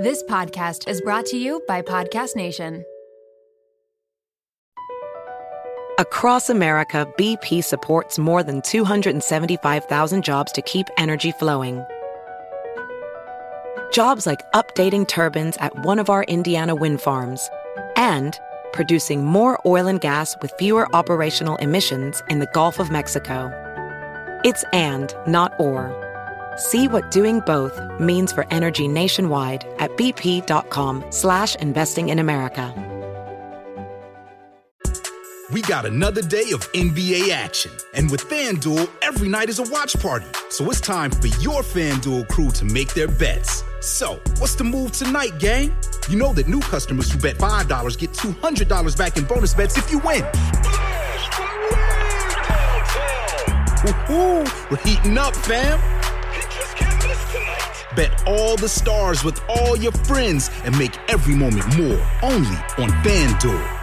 This 0.00 0.22
podcast 0.22 0.88
is 0.88 1.02
brought 1.02 1.26
to 1.26 1.36
you 1.36 1.62
by 1.68 1.82
Podcast 1.82 2.34
Nation. 2.34 2.86
Across 5.98 6.48
America, 6.48 7.06
BP 7.18 7.62
supports 7.62 8.18
more 8.18 8.42
than 8.42 8.62
275,000 8.62 10.24
jobs 10.24 10.52
to 10.52 10.62
keep 10.62 10.86
energy 10.96 11.32
flowing. 11.32 11.84
Jobs 13.92 14.24
like 14.26 14.40
updating 14.54 15.06
turbines 15.06 15.58
at 15.58 15.84
one 15.84 15.98
of 15.98 16.08
our 16.08 16.24
Indiana 16.24 16.74
wind 16.74 17.02
farms 17.02 17.50
and 17.94 18.40
producing 18.72 19.26
more 19.26 19.60
oil 19.66 19.86
and 19.86 20.00
gas 20.00 20.34
with 20.40 20.50
fewer 20.58 20.88
operational 20.96 21.56
emissions 21.56 22.22
in 22.30 22.38
the 22.38 22.48
Gulf 22.54 22.78
of 22.78 22.90
Mexico. 22.90 23.52
It's 24.46 24.64
and, 24.72 25.14
not 25.26 25.52
or. 25.60 26.09
See 26.56 26.88
what 26.88 27.10
doing 27.10 27.40
both 27.40 27.80
means 28.00 28.32
for 28.32 28.46
energy 28.50 28.88
nationwide 28.88 29.64
at 29.78 29.96
bp.com 29.96 31.04
slash 31.10 31.54
investing 31.56 32.08
in 32.08 32.18
America. 32.18 32.74
We 35.52 35.62
got 35.62 35.84
another 35.84 36.22
day 36.22 36.52
of 36.52 36.60
NBA 36.72 37.30
action. 37.30 37.72
And 37.94 38.08
with 38.08 38.20
FanDuel, 38.28 38.88
every 39.02 39.28
night 39.28 39.48
is 39.48 39.58
a 39.58 39.64
watch 39.64 39.98
party. 39.98 40.26
So 40.48 40.70
it's 40.70 40.80
time 40.80 41.10
for 41.10 41.26
your 41.26 41.62
FanDuel 41.62 42.28
crew 42.28 42.50
to 42.52 42.64
make 42.64 42.94
their 42.94 43.08
bets. 43.08 43.64
So, 43.80 44.20
what's 44.38 44.54
the 44.54 44.62
move 44.64 44.92
tonight, 44.92 45.38
gang? 45.38 45.74
You 46.08 46.18
know 46.18 46.32
that 46.34 46.46
new 46.46 46.60
customers 46.60 47.10
who 47.10 47.18
bet 47.18 47.36
$5 47.38 47.98
get 47.98 48.12
$200 48.12 48.96
back 48.96 49.16
in 49.16 49.24
bonus 49.24 49.54
bets 49.54 49.76
if 49.76 49.90
you 49.90 49.98
win. 50.00 50.22
Woo-hoo, 53.82 54.44
we're 54.70 54.76
heating 54.84 55.18
up, 55.18 55.34
fam. 55.34 55.99
Bet 57.96 58.22
all 58.26 58.56
the 58.56 58.68
stars 58.68 59.24
with 59.24 59.40
all 59.48 59.76
your 59.76 59.92
friends 59.92 60.50
and 60.64 60.76
make 60.78 60.96
every 61.08 61.34
moment 61.34 61.66
more. 61.76 62.00
Only 62.22 62.56
on 62.78 62.90
FanDuel. 63.02 63.76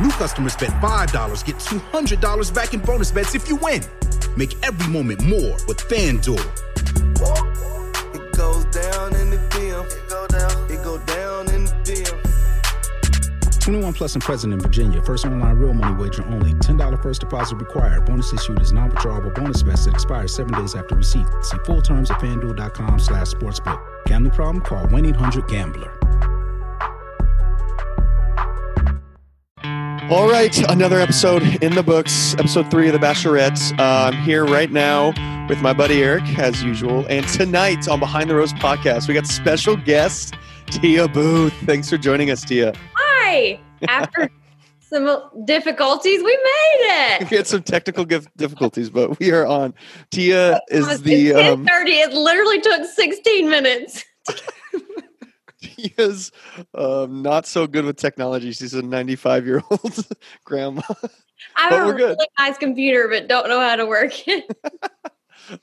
New 0.00 0.10
customers 0.10 0.56
bet 0.56 0.70
$5 0.70 1.44
get 1.44 1.56
$200 1.56 2.54
back 2.54 2.74
in 2.74 2.80
bonus 2.80 3.10
bets 3.10 3.34
if 3.34 3.48
you 3.48 3.56
win. 3.56 3.82
Make 4.36 4.54
every 4.64 4.88
moment 4.92 5.22
more 5.22 5.56
with 5.66 5.78
FanDuel. 5.88 7.45
21 13.66 13.94
plus 13.94 14.14
and 14.14 14.22
present 14.22 14.52
in 14.52 14.60
Virginia. 14.60 15.02
First 15.02 15.26
online 15.26 15.56
real 15.56 15.74
money 15.74 16.00
wager 16.00 16.24
only. 16.26 16.54
$10 16.54 17.02
first 17.02 17.20
deposit 17.20 17.56
required. 17.56 18.06
Bonus 18.06 18.32
issued 18.32 18.62
is 18.62 18.72
non-withdrawable 18.72 19.34
bonus 19.34 19.62
vest 19.62 19.86
that 19.86 19.94
expires 19.94 20.32
seven 20.32 20.56
days 20.56 20.76
after 20.76 20.94
receipt. 20.94 21.26
See 21.42 21.56
full 21.64 21.82
terms 21.82 22.08
at 22.12 22.20
fanduel.com 22.20 23.00
slash 23.00 23.32
sportsbook. 23.32 23.84
Gambling 24.06 24.34
problem? 24.34 24.62
Call 24.62 24.86
1-800-GAMBLER. 24.86 25.92
All 30.12 30.30
right, 30.30 30.56
another 30.70 31.00
episode 31.00 31.42
in 31.60 31.74
the 31.74 31.82
books, 31.82 32.34
episode 32.34 32.70
three 32.70 32.86
of 32.86 32.92
The 32.92 33.00
Bachelorette. 33.04 33.76
Uh, 33.80 34.12
I'm 34.12 34.22
here 34.22 34.44
right 34.44 34.70
now 34.70 35.12
with 35.48 35.60
my 35.60 35.72
buddy 35.72 36.04
Eric, 36.04 36.38
as 36.38 36.62
usual. 36.62 37.04
And 37.08 37.26
tonight 37.26 37.88
on 37.88 37.98
Behind 37.98 38.30
the 38.30 38.36
Rose 38.36 38.52
podcast, 38.52 39.08
we 39.08 39.14
got 39.14 39.26
special 39.26 39.74
guest 39.74 40.34
Tia 40.66 41.08
Booth. 41.08 41.52
Thanks 41.64 41.90
for 41.90 41.98
joining 41.98 42.30
us, 42.30 42.44
Tia. 42.44 42.72
After 43.88 44.30
some 44.80 45.30
difficulties, 45.44 46.22
we 46.22 46.36
made 46.36 47.20
it. 47.20 47.30
We 47.30 47.36
had 47.36 47.46
some 47.46 47.62
technical 47.62 48.04
difficulties, 48.04 48.90
but 48.90 49.18
we 49.18 49.32
are 49.32 49.46
on. 49.46 49.74
Tia 50.10 50.60
is 50.68 51.02
the 51.02 51.34
um, 51.34 51.66
10:30. 51.66 51.86
It 51.86 52.12
literally 52.12 52.60
took 52.60 52.84
16 52.84 53.48
minutes. 53.48 54.04
Tia's 55.60 56.32
um, 56.74 57.22
not 57.22 57.46
so 57.46 57.66
good 57.66 57.84
with 57.84 57.96
technology. 57.96 58.52
She's 58.52 58.74
a 58.74 58.82
95 58.82 59.46
year 59.46 59.62
old 59.70 60.06
grandma. 60.44 60.82
I 61.56 61.68
have 61.68 61.82
a 61.82 61.86
we're 61.86 61.94
good. 61.94 62.16
really 62.16 62.28
nice 62.38 62.58
computer, 62.58 63.08
but 63.08 63.28
don't 63.28 63.48
know 63.48 63.60
how 63.60 63.76
to 63.76 63.86
work 63.86 64.26
it. 64.28 64.44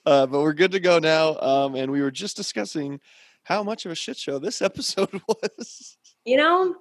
Uh, 0.05 0.25
but 0.25 0.39
we're 0.39 0.53
good 0.53 0.71
to 0.71 0.79
go 0.79 0.97
now. 0.97 1.37
Um, 1.39 1.75
and 1.75 1.91
we 1.91 2.01
were 2.01 2.11
just 2.11 2.37
discussing 2.37 3.01
how 3.43 3.63
much 3.63 3.85
of 3.85 3.91
a 3.91 3.95
shit 3.95 4.15
show 4.15 4.39
this 4.39 4.61
episode 4.61 5.21
was. 5.27 5.97
you 6.23 6.37
know, 6.37 6.73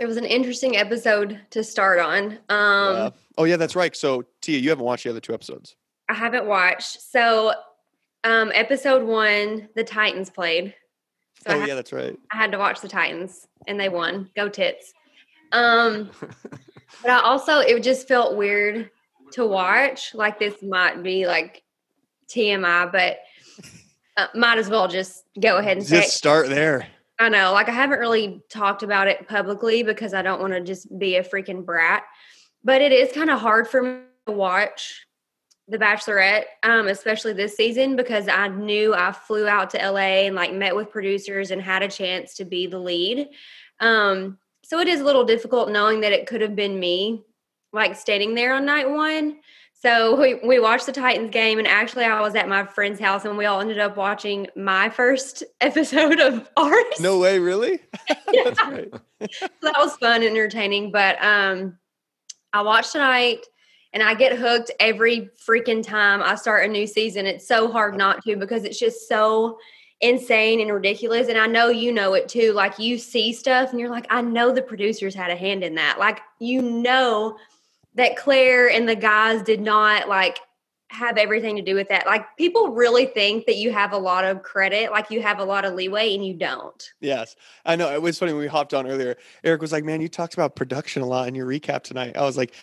it 0.00 0.06
was 0.06 0.16
an 0.16 0.24
interesting 0.24 0.76
episode 0.76 1.40
to 1.50 1.62
start 1.62 1.98
on. 2.00 2.38
Um, 2.48 2.96
Yeah. 2.96 3.10
Oh 3.36 3.44
yeah, 3.44 3.56
that's 3.56 3.76
right. 3.76 3.94
So 3.96 4.24
Tia, 4.40 4.58
you 4.58 4.70
haven't 4.70 4.84
watched 4.84 5.04
the 5.04 5.10
other 5.10 5.20
two 5.20 5.34
episodes. 5.34 5.76
I 6.08 6.14
haven't 6.14 6.46
watched. 6.46 7.00
So, 7.00 7.52
um, 8.24 8.52
episode 8.54 9.02
one, 9.02 9.68
the 9.74 9.84
Titans 9.84 10.30
played. 10.30 10.74
So 11.46 11.54
oh 11.54 11.58
had- 11.58 11.68
yeah, 11.68 11.74
that's 11.74 11.92
right. 11.92 12.16
I 12.32 12.36
had 12.36 12.52
to 12.52 12.58
watch 12.58 12.80
the 12.80 12.88
Titans 12.88 13.46
and 13.66 13.78
they 13.78 13.88
won. 13.88 14.30
Go 14.36 14.48
tits. 14.48 14.92
Um 15.52 16.10
but 17.02 17.10
I 17.10 17.20
also 17.20 17.58
it 17.58 17.82
just 17.82 18.08
felt 18.08 18.36
weird 18.36 18.90
to 19.32 19.46
watch. 19.46 20.14
Like 20.14 20.38
this 20.38 20.62
might 20.62 21.02
be 21.02 21.26
like 21.26 21.62
TMI, 22.28 22.90
but 22.90 23.18
uh, 24.16 24.26
might 24.34 24.58
as 24.58 24.68
well 24.68 24.88
just 24.88 25.24
go 25.40 25.58
ahead 25.58 25.76
and 25.76 25.86
say 25.86 26.02
Just 26.02 26.16
start 26.16 26.48
there. 26.48 26.86
I 27.18 27.28
know, 27.28 27.52
like 27.52 27.68
I 27.68 27.72
haven't 27.72 28.00
really 28.00 28.42
talked 28.48 28.82
about 28.82 29.06
it 29.06 29.28
publicly 29.28 29.82
because 29.82 30.14
I 30.14 30.22
don't 30.22 30.40
want 30.40 30.52
to 30.52 30.60
just 30.60 30.98
be 30.98 31.16
a 31.16 31.22
freaking 31.22 31.64
brat. 31.64 32.02
But 32.64 32.80
it 32.80 32.92
is 32.92 33.12
kind 33.12 33.30
of 33.30 33.40
hard 33.40 33.68
for 33.68 33.82
me 33.82 34.00
to 34.26 34.32
watch 34.32 35.06
The 35.68 35.78
Bachelorette, 35.78 36.44
um, 36.62 36.88
especially 36.88 37.34
this 37.34 37.56
season, 37.56 37.94
because 37.94 38.26
I 38.26 38.48
knew 38.48 38.94
I 38.94 39.12
flew 39.12 39.46
out 39.46 39.70
to 39.70 39.78
LA 39.78 40.26
and 40.26 40.34
like 40.34 40.52
met 40.52 40.74
with 40.74 40.90
producers 40.90 41.50
and 41.50 41.62
had 41.62 41.82
a 41.82 41.88
chance 41.88 42.34
to 42.36 42.44
be 42.44 42.66
the 42.66 42.78
lead. 42.78 43.28
Um, 43.80 44.38
so 44.64 44.80
it 44.80 44.88
is 44.88 45.00
a 45.00 45.04
little 45.04 45.24
difficult 45.24 45.70
knowing 45.70 46.00
that 46.00 46.12
it 46.12 46.26
could 46.26 46.40
have 46.40 46.56
been 46.56 46.80
me, 46.80 47.22
like 47.72 47.96
standing 47.96 48.34
there 48.34 48.54
on 48.54 48.64
night 48.64 48.88
one. 48.88 49.36
So 49.84 50.18
we, 50.18 50.36
we 50.36 50.58
watched 50.58 50.86
the 50.86 50.92
Titans 50.92 51.28
game, 51.28 51.58
and 51.58 51.68
actually, 51.68 52.04
I 52.04 52.18
was 52.22 52.34
at 52.34 52.48
my 52.48 52.64
friend's 52.64 52.98
house, 52.98 53.26
and 53.26 53.36
we 53.36 53.44
all 53.44 53.60
ended 53.60 53.78
up 53.78 53.98
watching 53.98 54.46
my 54.56 54.88
first 54.88 55.44
episode 55.60 56.20
of 56.20 56.48
ours. 56.56 57.00
No 57.00 57.18
way, 57.18 57.38
really? 57.38 57.80
Yeah. 58.32 58.50
that 59.20 59.74
was 59.76 59.94
fun 59.98 60.22
and 60.22 60.30
entertaining. 60.30 60.90
But 60.90 61.22
um, 61.22 61.76
I 62.54 62.62
watched 62.62 62.92
tonight, 62.92 63.44
and 63.92 64.02
I 64.02 64.14
get 64.14 64.38
hooked 64.38 64.70
every 64.80 65.28
freaking 65.46 65.86
time 65.86 66.22
I 66.22 66.36
start 66.36 66.64
a 66.64 66.72
new 66.72 66.86
season. 66.86 67.26
It's 67.26 67.46
so 67.46 67.70
hard 67.70 67.94
not 67.94 68.24
to 68.24 68.36
because 68.36 68.64
it's 68.64 68.78
just 68.78 69.06
so 69.06 69.58
insane 70.00 70.60
and 70.60 70.72
ridiculous. 70.72 71.28
And 71.28 71.36
I 71.36 71.46
know 71.46 71.68
you 71.68 71.92
know 71.92 72.14
it 72.14 72.26
too. 72.26 72.54
Like 72.54 72.78
you 72.78 72.96
see 72.96 73.34
stuff, 73.34 73.70
and 73.70 73.78
you're 73.78 73.90
like, 73.90 74.06
I 74.08 74.22
know 74.22 74.50
the 74.50 74.62
producers 74.62 75.14
had 75.14 75.30
a 75.30 75.36
hand 75.36 75.62
in 75.62 75.74
that. 75.74 75.98
Like 75.98 76.22
you 76.38 76.62
know 76.62 77.36
that 77.94 78.16
Claire 78.16 78.70
and 78.70 78.88
the 78.88 78.96
guys 78.96 79.42
did 79.42 79.60
not 79.60 80.08
like 80.08 80.38
have 80.90 81.16
everything 81.16 81.56
to 81.56 81.62
do 81.62 81.74
with 81.74 81.88
that. 81.88 82.06
Like 82.06 82.36
people 82.36 82.68
really 82.68 83.06
think 83.06 83.46
that 83.46 83.56
you 83.56 83.72
have 83.72 83.92
a 83.92 83.98
lot 83.98 84.24
of 84.24 84.42
credit, 84.42 84.90
like 84.90 85.10
you 85.10 85.20
have 85.22 85.38
a 85.38 85.44
lot 85.44 85.64
of 85.64 85.74
leeway, 85.74 86.14
and 86.14 86.24
you 86.24 86.34
don't. 86.34 86.92
Yes, 87.00 87.36
I 87.64 87.76
know. 87.76 87.92
It 87.92 88.00
was 88.00 88.18
funny 88.18 88.32
when 88.32 88.42
we 88.42 88.48
hopped 88.48 88.74
on 88.74 88.86
earlier. 88.86 89.16
Eric 89.42 89.60
was 89.60 89.72
like, 89.72 89.84
"Man, 89.84 90.00
you 90.00 90.08
talked 90.08 90.34
about 90.34 90.56
production 90.56 91.02
a 91.02 91.06
lot 91.06 91.28
in 91.28 91.34
your 91.34 91.46
recap 91.46 91.82
tonight." 91.82 92.16
I 92.16 92.22
was 92.22 92.36
like, 92.36 92.54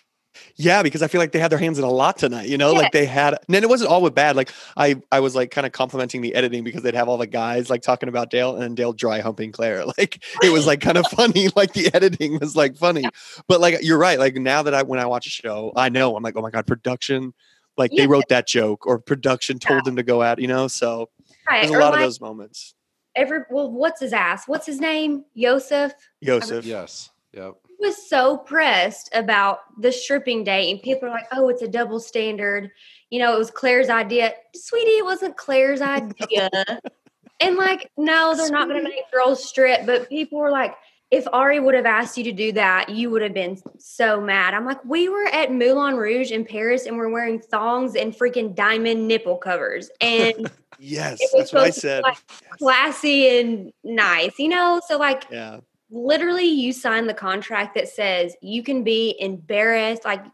"Yeah," 0.55 0.83
because 0.83 1.01
I 1.01 1.07
feel 1.07 1.19
like 1.19 1.31
they 1.31 1.39
had 1.39 1.51
their 1.51 1.59
hands 1.59 1.77
in 1.77 1.83
a 1.83 1.89
lot 1.89 2.17
tonight. 2.17 2.47
You 2.49 2.57
know, 2.57 2.71
Yeah. 2.71 2.77
like 2.79 2.91
they 2.91 3.05
had. 3.05 3.37
And 3.47 3.55
it 3.55 3.69
wasn't 3.69 3.89
all 3.91 4.01
with 4.01 4.15
bad. 4.15 4.35
Like 4.35 4.51
I, 4.77 5.01
I 5.11 5.19
was 5.19 5.35
like 5.35 5.51
kind 5.51 5.65
of 5.67 5.73
complimenting 5.73 6.21
the 6.21 6.33
editing 6.35 6.63
because 6.63 6.81
they'd 6.83 6.95
have 6.95 7.07
all 7.09 7.17
the 7.17 7.27
guys 7.27 7.69
like 7.69 7.81
talking 7.81 8.09
about 8.09 8.29
Dale 8.29 8.55
and 8.57 8.75
Dale 8.77 8.93
dry 8.93 9.19
humping 9.21 9.51
Claire. 9.51 9.85
Like 9.97 10.23
it 10.43 10.51
was 10.51 10.65
like 10.67 10.81
kind 10.81 10.97
of 10.97 11.05
funny. 11.07 11.49
Like 11.55 11.73
the 11.73 11.89
editing 11.93 12.39
was 12.39 12.55
like 12.55 12.75
funny. 12.77 13.03
But 13.47 13.61
like 13.61 13.79
you're 13.81 13.97
right. 13.97 14.17
Like 14.19 14.35
now 14.35 14.63
that 14.63 14.73
I 14.73 14.83
when 14.83 14.99
I 14.99 15.05
watch 15.05 15.27
a 15.27 15.29
show, 15.29 15.71
I 15.75 15.89
know 15.89 16.15
I'm 16.15 16.23
like, 16.23 16.35
oh 16.37 16.41
my 16.41 16.49
god, 16.51 16.65
production. 16.67 17.33
Like 17.77 17.91
they 17.95 18.05
wrote 18.07 18.27
that 18.29 18.47
joke 18.47 18.85
or 18.85 18.99
production 18.99 19.57
told 19.59 19.85
them 19.85 19.95
to 19.95 20.03
go 20.03 20.21
at. 20.23 20.39
You 20.39 20.47
know, 20.47 20.67
so 20.67 21.09
Right. 21.49 21.61
there's 21.61 21.71
a 21.71 21.75
Or 21.75 21.79
lot 21.79 21.91
like- 21.93 22.01
of 22.01 22.05
those 22.05 22.21
moments. 22.21 22.75
every 23.15 23.39
well, 23.49 23.71
what's 23.71 23.99
his 23.99 24.13
ass? 24.13 24.47
What's 24.47 24.65
his 24.65 24.79
name? 24.79 25.25
Yosef 25.33 25.93
Yosef. 26.21 26.65
Yes. 26.65 27.09
Yep. 27.33 27.55
Was 27.81 28.09
so 28.09 28.37
pressed 28.37 29.09
about 29.13 29.59
the 29.79 29.91
stripping 29.91 30.43
date, 30.43 30.71
and 30.71 30.81
people 30.81 31.09
are 31.09 31.11
like, 31.11 31.27
"Oh, 31.31 31.49
it's 31.49 31.61
a 31.61 31.67
double 31.67 31.99
standard." 31.99 32.71
You 33.09 33.19
know, 33.19 33.33
it 33.35 33.37
was 33.37 33.51
Claire's 33.51 33.89
idea, 33.89 34.33
sweetie. 34.55 34.91
It 34.91 35.05
wasn't 35.05 35.35
Claire's 35.35 35.81
idea. 35.81 36.49
and 37.41 37.57
like, 37.57 37.91
no, 37.97 38.35
they're 38.35 38.49
not 38.49 38.69
going 38.69 38.81
to 38.81 38.89
make 38.89 39.11
girls 39.11 39.43
strip. 39.43 39.85
But 39.85 40.07
people 40.07 40.39
were 40.39 40.51
like, 40.51 40.75
if 41.11 41.27
Ari 41.33 41.59
would 41.59 41.75
have 41.75 41.85
asked 41.85 42.17
you 42.17 42.23
to 42.23 42.31
do 42.31 42.53
that, 42.53 42.87
you 42.87 43.09
would 43.09 43.21
have 43.21 43.33
been 43.33 43.57
so 43.77 44.21
mad. 44.21 44.53
I'm 44.53 44.65
like, 44.65 44.83
we 44.85 45.09
were 45.09 45.25
at 45.25 45.51
Moulin 45.51 45.95
Rouge 45.97 46.31
in 46.31 46.45
Paris, 46.45 46.85
and 46.85 46.95
we're 46.95 47.09
wearing 47.09 47.41
thongs 47.41 47.95
and 47.97 48.13
freaking 48.13 48.55
diamond 48.55 49.09
nipple 49.09 49.35
covers, 49.35 49.89
and 49.99 50.49
Yes, 50.79 51.19
that's 51.19 51.53
what 51.53 51.63
I 51.63 51.69
supposed 51.69 51.75
to 51.75 51.81
be 51.81 51.81
said. 51.81 52.03
like 52.03 52.17
classy 52.57 53.39
and 53.39 53.71
nice, 53.83 54.39
you 54.39 54.47
know? 54.47 54.81
So, 54.87 54.97
like, 54.97 55.25
Yeah. 55.29 55.59
Literally, 55.91 56.45
you 56.45 56.73
sign 56.73 57.05
the 57.05 57.13
contract 57.13 57.75
that 57.75 57.89
says 57.89 58.35
you 58.41 58.63
can 58.63 58.83
be 58.83 59.15
embarrassed. 59.19 60.05
Like, 60.05 60.25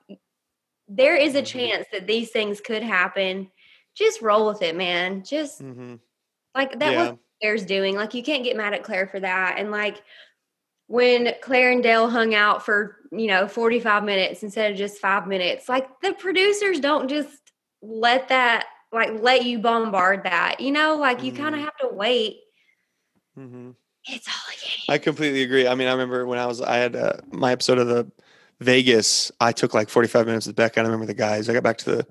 there 0.87 1.15
is 1.15 1.35
a 1.35 1.41
Mm-hmm. 1.41 1.43
chance 1.43 1.87
that 1.91 2.07
these 2.07 2.29
things 2.31 2.61
could 2.61 2.83
happen. 2.83 3.51
Just 3.95 4.21
roll 4.21 4.47
with 4.47 4.61
it, 4.61 4.75
man. 4.75 5.23
Just 5.23 5.59
hmm 5.59 5.95
like 6.55 6.79
that 6.79 6.91
Yeah. 6.91 7.09
was 7.11 7.17
Claire's 7.41 7.65
doing. 7.65 7.95
Like 7.95 8.13
you 8.13 8.23
can't 8.23 8.43
get 8.43 8.55
mad 8.55 8.73
at 8.73 8.83
Claire 8.83 9.07
for 9.07 9.19
that. 9.19 9.55
And 9.57 9.69
like 9.71 10.01
when 10.87 11.33
Claire 11.41 11.71
and 11.71 11.83
Dale 11.83 12.09
hung 12.09 12.33
out 12.33 12.63
for, 12.65 12.97
you 13.11 13.27
know, 13.27 13.47
45 13.47 14.03
minutes 14.03 14.43
instead 14.43 14.71
of 14.71 14.77
just 14.77 14.99
five 14.99 15.27
minutes, 15.27 15.67
like 15.67 15.87
the 16.01 16.13
producers 16.13 16.79
don't 16.79 17.09
just 17.09 17.51
let 17.81 18.29
that 18.29 18.65
like 18.91 19.21
let 19.21 19.45
you 19.45 19.59
bombard 19.59 20.23
that. 20.23 20.59
You 20.59 20.71
know, 20.71 20.95
like 20.95 21.21
you 21.23 21.31
kind 21.33 21.53
of 21.55 21.61
have 21.61 21.75
to 21.77 21.89
wait. 21.91 22.37
Mhm. 23.37 23.75
It's 24.07 24.27
all 24.27 24.33
a 24.49 24.65
game. 24.65 24.85
I 24.89 24.97
completely 24.97 25.43
agree. 25.43 25.67
I 25.67 25.75
mean, 25.75 25.87
I 25.87 25.91
remember 25.91 26.25
when 26.25 26.39
I 26.39 26.45
was, 26.45 26.61
I 26.61 26.77
had 26.77 26.95
uh, 26.95 27.17
my 27.31 27.51
episode 27.51 27.77
of 27.77 27.87
the 27.87 28.09
Vegas. 28.59 29.31
I 29.39 29.51
took 29.51 29.73
like 29.73 29.89
45 29.89 30.25
minutes 30.25 30.47
with 30.47 30.55
Becca. 30.55 30.79
I 30.79 30.83
remember 30.83 31.05
the 31.05 31.13
guys. 31.13 31.49
I 31.49 31.53
got 31.53 31.63
back 31.63 31.77
to 31.79 31.97
the 31.97 32.07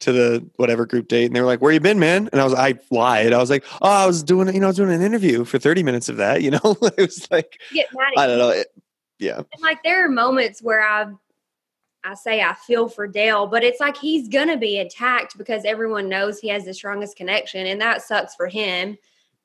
to 0.00 0.12
the 0.12 0.46
whatever 0.56 0.86
group 0.86 1.08
date, 1.08 1.26
and 1.26 1.36
they 1.36 1.40
were 1.40 1.46
like, 1.46 1.60
"Where 1.60 1.72
you 1.72 1.80
been, 1.80 1.98
man?" 1.98 2.28
And 2.32 2.40
I 2.40 2.44
was, 2.44 2.54
I 2.54 2.74
lied. 2.90 3.32
I 3.32 3.38
was 3.38 3.50
like, 3.50 3.64
"Oh, 3.82 3.88
I 3.88 4.06
was 4.06 4.22
doing, 4.22 4.52
you 4.52 4.60
know, 4.60 4.66
I 4.66 4.70
was 4.70 4.76
doing 4.76 4.92
an 4.92 5.02
interview 5.02 5.44
for 5.44 5.58
30 5.58 5.82
minutes 5.82 6.08
of 6.08 6.16
that." 6.16 6.42
You 6.50 6.52
know, 6.52 6.76
it 6.82 6.96
was 6.96 7.30
like, 7.30 7.60
Get 7.72 7.88
mad 7.94 8.12
at 8.16 8.18
I 8.18 8.26
don't 8.26 8.38
know. 8.38 8.48
It, 8.48 8.68
yeah, 9.18 9.36
And 9.36 9.62
like 9.62 9.82
there 9.84 10.04
are 10.04 10.08
moments 10.08 10.62
where 10.62 10.82
I 10.82 11.12
I 12.02 12.14
say 12.14 12.40
I 12.40 12.54
feel 12.54 12.88
for 12.88 13.06
Dale, 13.06 13.46
but 13.46 13.62
it's 13.62 13.78
like 13.78 13.96
he's 13.96 14.28
gonna 14.28 14.56
be 14.56 14.78
attacked 14.78 15.36
because 15.36 15.64
everyone 15.66 16.08
knows 16.08 16.38
he 16.38 16.48
has 16.48 16.64
the 16.64 16.72
strongest 16.72 17.16
connection, 17.16 17.66
and 17.66 17.80
that 17.82 18.02
sucks 18.02 18.34
for 18.34 18.46
him 18.46 18.96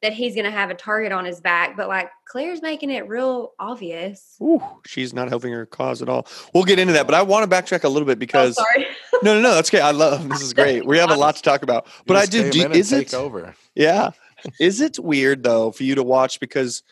that 0.06 0.14
he's 0.14 0.36
gonna 0.36 0.52
have 0.52 0.70
a 0.70 0.76
target 0.76 1.12
on 1.12 1.26
his 1.26 1.42
back. 1.42 1.76
But 1.76 1.88
like 1.88 2.10
Claire's 2.26 2.62
making 2.62 2.92
it 2.92 3.08
real 3.08 3.54
obvious. 3.60 4.38
Ooh, 4.40 4.62
she's 4.86 5.14
not 5.14 5.30
helping 5.30 5.52
her 5.52 5.66
cause 5.66 6.04
at 6.04 6.10
all. 6.10 6.28
We'll 6.54 6.64
get 6.64 6.78
into 6.78 6.94
that, 6.94 7.08
but 7.08 7.16
I 7.16 7.24
want 7.24 7.50
to 7.50 7.56
backtrack 7.56 7.84
a 7.84 7.90
little 7.90 8.06
bit 8.06 8.18
Oh, 8.18 8.20
because 8.20 8.56
sorry. 8.56 8.86
no, 9.24 9.34
no, 9.34 9.42
no, 9.42 9.56
that's 9.56 9.70
okay. 9.70 9.82
I 9.82 9.92
love 9.92 10.30
this 10.30 10.42
is 10.42 10.54
great. 10.54 10.86
We 10.86 11.00
have 11.00 11.10
a 11.10 11.16
lot 11.16 11.36
to 11.38 11.42
talk 11.42 11.64
about, 11.64 11.88
but 12.06 12.18
I 12.18 12.28
do. 12.28 12.52
do 12.52 12.70
is 12.72 12.92
take 12.92 13.08
it? 13.08 13.14
over? 13.16 13.56
Yeah. 13.74 14.12
Is 14.60 14.80
it 14.80 15.00
weird 15.00 15.42
though 15.44 15.72
for 15.72 15.84
you 15.84 15.96
to 15.96 16.04
watch 16.04 16.40
because 16.40 16.84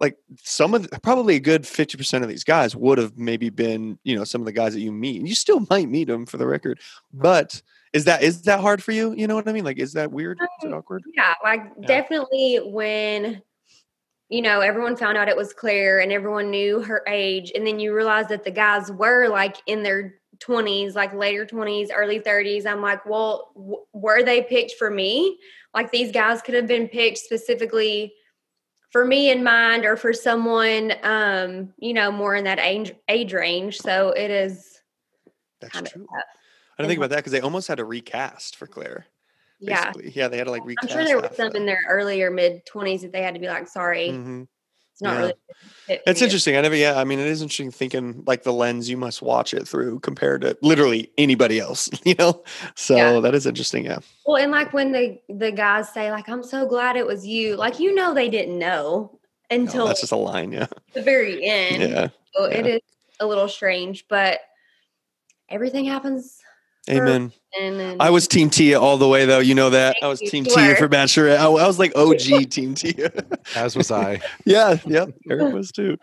like 0.00 0.16
some 0.42 0.74
of 0.74 0.88
the, 0.88 1.00
probably 1.00 1.36
a 1.36 1.40
good 1.40 1.62
50% 1.62 2.22
of 2.22 2.28
these 2.28 2.44
guys 2.44 2.74
would 2.74 2.98
have 2.98 3.16
maybe 3.16 3.48
been, 3.48 3.98
you 4.04 4.16
know, 4.16 4.24
some 4.24 4.40
of 4.40 4.44
the 4.44 4.52
guys 4.52 4.74
that 4.74 4.80
you 4.80 4.92
meet. 4.92 5.18
And 5.18 5.28
you 5.28 5.34
still 5.34 5.60
might 5.70 5.88
meet 5.88 6.08
them 6.08 6.26
for 6.26 6.36
the 6.36 6.46
record. 6.46 6.80
But 7.12 7.60
is 7.92 8.04
that 8.04 8.22
is 8.22 8.42
that 8.42 8.60
hard 8.60 8.82
for 8.82 8.92
you? 8.92 9.14
You 9.14 9.26
know 9.26 9.36
what 9.36 9.48
I 9.48 9.52
mean? 9.52 9.64
Like 9.64 9.78
is 9.78 9.92
that 9.92 10.10
weird? 10.10 10.38
Is 10.40 10.48
it 10.64 10.72
um, 10.72 10.78
awkward? 10.78 11.04
Yeah, 11.14 11.34
like 11.42 11.62
Yeah. 11.80 11.86
definitely 11.86 12.60
when 12.64 13.40
you 14.30 14.42
know 14.42 14.60
everyone 14.60 14.96
found 14.96 15.16
out 15.16 15.28
it 15.28 15.36
was 15.36 15.52
Claire 15.52 16.00
and 16.00 16.10
everyone 16.10 16.50
knew 16.50 16.82
her 16.82 17.04
age, 17.06 17.52
and 17.54 17.64
then 17.66 17.78
you 17.78 17.94
realize 17.94 18.26
that 18.28 18.42
the 18.44 18.50
guys 18.50 18.90
were 18.90 19.28
like 19.28 19.58
in 19.66 19.84
their 19.84 20.16
20s, 20.40 20.96
like 20.96 21.14
later 21.14 21.46
20s, 21.46 21.90
early 21.94 22.18
30s. 22.18 22.66
I'm 22.66 22.82
like, 22.82 23.06
well, 23.06 23.52
w- 23.54 23.84
were 23.92 24.24
they 24.24 24.42
picked 24.42 24.72
for 24.72 24.90
me? 24.90 25.38
Like 25.72 25.92
these 25.92 26.10
guys 26.10 26.42
could 26.42 26.54
have 26.54 26.66
been 26.66 26.88
picked 26.88 27.18
specifically 27.18 28.12
for 28.94 29.04
me 29.04 29.28
in 29.28 29.42
mind 29.42 29.84
or 29.84 29.96
for 29.96 30.12
someone 30.12 30.92
um 31.02 31.74
you 31.78 31.92
know 31.92 32.12
more 32.12 32.36
in 32.36 32.44
that 32.44 32.60
age 32.60 32.94
age 33.08 33.32
range 33.32 33.76
so 33.76 34.10
it 34.10 34.30
is 34.30 34.80
That's 35.60 35.90
true. 35.90 36.06
I 36.14 36.22
didn't 36.78 36.90
think 36.90 36.98
about 36.98 37.10
that 37.10 37.16
because 37.16 37.32
they 37.32 37.40
almost 37.40 37.66
had 37.66 37.78
to 37.78 37.84
recast 37.84 38.54
for 38.54 38.68
Claire. 38.68 39.06
yeah 39.58 39.90
Basically. 39.90 40.12
Yeah, 40.14 40.28
they 40.28 40.38
had 40.38 40.44
to 40.44 40.52
like 40.52 40.64
recast. 40.64 40.92
i'm 40.92 40.96
sure 40.96 41.04
there 41.04 41.20
half 41.20 41.34
some 41.34 41.56
in 41.56 41.66
their 41.66 41.80
earlier 41.88 42.30
mid 42.30 42.64
20s 42.72 43.00
that 43.00 43.10
they 43.10 43.22
had 43.22 43.34
to 43.34 43.40
be 43.40 43.48
like 43.48 43.66
sorry 43.66 44.12
that. 44.12 44.46
It's 44.94 45.02
not 45.02 45.14
yeah. 45.14 45.18
really 45.20 45.32
for 45.86 45.98
It's 46.06 46.20
you." 46.20 46.24
interesting. 46.26 46.56
I 46.56 46.60
never, 46.60 46.76
yeah. 46.76 46.98
I 47.00 47.04
mean, 47.04 47.18
it 47.18 47.26
is 47.26 47.42
interesting 47.42 47.70
thinking 47.72 48.22
like 48.26 48.44
the 48.44 48.52
lens 48.52 48.88
you 48.88 48.96
must 48.96 49.22
watch 49.22 49.52
it 49.52 49.66
through 49.66 49.98
compared 50.00 50.42
to 50.42 50.56
literally 50.62 51.10
anybody 51.18 51.58
else, 51.58 51.90
you 52.04 52.14
know? 52.16 52.42
So 52.76 52.96
Yeah. 52.96 53.18
that 53.20 53.34
is 53.34 53.44
interesting. 53.46 53.84
Yeah. 53.86 53.98
well 54.26 54.36
and 54.42 54.52
like 54.52 54.72
when 54.72 54.92
the 54.92 55.18
the 55.28 55.50
guys 55.52 55.92
say 55.92 56.10
like 56.10 56.28
i'm 56.28 56.42
so 56.44 56.66
glad 56.66 56.96
it 56.96 57.06
was 57.06 57.26
you 57.26 57.56
like 57.56 57.78
you 57.80 57.94
know 57.94 58.14
they 58.14 58.28
didn't 58.30 58.58
know 58.58 59.18
No, 59.50 59.56
until 59.56 59.86
that's 59.88 60.00
just 60.00 60.12
a 60.12 60.16
line. 60.16 60.52
Yeah. 60.52 60.66
the 60.94 61.02
very 61.02 61.44
end 61.44 61.82
Yeah. 61.82 62.08
so 62.34 62.44
it 62.44 62.64
yeah. 62.64 62.72
is 62.76 62.80
a 63.20 63.26
little 63.26 63.48
strange 63.48 64.06
but 64.08 64.40
everything 65.48 65.84
happens 65.84 66.38
Amen. 66.90 67.32
And 67.60 67.78
then 67.78 67.96
I 68.00 68.10
was 68.10 68.26
Team 68.26 68.50
Tia 68.50 68.80
all 68.80 68.96
the 68.96 69.08
way, 69.08 69.24
though. 69.24 69.38
You 69.38 69.54
know 69.54 69.70
that. 69.70 69.96
I 70.02 70.08
was. 70.08 70.20
Team 70.20 70.44
You 70.44 70.54
Tia 70.54 70.76
for 70.76 70.88
Bachelorette. 70.88 71.38
I, 71.38 71.44
I 71.44 71.66
was 71.66 71.78
like 71.78 71.92
OG 71.96 72.50
Team 72.50 72.74
Tia. 72.74 73.12
As 73.54 73.76
was 73.76 73.90
I. 73.90 74.20
yeah, 74.44 74.78
yeah. 74.86 75.06
Eric 75.30 75.54
was 75.54 75.70
too. 75.70 75.96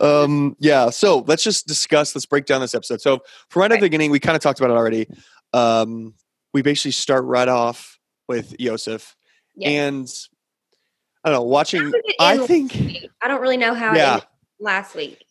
Um, 0.00 0.56
yeah. 0.58 0.90
So 0.90 1.24
let's 1.26 1.42
just 1.42 1.66
discuss. 1.66 2.14
Let's 2.14 2.26
break 2.26 2.46
down 2.46 2.60
this 2.60 2.74
episode. 2.74 3.00
So 3.00 3.20
from 3.48 3.60
right 3.60 3.72
at 3.72 3.80
the 3.80 3.86
beginning, 3.86 4.10
we 4.10 4.20
kind 4.20 4.36
of 4.36 4.42
talked 4.42 4.60
about 4.60 4.70
it 4.70 4.76
already. 4.76 5.08
Um, 5.52 6.14
we 6.52 6.62
basically 6.62 6.92
start 6.92 7.24
right 7.24 7.48
off 7.48 7.98
with 8.28 8.54
Yosef, 8.58 9.16
yeah. 9.56 9.68
and 9.68 10.08
I 11.24 11.30
don't 11.30 11.40
know. 11.40 11.42
Watching, 11.44 11.82
How 11.82 11.90
did 11.90 12.04
it 12.04 12.16
I 12.20 12.46
think 12.46 12.76
I 13.22 13.28
don't 13.28 13.40
really 13.40 13.56
know 13.56 13.74
how 13.74 13.94
Yeah. 13.94 14.18
it 14.18 14.24
last 14.60 14.94
week. 14.94 15.23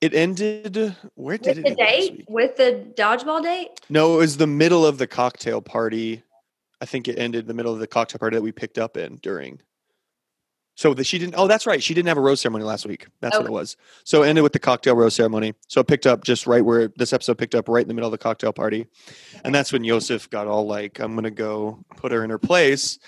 It 0.00 0.14
ended. 0.14 0.96
Where 1.14 1.38
did 1.38 1.56
With 1.56 1.58
it 1.58 1.62
the 1.62 1.68
end 1.68 1.76
date? 1.78 2.24
With 2.28 2.56
the 2.56 2.86
dodgeball 2.96 3.42
date? 3.42 3.80
No, 3.88 4.14
it 4.14 4.18
was 4.18 4.36
the 4.36 4.46
middle 4.46 4.86
of 4.86 4.98
the 4.98 5.06
cocktail 5.06 5.60
party. 5.60 6.22
I 6.80 6.86
think 6.86 7.08
it 7.08 7.18
ended 7.18 7.46
the 7.46 7.54
middle 7.54 7.72
of 7.72 7.78
the 7.78 7.86
cocktail 7.86 8.18
party 8.18 8.36
that 8.36 8.42
we 8.42 8.52
picked 8.52 8.78
up 8.78 8.96
in 8.96 9.16
during. 9.16 9.60
So 10.76 10.94
that 10.94 11.04
she 11.04 11.18
didn't. 11.18 11.34
Oh, 11.36 11.46
that's 11.46 11.66
right. 11.66 11.82
She 11.82 11.92
didn't 11.92 12.08
have 12.08 12.16
a 12.16 12.22
rose 12.22 12.40
ceremony 12.40 12.64
last 12.64 12.86
week. 12.86 13.06
That's 13.20 13.36
what 13.36 13.44
it 13.44 13.52
was. 13.52 13.76
So 14.04 14.22
it 14.22 14.28
ended 14.28 14.42
with 14.42 14.54
the 14.54 14.58
cocktail 14.58 14.96
rose 14.96 15.14
ceremony. 15.14 15.52
So 15.68 15.82
it 15.82 15.86
picked 15.86 16.06
up 16.06 16.24
just 16.24 16.46
right 16.46 16.64
where 16.64 16.88
this 16.96 17.12
episode 17.12 17.36
picked 17.36 17.54
up, 17.54 17.68
right 17.68 17.82
in 17.82 17.88
the 17.88 17.92
middle 17.92 18.08
of 18.08 18.12
the 18.12 18.18
cocktail 18.18 18.54
party, 18.54 18.86
and 19.44 19.54
that's 19.54 19.74
when 19.74 19.84
Yosef 19.84 20.30
got 20.30 20.46
all 20.46 20.66
like, 20.66 20.98
"I'm 20.98 21.14
gonna 21.14 21.30
go 21.30 21.84
put 21.96 22.12
her 22.12 22.24
in 22.24 22.30
her 22.30 22.38
place," 22.38 22.98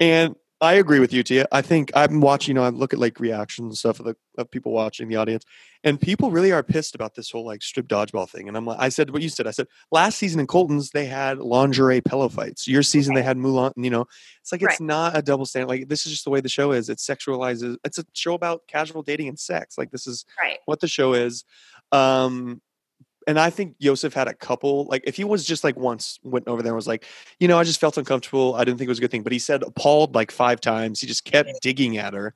and 0.00 0.34
I 0.62 0.74
agree 0.74 1.00
with 1.00 1.12
you, 1.12 1.24
Tia. 1.24 1.46
I 1.50 1.60
think 1.60 1.90
I'm 1.96 2.20
watching. 2.20 2.54
You 2.54 2.60
know, 2.60 2.64
I 2.64 2.68
look 2.68 2.92
at 2.92 3.00
like 3.00 3.18
reactions 3.18 3.66
and 3.66 3.76
stuff 3.76 3.98
of 3.98 4.06
the 4.06 4.16
of 4.38 4.48
people 4.48 4.70
watching 4.70 5.08
the 5.08 5.16
audience, 5.16 5.44
and 5.82 6.00
people 6.00 6.30
really 6.30 6.52
are 6.52 6.62
pissed 6.62 6.94
about 6.94 7.16
this 7.16 7.32
whole 7.32 7.44
like 7.44 7.62
strip 7.64 7.88
dodgeball 7.88 8.30
thing. 8.30 8.46
And 8.46 8.56
I'm 8.56 8.64
like, 8.64 8.78
I 8.78 8.88
said 8.88 9.10
what 9.10 9.22
you 9.22 9.28
said. 9.28 9.48
I 9.48 9.50
said 9.50 9.66
last 9.90 10.18
season 10.18 10.38
in 10.38 10.46
Colton's 10.46 10.90
they 10.90 11.06
had 11.06 11.38
lingerie 11.38 12.00
pillow 12.00 12.28
fights. 12.28 12.68
Your 12.68 12.84
season 12.84 13.16
they 13.16 13.24
had 13.24 13.36
Moulin. 13.36 13.72
You 13.76 13.90
know, 13.90 14.06
it's 14.40 14.52
like 14.52 14.62
it's 14.62 14.78
Right. 14.78 14.86
not 14.86 15.18
a 15.18 15.22
double 15.22 15.46
standard. 15.46 15.68
Like 15.68 15.88
this 15.88 16.06
is 16.06 16.12
just 16.12 16.24
the 16.24 16.30
way 16.30 16.40
the 16.40 16.48
show 16.48 16.70
is. 16.70 16.88
It 16.88 16.98
sexualizes. 16.98 17.76
It's 17.84 17.98
a 17.98 18.04
show 18.12 18.34
about 18.34 18.62
casual 18.68 19.02
dating 19.02 19.26
and 19.28 19.38
sex. 19.40 19.76
Like 19.76 19.90
this 19.90 20.06
is 20.06 20.24
Right. 20.40 20.58
what 20.66 20.78
the 20.78 20.86
show 20.88 21.12
is. 21.14 21.44
Um, 21.90 22.62
and 23.26 23.38
I 23.38 23.50
think 23.50 23.76
Yosef 23.78 24.12
had 24.14 24.28
a 24.28 24.34
couple. 24.34 24.84
Like 24.86 25.02
if 25.06 25.16
he 25.16 25.24
was 25.24 25.44
just 25.44 25.64
like 25.64 25.76
once 25.76 26.18
went 26.22 26.46
over 26.48 26.62
there 26.62 26.72
and 26.72 26.76
was 26.76 26.86
like, 26.86 27.04
you 27.40 27.48
know, 27.48 27.58
I 27.58 27.64
just 27.64 27.80
felt 27.80 27.96
uncomfortable. 27.96 28.54
I 28.54 28.64
didn't 28.64 28.78
think 28.78 28.86
it 28.86 28.90
was 28.90 28.98
a 28.98 29.00
good 29.02 29.10
thing. 29.10 29.22
But 29.22 29.32
he 29.32 29.38
said 29.38 29.62
appalled 29.62 30.14
like 30.14 30.30
five 30.30 30.60
times. 30.60 31.00
He 31.00 31.06
just 31.06 31.24
kept 31.24 31.50
digging 31.62 31.98
at 31.98 32.14
her. 32.14 32.34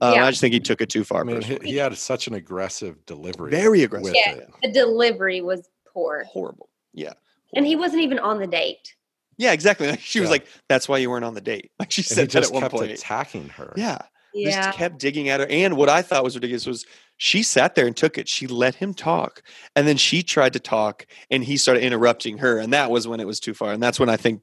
Um, 0.00 0.14
Yeah. 0.14 0.26
I 0.26 0.30
just 0.30 0.40
think 0.40 0.54
he 0.54 0.60
took 0.60 0.80
it 0.80 0.88
too 0.88 1.04
far. 1.04 1.20
I 1.22 1.24
mean, 1.24 1.42
he, 1.42 1.58
he 1.62 1.76
had 1.76 1.96
such 1.96 2.26
an 2.28 2.34
aggressive 2.34 3.04
delivery. 3.06 3.50
Very 3.50 3.82
aggressive. 3.82 4.14
Yeah. 4.14 4.32
it. 4.34 4.48
The 4.62 4.72
delivery 4.72 5.40
was 5.40 5.68
poor. 5.92 6.24
horrible. 6.24 6.68
Yeah. 6.94 7.14
And 7.54 7.66
he 7.66 7.76
wasn't 7.76 8.02
even 8.02 8.18
on 8.18 8.38
the 8.38 8.46
date. 8.46 8.94
Yeah, 9.38 9.52
exactly. 9.52 9.88
Like, 9.88 10.00
she 10.00 10.18
was 10.20 10.30
like, 10.30 10.46
"That's 10.68 10.88
why 10.88 10.98
you 10.98 11.08
weren't 11.10 11.24
on 11.24 11.34
the 11.34 11.40
date." 11.40 11.70
Like 11.78 11.92
she 11.92 12.00
And 12.02 12.06
he 12.08 12.14
said 12.14 12.24
that 12.28 12.32
just 12.32 12.50
at 12.50 12.54
one 12.54 12.62
kept 12.62 12.74
point. 12.74 12.90
attacking 12.90 13.48
her. 13.50 13.72
Yeah, 13.76 13.98
Yeah. 14.34 14.66
just 14.66 14.76
kept 14.76 14.98
digging 14.98 15.28
at 15.28 15.38
her. 15.40 15.46
And 15.48 15.76
what 15.76 15.88
I 15.88 16.02
thought 16.02 16.24
was 16.24 16.34
ridiculous 16.34 16.66
was 16.66 16.86
she 17.18 17.42
sat 17.42 17.74
there 17.74 17.86
and 17.86 17.96
took 17.96 18.16
it. 18.16 18.28
She 18.28 18.46
let 18.46 18.76
him 18.76 18.94
talk, 18.94 19.42
and 19.76 19.86
then 19.86 19.96
she 19.96 20.22
tried 20.22 20.54
to 20.54 20.60
talk, 20.60 21.04
and 21.30 21.44
he 21.44 21.56
started 21.56 21.82
interrupting 21.82 22.38
her, 22.38 22.58
and 22.58 22.72
that 22.72 22.90
was 22.90 23.06
when 23.06 23.20
it 23.20 23.26
was 23.26 23.40
too 23.40 23.54
far. 23.54 23.72
And 23.72 23.82
that's 23.82 24.00
when 24.00 24.08
I 24.08 24.16
think 24.16 24.40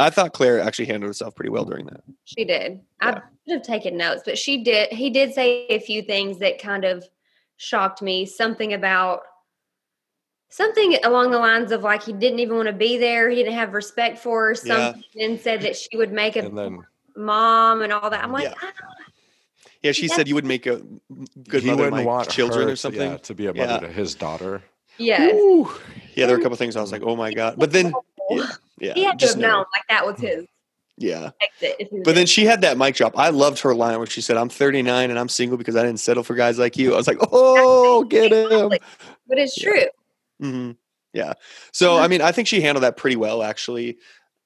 I 0.00 0.08
thought 0.08 0.32
Claire 0.32 0.60
actually 0.60 0.86
handled 0.86 1.08
herself 1.10 1.34
pretty 1.34 1.50
well 1.50 1.64
during 1.64 1.84
that. 1.86 2.02
She 2.24 2.44
did. 2.44 2.80
Yeah. 3.02 3.08
I 3.08 3.20
should 3.46 3.58
have 3.58 3.62
taken 3.62 3.96
notes, 3.96 4.22
but 4.24 4.38
she 4.38 4.62
did. 4.62 4.90
He 4.92 5.10
did 5.10 5.34
say 5.34 5.66
a 5.66 5.80
few 5.80 6.00
things 6.02 6.38
that 6.38 6.60
kind 6.60 6.84
of 6.84 7.04
shocked 7.56 8.00
me. 8.00 8.24
Something 8.24 8.72
about 8.72 9.22
something 10.48 10.98
along 11.04 11.32
the 11.32 11.38
lines 11.38 11.72
of 11.72 11.82
like 11.82 12.04
he 12.04 12.12
didn't 12.12 12.38
even 12.38 12.56
want 12.56 12.68
to 12.68 12.72
be 12.72 12.98
there. 12.98 13.30
He 13.30 13.36
didn't 13.36 13.54
have 13.54 13.74
respect 13.74 14.18
for 14.18 14.46
her. 14.46 14.56
Yeah. 14.64 14.92
Something 14.92 15.02
and 15.20 15.40
said 15.40 15.62
that 15.62 15.76
she 15.76 15.96
would 15.96 16.12
make 16.12 16.36
a 16.36 16.40
And 16.46 16.56
then 16.56 16.78
mom 17.16 17.82
and 17.82 17.92
all 17.92 18.10
that. 18.10 18.22
I'm 18.22 18.32
like, 18.32 18.44
Yeah. 18.44 18.54
I 18.60 18.64
don't- 18.66 19.01
Yeah, 19.82 19.92
she 19.92 20.06
Yeah. 20.06 20.14
said 20.14 20.28
you 20.28 20.34
would 20.34 20.44
make 20.44 20.66
a 20.66 20.80
good 21.48 21.62
he 21.62 21.68
mother 21.68 21.84
to 21.84 21.90
wouldn't 21.90 21.90
my 21.92 22.04
want 22.04 22.30
children 22.30 22.68
her 22.68 22.72
or 22.72 22.76
something. 22.76 23.10
yeah, 23.10 23.16
to 23.18 23.34
be 23.34 23.46
a 23.46 23.54
mother 23.54 23.72
Yeah. 23.74 23.78
to 23.80 23.88
his 23.88 24.14
daughter. 24.14 24.62
yes. 24.98 25.34
Ooh. 25.34 25.70
Yeah, 26.14 26.26
there 26.26 26.36
were 26.36 26.40
a 26.40 26.42
couple 26.42 26.56
things 26.56 26.76
I 26.76 26.80
was 26.82 26.92
like, 26.92 27.02
"Oh 27.02 27.16
my 27.16 27.32
god!" 27.32 27.54
But 27.58 27.72
then, 27.72 27.92
yeah, 28.30 28.46
yeah, 28.78 28.94
he 28.94 29.04
had 29.04 29.18
to 29.18 29.24
just 29.24 29.34
have 29.34 29.40
know. 29.42 29.48
known 29.48 29.64
like 29.72 29.82
that 29.88 30.06
was 30.06 30.20
his 30.20 30.46
Yeah. 30.98 31.30
exit. 31.40 31.76
If 31.78 31.88
he 31.88 32.00
But 32.00 32.14
then 32.14 32.26
she 32.26 32.44
had 32.44 32.60
that 32.60 32.76
mic 32.76 32.94
drop. 32.96 33.18
I 33.18 33.30
loved 33.30 33.60
her 33.60 33.74
line 33.74 33.96
where 33.96 34.06
she 34.06 34.20
said, 34.20 34.36
"I'm 34.36 34.50
39 34.50 35.08
and 35.10 35.18
I'm 35.18 35.30
single 35.30 35.56
because 35.56 35.74
I 35.74 35.82
didn't 35.82 36.00
settle 36.00 36.22
for 36.22 36.34
guys 36.34 36.58
like 36.58 36.76
you." 36.76 36.92
I 36.92 36.96
was 36.98 37.06
like, 37.08 37.18
"Oh, 37.32 38.04
get 38.04 38.30
him!" 38.32 38.68
but 39.26 39.38
it's 39.38 39.56
Yeah. 39.56 39.64
true. 39.64 39.86
hmm 40.38 40.70
Yeah. 41.14 41.32
So 41.72 41.96
I 41.98 42.08
mean, 42.08 42.20
I 42.20 42.30
think 42.30 42.46
she 42.46 42.60
handled 42.60 42.84
that 42.84 42.96
pretty 42.98 43.16
well. 43.16 43.42
Actually, 43.42 43.96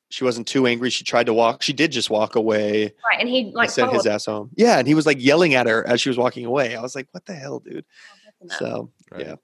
she 0.08 0.24
wasn't 0.24 0.46
too 0.46 0.66
angry. 0.66 0.90
She 0.90 1.04
tried 1.04 1.26
to 1.26 1.34
walk. 1.34 1.62
She 1.62 1.72
did 1.72 1.92
just 1.92 2.10
walk 2.10 2.36
away. 2.36 2.94
Right. 3.04 3.20
And 3.20 3.28
he 3.28 3.46
Like 3.46 3.54
like 3.54 3.70
sent 3.70 3.92
his 3.92 4.06
ass 4.06 4.26
home. 4.26 4.50
Yeah, 4.56 4.78
and 4.78 4.86
he 4.86 4.94
was 4.94 5.06
like 5.06 5.22
yelling 5.22 5.54
at 5.54 5.66
her 5.66 5.86
as 5.86 6.00
she 6.00 6.08
was 6.08 6.18
walking 6.18 6.44
away. 6.46 6.76
I 6.76 6.82
was 6.82 6.94
like, 6.94 7.08
"What 7.12 7.24
the 7.26 7.34
hell, 7.34 7.60
dude?" 7.60 7.84
enough. 8.40 8.58
So 8.58 8.90
Right. 9.10 9.26
yeah. 9.26 9.34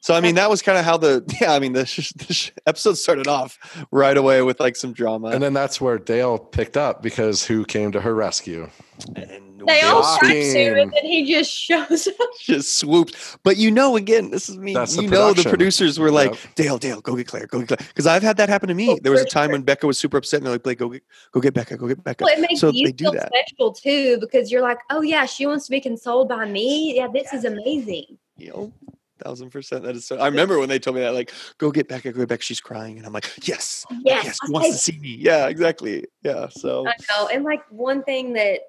So 0.00 0.14
I 0.14 0.20
mean, 0.20 0.36
that 0.36 0.48
was 0.48 0.62
kind 0.62 0.78
of 0.78 0.84
how 0.84 0.96
the 0.96 1.24
yeah. 1.40 1.52
I 1.52 1.58
mean, 1.58 1.72
the, 1.72 1.84
sh- 1.86 2.12
the 2.12 2.32
sh- 2.32 2.52
episode 2.66 2.94
started 2.94 3.26
off 3.26 3.58
right 3.90 4.16
away 4.16 4.42
with 4.42 4.60
like 4.60 4.76
some 4.76 4.92
drama. 4.92 5.28
And 5.28 5.42
then 5.42 5.52
that's 5.52 5.80
where 5.80 5.98
Dale 5.98 6.38
picked 6.38 6.76
up 6.76 7.02
because 7.02 7.44
who 7.44 7.64
came 7.64 7.92
to 7.92 8.00
her 8.00 8.14
rescue? 8.14 8.68
And 9.16 9.60
They 9.66 9.82
all 9.82 10.02
start 10.04 10.26
Shocking. 10.26 10.52
to, 10.54 10.80
and 10.80 10.92
then 10.92 11.04
he 11.04 11.30
just 11.30 11.50
shows 11.50 12.06
up. 12.06 12.14
just 12.40 12.78
swoops. 12.78 13.36
But 13.42 13.56
you 13.56 13.70
know, 13.70 13.96
again, 13.96 14.30
this 14.30 14.48
is 14.48 14.56
me. 14.58 14.72
That's 14.74 14.94
the 14.96 15.02
you 15.02 15.10
know, 15.10 15.32
the 15.32 15.48
producers 15.48 15.98
were 15.98 16.10
like, 16.12 16.30
Yep. 16.30 16.54
Dale, 16.54 16.78
Dale, 16.78 17.00
go 17.00 17.16
get 17.16 17.26
Claire, 17.26 17.46
go 17.46 17.58
get 17.58 17.68
Claire. 17.68 17.88
Because 17.88 18.06
I've 18.06 18.22
had 18.22 18.36
that 18.38 18.48
happen 18.48 18.68
to 18.68 18.74
me. 18.74 18.90
Oh, 18.90 18.98
there 19.02 19.12
was 19.12 19.22
a 19.22 19.26
time 19.26 19.48
sure. 19.48 19.52
when 19.52 19.62
Becca 19.62 19.86
was 19.86 19.98
super 19.98 20.16
upset, 20.18 20.38
and 20.38 20.46
they're 20.46 20.54
like, 20.54 20.62
Blake, 20.62 20.78
go 20.78 20.88
get, 20.88 21.02
go 21.32 21.40
get 21.40 21.52
Becca, 21.52 21.76
go 21.76 21.88
get 21.88 22.02
Becca. 22.04 22.24
Well, 22.24 22.32
it 22.38 22.40
makes 22.40 22.60
so 22.60 22.70
you 22.70 22.86
they 22.86 22.92
do 22.92 23.04
feel 23.06 23.12
that. 23.12 23.30
special 23.34 23.72
too 23.72 24.18
because 24.20 24.50
you're 24.52 24.62
like, 24.62 24.78
oh 24.90 25.00
yeah, 25.02 25.26
she 25.26 25.46
wants 25.46 25.66
to 25.66 25.70
be 25.72 25.80
consoled 25.80 26.28
by 26.28 26.46
me. 26.48 26.94
Yeah, 26.96 27.08
this 27.12 27.32
is 27.34 27.44
amazing. 27.44 28.16
You 28.38 28.48
know, 28.50 28.72
thousand 29.18 29.50
percent. 29.50 29.82
That 29.84 29.96
is 29.96 30.06
so. 30.06 30.18
I 30.18 30.26
remember 30.26 30.58
when 30.58 30.68
they 30.68 30.78
told 30.78 30.96
me 30.96 31.02
that, 31.02 31.14
like, 31.14 31.32
go 31.58 31.70
get 31.70 31.88
Becca, 31.88 32.12
go 32.12 32.20
get 32.20 32.28
Becca. 32.28 32.42
She's 32.42 32.60
crying, 32.60 32.98
and 32.98 33.06
I'm 33.06 33.12
like, 33.12 33.30
yes, 33.46 33.86
Yes, 34.04 34.24
yes, 34.24 34.38
she 34.44 34.52
wants 34.52 34.70
to 34.70 34.78
see 34.78 34.98
me. 34.98 35.16
Yeah, 35.16 35.48
exactly. 35.48 36.04
Yeah. 36.22 36.48
So 36.48 36.86
I 36.86 36.92
know. 37.10 37.28
And 37.28 37.44
like 37.44 37.60
one 37.70 38.02
thing 38.02 38.32
that 38.34 38.60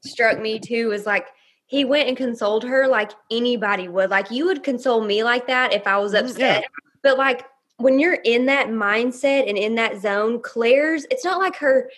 struck 0.00 0.40
me 0.40 0.58
too 0.58 0.92
is 0.92 1.06
like 1.06 1.26
he 1.66 1.84
went 1.84 2.08
and 2.08 2.16
consoled 2.16 2.64
her 2.64 2.86
like 2.86 3.12
anybody 3.30 3.88
would. 3.88 4.10
Like 4.10 4.30
you 4.30 4.46
would 4.46 4.62
console 4.62 5.02
me 5.02 5.24
like 5.24 5.46
that 5.46 5.72
if 5.72 5.86
I 5.86 5.98
was 5.98 6.12
Mhm, 6.12 6.20
upset. 6.20 6.62
yeah. 6.62 6.68
But 7.02 7.18
like 7.18 7.46
when 7.78 7.98
you're 7.98 8.20
in 8.24 8.46
that 8.46 8.68
mindset 8.68 9.48
and 9.48 9.58
in 9.58 9.74
that 9.76 10.00
zone, 10.00 10.40
Claire's 10.40 11.06
it's 11.10 11.24
not 11.24 11.40
like 11.40 11.56
her 11.56 11.90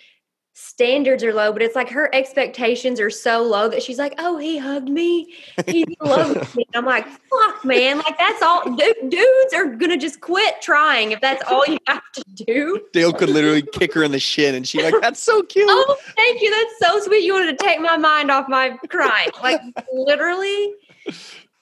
standards 0.59 1.23
are 1.23 1.33
low, 1.33 1.53
but 1.53 1.61
it's 1.61 1.75
like 1.75 1.87
her 1.89 2.13
expectations 2.15 2.99
are 2.99 3.11
so 3.11 3.43
low 3.43 3.69
that 3.69 3.83
she's 3.83 3.99
like, 3.99 4.15
"Oh, 4.17 4.37
he 4.37 4.57
hugged 4.57 4.89
me, 4.89 5.33
he 5.67 5.85
loved 6.01 6.55
me." 6.55 6.65
I'm 6.73 6.83
like, 6.83 7.07
"Fuck, 7.07 7.63
man! 7.63 7.99
Like 7.99 8.17
that's 8.17 8.41
all. 8.41 8.63
Du- 8.75 9.07
dudes 9.07 9.53
are 9.53 9.67
gonna 9.75 9.97
just 9.97 10.19
quit 10.19 10.59
trying 10.61 11.11
if 11.11 11.21
that's 11.21 11.43
all 11.43 11.63
you 11.67 11.77
have 11.85 12.01
to 12.13 12.23
do." 12.33 12.81
Dale 12.91 13.13
could 13.13 13.29
literally 13.29 13.61
kick 13.61 13.93
her 13.93 14.03
in 14.03 14.11
the 14.11 14.19
shin, 14.19 14.55
and 14.55 14.67
she 14.67 14.81
like, 14.81 14.95
that's 14.99 15.21
so 15.21 15.43
cute. 15.43 15.67
Oh, 15.69 15.97
thank 16.15 16.41
you. 16.41 16.49
That's 16.49 16.91
so 16.91 17.05
sweet. 17.05 17.23
You 17.23 17.33
wanted 17.33 17.57
to 17.57 17.63
take 17.63 17.79
my 17.79 17.97
mind 17.97 18.31
off 18.31 18.49
my 18.49 18.77
crying. 18.89 19.29
Like 19.43 19.61
literally, 19.93 20.73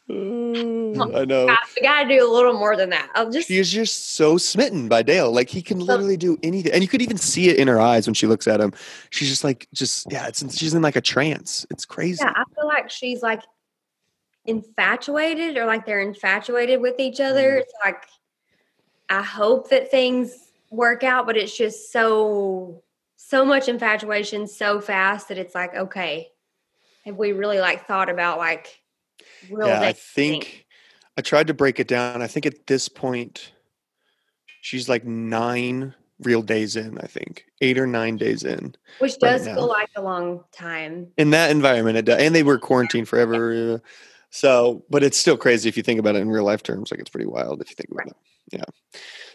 I 0.08 1.26
know. 1.26 1.48
gosh, 1.48 1.74
we 1.76 1.82
got 1.82 2.04
to 2.04 2.10
do 2.10 2.24
a 2.24 2.30
little 2.32 2.54
more 2.54 2.78
than 2.78 2.92
that. 2.92 3.10
I'll 3.16 3.32
just 3.32 3.48
She 3.48 3.58
is 3.58 3.72
just 3.72 4.12
so 4.12 4.38
smitten 4.38 4.88
by 4.88 5.02
Dale. 5.02 5.32
Like 5.32 5.50
he 5.50 5.64
can 5.64 5.80
literally 5.80 6.18
do 6.18 6.38
anything, 6.44 6.72
and 6.74 6.84
you 6.84 6.88
could 6.88 7.02
even 7.02 7.18
see 7.18 7.50
it 7.50 7.58
in 7.58 7.68
her 7.68 7.80
eyes 7.80 8.06
when 8.06 8.14
she 8.14 8.28
looks 8.28 8.48
at 8.48 8.62
him. 8.62 8.72
She's 9.10 9.30
just 9.30 9.44
like, 9.44 9.68
just 9.74 10.12
yeah, 10.12 10.28
it's 10.28 10.42
she's 10.56 10.76
in 10.76 10.84
like 10.84 10.96
a 10.96 11.02
trance. 11.02 11.66
It's 11.72 11.86
crazy. 11.86 12.24
yeah. 12.24 12.34
I 12.36 12.44
feel 12.54 12.68
like 12.68 12.92
she's 12.92 13.24
like 13.24 13.42
infatuated, 14.46 15.58
or 15.58 15.66
like 15.66 15.88
they're 15.88 16.02
infatuated 16.02 16.82
with 16.82 17.00
each 17.00 17.20
other. 17.20 17.54
Mm. 17.54 17.62
It's 17.62 17.74
like 17.84 18.04
I 19.10 19.24
hope 19.24 19.70
that 19.70 19.90
things 19.90 20.52
work 20.70 21.04
out, 21.04 21.26
but 21.26 21.36
it's 21.36 21.58
just 21.58 21.92
so 21.92 22.84
so 23.16 23.44
much 23.44 23.68
infatuation 23.68 24.46
so 24.46 24.80
fast 24.80 25.30
that 25.30 25.40
it's 25.40 25.56
like, 25.56 25.76
okay, 25.76 26.30
have 27.06 27.16
we 27.16 27.32
really 27.32 27.60
like 27.60 27.88
thought 27.88 28.10
about 28.10 28.38
like 28.38 28.82
real? 29.52 29.68
yeah, 29.68 29.80
I 29.82 29.92
dating? 29.94 30.02
think 30.42 30.66
I 31.18 31.22
tried 31.22 31.48
to 31.48 31.54
break 31.54 31.80
it 31.80 31.88
down. 31.88 32.22
I 32.22 32.28
think 32.28 32.46
at 32.46 32.68
this 32.68 32.90
point, 32.90 33.52
she's 34.62 34.90
like 34.90 35.06
nine 35.06 35.94
real 36.22 36.42
days 36.42 36.76
in. 36.76 36.98
I 37.00 37.08
think 37.08 37.46
eight 37.62 37.78
or 37.78 37.88
nine 37.88 38.18
days 38.18 38.44
in. 38.44 38.76
which 39.00 39.18
does 39.20 39.46
now. 39.46 39.56
feel 39.56 39.68
like 39.68 39.90
a 39.96 40.02
long 40.02 40.44
time. 40.52 41.08
in 41.18 41.32
that 41.32 41.52
environment 41.52 41.98
it 41.98 42.06
does. 42.06 42.20
and 42.22 42.34
they 42.36 42.44
were 42.44 42.58
quarantined 42.58 43.08
forever 43.08 43.76
uh, 43.76 43.78
so 44.30 44.84
but 44.90 45.04
it's 45.04 45.18
still 45.18 45.38
crazy 45.38 45.70
if 45.70 45.78
you 45.78 45.84
think 45.84 46.00
about 46.00 46.16
it 46.16 46.20
in 46.22 46.30
real 46.30 46.44
life 46.44 46.62
terms 46.64 46.92
like 46.92 47.00
it's 47.00 47.10
pretty 47.10 47.26
wild 47.26 47.62
if 47.62 47.70
you 47.70 47.76
think 47.76 47.90
about 47.92 48.08
it 48.08 48.16
yeah 48.52 48.64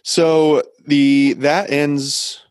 so 0.02 0.62
the 0.86 1.34
that 1.34 1.70
ends 1.70 2.42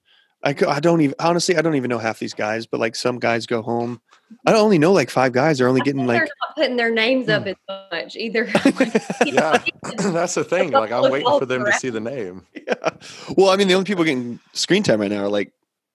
I, 0.44 0.56
I 0.68 0.80
don't 0.80 1.02
even 1.02 1.16
honestly 1.20 1.56
i 1.58 1.62
don't 1.62 1.76
even 1.76 1.90
know 1.90 2.00
half 2.00 2.20
these 2.20 2.34
guys 2.34 2.66
but 2.66 2.80
like 2.80 2.96
some 2.96 3.20
guys 3.20 3.46
go 3.46 3.62
home 3.62 4.02
i 4.46 4.54
only 4.54 4.78
know 4.78 4.92
like 4.94 5.10
five 5.10 5.32
guys 5.34 5.58
They're 5.58 5.68
only 5.68 5.82
I 5.82 5.86
getting 5.86 6.02
think 6.02 6.08
like 6.10 6.20
they're 6.20 6.30
not 6.48 6.56
putting 6.56 6.78
their 6.78 6.92
names 6.92 7.30
up 7.30 7.46
as 7.48 7.56
much 7.92 8.16
either. 8.16 8.46
Yeah, 9.26 9.58
that's 9.98 10.36
the 10.36 10.44
thing. 10.44 10.72
Like 10.72 10.92
I'm 10.92 11.12
waiting 11.12 11.28
for 11.40 11.46
them 11.46 11.66
to 11.66 11.72
see 11.74 11.90
the 11.90 12.00
name. 12.00 12.46
yeah. 12.56 12.90
well 13.38 13.50
i 13.50 13.56
mean 13.58 13.68
the 13.68 13.74
only 13.74 13.86
people 13.86 14.04
getting 14.04 14.40
screen 14.54 14.84
time 14.84 15.02
right 15.02 15.12
now 15.12 15.24
are 15.24 15.30
like 15.30 15.52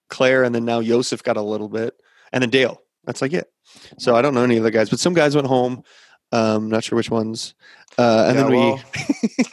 claire 0.09 0.43
and 0.43 0.53
then 0.53 0.65
now 0.65 0.79
Yosef 0.79 1.23
got 1.23 1.37
a 1.37 1.41
little 1.41 1.69
bit 1.69 1.95
and 2.31 2.41
then 2.41 2.49
dale 2.49 2.81
that's 3.05 3.21
like 3.21 3.33
it 3.33 3.51
so 3.97 4.15
i 4.15 4.21
don't 4.21 4.33
know 4.33 4.43
any 4.43 4.57
of 4.57 4.63
the 4.63 4.71
guys 4.71 4.89
but 4.89 4.99
some 4.99 5.13
guys 5.13 5.33
went 5.35 5.47
home 5.47 5.83
um 6.31 6.69
not 6.69 6.83
sure 6.83 6.95
which 6.95 7.09
ones 7.09 7.55
uh 7.97 8.25
and 8.27 8.37
Yeah, 8.37 8.43
then 8.43 8.51
we 8.51 8.57
well, 8.57 8.83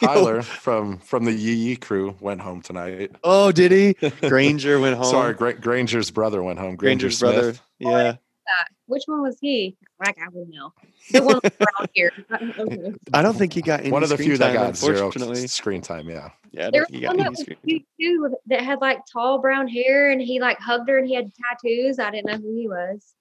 Tyler 0.01 0.41
from 0.41 0.97
from 0.99 1.25
the 1.25 1.31
Yee 1.31 1.53
Yee 1.55 1.75
crew 1.77 2.15
went 2.19 2.41
home 2.41 2.61
tonight. 2.61 3.11
Oh, 3.23 3.51
did 3.53 3.71
he? 3.71 3.93
Granger 4.27 4.79
went 4.81 4.97
home. 4.97 5.05
Sorry, 5.05 5.33
Gra- 5.33 5.53
Granger's 5.53 6.11
brother 6.11 6.43
went 6.43 6.59
home. 6.59 6.75
Granger 6.75 7.07
Granger's 7.07 7.17
Smith. 7.19 7.33
brother. 7.33 7.53
Yeah. 7.79 8.15
That. 8.45 8.69
Which 8.87 9.03
one 9.05 9.21
was 9.21 9.37
he? 9.39 9.75
Like 10.03 10.17
I 10.19 10.27
would 10.31 10.49
know. 10.49 10.73
The 11.11 11.21
one 11.23 11.39
around 11.59 11.89
here. 11.93 12.11
Okay. 12.59 12.93
I 13.13 13.21
don't 13.21 13.35
think 13.37 13.53
he 13.53 13.61
got 13.61 13.81
any 13.81 13.91
One 13.91 14.03
of 14.03 14.09
the 14.09 14.15
screen 14.15 14.29
few 14.29 14.37
that 14.37 14.47
time, 14.53 14.55
got 14.55 14.75
zero 14.77 15.11
screen 15.47 15.81
time. 15.81 16.09
Yeah. 16.09 16.29
Yeah, 16.51 16.69
There 16.71 16.85
was 16.89 17.01
one 17.01 17.17
that 17.17 17.29
was 17.31 17.43
cute 17.65 17.83
too 17.99 18.35
that 18.47 18.61
had 18.61 18.79
like 18.79 18.99
tall 19.11 19.39
brown 19.39 19.67
hair 19.67 20.11
and 20.11 20.21
he 20.21 20.39
like 20.39 20.59
hugged 20.59 20.87
her 20.89 20.97
and 20.99 21.07
he 21.07 21.15
had 21.15 21.31
tattoos. 21.33 21.99
I 21.99 22.11
didn't 22.11 22.27
know 22.27 22.37
who 22.37 22.55
he 22.55 22.67
was. 22.67 23.13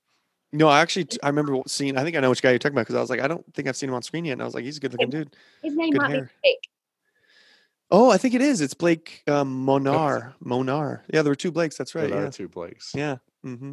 No, 0.53 0.69
I 0.69 0.81
actually 0.81 1.09
I 1.23 1.29
remember 1.29 1.57
seeing 1.67 1.97
I 1.97 2.05
think 2.05 2.15
I 2.17 2.21
know 2.21 2.29
which 2.31 2.43
guy 2.43 2.51
you're 2.51 2.59
talking 2.59 2.75
about 2.75 2.83
because 2.83 2.97
I 2.97 3.01
was 3.01 3.09
like, 3.11 3.21
I 3.21 3.29
don't 3.29 3.45
think 3.55 3.69
I've 3.69 3.77
seen 3.77 3.89
him 3.89 3.95
on 3.95 4.03
screen 4.03 4.25
yet. 4.27 4.35
And 4.35 4.43
I 4.43 4.45
was 4.45 4.55
like, 4.55 4.65
he's 4.65 4.77
a 4.77 4.81
good 4.81 4.93
looking 4.93 5.09
dude. 5.11 5.37
His 5.63 5.75
name 5.75 5.93
Good 5.93 6.03
might 6.03 6.11
hair. 6.11 6.21
be 6.25 6.31
Blake. 6.43 6.69
Oh, 7.91 8.11
I 8.11 8.17
think 8.19 8.35
it 8.35 8.41
is. 8.43 8.61
It's 8.61 8.75
Blake 8.75 9.23
um, 9.29 9.67
Monar. 9.67 10.35
Monar. 10.45 11.01
Yeah, 11.13 11.23
there 11.23 11.31
were 11.31 11.35
two 11.37 11.53
Blakes. 11.53 11.77
That's 11.77 11.95
right. 11.95 12.09
There 12.11 12.21
are 12.21 12.25
Yeah. 12.25 12.31
two 12.31 12.49
Blakes. 12.49 12.93
Yeah. 12.95 13.17
hmm 13.43 13.73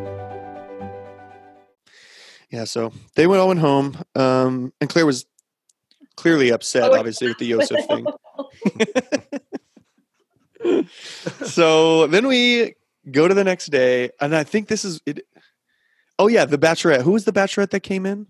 Yeah. 2.51 2.65
So 2.65 2.91
they 3.15 3.27
went 3.27 3.39
all 3.41 3.47
went 3.47 3.59
home. 3.59 3.97
Um, 4.15 4.73
and 4.81 4.89
Claire 4.89 5.05
was 5.05 5.25
clearly 6.15 6.49
upset, 6.51 6.91
Oh, 6.91 6.97
obviously, 6.99 7.27
with 7.29 7.37
the 7.39 7.45
Yosef 7.47 7.85
thing. 7.87 8.05
so 11.45 12.07
then 12.07 12.27
we 12.27 12.75
go 13.09 13.27
to 13.27 13.33
the 13.33 13.43
next 13.43 13.67
day, 13.67 14.11
and 14.19 14.35
I 14.35 14.43
think 14.43 14.67
this 14.67 14.85
is 14.85 15.01
it. 15.05 15.25
Oh 16.19 16.27
yeah, 16.27 16.45
the 16.45 16.57
Bachelorette. 16.57 17.01
Who 17.01 17.11
was 17.13 17.25
the 17.25 17.31
Bachelorette 17.33 17.71
that 17.71 17.79
came 17.81 18.05
in? 18.05 18.27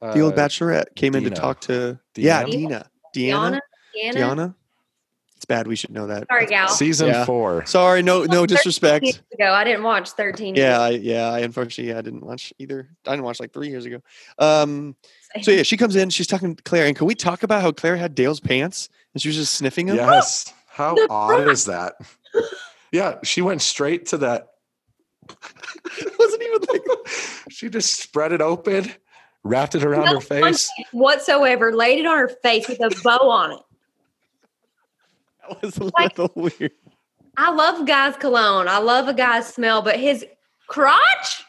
The 0.00 0.20
old 0.20 0.32
Uh, 0.32 0.36
Bachelorette 0.36 0.94
came 0.96 1.14
in 1.14 1.24
to 1.24 1.30
talk 1.30 1.60
to. 1.62 1.98
Yeah, 2.16 2.44
Deanna? 2.44 2.50
Dina. 2.50 2.90
Diana. 3.12 3.60
Deanna. 3.94 4.12
Diana. 4.14 4.54
Deanna. 5.40 5.42
It's 5.42 5.44
bad. 5.46 5.66
We 5.66 5.76
should 5.76 5.90
know 5.90 6.06
that. 6.06 6.26
Sorry, 6.28 6.46
gal. 6.46 6.68
Season 6.68 7.08
Yeah. 7.08 7.24
four. 7.24 7.64
Sorry. 7.66 8.02
No. 8.02 8.24
No 8.24 8.46
disrespect. 8.46 9.04
Years 9.04 9.22
ago, 9.32 9.52
I 9.52 9.64
didn't 9.64 9.82
watch 9.82 10.10
thirteen. 10.10 10.54
Yeah. 10.54 10.80
I, 10.80 10.90
yeah. 10.90 11.28
I 11.30 11.40
unfortunately 11.40 11.92
yeah, 11.92 11.98
I 11.98 12.02
didn't 12.02 12.24
watch 12.24 12.52
either. 12.58 12.88
I 13.06 13.10
didn't 13.10 13.24
watch 13.24 13.40
like 13.40 13.52
three 13.52 13.68
years 13.68 13.84
ago. 13.86 14.00
Um. 14.38 14.96
years. 15.34 15.44
So 15.46 15.50
yeah, 15.52 15.62
she 15.62 15.76
comes 15.76 15.96
in. 15.96 16.10
She's 16.10 16.26
talking 16.26 16.56
to 16.56 16.62
Claire, 16.62 16.86
and 16.86 16.96
can 16.96 17.06
we 17.06 17.14
talk 17.14 17.42
about 17.42 17.62
how 17.62 17.72
Claire 17.72 17.96
had 17.96 18.14
Dale's 18.14 18.40
pants 18.40 18.88
and 19.14 19.22
she 19.22 19.28
was 19.28 19.36
just 19.36 19.54
sniffing 19.54 19.86
them? 19.86 19.96
Yes. 19.96 20.52
How 20.72 20.94
The 20.94 21.08
odd 21.10 21.48
is 21.48 21.64
that? 21.66 21.94
Yeah, 22.92 23.18
she 23.24 23.42
went 23.42 23.60
straight 23.60 24.06
to 24.06 24.18
that. 24.18 24.48
it 25.28 26.12
wasn't 26.18 26.42
even 26.42 26.60
like 26.70 26.82
She 27.50 27.68
just 27.68 28.00
spread 28.00 28.32
it 28.32 28.40
open, 28.40 28.90
wrapped 29.42 29.74
it 29.74 29.84
around 29.84 30.06
No 30.06 30.14
her 30.14 30.20
face. 30.20 30.70
whatsoever. 30.92 31.72
Laid 31.74 31.98
it 31.98 32.06
on 32.06 32.16
her 32.16 32.28
face 32.28 32.66
with 32.68 32.80
a 32.80 32.90
bow 33.02 33.28
on 33.28 33.52
it. 33.52 33.58
that 35.60 35.62
was 35.62 35.78
a 35.78 35.84
Like- 35.84 36.18
little 36.18 36.32
weird. 36.34 36.72
I 37.36 37.52
love 37.52 37.86
guys' 37.86 38.16
cologne. 38.16 38.68
I 38.68 38.78
love 38.78 39.08
a 39.08 39.14
guy's 39.14 39.46
smell, 39.52 39.82
but 39.82 39.98
his 39.98 40.26
crotch, 40.66 41.44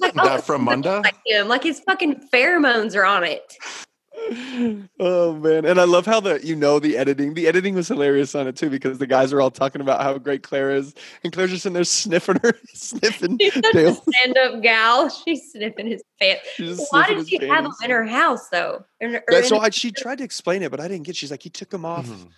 like 0.00 0.12
oh, 0.18 0.24
That 0.26 0.44
from 0.44 0.62
it 0.62 0.64
Munda? 0.64 1.00
like 1.04 1.16
him, 1.24 1.48
like 1.48 1.62
his 1.62 1.80
fucking 1.80 2.28
pheromones 2.32 2.94
are 2.96 3.04
on 3.04 3.24
it. 3.24 3.56
Oh 5.00 5.32
man, 5.34 5.64
and 5.64 5.80
I 5.80 5.84
love 5.84 6.04
how 6.04 6.20
the 6.20 6.44
you 6.44 6.54
know 6.54 6.78
the 6.78 6.96
editing. 6.98 7.32
The 7.34 7.46
editing 7.48 7.74
was 7.74 7.88
hilarious 7.88 8.34
on 8.34 8.46
it 8.46 8.54
too 8.56 8.68
because 8.68 8.98
the 8.98 9.06
guys 9.06 9.32
are 9.32 9.40
all 9.40 9.50
talking 9.50 9.80
about 9.80 10.02
how 10.02 10.18
great 10.18 10.42
Claire 10.42 10.72
is, 10.72 10.94
and 11.24 11.32
Claire's 11.32 11.50
just 11.50 11.64
in 11.64 11.72
there 11.72 11.84
sniffing 11.84 12.36
her, 12.42 12.52
sniffing 12.74 13.38
She's 13.40 13.54
such 13.54 13.74
a 13.74 13.94
stand-up 13.94 14.62
gal. 14.62 15.08
She's 15.08 15.50
sniffing 15.52 15.86
his 15.86 16.02
pants. 16.20 16.42
Why 16.90 17.06
did 17.08 17.18
his 17.18 17.28
she 17.28 17.36
have 17.46 17.64
him 17.64 17.70
panties. 17.70 17.76
in 17.82 17.90
her 17.90 18.04
house 18.04 18.48
though? 18.50 18.84
In- 19.00 19.16
or 19.16 19.22
That's 19.28 19.50
in- 19.50 19.56
why 19.56 19.70
she 19.70 19.90
tried 19.90 20.18
to 20.18 20.24
explain 20.24 20.62
it, 20.62 20.70
but 20.70 20.80
I 20.80 20.88
didn't 20.88 21.04
get. 21.06 21.16
She's 21.16 21.30
like, 21.30 21.42
he 21.42 21.50
took 21.50 21.70
them 21.70 21.84
off 21.86 22.06
Mhm. 22.06 22.28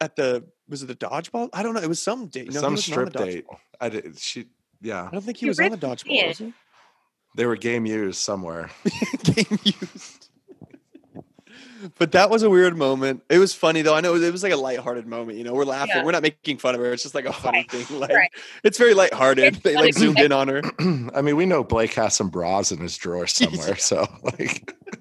At 0.00 0.16
the 0.16 0.44
was 0.68 0.82
it 0.82 0.86
the 0.86 0.96
dodgeball? 0.96 1.48
I 1.52 1.62
don't 1.62 1.74
know. 1.74 1.80
It 1.80 1.88
was 1.88 2.02
some 2.02 2.26
date. 2.26 2.46
No, 2.48 2.52
he 2.52 2.58
Some 2.58 2.72
wasn't 2.72 2.98
on 2.98 3.04
the 3.04 3.10
strip 3.10 3.26
date. 3.26 3.46
dodgeball. 3.46 3.58
I 3.80 3.88
did. 3.88 4.18
She. 4.18 4.46
Yeah, 4.82 5.04
I 5.06 5.10
don't 5.10 5.22
think 5.22 5.38
he 5.38 5.46
You 5.46 5.50
was 5.50 5.60
on 5.60 5.70
the 5.70 5.78
dodgeball. 5.78 6.28
Was 6.28 6.38
he? 6.38 6.52
they 7.34 7.46
were 7.46 7.56
game 7.56 7.86
used 7.86 8.18
somewhere. 8.20 8.70
game 9.22 9.58
used. 9.64 10.28
But 11.98 12.12
that 12.12 12.30
was 12.30 12.42
a 12.42 12.50
weird 12.50 12.76
moment. 12.76 13.22
It 13.30 13.38
was 13.38 13.54
funny 13.54 13.82
though. 13.82 13.94
I 13.94 14.00
know 14.00 14.14
it 14.14 14.32
was 14.32 14.42
like 14.42 14.52
a 14.52 14.56
lighthearted 14.56 15.06
moment. 15.06 15.38
You 15.38 15.44
know, 15.44 15.52
we're 15.54 15.64
laughing. 15.64 15.92
Yeah. 15.96 16.04
We're 16.04 16.12
not 16.12 16.22
making 16.22 16.58
fun 16.58 16.74
of 16.74 16.80
her. 16.80 16.92
It's 16.92 17.02
just 17.02 17.14
like 17.14 17.26
a 17.26 17.32
funny 17.32 17.58
Right. 17.58 17.70
thing. 17.70 18.00
Like 18.00 18.10
Right. 18.10 18.30
it's 18.64 18.76
very 18.78 18.94
lighthearted. 18.94 19.44
It's 19.44 19.58
They 19.60 19.74
like 19.74 19.94
zoomed 19.94 20.18
in 20.18 20.32
on 20.32 20.48
her. 20.48 20.62
I 21.14 21.22
mean, 21.22 21.36
we 21.36 21.46
know 21.46 21.62
Blake 21.62 21.92
has 21.94 22.14
some 22.16 22.28
bras 22.28 22.72
in 22.72 22.78
his 22.78 22.96
drawer 22.96 23.26
somewhere. 23.26 23.76
So 23.76 24.06
like, 24.22 24.74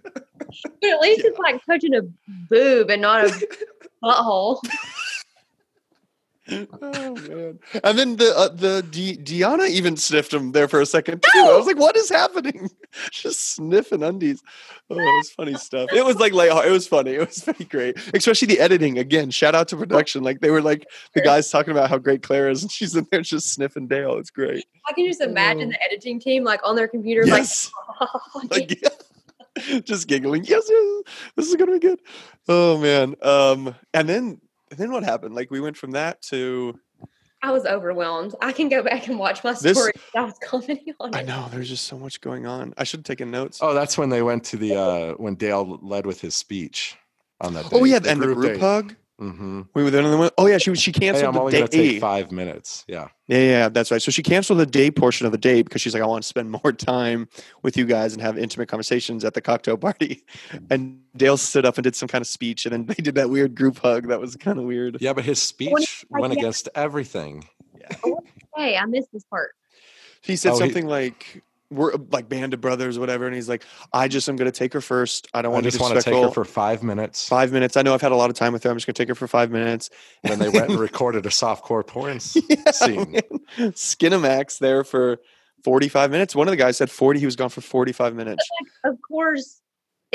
But 0.82 0.90
at 0.90 1.00
least 1.02 1.22
it's 1.26 1.40
like 1.40 1.66
touching 1.66 1.96
a 1.96 2.02
boob 2.50 2.90
and 2.90 3.02
not 3.02 3.26
a 3.26 3.48
butthole. 4.06 4.60
Oh 6.48 7.16
man! 7.28 7.58
And 7.84 7.98
then 7.98 8.18
the 8.18 8.32
uh, 8.38 8.50
the 8.50 8.84
D- 8.92 9.18
Deanna 9.18 9.68
even 9.68 9.98
sniffed 9.98 10.32
him 10.32 10.52
there 10.52 10.68
for 10.68 10.80
a 10.80 10.86
second 10.86 11.24
too. 11.24 11.40
I 11.40 11.58
was 11.58 11.66
like, 11.66 11.80
"What 11.80 11.98
is 11.98 12.08
happening?" 12.08 12.70
Just 13.12 13.56
sniffing 13.56 14.04
undies. 14.04 14.44
Oh, 14.92 14.94
it 14.96 15.02
was 15.04 15.32
funny 15.32 15.56
stuff. 15.56 15.90
It 15.92 16.06
was 16.06 16.18
like 16.18 16.34
light. 16.34 16.52
It 16.68 16.70
was 16.70 16.88
funny. 16.88 17.14
It 17.16 17.26
was 17.28 17.40
very 17.40 17.66
great, 17.66 17.98
especially 18.14 18.46
the 18.48 18.60
editing. 18.60 19.00
Again, 19.00 19.32
shout 19.32 19.56
out 19.56 19.68
to 19.70 19.76
production. 19.76 20.22
Like 20.24 20.40
they 20.42 20.52
were 20.52 20.62
like 20.62 20.86
the 21.16 21.22
guys 21.22 21.50
talking 21.50 21.72
about 21.72 21.90
how 21.90 21.98
great 21.98 22.22
Claire 22.22 22.48
is, 22.52 22.62
and 22.62 22.72
she's 22.72 22.96
in 22.96 23.08
there 23.10 23.22
just 23.22 23.52
sniffing 23.52 23.88
Dale. 23.88 24.16
It's 24.18 24.30
great. 24.30 24.68
I 24.88 24.94
can 24.94 25.08
just 25.08 25.22
imagine 25.22 25.70
the 25.70 25.84
editing 25.84 26.20
team 26.20 26.44
like 26.44 26.60
on 26.64 26.76
their 26.76 26.88
computer, 26.88 27.26
Yes. 27.26 27.72
like, 28.00 28.52
Like, 28.52 28.82
yeah. 28.84 28.90
just 29.84 30.08
giggling. 30.08 30.44
Yes, 30.46 30.66
yes, 30.70 31.04
this 31.36 31.48
is 31.48 31.56
gonna 31.56 31.74
be 31.74 31.80
good. 31.80 32.00
Oh 32.48 32.78
man. 32.78 33.16
Um, 33.22 33.76
and 33.94 34.08
then 34.10 34.42
and 34.72 34.80
then 34.80 34.92
what 34.92 35.04
happened? 35.04 35.36
Like 35.36 35.52
we 35.52 35.60
went 35.60 35.78
from 35.78 35.92
that 35.92 36.22
to 36.24 36.80
I 37.42 37.52
was 37.52 37.66
overwhelmed. 37.66 38.34
I 38.42 38.52
can 38.54 38.70
go 38.70 38.82
back 38.82 39.08
and 39.08 39.20
watch 39.20 39.44
my 39.44 39.54
This- 39.54 39.78
story. 39.78 39.92
I 40.16 40.22
was 40.22 40.34
commenting 40.44 40.94
on 41.00 41.14
it. 41.14 41.18
I 41.18 41.22
know 41.22 41.48
there's 41.52 41.70
just 41.70 41.86
so 41.86 41.98
much 41.98 42.20
going 42.22 42.48
on. 42.48 42.74
I 42.78 42.84
should 42.84 43.00
have 43.00 43.06
taken 43.06 43.30
notes. 43.30 43.60
oh, 43.62 43.74
that's 43.74 43.98
when 43.98 44.10
they 44.10 44.22
went 44.24 44.44
to 44.46 44.58
the 44.58 44.76
uh 44.80 45.14
when 45.14 45.36
Dale 45.36 45.80
led 45.82 46.06
with 46.06 46.20
his 46.22 46.36
speech 46.36 46.98
on 47.42 47.54
that. 47.54 47.66
Oh 47.72 47.84
date, 47.84 47.90
yeah, 47.92 48.12
and 48.12 48.22
the 48.22 48.34
group 48.34 48.60
hug. 48.60 48.96
Hmm 49.18 49.62
We 49.74 49.84
were 49.84 49.90
then. 49.92 50.20
Went, 50.20 50.34
oh 50.38 50.46
yeah, 50.48 50.58
she 50.58 50.70
was. 50.70 50.80
She 50.82 50.92
Hey, 50.92 51.00
canceled 51.00 51.26
I'm 51.36 51.38
only 51.38 51.52
the 51.54 51.58
gonna 51.60 51.68
date. 51.70 51.92
take 51.94 52.02
five 52.02 52.32
minutes. 52.32 52.84
Yeah. 52.88 53.08
Yeah, 53.28 53.38
yeah, 53.40 53.70
that's 53.70 53.90
right. 53.90 54.02
So 54.02 54.12
she 54.12 54.22
canceled 54.22 54.60
the 54.60 54.66
day 54.66 54.92
portion 54.92 55.26
of 55.26 55.32
the 55.32 55.38
date 55.38 55.64
because 55.64 55.82
she's 55.82 55.94
like, 55.94 56.04
I 56.04 56.06
want 56.06 56.24
to 56.24 56.28
spend 56.28 56.52
more 56.64 56.72
time 56.74 57.28
with 57.64 57.78
you 57.78 57.86
guys 57.86 58.14
and 58.14 58.22
have 58.22 58.38
intimate 58.38 58.68
conversations 58.68 59.24
at 59.24 59.34
the 59.34 59.42
cocktail 59.42 59.78
party. 59.78 60.24
And 60.70 61.00
Dale 61.16 61.38
stood 61.38 61.66
up 61.66 61.78
and 61.78 61.84
did 61.84 61.96
some 61.96 62.08
kind 62.10 62.22
of 62.22 62.28
speech, 62.28 62.66
and 62.66 62.74
then 62.74 62.86
they 62.88 63.02
did 63.02 63.16
that 63.16 63.30
weird 63.30 63.56
group 63.56 63.80
hug. 63.80 64.08
That 64.10 64.20
was 64.20 64.36
kind 64.36 64.60
of 64.60 64.66
weird. 64.66 64.98
Yeah, 65.00 65.14
but 65.14 65.24
his 65.24 65.42
speech 65.42 66.06
like, 66.10 66.22
went 66.22 66.34
against 66.34 66.68
everything. 66.76 67.48
Yeah. 67.80 67.96
Hey, 68.56 68.78
I 68.78 68.86
missed 68.86 69.10
this 69.14 69.24
part. 69.26 69.52
He 70.22 70.36
said 70.36 70.52
Oh, 70.52 70.54
he- 70.56 70.60
something 70.60 70.88
like, 70.88 71.44
"We're 71.72 71.94
uh, 71.94 71.98
like 72.12 72.30
band 72.30 72.54
of 72.54 72.62
brothers, 72.62 72.98
whatever." 73.00 73.26
And 73.26 73.36
he's 73.36 73.50
like, 73.50 73.64
"I 73.94 74.08
just 74.08 74.28
am 74.30 74.36
going 74.36 74.52
to 74.52 74.58
take 74.58 74.74
her 74.74 74.82
first. 74.82 75.28
I 75.34 75.42
don't 75.42 75.52
want 75.52 75.64
to 75.64 75.72
just 75.72 75.80
be 75.80 75.84
want 75.84 75.96
to 75.96 76.02
take 76.02 76.22
her 76.24 76.32
for 76.32 76.46
five 76.46 76.84
minutes. 76.84 77.28
five 77.28 77.52
minutes. 77.52 77.76
I 77.78 77.82
know 77.82 77.94
I've 77.94 78.02
had 78.02 78.12
a 78.12 78.16
lot 78.16 78.30
of 78.30 78.36
time 78.36 78.54
with 78.54 78.64
her. 78.64 78.70
I'm 78.70 78.78
just 78.78 78.86
going 78.88 78.94
to 78.96 79.02
take 79.02 79.10
her 79.10 79.16
for 79.16 79.28
five 79.28 79.52
minutes." 79.52 79.90
And 80.24 80.32
then 80.32 80.40
they 80.40 80.50
went 80.50 80.70
and 80.72 80.80
recorded 80.80 81.26
a 81.26 81.30
softcore 81.30 81.86
porn 81.86 82.20
Yeah, 82.50 82.72
scene. 82.72 83.12
man. 83.12 83.72
Skinemax 83.74 84.60
there 84.60 84.84
for 84.84 85.20
45 85.64 86.12
minutes. 86.12 86.36
One 86.36 86.48
of 86.48 86.52
the 86.52 86.58
guys 86.58 86.78
said 86.78 86.90
40. 86.92 87.20
He 87.20 87.26
was 87.26 87.36
gone 87.36 87.50
for 87.50 87.62
45 87.62 88.16
minutes. 88.16 88.48
Of 88.84 88.98
course, 89.08 89.62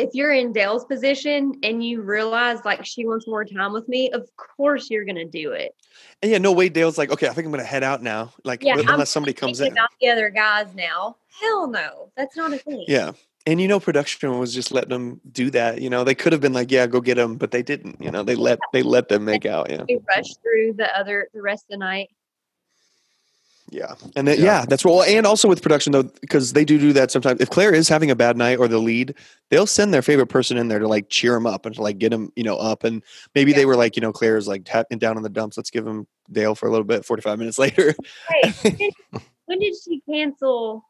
if 0.00 0.10
you're 0.14 0.32
in 0.32 0.52
Dale's 0.52 0.84
position 0.84 1.54
and 1.62 1.84
you 1.84 2.00
realize 2.02 2.58
like 2.64 2.84
she 2.84 3.06
wants 3.06 3.26
more 3.26 3.44
time 3.44 3.72
with 3.72 3.86
me, 3.88 4.10
of 4.10 4.28
course 4.36 4.90
you're 4.90 5.04
gonna 5.04 5.24
do 5.24 5.52
it. 5.52 5.74
And 6.22 6.30
yeah, 6.30 6.38
no 6.38 6.52
way. 6.52 6.68
Dale's 6.68 6.98
like, 6.98 7.10
okay, 7.10 7.28
I 7.28 7.32
think 7.32 7.46
I'm 7.46 7.52
to 7.52 7.62
head 7.64 7.82
out 7.82 8.02
now. 8.02 8.32
Like, 8.44 8.62
Yeah, 8.62 8.78
unless 8.78 8.98
I'm 8.98 9.06
somebody 9.06 9.32
comes 9.34 9.60
in. 9.60 9.72
about 9.72 9.90
the 10.00 10.08
other 10.08 10.30
guys 10.30 10.74
now. 10.74 11.16
Hell 11.40 11.68
no, 11.68 12.10
that's 12.16 12.36
not 12.36 12.52
a 12.52 12.58
thing. 12.58 12.84
Yeah. 12.88 13.12
And 13.46 13.60
you 13.60 13.68
know, 13.68 13.80
production 13.80 14.38
was 14.38 14.54
just 14.54 14.70
letting 14.70 14.90
them 14.90 15.20
do 15.32 15.50
that. 15.50 15.80
You 15.80 15.88
know, 15.88 16.04
they 16.04 16.14
could 16.14 16.32
have 16.32 16.42
been 16.42 16.52
like, 16.52 16.70
yeah, 16.70 16.86
go 16.86 17.00
get 17.00 17.16
them, 17.16 17.36
but 17.36 17.50
they 17.50 17.62
didn't. 17.62 18.00
You 18.00 18.10
know, 18.10 18.22
they 18.22 18.34
let 18.34 18.58
they 18.72 18.82
let 18.82 19.08
them 19.08 19.24
make 19.32 19.46
out. 19.46 19.70
Yeah. 19.70 19.84
We 19.88 19.98
rushed 20.08 20.40
through 20.42 20.74
the 20.74 20.94
other 20.98 21.28
the 21.32 21.40
rest 21.42 21.64
of 21.64 21.70
the 21.70 21.78
night. 21.78 22.10
Yeah. 23.70 23.94
And 24.16 24.26
then, 24.26 24.38
yeah. 24.38 24.44
Yeah. 24.44 24.64
that's 24.68 24.84
well, 24.84 25.02
and 25.02 25.26
also 25.26 25.48
with 25.48 25.62
production 25.62 25.92
though, 25.92 26.02
because 26.02 26.52
they 26.52 26.64
do 26.64 26.78
do 26.78 26.92
that 26.92 27.10
sometimes. 27.10 27.40
If 27.40 27.50
Claire 27.50 27.72
is 27.72 27.88
having 27.88 28.10
a 28.10 28.16
bad 28.16 28.36
night 28.36 28.58
or 28.58 28.66
the 28.66 28.78
lead, 28.78 29.14
they'll 29.48 29.66
send 29.66 29.94
their 29.94 30.02
favorite 30.02 30.26
person 30.26 30.56
in 30.56 30.68
there 30.68 30.80
to 30.80 30.88
like 30.88 31.08
cheer 31.08 31.34
him 31.36 31.46
up 31.46 31.66
and 31.66 31.74
to 31.76 31.82
like 31.82 31.98
get 31.98 32.12
him, 32.12 32.32
you 32.34 32.42
know, 32.42 32.56
up. 32.56 32.84
And 32.84 33.02
maybe 33.34 33.52
they 33.52 33.66
were 33.66 33.76
like, 33.76 33.96
you 33.96 34.02
know, 34.02 34.12
Claire 34.12 34.36
is 34.36 34.48
like 34.48 34.64
down 34.64 35.16
in 35.16 35.22
the 35.22 35.28
dumps. 35.28 35.56
Let's 35.56 35.70
give 35.70 35.86
him 35.86 36.06
Dale 36.32 36.54
for 36.54 36.66
a 36.66 36.70
little 36.70 36.84
bit. 36.84 37.04
Forty 37.04 37.22
five 37.22 37.38
minutes 37.38 37.58
later. 37.60 37.94
When 39.46 39.58
did 39.58 39.74
she 39.84 40.00
cancel? 40.08 40.84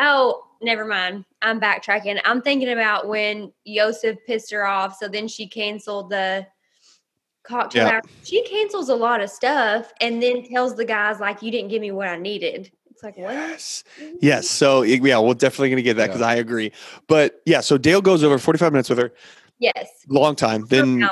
Oh, 0.00 0.44
never 0.60 0.84
mind. 0.84 1.24
I'm 1.42 1.60
backtracking. 1.60 2.20
I'm 2.24 2.42
thinking 2.42 2.70
about 2.70 3.06
when 3.06 3.52
Yosef 3.64 4.18
pissed 4.26 4.50
her 4.50 4.66
off, 4.66 4.96
so 4.98 5.08
then 5.08 5.28
she 5.28 5.46
canceled 5.46 6.10
the 6.10 6.46
cocktail 7.44 7.86
Yeah. 7.86 7.92
hour. 7.94 8.02
She 8.24 8.42
cancels 8.44 8.88
a 8.88 8.94
lot 8.94 9.20
of 9.20 9.30
stuff 9.30 9.92
and 10.00 10.22
then 10.22 10.42
tells 10.48 10.74
the 10.76 10.84
guys 10.84 11.20
like, 11.20 11.42
"You 11.42 11.50
didn't 11.50 11.68
give 11.70 11.80
me 11.80 11.90
what 11.92 12.08
I 12.08 12.16
needed." 12.16 12.70
It's 12.90 13.02
like, 13.02 13.16
what? 13.18 13.32
Yes. 13.34 13.84
Yes. 14.20 14.48
So 14.50 14.82
yeah, 14.82 15.18
we're 15.18 15.34
definitely 15.34 15.70
gonna 15.70 15.82
get 15.82 15.96
that 15.96 16.06
because 16.06 16.20
Yeah. 16.20 16.28
I 16.28 16.34
agree. 16.36 16.72
But 17.08 17.40
yeah, 17.46 17.60
so 17.60 17.76
Dale 17.78 18.00
goes 18.00 18.22
over 18.24 18.38
forty 18.38 18.58
five 18.58 18.72
minutes 18.72 18.88
with 18.88 18.98
her, 18.98 19.12
Yes. 19.58 19.88
long 20.08 20.36
time. 20.36 20.66
Then 20.68 20.84
Somehow. 21.00 21.10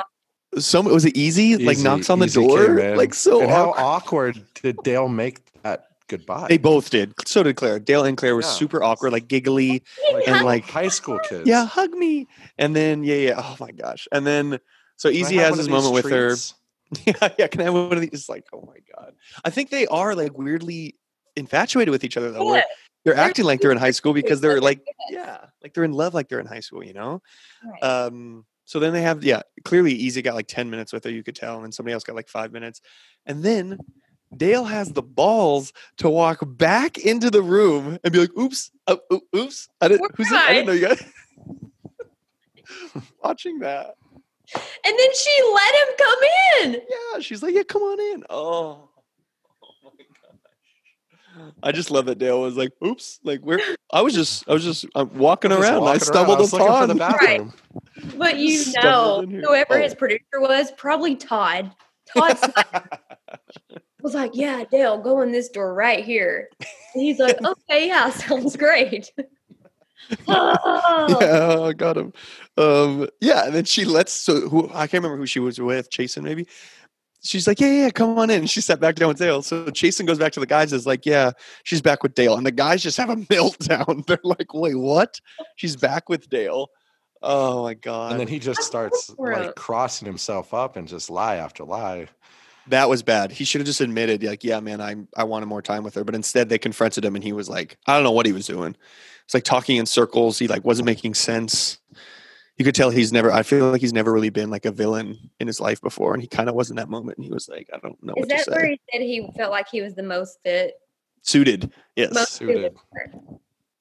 some 0.59 0.85
was 0.85 1.05
it 1.05 1.15
Eazy? 1.15 1.63
like 1.65 1.77
knocks 1.79 2.09
on 2.09 2.19
the 2.19 2.25
Eazy 2.27 2.35
came 2.39 2.47
door, 2.47 2.79
in. 2.79 2.97
like 2.97 3.13
so. 3.13 3.41
And 3.41 3.49
how 3.51 3.71
awkward. 3.71 4.37
awkward 4.37 4.45
did 4.61 4.77
Dale 4.83 5.09
make 5.09 5.39
that 5.63 5.87
goodbye? 6.07 6.47
They 6.47 6.57
both 6.57 6.89
did. 6.89 7.13
So 7.25 7.43
did 7.43 7.57
Claire. 7.57 7.79
Dale 7.79 8.05
and 8.05 8.15
Claire 8.17 8.35
were 8.35 8.41
Yeah. 8.41 8.47
super 8.47 8.81
awkward, 8.81 9.11
like 9.11 9.27
giggly. 9.27 9.83
like, 10.13 10.27
and 10.27 10.45
like- 10.45 10.69
high 10.69 10.87
school 10.87 11.19
kids. 11.27 11.47
Yeah, 11.47 11.65
hug 11.65 11.91
me. 11.91 12.27
And 12.57 12.75
then 12.75 13.03
yeah, 13.03 13.15
yeah. 13.15 13.33
Oh 13.37 13.57
my 13.59 13.71
gosh. 13.71 14.07
And 14.11 14.25
then 14.25 14.59
so 14.95 15.09
Eazy 15.09 15.37
has 15.37 15.49
his 15.49 15.51
of 15.51 15.57
these 15.65 15.69
moment 15.69 15.93
with 15.93 16.09
her. 16.11 16.29
treats? 16.29 16.55
Yeah, 17.05 17.29
yeah. 17.39 17.47
Can 17.47 17.61
I 17.61 17.63
have 17.63 17.73
one 17.73 17.91
of 17.93 18.01
these? 18.01 18.11
It's 18.13 18.29
like, 18.29 18.45
oh 18.53 18.61
my 18.67 18.77
god. 18.95 19.13
I 19.43 19.49
think 19.49 19.71
they 19.71 19.87
are 19.87 20.13
like 20.13 20.37
weirdly 20.37 20.95
infatuated 21.35 21.91
with 21.91 22.03
each 22.03 22.17
other 22.17 22.31
though. 22.31 22.53
Yeah. 22.53 22.61
They're 23.03 23.15
They're 23.15 23.23
acting 23.23 23.45
like 23.45 23.61
they're 23.61 23.71
in 23.71 23.77
high 23.79 23.91
school 23.91 24.13
because 24.13 24.41
they're 24.41 24.61
like, 24.61 24.79
yeah, 25.09 25.45
like 25.63 25.73
they're 25.73 25.83
in 25.83 25.91
love 25.91 26.13
like 26.13 26.29
they're 26.29 26.39
in 26.39 26.45
high 26.45 26.59
school, 26.59 26.83
you 26.83 26.93
know? 26.93 27.21
Right. 27.65 27.83
Um, 27.83 28.45
so 28.65 28.79
then 28.79 28.93
they 28.93 29.01
have, 29.01 29.23
yeah, 29.23 29.41
clearly 29.65 29.97
Eazy 29.97 30.23
got 30.23 30.35
like 30.35 30.47
10 30.47 30.69
minutes 30.69 30.93
with 30.93 31.03
her, 31.03 31.09
you 31.09 31.23
could 31.23 31.35
tell, 31.35 31.55
and 31.55 31.65
then 31.65 31.71
somebody 31.71 31.93
else 31.93 32.03
got 32.03 32.15
like 32.15 32.29
five 32.29 32.53
minutes. 32.53 32.79
And 33.25 33.43
then 33.43 33.77
Dale 34.37 34.63
has 34.63 34.93
the 34.93 35.01
balls 35.01 35.73
to 35.97 36.09
walk 36.09 36.39
back 36.45 36.97
into 36.97 37.29
the 37.29 37.41
room 37.41 37.97
and 38.03 38.13
be 38.13 38.19
like, 38.19 38.37
oops, 38.37 38.71
uh, 38.87 38.95
oops. 39.35 39.67
I 39.81 39.89
didn't, 39.89 40.01
Where 40.01 40.09
who's? 40.15 40.31
I 40.31 40.53
didn't 40.53 40.67
know 40.67 40.73
you 40.73 40.87
guys. 40.87 41.03
Watching 43.23 43.59
that. 43.59 43.95
And 44.55 44.99
then 44.99 45.15
she 45.15 45.41
let 45.53 45.75
him 45.75 45.95
come 45.97 46.19
in. 46.63 46.73
Yeah, 46.73 47.19
she's 47.21 47.41
like, 47.41 47.55
yeah, 47.55 47.63
come 47.63 47.81
on 47.81 47.99
in. 47.99 48.23
Oh. 48.29 48.89
oh 49.63 49.69
my 49.83 50.03
gosh. 51.41 51.53
I 51.63 51.71
just 51.71 51.89
love 51.91 52.05
that 52.07 52.19
Dale 52.19 52.41
was 52.41 52.55
like, 52.57 52.71
"Oops!" 52.85 53.19
Like 53.23 53.41
where 53.41 53.59
I 53.91 54.01
was 54.01 54.13
just, 54.13 54.47
I 54.47 54.53
was 54.53 54.63
just 54.63 54.85
uh, 54.95 55.05
walking 55.15 55.49
Just 55.51 55.61
around. 55.63 55.77
and 55.79 55.89
I 55.89 55.97
stumbled 55.97 56.37
around. 56.37 56.37
I 56.39 56.41
was 56.41 56.51
for 56.51 56.57
the 56.87 56.93
upon. 56.93 56.97
bathroom. 56.97 57.53
But 58.17 58.37
you 58.37 58.57
know, 58.57 58.63
Stumbled 58.63 59.23
in 59.25 59.29
here. 59.31 59.41
whoever 59.41 59.73
Oh. 59.79 59.81
his 59.81 59.95
producer 59.95 60.39
was, 60.39 60.71
probably 60.73 61.15
Todd. 61.15 61.71
Todd 62.15 62.37
was 64.01 64.13
like, 64.13 64.31
"Yeah, 64.35 64.63
Dale, 64.69 64.97
go 64.99 65.21
in 65.21 65.31
this 65.31 65.49
door 65.49 65.73
right 65.73 66.03
here." 66.03 66.49
And 66.93 67.01
he's 67.01 67.17
like, 67.19 67.41
"Okay, 67.45 67.87
yeah, 67.87 68.09
sounds 68.11 68.55
great." 68.57 69.11
oh, 70.27 71.17
yeah, 71.21 71.59
I 71.61 71.73
got 71.73 71.97
him. 71.97 72.13
Um, 72.57 73.07
yeah, 73.21 73.45
and 73.45 73.55
then 73.55 73.65
she 73.65 73.85
lets 73.85 74.13
so 74.13 74.47
who 74.49 74.69
I 74.73 74.87
can't 74.87 75.03
remember 75.03 75.17
who 75.17 75.25
she 75.25 75.39
was 75.39 75.59
with, 75.59 75.89
Chasen 75.89 76.23
maybe. 76.23 76.47
She's 77.25 77.47
like, 77.47 77.61
yeah, 77.61 77.67
yeah, 77.67 77.83
yeah, 77.83 77.89
come 77.89 78.17
on 78.19 78.29
in. 78.29 78.39
And 78.39 78.49
she 78.49 78.59
sat 78.59 78.81
back 78.81 78.95
down 78.95 79.07
with 79.07 79.17
Dale. 79.17 79.41
So 79.41 79.65
Chasen 79.67 80.05
goes 80.05 80.19
back 80.19 80.33
to 80.33 80.41
the 80.41 80.45
guys, 80.45 80.73
is 80.73 80.85
like, 80.85 81.05
yeah, 81.05 81.31
she's 81.63 81.81
back 81.81 82.03
with 82.03 82.15
Dale. 82.15 82.35
And 82.35 82.45
the 82.45 82.51
guys 82.51 82.83
just 82.83 82.97
have 82.97 83.09
a 83.09 83.15
meltdown. 83.31 84.05
They're 84.05 84.19
like, 84.23 84.53
wait, 84.53 84.75
what? 84.75 85.21
She's 85.55 85.77
back 85.77 86.09
with 86.09 86.29
Dale. 86.29 86.69
Oh 87.21 87.63
my 87.63 87.75
god. 87.75 88.11
And 88.11 88.19
then 88.19 88.27
he 88.27 88.39
just 88.39 88.61
starts 88.63 89.09
like 89.17 89.55
crossing 89.55 90.05
himself 90.05 90.53
up 90.53 90.75
and 90.75 90.85
just 90.85 91.09
lie 91.09 91.37
after 91.37 91.63
lie. 91.63 92.09
that 92.67 92.89
was 92.89 93.01
bad. 93.01 93.31
He 93.31 93.45
should 93.45 93.61
have 93.61 93.65
just 93.65 93.79
admitted, 93.79 94.21
like, 94.23 94.43
yeah, 94.43 94.59
man, 94.59 94.81
I 94.81 94.95
I 95.15 95.23
wanted 95.23 95.45
more 95.45 95.61
time 95.61 95.83
with 95.83 95.95
her. 95.95 96.03
But 96.03 96.15
instead 96.15 96.49
they 96.49 96.57
confronted 96.57 97.05
him 97.05 97.15
and 97.15 97.23
he 97.23 97.31
was 97.31 97.49
like, 97.49 97.77
I 97.87 97.93
don't 97.93 98.03
know 98.03 98.11
what 98.11 98.25
he 98.25 98.33
was 98.33 98.45
doing. 98.45 98.75
It's 99.25 99.33
like 99.33 99.43
talking 99.43 99.77
in 99.77 99.85
circles. 99.85 100.37
He 100.39 100.47
like 100.47 100.63
wasn't 100.65 100.85
making 100.85 101.13
sense. 101.13 101.79
You 102.57 102.65
could 102.65 102.75
tell 102.75 102.89
he's 102.91 103.11
never 103.11 103.31
I 103.31 103.43
feel 103.43 103.71
like 103.71 103.81
he's 103.81 103.93
never 103.93 104.11
really 104.13 104.29
been 104.29 104.49
like 104.49 104.65
a 104.65 104.71
villain 104.71 105.17
in 105.39 105.47
his 105.47 105.59
life 105.59 105.81
before. 105.81 106.13
And 106.13 106.21
he 106.21 106.27
kind 106.27 106.49
of 106.49 106.55
was 106.55 106.69
in 106.69 106.75
that 106.75 106.89
moment. 106.89 107.17
And 107.17 107.25
he 107.25 107.31
was 107.31 107.49
like, 107.49 107.67
I 107.73 107.77
don't 107.79 108.01
know 108.03 108.13
is 108.17 108.21
what 108.21 108.29
to 108.29 108.35
that 108.35 108.45
say. 108.45 108.51
where 108.51 108.67
he 108.67 108.81
said 108.91 109.01
he 109.01 109.27
felt 109.35 109.51
like 109.51 109.67
he 109.71 109.81
was 109.81 109.95
the 109.95 110.03
most 110.03 110.39
fit? 110.43 110.73
suited. 111.23 111.71
Yes. 111.95 112.13
Most 112.13 112.33
suited. 112.33 112.73
fit. 112.73 113.21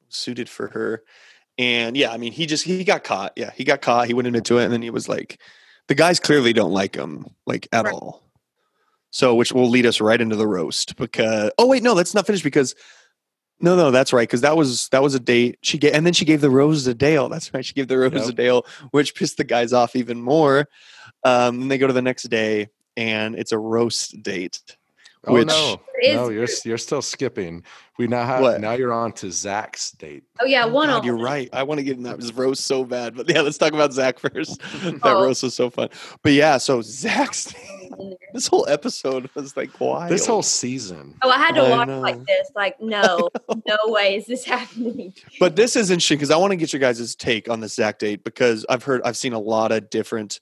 suited 0.08 0.48
for 0.48 0.68
her. 0.68 1.02
And 1.58 1.96
yeah, 1.96 2.10
I 2.12 2.16
mean, 2.16 2.32
he 2.32 2.46
just 2.46 2.64
he 2.64 2.82
got 2.84 3.04
caught. 3.04 3.32
Yeah, 3.36 3.50
he 3.54 3.64
got 3.64 3.82
caught. 3.82 4.06
He 4.06 4.14
went 4.14 4.26
into 4.28 4.58
it, 4.58 4.64
and 4.64 4.72
then 4.72 4.80
he 4.80 4.90
was 4.90 5.08
like, 5.08 5.38
the 5.88 5.94
guys 5.94 6.18
clearly 6.18 6.52
don't 6.52 6.72
like 6.72 6.94
him 6.96 7.26
like 7.46 7.68
at 7.72 7.84
Right. 7.84 7.92
all. 7.92 8.22
So, 9.10 9.34
which 9.34 9.52
will 9.52 9.68
lead 9.68 9.84
us 9.84 10.00
right 10.00 10.18
into 10.20 10.36
the 10.36 10.46
roast 10.46 10.96
because 10.96 11.50
oh 11.58 11.66
wait, 11.66 11.82
no, 11.82 11.92
let's 11.92 12.14
not 12.14 12.26
finish 12.26 12.42
because 12.42 12.74
no, 13.62 13.76
no, 13.76 13.90
that's 13.90 14.12
right 14.12 14.28
because 14.28 14.42
that 14.42 14.56
was 14.56 14.88
that 14.88 15.02
was 15.02 15.14
a 15.14 15.20
date 15.20 15.58
she 15.62 15.78
gave, 15.78 15.94
and 15.94 16.04
then 16.04 16.12
she 16.12 16.24
gave 16.24 16.40
the 16.40 16.50
rose 16.50 16.84
to 16.84 16.94
Dale. 16.94 17.28
That's 17.28 17.52
right, 17.54 17.64
she 17.64 17.72
gave 17.74 17.88
the 17.88 17.96
rose 17.98 18.12
Yep. 18.12 18.24
to 18.24 18.32
Dale, 18.32 18.66
which 18.90 19.14
pissed 19.14 19.36
the 19.38 19.44
guys 19.44 19.72
off 19.72 19.96
even 19.96 20.20
more. 20.20 20.68
Um, 21.24 21.62
and 21.62 21.70
they 21.70 21.78
go 21.78 21.86
to 21.86 21.92
the 21.92 22.02
next 22.02 22.24
day, 22.24 22.68
and 22.96 23.34
it's 23.36 23.52
a 23.52 23.58
roast 23.58 24.22
date. 24.22 24.60
Oh 25.24 25.34
Which- 25.34 25.46
no, 25.46 25.80
no, 26.02 26.30
you're 26.30 26.48
you're 26.64 26.78
still 26.78 27.00
skipping. 27.00 27.62
We 27.96 28.08
now 28.08 28.26
have 28.26 28.40
What? 28.40 28.60
now 28.60 28.72
you're 28.72 28.92
on 28.92 29.12
to 29.12 29.30
Zach's 29.30 29.92
date. 29.92 30.24
Oh 30.40 30.44
yeah, 30.46 30.64
one 30.64 30.88
God, 30.88 31.04
you're 31.04 31.16
right. 31.16 31.48
I 31.52 31.62
want 31.62 31.78
to 31.78 31.84
get 31.84 31.96
in 31.96 32.02
that 32.02 32.18
roast 32.34 32.64
so 32.64 32.84
bad, 32.84 33.14
but 33.14 33.30
yeah, 33.30 33.40
let's 33.42 33.56
talk 33.56 33.72
about 33.72 33.92
Zach 33.92 34.18
first. 34.18 34.60
that 34.82 34.98
Oh. 35.04 35.22
roast 35.22 35.44
was 35.44 35.54
so 35.54 35.70
fun. 35.70 35.90
But 36.24 36.32
yeah, 36.32 36.58
so 36.58 36.82
Zach's 36.82 37.54
this 38.32 38.46
whole 38.46 38.66
episode 38.68 39.28
was 39.34 39.56
like 39.56 39.80
wild. 39.80 40.10
This 40.10 40.26
whole 40.26 40.42
season. 40.42 41.16
Oh, 41.22 41.30
I 41.30 41.38
had 41.38 41.54
to 41.54 41.62
I 41.62 41.70
watch 41.70 41.88
know. 41.88 42.00
like 42.00 42.24
this. 42.24 42.50
Like, 42.54 42.76
no, 42.80 43.28
no 43.66 43.76
way 43.86 44.16
is 44.16 44.26
this 44.26 44.44
happening. 44.46 45.14
But 45.38 45.56
this 45.56 45.76
is 45.76 45.90
interesting 45.90 46.18
because 46.18 46.30
I 46.30 46.36
want 46.36 46.52
to 46.52 46.56
get 46.56 46.72
your 46.72 46.80
guys' 46.80 47.14
take 47.14 47.48
on 47.48 47.60
this 47.60 47.74
Zach 47.74 47.98
date 47.98 48.24
because 48.24 48.66
I've 48.68 48.84
heard 48.84 49.02
I've 49.04 49.16
seen 49.16 49.32
a 49.32 49.38
lot 49.38 49.72
of 49.72 49.90
different 49.90 50.40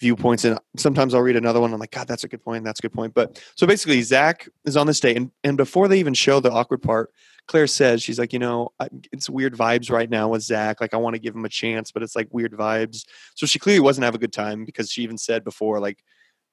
viewpoints 0.00 0.46
and 0.46 0.58
sometimes 0.76 1.12
I'll 1.12 1.20
read 1.20 1.36
another 1.36 1.60
one. 1.60 1.72
I'm 1.74 1.78
like, 1.78 1.90
God, 1.90 2.08
that's 2.08 2.24
a 2.24 2.28
good 2.28 2.42
point. 2.42 2.64
That's 2.64 2.80
a 2.80 2.82
good 2.82 2.92
point. 2.92 3.12
But 3.12 3.42
so 3.54 3.66
basically, 3.66 4.00
Zach 4.02 4.48
is 4.64 4.76
on 4.76 4.86
this 4.86 4.98
date, 4.98 5.16
and, 5.16 5.30
and 5.44 5.56
before 5.56 5.88
they 5.88 6.00
even 6.00 6.14
show 6.14 6.40
the 6.40 6.50
awkward 6.50 6.82
part, 6.82 7.12
Claire 7.50 7.66
says 7.66 8.00
she's 8.00 8.18
like, 8.18 8.32
you 8.32 8.38
know, 8.38 8.70
I, 8.78 8.88
it's 9.12 9.28
weird 9.28 9.54
vibes 9.54 9.90
right 9.90 10.08
now 10.08 10.28
with 10.28 10.42
Zach. 10.42 10.80
Like, 10.80 10.94
I 10.94 10.98
want 10.98 11.14
to 11.14 11.20
give 11.20 11.34
him 11.34 11.44
a 11.44 11.48
chance, 11.48 11.90
but 11.90 12.02
it's 12.02 12.14
like 12.14 12.28
weird 12.30 12.52
vibes. 12.52 13.04
So 13.34 13.44
she 13.44 13.58
clearly 13.58 13.80
wasn't 13.80 14.04
having 14.04 14.18
a 14.18 14.20
good 14.20 14.32
time 14.32 14.64
because 14.64 14.90
she 14.90 15.02
even 15.02 15.18
said 15.18 15.42
before, 15.42 15.80
like, 15.80 16.04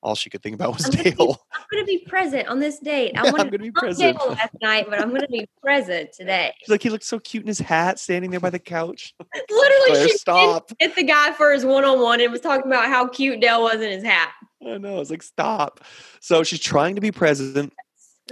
all 0.03 0.15
she 0.15 0.29
could 0.29 0.41
think 0.43 0.55
about 0.55 0.73
was 0.77 0.85
I'm 0.85 0.91
gonna 0.91 1.03
be- 1.03 1.11
Dale. 1.11 1.41
I'm 1.53 1.61
going 1.71 1.83
to 1.83 1.87
be 1.87 2.05
present 2.07 2.47
on 2.47 2.59
this 2.59 2.79
date. 2.79 3.13
I 3.17 3.25
Yeah, 3.25 3.31
want 3.31 3.51
gonna 3.51 3.57
be 3.57 3.71
present. 3.71 4.17
Dale 4.17 4.29
last 4.29 4.55
night, 4.61 4.85
but 4.89 4.99
I'm 5.01 5.09
going 5.09 5.21
to 5.21 5.27
be 5.27 5.47
present 5.61 6.13
today. 6.13 6.53
She's 6.59 6.69
like, 6.69 6.83
he 6.83 6.89
looked 6.89 7.03
so 7.03 7.19
cute 7.19 7.43
in 7.43 7.47
his 7.47 7.59
hat, 7.59 7.99
standing 7.99 8.29
there 8.31 8.39
by 8.39 8.49
the 8.51 8.59
couch. 8.59 9.13
Literally, 9.49 9.85
Claire, 9.87 10.07
she 10.09 10.17
stop. 10.17 10.71
hit 10.79 10.95
the 10.95 11.03
guy 11.03 11.31
for 11.33 11.51
his 11.51 11.65
one 11.65 11.83
on 11.83 11.99
one 12.01 12.21
and 12.21 12.31
was 12.31 12.41
talking 12.41 12.71
about 12.71 12.85
how 12.87 13.07
cute 13.07 13.39
Dale 13.41 13.61
was 13.63 13.75
in 13.81 13.91
his 13.91 14.03
hat. 14.03 14.31
I 14.65 14.77
know. 14.77 15.01
It's 15.01 15.09
like 15.11 15.23
stop. 15.23 15.81
So 16.19 16.43
she's 16.43 16.59
trying 16.59 16.95
to 16.95 17.01
be 17.01 17.11
president, 17.11 17.73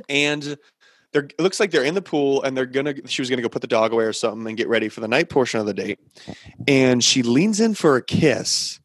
and 0.10 0.58
they're 1.14 1.26
it 1.26 1.40
looks 1.40 1.60
like 1.60 1.72
they're 1.72 1.84
in 1.84 1.94
the 1.94 2.02
pool, 2.02 2.42
and 2.44 2.58
they're 2.58 2.66
gonna. 2.66 2.96
She 3.08 3.22
was 3.22 3.30
gonna 3.30 3.42
go 3.44 3.48
put 3.50 3.62
the 3.62 3.68
dog 3.68 3.94
away 3.94 4.06
or 4.06 4.12
something 4.14 4.48
and 4.48 4.58
get 4.58 4.68
ready 4.68 4.90
for 4.90 5.02
the 5.02 5.08
night 5.08 5.30
portion 5.30 5.60
of 5.60 5.66
the 5.68 5.74
date, 5.74 6.00
and 6.68 7.04
she 7.04 7.22
leans 7.24 7.60
in 7.60 7.74
for 7.76 7.96
a 7.96 8.02
kiss. 8.02 8.80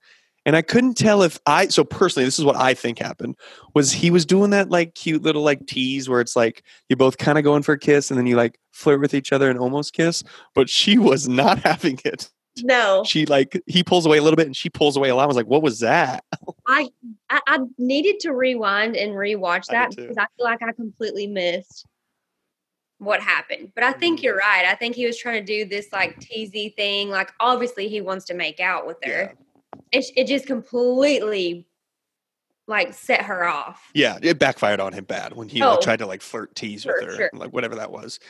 And 0.50 0.56
I 0.56 0.62
couldn't 0.62 0.94
tell 0.94 1.22
if 1.22 1.38
I 1.46 1.68
so 1.68 1.84
personally, 1.84 2.24
this 2.24 2.36
is 2.36 2.44
what 2.44 2.56
I 2.56 2.74
think 2.74 2.98
happened 2.98 3.36
was 3.72 3.92
he 3.92 4.10
was 4.10 4.26
doing 4.26 4.50
that 4.50 4.68
like 4.68 4.96
cute 4.96 5.22
little 5.22 5.44
like 5.44 5.64
tease 5.68 6.08
where 6.08 6.20
it's 6.20 6.34
like 6.34 6.64
you're 6.88 6.96
both 6.96 7.18
kind 7.18 7.38
of 7.38 7.44
going 7.44 7.62
for 7.62 7.74
a 7.74 7.78
kiss 7.78 8.10
and 8.10 8.18
then 8.18 8.26
you 8.26 8.34
like 8.34 8.58
flirt 8.72 9.00
with 9.00 9.14
each 9.14 9.32
other 9.32 9.48
and 9.48 9.60
almost 9.60 9.92
kiss, 9.92 10.24
but 10.56 10.68
she 10.68 10.98
was 10.98 11.28
not 11.28 11.58
having 11.62 12.00
it. 12.04 12.32
No, 12.64 13.04
She 13.04 13.26
like 13.26 13.62
he 13.68 13.84
pulls 13.84 14.06
away 14.06 14.18
a 14.18 14.22
little 14.24 14.36
bit 14.36 14.46
and 14.46 14.56
she 14.56 14.68
pulls 14.70 14.96
away 14.96 15.10
a 15.10 15.14
lot. 15.14 15.22
I 15.22 15.26
was 15.26 15.36
like, 15.36 15.46
what 15.46 15.62
was 15.62 15.78
that? 15.78 16.24
I, 16.66 16.88
I 17.30 17.40
I 17.46 17.58
needed 17.78 18.18
to 18.22 18.32
rewind 18.32 18.96
and 18.96 19.12
rewatch 19.12 19.66
that 19.68 19.92
too. 19.92 20.02
because 20.02 20.18
I 20.18 20.26
feel 20.36 20.46
like 20.46 20.62
I 20.64 20.72
completely 20.72 21.28
missed 21.28 21.86
what 22.98 23.20
happened. 23.20 23.70
But 23.76 23.84
I 23.84 23.90
Mm-hmm. 23.90 24.00
think 24.00 24.22
you're 24.24 24.36
right. 24.36 24.64
I 24.66 24.74
think 24.74 24.96
he 24.96 25.06
was 25.06 25.16
trying 25.16 25.46
to 25.46 25.46
do 25.46 25.64
this 25.64 25.92
like 25.92 26.18
teasy 26.18 26.74
thing. 26.74 27.08
Like 27.08 27.30
obviously 27.38 27.86
he 27.88 28.00
wants 28.00 28.24
to 28.24 28.34
make 28.34 28.58
out 28.58 28.84
with 28.84 28.96
her. 29.04 29.32
It 29.92 30.04
it 30.16 30.26
just 30.26 30.46
completely 30.46 31.66
like 32.66 32.94
set 32.94 33.22
her 33.22 33.44
off. 33.46 33.90
Yeah, 33.94 34.18
it 34.22 34.38
backfired 34.38 34.80
on 34.80 34.92
him 34.92 35.04
bad 35.04 35.34
when 35.34 35.48
he 35.48 35.62
Oh. 35.62 35.72
like, 35.72 35.80
tried 35.80 35.98
to 35.98 36.06
like 36.06 36.22
flirt 36.22 36.54
tease 36.54 36.86
with 36.86 37.02
her, 37.02 37.16
sure. 37.16 37.30
like 37.32 37.52
whatever 37.52 37.74
that 37.76 37.90
was. 37.90 38.20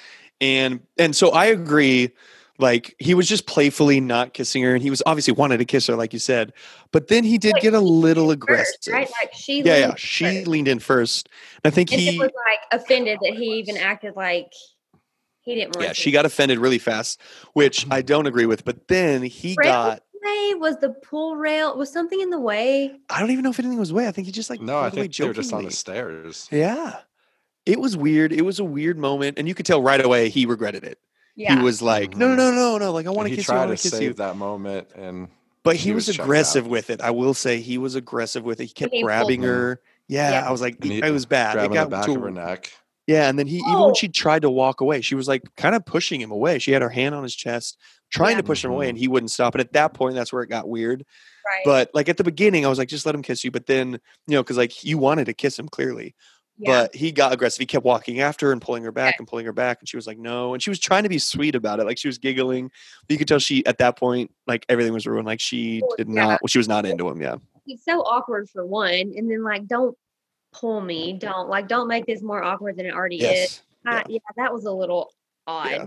And 0.40 0.80
and 0.98 1.14
so 1.14 1.30
I 1.30 1.46
agree. 1.46 2.10
Like 2.58 2.94
he 2.98 3.14
was 3.14 3.26
just 3.26 3.46
playfully 3.46 4.00
not 4.00 4.34
kissing 4.34 4.62
her, 4.62 4.74
and 4.74 4.82
he 4.82 4.90
was 4.90 5.02
obviously 5.06 5.32
wanted 5.32 5.58
to 5.58 5.64
kiss 5.64 5.86
her, 5.86 5.96
like 5.96 6.12
you 6.12 6.18
said. 6.18 6.52
But 6.92 7.08
then 7.08 7.24
he 7.24 7.38
did 7.38 7.54
Like, 7.54 7.62
get 7.62 7.72
a 7.74 7.80
little 7.80 8.26
First, 8.28 8.34
aggressive. 8.34 8.92
right? 8.92 9.10
Like 9.22 9.32
she 9.34 9.62
yeah, 9.62 9.76
yeah. 9.78 9.94
She 9.96 10.24
first. 10.24 10.46
leaned 10.46 10.68
in 10.68 10.78
first. 10.78 11.28
And 11.64 11.72
I 11.72 11.74
think 11.74 11.90
and 11.92 12.00
he, 12.00 12.18
was 12.18 12.30
like 12.46 12.82
offended 12.82 13.18
that 13.22 13.32
he 13.34 13.44
even 13.58 13.78
acted 13.78 14.14
like 14.14 14.52
he 15.40 15.54
didn't 15.54 15.74
want 15.74 15.84
yeah, 15.86 15.92
to. 15.92 15.94
she 15.94 16.10
got 16.10 16.26
offended 16.26 16.58
really 16.58 16.78
fast, 16.78 17.20
which 17.54 17.86
I 17.90 18.02
don't 18.02 18.26
agree 18.26 18.44
with. 18.46 18.64
But 18.64 18.88
then 18.88 19.22
he 19.22 19.54
got. 19.56 20.02
Way 20.24 20.54
was 20.54 20.78
the 20.78 20.90
pull 20.90 21.36
rail 21.36 21.76
was 21.76 21.92
something 21.92 22.20
in 22.20 22.30
the 22.30 22.40
way. 22.40 22.98
I 23.08 23.20
don't 23.20 23.30
even 23.30 23.42
know 23.44 23.50
if 23.50 23.58
anything 23.58 23.78
was 23.78 23.92
way. 23.92 24.06
I 24.06 24.12
think 24.12 24.26
he 24.26 24.32
just 24.32 24.50
like 24.50 24.60
No, 24.60 24.78
I 24.78 24.82
pulled 24.90 24.92
away 24.94 25.02
think 25.02 25.16
they 25.16 25.26
were 25.28 25.34
just 25.34 25.52
on 25.52 25.64
the 25.64 25.70
stairs. 25.70 26.48
Yeah, 26.50 27.00
it 27.66 27.80
was 27.80 27.96
weird. 27.96 28.32
It 28.32 28.42
was 28.42 28.58
a 28.58 28.64
weird 28.64 28.98
moment, 28.98 29.38
and 29.38 29.46
you 29.48 29.54
could 29.54 29.66
tell 29.66 29.82
right 29.82 30.04
away 30.04 30.28
he 30.28 30.46
regretted 30.46 30.84
it. 30.84 30.98
Yeah. 31.36 31.56
He 31.56 31.62
was 31.62 31.80
like, 31.80 32.16
"No, 32.16 32.28
no, 32.28 32.34
no, 32.34 32.42
mm-hmm. 32.50 32.56
no, 32.56 32.78
no! 32.78 32.92
Like 32.92 33.06
I 33.06 33.10
want 33.10 33.28
to 33.28 33.34
kiss 33.34 33.46
you. 33.48 33.54
I 33.54 33.56
tried 33.56 33.66
want 33.66 33.78
to 33.78 33.82
to 33.82 33.90
kiss 33.90 33.98
save 33.98 34.02
you." 34.08 34.14
that 34.14 34.36
moment, 34.36 34.88
and 34.94 35.28
But 35.62 35.76
he 35.76 35.88
he 35.90 35.94
was, 35.94 36.08
was 36.08 36.18
aggressive 36.18 36.64
out. 36.64 36.70
with 36.70 36.90
it. 36.90 37.00
I 37.00 37.10
will 37.12 37.34
say 37.34 37.60
he 37.60 37.78
was 37.78 37.94
aggressive 37.94 38.44
with 38.44 38.60
it. 38.60 38.64
He 38.66 38.72
kept 38.72 38.92
he 38.92 39.02
grabbing 39.02 39.42
her. 39.42 39.48
her. 39.48 39.80
Yeah, 40.08 40.30
Yeah. 40.32 40.48
I 40.48 40.50
was 40.50 40.60
like, 40.60 40.82
he 40.82 40.98
it 40.98 41.10
was 41.12 41.24
bad. 41.26 41.56
It 41.56 41.72
got 41.72 41.84
the 41.84 41.96
back 41.96 42.04
to- 42.06 42.14
of 42.16 42.20
her 42.22 42.30
neck. 42.30 42.72
Yeah, 43.10 43.28
and 43.28 43.36
then 43.36 43.48
he 43.48 43.56
even 43.56 43.72
Oh. 43.72 43.86
when 43.86 43.94
she 43.94 44.08
tried 44.08 44.42
to 44.42 44.50
walk 44.50 44.80
away, 44.80 45.00
she 45.00 45.16
was 45.16 45.26
like 45.26 45.42
kind 45.56 45.74
of 45.74 45.84
pushing 45.84 46.20
him 46.20 46.30
away. 46.30 46.60
She 46.60 46.70
had 46.70 46.80
her 46.80 46.88
hand 46.88 47.12
on 47.12 47.24
his 47.24 47.34
chest, 47.34 47.76
trying 48.08 48.32
Yeah. 48.32 48.42
to 48.42 48.42
push 48.44 48.64
him 48.64 48.70
away, 48.70 48.88
and 48.88 48.96
he 48.96 49.08
wouldn't 49.08 49.32
stop. 49.32 49.52
And 49.54 49.60
at 49.60 49.72
that 49.72 49.94
point, 49.94 50.14
that's 50.14 50.32
where 50.32 50.42
it 50.44 50.48
got 50.48 50.68
weird. 50.68 51.04
right. 51.44 51.62
But 51.64 51.90
like 51.92 52.08
at 52.08 52.18
the 52.18 52.22
beginning, 52.24 52.64
I 52.64 52.68
was 52.68 52.78
like, 52.78 52.88
just 52.88 53.06
let 53.06 53.14
him 53.16 53.22
kiss 53.22 53.42
you. 53.42 53.50
But 53.50 53.66
then, 53.66 53.98
you 54.28 54.34
know, 54.36 54.44
because 54.44 54.56
like 54.56 54.84
you 54.84 54.96
wanted 54.96 55.24
to 55.24 55.34
kiss 55.34 55.58
him 55.58 55.68
clearly, 55.68 56.14
yeah. 56.56 56.82
but 56.82 56.94
he 56.94 57.10
got 57.10 57.32
aggressive. 57.32 57.58
He 57.58 57.66
kept 57.66 57.84
walking 57.84 58.20
after 58.20 58.46
her 58.46 58.52
and 58.52 58.62
pulling 58.62 58.84
her 58.84 58.92
back 58.92 59.16
and 59.18 59.26
pulling 59.26 59.46
her 59.46 59.52
back, 59.52 59.78
and 59.80 59.88
she 59.88 59.96
was 59.96 60.06
like, 60.06 60.18
no. 60.18 60.54
And 60.54 60.62
she 60.62 60.70
was 60.70 60.78
trying 60.78 61.02
to 61.02 61.08
be 61.08 61.18
sweet 61.18 61.56
about 61.56 61.80
it, 61.80 61.86
like 61.86 61.98
she 61.98 62.06
was 62.06 62.18
giggling. 62.18 62.70
But 63.08 63.12
you 63.14 63.18
could 63.18 63.26
tell 63.26 63.40
she 63.40 63.66
at 63.66 63.78
that 63.78 63.96
point, 63.96 64.30
like 64.46 64.64
everything 64.68 64.92
was 64.92 65.04
ruined. 65.04 65.26
Like 65.26 65.40
she 65.40 65.82
oh, 65.84 65.96
did 65.96 66.06
yeah. 66.08 66.14
not. 66.26 66.40
She 66.48 66.58
was 66.58 66.68
not 66.68 66.86
into 66.86 67.08
him. 67.08 67.20
Yeah. 67.20 67.36
it's 67.66 67.84
so 67.84 68.02
awkward 68.02 68.48
for 68.48 68.64
one, 68.64 69.14
and 69.16 69.28
then 69.28 69.42
like 69.42 69.66
don't 69.66 69.96
pull 70.52 70.80
me, 70.80 71.12
don't 71.12 71.48
like 71.48 71.68
don't 71.68 71.88
make 71.88 72.06
this 72.06 72.22
more 72.22 72.42
awkward 72.42 72.76
than 72.76 72.86
it 72.86 72.94
already 72.94 73.22
is. 73.22 73.62
I, 73.86 74.04
yeah. 74.08 74.18
that 74.36 74.52
was 74.52 74.64
a 74.64 74.72
little 74.72 75.12
odd. 75.46 75.70
Yeah. 75.70 75.86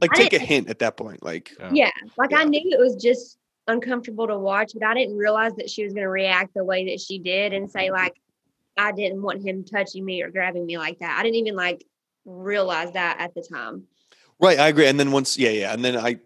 Like 0.00 0.12
I 0.12 0.16
take 0.16 0.32
a 0.32 0.38
hint 0.38 0.68
at 0.68 0.78
that 0.78 0.96
point. 0.96 1.22
Like 1.22 1.52
Yeah, 1.72 1.90
like 2.16 2.30
Yeah. 2.30 2.38
I 2.38 2.44
knew 2.44 2.60
it 2.62 2.78
was 2.78 2.96
just 2.96 3.38
uncomfortable 3.68 4.26
to 4.26 4.38
watch, 4.38 4.72
but 4.74 4.84
I 4.84 4.94
didn't 4.94 5.16
realize 5.16 5.52
that 5.56 5.68
she 5.68 5.84
was 5.84 5.92
going 5.92 6.04
to 6.04 6.08
react 6.08 6.54
the 6.54 6.64
way 6.64 6.86
that 6.86 7.00
she 7.00 7.18
did 7.18 7.52
and 7.52 7.70
say 7.70 7.90
like 7.90 8.14
I 8.76 8.92
didn't 8.92 9.22
want 9.22 9.46
him 9.46 9.64
touching 9.64 10.04
me 10.04 10.22
or 10.22 10.30
grabbing 10.30 10.66
me 10.66 10.78
like 10.78 10.98
that. 11.00 11.18
I 11.18 11.22
didn't 11.22 11.36
even 11.36 11.56
like 11.56 11.84
realize 12.24 12.92
that 12.92 13.16
at 13.18 13.34
the 13.34 13.42
time. 13.42 13.84
right, 14.40 14.58
I 14.58 14.68
agree. 14.68 14.86
And 14.86 15.00
then 15.00 15.12
once, 15.12 15.38
yeah, 15.38 15.50
yeah, 15.50 15.72
and 15.72 15.84
then 15.84 15.96
I, 15.96 16.18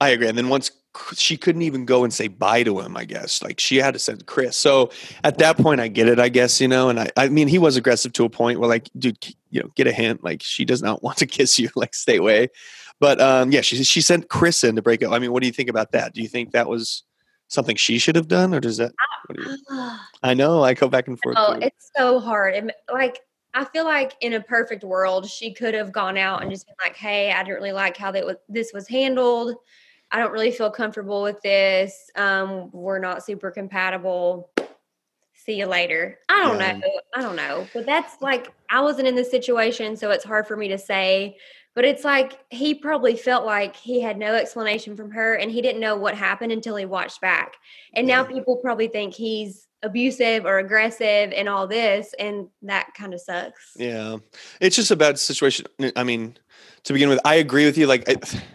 I 0.00 0.10
agree. 0.10 0.28
And 0.28 0.36
then 0.36 0.48
once 0.48 0.66
c- 0.66 0.74
she 1.14 1.36
couldn't 1.36 1.62
even 1.62 1.84
go 1.84 2.04
and 2.04 2.12
say 2.12 2.28
bye 2.28 2.62
to 2.62 2.80
him, 2.80 2.96
I 2.96 3.04
guess 3.04 3.42
like 3.42 3.60
she 3.60 3.76
had 3.76 3.94
to 3.94 4.00
send 4.00 4.26
Chris. 4.26 4.56
So 4.56 4.90
at 5.22 5.38
that 5.38 5.56
point, 5.56 5.80
I 5.80 5.88
get 5.88 6.08
it, 6.08 6.18
I 6.18 6.28
guess 6.28 6.60
you 6.60 6.68
know. 6.68 6.88
And 6.88 7.00
I, 7.00 7.10
I 7.16 7.28
mean, 7.28 7.48
he 7.48 7.58
was 7.58 7.76
aggressive 7.76 8.12
to 8.14 8.24
a 8.24 8.30
point 8.30 8.60
where 8.60 8.68
like, 8.68 8.88
dude, 8.98 9.18
you 9.50 9.60
know, 9.60 9.68
get 9.74 9.86
a 9.86 9.92
hint. 9.92 10.22
Like 10.22 10.42
she 10.42 10.64
does 10.64 10.82
not 10.82 11.02
want 11.02 11.18
to 11.18 11.26
kiss 11.26 11.58
you. 11.58 11.68
Like 11.74 11.94
stay 11.94 12.16
away. 12.16 12.48
But 13.00 13.20
um, 13.20 13.50
yeah, 13.50 13.60
she 13.60 13.82
she 13.84 14.00
sent 14.00 14.28
Chris 14.28 14.64
in 14.64 14.76
to 14.76 14.82
break 14.82 15.02
up. 15.02 15.12
I 15.12 15.18
mean, 15.18 15.32
what 15.32 15.42
do 15.42 15.46
you 15.46 15.52
think 15.52 15.68
about 15.68 15.92
that? 15.92 16.14
Do 16.14 16.22
you 16.22 16.28
think 16.28 16.52
that 16.52 16.68
was 16.68 17.02
something 17.48 17.76
she 17.76 17.98
should 17.98 18.16
have 18.16 18.28
done, 18.28 18.54
or 18.54 18.60
does 18.60 18.76
that? 18.76 18.92
What 19.26 19.38
you, 19.38 19.56
I 20.22 20.34
know 20.34 20.62
I 20.62 20.74
go 20.74 20.88
back 20.88 21.08
and 21.08 21.18
forth. 21.20 21.36
Oh, 21.38 21.52
it's 21.60 21.90
so 21.96 22.20
hard. 22.20 22.54
And 22.54 22.72
like 22.92 23.20
I 23.52 23.64
feel 23.64 23.84
like 23.84 24.14
in 24.20 24.34
a 24.34 24.40
perfect 24.40 24.84
world, 24.84 25.28
she 25.28 25.52
could 25.52 25.74
have 25.74 25.92
gone 25.92 26.16
out 26.16 26.42
and 26.42 26.50
just 26.50 26.66
been 26.66 26.76
like, 26.84 26.96
"Hey, 26.96 27.32
I 27.32 27.42
didn't 27.42 27.56
really 27.56 27.72
like 27.72 27.96
how 27.96 28.10
that 28.12 28.24
was, 28.24 28.36
this 28.48 28.72
was 28.72 28.88
handled. 28.88 29.56
I 30.10 30.18
don't 30.18 30.32
really 30.32 30.50
feel 30.50 30.70
comfortable 30.70 31.22
with 31.22 31.40
this. 31.42 32.10
Um, 32.16 32.70
we're 32.72 32.98
not 32.98 33.24
super 33.24 33.50
compatible. 33.50 34.50
See 35.34 35.54
you 35.54 35.66
later." 35.66 36.18
I 36.28 36.42
don't 36.42 36.58
Yeah. 36.58 36.72
know. 36.72 37.00
I 37.14 37.22
don't 37.22 37.36
know. 37.36 37.66
But 37.74 37.86
that's 37.86 38.20
like 38.20 38.52
I 38.70 38.80
wasn't 38.80 39.08
in 39.08 39.14
this 39.14 39.30
situation, 39.30 39.96
so 39.96 40.10
it's 40.10 40.24
hard 40.24 40.46
for 40.46 40.56
me 40.56 40.68
to 40.68 40.78
say. 40.78 41.36
But 41.74 41.84
it's 41.84 42.04
like 42.04 42.38
he 42.50 42.72
probably 42.74 43.16
felt 43.16 43.44
like 43.44 43.74
he 43.74 44.00
had 44.00 44.16
no 44.16 44.34
explanation 44.34 44.96
from 44.96 45.10
her, 45.10 45.34
and 45.34 45.50
he 45.50 45.60
didn't 45.60 45.80
know 45.80 45.96
what 45.96 46.14
happened 46.14 46.52
until 46.52 46.76
he 46.76 46.86
watched 46.86 47.20
back. 47.20 47.56
And 47.94 48.06
now 48.06 48.22
people 48.22 48.56
probably 48.58 48.86
think 48.86 49.12
he's 49.12 49.66
abusive 49.84 50.44
or 50.44 50.58
aggressive 50.58 51.32
and 51.34 51.48
all 51.48 51.66
this, 51.68 52.14
and 52.18 52.48
that 52.62 52.88
kind 52.96 53.14
of 53.14 53.20
sucks. 53.20 53.72
Yeah, 53.76 54.16
it's 54.60 54.76
just 54.76 54.90
a 54.90 54.96
bad 54.96 55.18
situation. 55.18 55.66
I 55.94 56.02
mean, 56.02 56.36
to 56.84 56.92
begin 56.92 57.08
with. 57.08 57.18
I 57.24 57.36
agree 57.36 57.64
with 57.64 57.78
you. 57.78 57.86
Like 57.86 58.06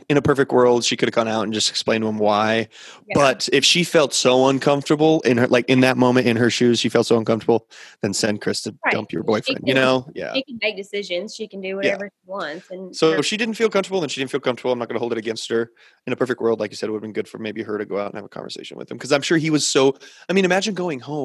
in 0.07 0.17
a 0.17 0.21
perfect 0.21 0.51
world, 0.51 0.83
she 0.83 0.95
could 0.95 1.07
have 1.09 1.15
gone 1.15 1.27
out 1.27 1.43
and 1.43 1.53
just 1.53 1.69
explained 1.69 2.03
to 2.03 2.07
him 2.07 2.19
why. 2.19 2.67
Yeah. 3.07 3.15
But 3.15 3.49
if 3.51 3.65
she 3.65 3.83
felt 3.83 4.13
so 4.13 4.47
uncomfortable 4.47 5.21
in 5.21 5.37
her, 5.37 5.47
like 5.47 5.65
in 5.67 5.79
that 5.81 5.97
moment 5.97 6.27
in 6.27 6.37
her 6.37 6.49
shoes, 6.51 6.79
she 6.79 6.89
felt 6.89 7.07
so 7.07 7.17
uncomfortable, 7.17 7.67
then 8.01 8.13
send 8.13 8.41
Chris 8.41 8.61
to 8.63 8.75
Right. 8.85 8.93
dump 8.93 9.11
your 9.11 9.23
boyfriend. 9.23 9.61
You 9.65 9.73
know? 9.73 10.07
Yeah. 10.13 10.33
She 10.33 10.43
can 10.43 10.59
make 10.61 10.77
decisions. 10.77 11.35
She 11.35 11.47
can 11.47 11.59
do 11.59 11.75
whatever 11.77 12.05
she 12.05 12.29
wants. 12.29 12.69
And 12.69 12.95
So 12.95 13.13
her- 13.13 13.19
if 13.19 13.25
she 13.25 13.35
didn't 13.35 13.55
feel 13.55 13.69
comfortable, 13.69 13.99
then 13.99 14.09
she 14.09 14.21
didn't 14.21 14.31
feel 14.31 14.39
comfortable. 14.39 14.71
I'm 14.71 14.79
not 14.79 14.87
going 14.89 14.95
to 14.95 14.99
hold 14.99 15.11
it 15.11 15.17
against 15.17 15.49
her. 15.49 15.71
In 16.05 16.13
a 16.13 16.15
perfect 16.15 16.39
world, 16.39 16.59
like 16.59 16.69
you 16.71 16.77
said, 16.77 16.87
it 16.89 16.91
would 16.91 16.97
have 16.99 17.01
been 17.03 17.13
good 17.13 17.27
for 17.27 17.39
maybe 17.39 17.63
her 17.63 17.77
to 17.79 17.85
go 17.85 17.97
out 17.97 18.07
and 18.07 18.15
have 18.15 18.25
a 18.25 18.29
conversation 18.29 18.77
with 18.77 18.89
him 18.91 18.97
because 18.97 19.11
I'm 19.11 19.21
sure 19.23 19.37
he 19.39 19.49
was 19.49 19.67
so. 19.67 19.95
I 20.29 20.33
mean, 20.33 20.45
imagine 20.45 20.75
going 20.75 20.99
home 20.99 21.18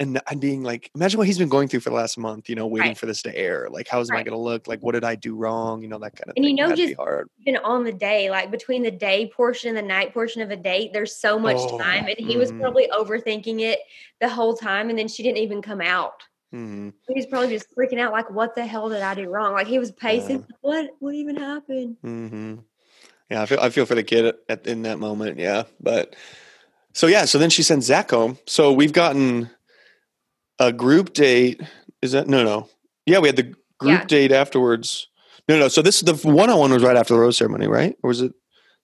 and 0.00 0.20
and 0.30 0.40
being 0.40 0.62
like, 0.62 0.90
imagine 0.94 1.18
what 1.18 1.26
he's 1.26 1.38
been 1.38 1.48
going 1.48 1.66
through 1.66 1.80
for 1.80 1.90
the 1.90 1.96
last 1.96 2.16
month. 2.18 2.48
You 2.48 2.54
know, 2.54 2.66
waiting 2.68 2.90
Right. 2.90 2.98
for 2.98 3.06
this 3.06 3.20
to 3.22 3.36
air. 3.36 3.68
Like, 3.68 3.88
how 3.88 3.98
is 4.00 4.08
my 4.10 4.18
Right. 4.18 4.26
going 4.26 4.36
to 4.38 4.42
look? 4.42 4.68
Like, 4.68 4.80
what 4.80 4.92
did 4.92 5.02
I 5.02 5.16
do 5.16 5.34
wrong? 5.34 5.82
You 5.82 5.88
know, 5.88 5.98
that 5.98 6.14
kind 6.14 6.30
of 6.30 6.34
And 6.36 6.44
thing. 6.44 6.56
you 6.56 6.62
know, 6.62 6.68
That'd 6.68 6.84
just- 6.86 6.96
hard. 6.96 7.28
even 7.44 7.60
on 7.64 7.82
the 7.82 7.92
day, 7.92 8.30
like 8.30 8.50
between 8.52 8.82
the 8.84 8.92
day 8.92 9.28
portion 9.34 9.68
and 9.70 9.76
the 9.76 9.82
night 9.96 10.14
portion 10.14 10.40
of 10.40 10.50
a 10.52 10.56
date, 10.56 10.92
there's 10.92 11.16
so 11.16 11.36
much 11.38 11.56
Oh, 11.58 11.78
time. 11.78 12.06
And 12.06 12.16
he 12.16 12.36
was 12.36 12.52
mhm. 12.52 12.60
probably 12.60 12.88
overthinking 12.96 13.60
it 13.60 13.80
the 14.20 14.28
whole 14.28 14.54
time. 14.56 14.88
And 14.88 14.96
then 14.98 15.08
she 15.08 15.22
didn't 15.24 15.38
even 15.38 15.60
come 15.62 15.80
out. 15.80 16.22
He 16.52 16.92
was 17.14 17.26
probably 17.26 17.48
just 17.50 17.66
freaking 17.76 17.98
out, 18.00 18.10
like, 18.12 18.30
what 18.30 18.54
the 18.54 18.64
hell 18.64 18.88
did 18.88 19.02
I 19.02 19.14
do 19.14 19.28
wrong? 19.28 19.52
Like 19.52 19.66
he 19.66 19.78
was 19.78 19.90
pacing. 19.92 20.38
Yeah. 20.38 20.56
What 20.62 20.90
what 21.00 21.14
even 21.14 21.36
happened? 21.36 21.96
hmm 22.02 22.54
Yeah, 23.30 23.42
I 23.42 23.46
feel 23.46 23.60
I 23.60 23.68
feel 23.70 23.84
for 23.84 23.94
the 23.96 24.02
kid 24.02 24.24
at, 24.26 24.36
at 24.48 24.66
in 24.66 24.82
that 24.82 24.98
moment. 24.98 25.38
Yeah, 25.38 25.64
but 25.80 26.14
so 26.98 27.06
yeah, 27.06 27.24
so 27.26 27.38
then 27.38 27.48
she 27.48 27.62
sends 27.62 27.86
Zach 27.86 28.10
home. 28.10 28.38
So 28.46 28.72
we've 28.72 28.92
gotten 28.92 29.48
a 30.58 30.72
group 30.72 31.12
date. 31.12 31.60
Is 32.02 32.10
that 32.12 32.26
no 32.26 32.42
no? 32.42 32.68
Yeah, 33.06 33.20
we 33.20 33.28
had 33.28 33.36
the 33.36 33.54
group 33.78 34.00
Yeah. 34.00 34.04
date 34.04 34.32
afterwards. 34.32 35.06
No 35.48 35.58
no. 35.58 35.68
So 35.68 35.80
this 35.80 36.00
the 36.00 36.14
one 36.14 36.50
on 36.50 36.58
one 36.58 36.72
was 36.72 36.82
right 36.82 36.96
after 36.96 37.14
the 37.14 37.20
rose 37.20 37.36
ceremony, 37.36 37.68
right? 37.68 37.96
Or 38.02 38.08
was 38.08 38.20
it? 38.20 38.32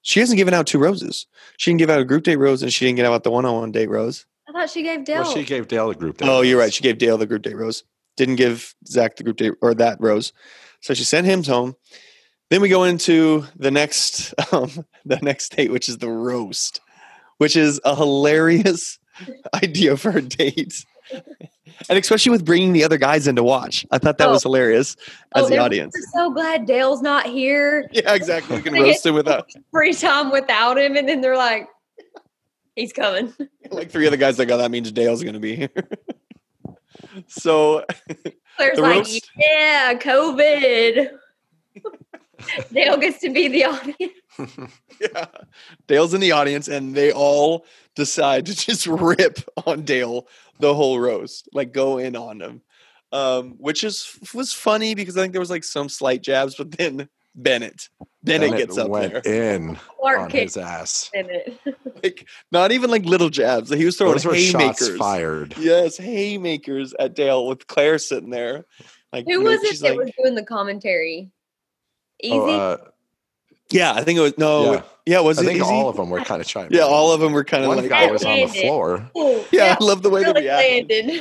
She 0.03 0.21
hasn't 0.21 0.37
given 0.37 0.55
out 0.55 0.69
two 0.69 0.79
roses. 0.79 1.27
She 1.57 1.71
didn't 1.71 1.81
give 1.81 1.91
out 1.91 1.99
a 1.99 2.05
group 2.05 2.23
date 2.23 2.37
rose, 2.37 2.63
and 2.63 2.73
she 2.73 2.85
didn't 2.85 2.97
give 2.99 3.07
out 3.07 3.25
the 3.25 3.31
one 3.33 3.45
on 3.45 3.55
one 3.55 3.73
date 3.73 3.89
rose. 3.91 4.27
I 4.49 4.53
thought 4.53 4.71
she 4.71 4.83
gave 4.83 5.05
Dale. 5.05 5.23
Well, 5.23 5.33
she 5.35 5.43
gave 5.43 5.67
Dale 5.67 5.91
a 5.91 5.95
group. 5.97 6.19
date 6.19 6.29
Oh, 6.29 6.43
you're 6.43 6.59
right. 6.59 6.73
She 6.73 6.83
gave 6.85 6.99
Dale 6.99 7.19
the 7.19 7.27
group 7.27 7.43
date 7.43 7.57
rose. 7.57 7.83
Didn't 8.17 8.37
give 8.37 8.75
Zach 8.87 9.17
the 9.17 9.25
group 9.25 9.39
date 9.39 9.55
or 9.61 9.75
that 9.75 10.01
rose. 10.01 10.33
So 10.83 10.95
she 10.95 11.03
sent 11.03 11.27
him 11.27 11.43
home. 11.43 11.75
Then 12.51 12.61
we 12.61 12.69
go 12.69 12.85
into 12.85 13.45
the 13.57 13.73
next 13.73 14.33
um, 14.53 14.71
the 15.05 15.19
next 15.23 15.57
date, 15.57 15.73
which 15.73 15.89
is 15.89 15.99
the 15.99 16.11
roast, 16.11 16.81
which 17.39 17.57
is 17.57 17.81
a 17.85 17.95
hilarious 17.95 18.99
idea 19.55 19.97
for 19.97 20.11
a 20.11 20.23
date. 20.23 20.85
And 21.89 21.99
especially 21.99 22.31
with 22.31 22.45
bringing 22.45 22.73
the 22.73 22.85
other 22.85 22.97
guys 22.99 23.27
in 23.27 23.37
to 23.37 23.43
watch. 23.43 23.85
I 23.91 23.99
thought 23.99 24.19
that 24.19 24.29
Oh. 24.29 24.33
was 24.33 24.43
hilarious 24.43 24.97
oh, 25.35 25.41
as 25.41 25.47
Oh, 25.47 25.49
the 25.49 25.59
audience. 25.59 25.95
So 26.15 26.31
glad 26.31 26.67
Dale's 26.67 27.03
not 27.03 27.27
here. 27.27 27.89
Yeah, 27.93 28.15
exactly. 28.15 28.57
You 28.57 28.63
can 28.63 28.75
roast 28.83 29.05
him 29.05 29.15
without 29.15 29.51
Free 29.73 29.93
time 29.93 30.31
without 30.31 30.79
him. 30.79 30.97
And 30.97 31.09
then 31.09 31.21
they're 31.21 31.37
like, 31.37 31.69
he's 32.77 32.93
coming. 32.93 33.33
like 33.71 33.91
three 33.91 34.07
other 34.07 34.17
guys 34.17 34.39
like, 34.39 34.51
oh, 34.51 34.57
that 34.59 34.71
means 34.71 34.91
Dale's 34.93 35.23
gonna 35.25 35.41
be 35.41 35.57
here. 35.57 35.71
so 37.29 37.85
Claire's 38.57 38.79
like, 38.79 38.97
roast? 38.99 39.31
yeah, 39.37 39.95
COVID. 39.95 41.11
Dale 42.73 42.97
gets 42.97 43.19
to 43.21 43.31
be 43.31 43.49
the 43.49 43.65
audience. 43.65 44.13
yeah. 45.01 45.27
Dale's 45.87 46.15
in 46.15 46.21
the 46.21 46.33
audience 46.33 46.69
and 46.69 46.95
they 46.95 47.13
all 47.13 47.67
decide 47.95 48.47
to 48.47 48.57
just 48.57 48.87
rip 48.87 49.41
on 49.67 49.83
Dale 49.83 50.27
the 50.61 50.75
whole 50.75 51.01
roast, 51.01 51.49
like 51.53 51.73
go 51.73 51.99
in 51.99 52.17
on 52.17 52.41
him. 52.41 52.63
Um, 53.13 53.53
which 53.59 53.85
is 53.85 54.19
was 54.35 54.53
funny 54.53 54.97
because 54.97 55.17
I 55.17 55.21
think 55.23 55.33
there 55.33 55.41
was 55.41 55.51
like 55.51 55.63
some 55.63 55.89
slight 55.89 56.21
jabs, 56.21 56.57
but 56.57 56.73
then 56.73 57.09
Bennett, 57.37 57.89
Bennett, 58.23 58.51
Bennett 58.51 58.59
gets 58.59 58.79
up 58.79 58.89
went 58.89 59.13
there, 59.13 59.57
in 59.57 59.77
Clark 60.01 60.21
on 60.21 60.31
his 60.31 60.57
ass. 60.57 61.11
in 61.15 61.29
it. 61.31 61.59
like 62.03 62.27
not 62.51 62.73
even 62.73 62.91
like 62.91 63.05
little 63.05 63.31
jabs. 63.31 63.71
He 63.71 63.85
was 63.85 63.97
throwing 63.97 64.15
Those 64.15 64.25
were 64.25 64.35
haymakers. 64.35 64.89
shots 64.89 64.97
fired. 64.97 65.55
Yes, 65.59 65.97
haymakers 65.97 66.95
at 66.99 67.15
Dale 67.15 67.47
with 67.47 67.67
Claire 67.67 67.99
sitting 67.99 68.31
there. 68.31 68.65
Like 69.13 69.27
Who 69.27 69.33
you 69.33 69.43
know, 69.45 69.51
was 69.51 69.63
it 69.63 69.81
that 69.81 69.91
like, 69.91 69.99
was 69.99 70.13
doing 70.21 70.35
the 70.35 70.45
commentary? 70.45 71.31
Eazy. 72.25 72.33
Oh, 72.33 72.49
uh, 72.51 72.77
yeah, 73.71 73.93
I 73.93 74.03
think 74.05 74.19
it 74.19 74.23
was 74.23 74.39
no, 74.39 74.73
yeah, 74.75 74.83
Yeah. 75.07 75.21
was 75.21 75.39
I 75.39 75.43
it 75.43 75.47
think 75.47 75.61
Eazy? 75.63 75.67
all 75.67 75.89
of 75.89 75.97
them 75.97 76.11
were 76.11 76.21
kind 76.21 76.41
of 76.41 76.47
chiming. 76.47 76.73
yeah, 76.73 76.83
all 76.83 77.13
of 77.13 77.21
them 77.21 77.33
were 77.33 77.45
kind 77.45 77.65
of 77.65 77.69
One 77.69 77.79
like, 77.79 77.89
guy 77.89 78.09
oh, 78.09 78.13
was 78.13 78.25
on 78.25 78.41
the 78.41 78.47
floor. 78.49 79.11
Oh, 79.15 79.47
yeah, 79.53 79.69
that 79.69 79.83
I 79.83 79.85
love 79.85 80.03
the 80.03 80.11
way 80.11 80.23
they 80.23 80.33
really 80.33 80.49
landed. 80.49 81.21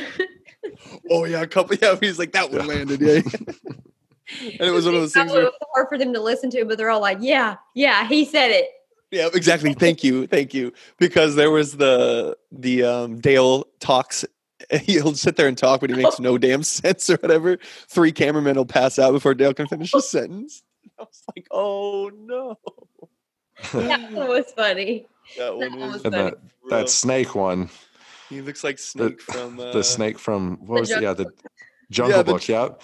Oh 1.09 1.25
yeah, 1.25 1.41
a 1.41 1.47
couple. 1.47 1.75
Yeah, 1.81 1.97
he's 1.99 2.17
like 2.19 2.31
that 2.33 2.49
one 2.51 2.61
Yeah. 2.61 2.65
landed. 2.67 3.01
Yeah, 3.01 3.21
and 4.41 4.61
it 4.61 4.71
was 4.71 4.85
one 4.85 4.95
of 4.95 5.01
those 5.01 5.13
things 5.13 5.31
It 5.31 5.35
where, 5.35 5.43
was 5.43 5.53
hard 5.73 5.89
for 5.89 5.97
them 5.97 6.13
to 6.13 6.21
listen 6.21 6.49
to, 6.51 6.63
but 6.65 6.77
they're 6.77 6.89
all 6.89 7.01
like, 7.01 7.17
"Yeah, 7.21 7.57
yeah, 7.75 8.07
he 8.07 8.23
said 8.25 8.51
it." 8.51 8.69
yeah, 9.11 9.27
exactly. 9.33 9.73
Thank 9.73 10.03
you, 10.03 10.25
thank 10.27 10.53
you, 10.53 10.71
because 10.99 11.35
there 11.35 11.51
was 11.51 11.75
the 11.77 12.37
the 12.51 12.83
um, 12.83 13.19
Dale 13.19 13.65
talks. 13.79 14.23
He'll 14.83 15.13
sit 15.15 15.35
there 15.35 15.49
and 15.49 15.57
talk, 15.57 15.81
but 15.81 15.89
he 15.89 15.95
makes 15.97 16.19
no 16.21 16.37
damn 16.37 16.63
sense 16.63 17.09
or 17.09 17.17
whatever. 17.17 17.57
Three 17.89 18.13
cameramen 18.13 18.55
will 18.55 18.65
pass 18.65 18.97
out 18.97 19.11
before 19.11 19.33
Dale 19.33 19.53
can 19.53 19.67
finish 19.67 19.91
his 19.91 20.09
sentence. 20.09 20.63
I 20.99 21.03
was 21.03 21.23
like, 21.35 21.47
oh 21.51 22.09
no, 22.13 22.57
That 23.73 24.01
one 24.11 24.27
was 24.27 24.51
funny. 24.55 25.05
that 25.37 25.55
one 25.57 25.79
was. 25.79 25.93
was 25.93 26.05
And 26.05 26.13
funny. 26.13 26.31
that, 26.31 26.37
that 26.69 26.89
snake 26.89 27.35
one, 27.35 27.69
he 28.29 28.41
looks 28.41 28.63
like 28.63 28.79
Snake 28.91 29.21
from 29.21 29.59
uh, 29.59 29.71
the 29.71 29.83
snake 29.83 30.19
from 30.19 30.57
what 30.65 30.81
was 30.81 30.91
it? 30.91 31.01
Yeah, 31.01 31.13
the 31.13 31.25
Jungle 31.91 32.23
Jungle 32.23 32.23
the- 32.23 32.33
Book. 32.33 32.81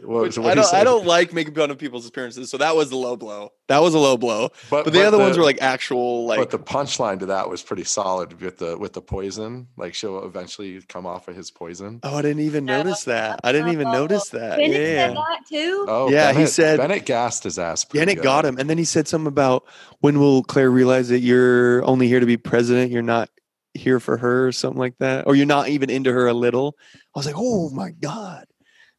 Yeah. 0.00 0.06
What, 0.06 0.34
so 0.34 0.42
I 0.42 0.44
what 0.46 0.56
he 0.58 0.62
don't. 0.62 0.74
I 0.74 0.84
don't 0.84 1.06
like 1.06 1.32
making 1.32 1.54
fun 1.54 1.70
of 1.70 1.78
people's 1.78 2.06
appearances, 2.06 2.50
so 2.50 2.58
that 2.58 2.76
was 2.76 2.90
a 2.92 2.96
low 2.96 3.16
blow. 3.16 3.52
That 3.68 3.80
was 3.82 3.94
a 3.94 3.98
low 3.98 4.16
blow. 4.16 4.50
But, 4.70 4.84
But 4.84 4.92
the 4.92 5.04
other 5.06 5.18
ones 5.18 5.36
were 5.36 5.42
like 5.44 5.60
actual, 5.60 6.26
like 6.26 6.38
but 6.38 6.50
the 6.50 6.58
punchline 6.58 7.18
to 7.20 7.26
that 7.26 7.48
was 7.50 7.62
pretty 7.62 7.84
solid 7.84 8.40
with 8.40 8.58
the 8.58 8.76
with 8.78 8.92
the 8.92 9.00
poison. 9.02 9.68
Like 9.76 9.94
she'll 9.94 10.24
eventually 10.24 10.80
come 10.88 11.06
off 11.06 11.28
of 11.28 11.34
his 11.36 11.50
poison. 11.50 12.00
Oh, 12.02 12.16
I 12.16 12.22
didn't 12.22 12.40
even 12.42 12.64
No. 12.64 12.82
notice 12.82 13.04
that. 13.04 13.40
I 13.42 13.52
didn't 13.52 13.72
even 13.72 13.90
notice 13.90 14.28
that. 14.30 14.58
Bennett 14.58 14.70
yeah. 14.80 15.06
said 15.08 15.16
that 15.16 15.38
too. 15.48 15.86
Oh, 15.88 16.10
Yeah, 16.10 16.28
he 16.28 16.34
Bennett, 16.34 16.50
said- 16.50 16.78
Bennett 16.78 17.06
gassed 17.06 17.44
his 17.44 17.58
ass. 17.58 17.86
Yeah, 17.92 18.02
and 18.02 18.10
it 18.10 18.22
got 18.22 18.44
him. 18.44 18.58
And 18.58 18.70
then 18.70 18.78
he 18.78 18.84
said 18.84 19.08
something 19.08 19.26
about 19.28 19.64
when 20.00 20.18
will 20.18 20.42
Claire 20.44 20.70
realize 20.70 21.08
that 21.08 21.20
you're 21.20 21.84
only 21.84 22.06
here 22.08 22.20
to 22.20 22.26
be 22.26 22.36
president? 22.36 22.92
You're 22.92 23.02
not 23.02 23.30
here 23.74 24.00
for 24.00 24.16
her 24.16 24.46
or 24.48 24.52
something 24.52 24.78
like 24.78 24.96
that. 24.98 25.26
Or 25.26 25.34
you're 25.34 25.44
not 25.46 25.68
even 25.68 25.90
into 25.90 26.12
her 26.12 26.26
a 26.28 26.32
little. 26.34 26.76
I 26.94 27.18
was 27.18 27.26
like, 27.26 27.34
oh 27.36 27.68
my 27.70 27.90
God. 27.90 28.46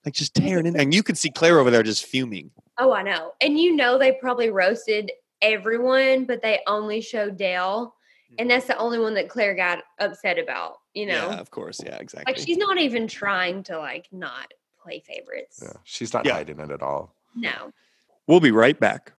Like 0.07 0.13
just 0.13 0.33
tearing 0.33 0.65
in. 0.65 0.79
And 0.79 0.93
you 0.93 1.03
could 1.03 1.17
see 1.17 1.29
Claire 1.29 1.59
over 1.59 1.69
there 1.69 1.83
just 1.83 2.05
fuming. 2.05 2.49
Oh, 2.77 2.93
I 2.93 3.03
know. 3.03 3.33
And 3.41 3.59
you 3.59 3.75
know 3.75 3.97
they 3.97 4.13
probably 4.13 4.49
roasted 4.49 5.11
everyone, 5.41 6.23
but 6.23 6.41
they 6.41 6.61
only 6.65 7.01
showed 7.01 7.35
Dale. 7.35 7.93
And 8.39 8.49
that's 8.49 8.67
the 8.67 8.73
mm-hmm. 8.73 8.83
only 8.83 8.99
one 8.99 9.15
that 9.15 9.27
Claire 9.27 9.53
got 9.53 9.83
upset 9.99 10.39
about, 10.39 10.77
you 10.93 11.07
know? 11.07 11.29
Yeah, 11.29 11.39
of 11.39 11.51
course. 11.51 11.81
Yeah, 11.85 11.97
exactly. 11.97 12.31
Like 12.31 12.41
she's 12.41 12.55
not 12.55 12.77
even 12.77 13.05
trying 13.05 13.63
to 13.63 13.77
like 13.77 14.07
not 14.13 14.53
play 14.81 15.03
favorites. 15.05 15.59
Yeah, 15.61 15.73
she's 15.83 16.13
not 16.13 16.25
Yeah. 16.25 16.35
hiding 16.35 16.61
it 16.61 16.71
at 16.71 16.81
all. 16.81 17.13
No. 17.35 17.73
We'll 18.25 18.39
be 18.39 18.51
right 18.51 18.79
back. 18.79 19.11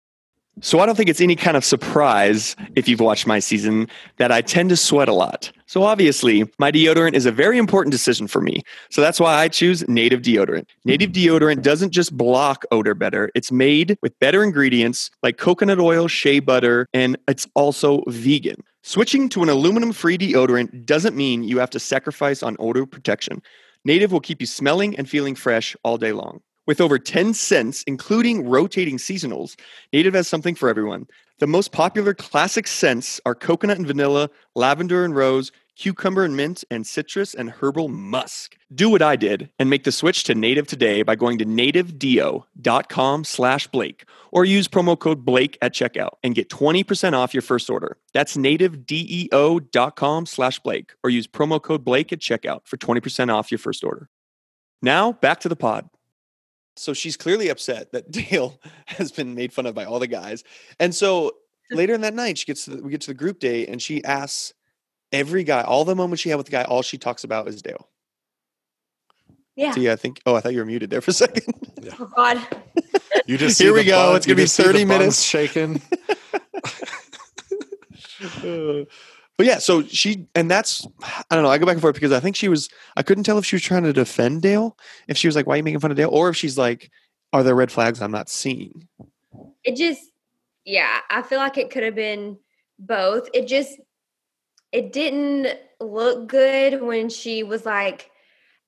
So 0.61 0.81
I 0.81 0.87
don't 0.87 0.97
think 0.97 1.09
it's 1.09 1.21
any 1.21 1.37
kind 1.37 1.57
of 1.57 1.65
surprise 1.65 2.57
if 2.75 2.89
you've 2.89 3.01
watched 3.01 3.27
my 3.27 3.39
season 3.39 3.89
that 4.17 4.33
I 4.33 4.41
tend 4.41 4.71
to 4.71 4.77
sweat 4.77 5.09
a 5.09 5.13
lot. 5.13 5.53
So 5.67 5.85
obviously, 5.85 6.51
my 6.59 6.73
deodorant 6.73 7.15
is 7.15 7.27
a 7.27 7.33
very 7.33 7.59
important 7.59 7.93
decision 7.93 8.27
for 8.27 8.41
me. 8.41 8.63
So 8.91 9.01
that's 9.01 9.21
why 9.21 9.35
I 9.35 9.49
choose 9.49 9.87
native 9.89 10.23
deodorant. 10.23 10.67
Native 10.85 11.13
deodorant 11.13 11.63
doesn't 11.63 11.91
just 11.91 12.17
block 12.17 12.65
odor 12.71 12.95
better, 12.95 13.31
it's 13.35 13.53
made 13.53 13.97
with 14.03 14.19
better 14.19 14.43
ingredients 14.43 15.11
like 15.23 15.37
coconut 15.37 15.79
oil, 15.79 16.09
shea 16.09 16.41
butter, 16.41 16.87
and 16.93 17.17
it's 17.29 17.47
also 17.55 18.03
vegan. 18.09 18.57
Switching 18.83 19.29
to 19.29 19.43
an 19.43 19.49
aluminum 19.49 19.93
free 19.93 20.17
deodorant 20.17 20.87
doesn't 20.87 21.17
mean 21.17 21.45
you 21.45 21.59
have 21.59 21.71
to 21.71 21.79
sacrifice 21.79 22.43
on 22.43 22.57
odor 22.59 22.87
protection. 22.87 23.43
Native 23.85 24.11
will 24.11 24.21
keep 24.21 24.41
you 24.41 24.47
smelling 24.47 24.97
and 24.97 25.09
feeling 25.09 25.35
fresh 25.35 25.77
all 25.85 25.99
day 25.99 26.13
long. 26.13 26.41
With 26.69 26.81
over 26.83 26.99
10 26.99 27.33
scents, 27.33 27.83
including 27.85 28.47
rotating 28.47 28.99
seasonals, 28.99 29.59
Native 29.91 30.13
has 30.13 30.29
something 30.29 30.55
for 30.55 30.69
everyone. 30.69 31.07
The 31.39 31.47
most 31.47 31.73
popular 31.73 32.13
classic 32.13 32.67
scents 32.67 33.23
are 33.25 33.35
coconut 33.35 33.79
and 33.79 33.87
vanilla, 33.87 34.29
lavender 34.55 35.03
and 35.03 35.17
rose, 35.17 35.51
cucumber 35.77 36.25
and 36.25 36.37
mint, 36.37 36.65
and 36.71 36.87
citrus 36.87 37.33
and 37.33 37.49
herbal 37.49 37.89
musk. 37.89 38.59
Do 38.75 38.91
what 38.91 39.01
I 39.01 39.17
did 39.17 39.49
and 39.59 39.71
make 39.71 39.85
the 39.85 39.93
switch 39.93 40.25
to 40.25 40.35
Native 40.35 40.67
today 40.67 41.03
by 41.03 41.15
going 41.15 41.39
to 41.39 41.47
nativedeo.com 41.47 43.25
slash 43.25 43.67
Blake 43.69 44.05
or 44.31 44.45
use 44.45 44.69
promo 44.69 44.99
code 44.99 45.25
Blake 45.25 45.57
at 45.63 45.73
checkout 45.73 46.17
and 46.23 46.35
get 46.35 46.51
20% 46.51 47.15
off 47.15 47.33
your 47.33 47.41
first 47.41 47.71
order. 47.71 47.97
That's 48.13 48.37
nativedeo.com 48.37 50.27
slash 50.27 50.59
Blake 50.59 50.93
or 51.03 51.09
use 51.09 51.27
promo 51.27 51.63
code 51.63 51.83
Blake 51.83 52.13
at 52.13 52.19
checkout 52.19 52.67
for 52.67 52.77
20% 52.77 53.33
off 53.33 53.51
your 53.51 53.59
first 53.59 53.83
order. 53.83 54.11
Now, 54.83 55.13
back 55.13 55.41
to 55.41 55.49
the 55.49 55.57
pod. 55.57 55.89
So 56.79 56.93
she's 56.95 57.17
clearly 57.17 57.49
upset 57.49 57.93
that 57.93 58.11
Dale 58.13 58.59
has 58.87 59.13
been 59.13 59.35
made 59.35 59.53
fun 59.53 59.67
of 59.67 59.75
by 59.75 59.85
all 59.85 59.99
the 59.99 60.07
guys. 60.07 60.45
And 60.81 60.95
so 60.95 61.33
later 61.71 61.95
in 61.95 62.01
that 62.03 62.15
night, 62.15 62.39
she 62.39 62.47
gets 62.47 62.65
to 62.65 62.71
the, 62.77 62.83
we 62.83 62.91
get 62.91 63.01
to 63.03 63.09
the 63.09 63.15
group 63.15 63.41
date 63.41 63.69
and 63.69 63.81
she 63.83 64.03
asks 64.05 64.53
every 65.13 65.45
guy, 65.45 65.63
all 65.63 65.85
the 65.85 65.95
moments 65.97 66.23
she 66.23 66.29
had 66.29 66.37
with 66.37 66.47
the 66.47 66.53
guy, 66.53 66.63
all 66.65 66.83
she 66.83 66.99
talks 66.99 67.25
about 67.25 67.49
is 67.49 67.63
Dale. 67.63 67.89
Yeah. 69.57 69.73
So 69.73 69.81
yeah, 69.81 69.93
I 69.93 69.97
think. 69.97 70.21
Oh, 70.25 70.37
I 70.37 70.41
thought 70.41 70.53
you 70.53 70.61
were 70.61 70.65
muted 70.65 70.89
there 70.91 71.01
for 71.01 71.11
a 71.11 71.15
second. 71.15 71.53
Oh 71.99 72.07
God. 72.15 72.41
You 73.27 73.37
just 73.37 73.59
Here 73.63 73.75
we 73.75 73.83
go. 73.85 74.11
bun- 74.11 74.17
It's 74.17 74.27
gonna 74.27 74.37
be 74.37 74.43
just 74.43 74.55
see 74.55 74.63
the 74.63 74.73
30 74.73 74.85
minutes. 74.85 75.21
shaking. 75.23 75.83
Uh, 78.43 78.83
but 79.39 79.47
yeah, 79.47 79.59
so 79.59 79.83
she 79.85 80.27
and 80.35 80.51
that's 80.51 80.87
I 81.31 81.35
don't 81.35 81.45
know. 81.45 81.51
I 81.51 81.57
go 81.57 81.65
back 81.65 81.75
and 81.75 81.81
forth 81.81 81.95
because 81.95 82.13
I 82.13 82.21
think 82.21 82.37
she 82.37 82.49
was. 82.49 82.69
I 82.97 83.03
couldn't 83.03 83.25
tell 83.25 83.39
if 83.39 83.47
she 83.47 83.57
was 83.57 83.63
trying 83.63 83.85
to 83.85 83.93
defend 83.93 84.43
Dale, 84.43 84.77
if 85.07 85.17
she 85.17 85.29
was 85.29 85.37
like, 85.37 85.47
"Why 85.47 85.55
are 85.55 85.57
you 85.59 85.63
making 85.63 85.81
fun 85.81 85.93
of 85.93 85.97
Dale?" 85.97 86.11
or 86.11 86.29
if 86.29 86.37
she's 86.37 86.59
like, 86.59 86.91
"Are 87.33 87.45
there 87.45 87.55
red 87.55 87.73
flags 87.73 88.03
I'm 88.03 88.11
not 88.11 88.29
seeing?" 88.29 88.89
It 89.63 89.77
just, 89.77 90.03
yeah, 90.65 90.99
I 91.09 91.23
feel 91.23 91.39
like 91.39 91.57
it 91.57 91.71
could 91.71 91.85
have 91.85 91.95
been 91.95 92.37
both. 92.79 93.29
It 93.33 93.47
just, 93.47 93.79
it 94.73 94.93
didn't 94.93 95.59
look 95.81 96.29
good 96.29 96.83
when 96.83 97.09
she 97.09 97.43
was 97.43 97.65
like, 97.65 98.11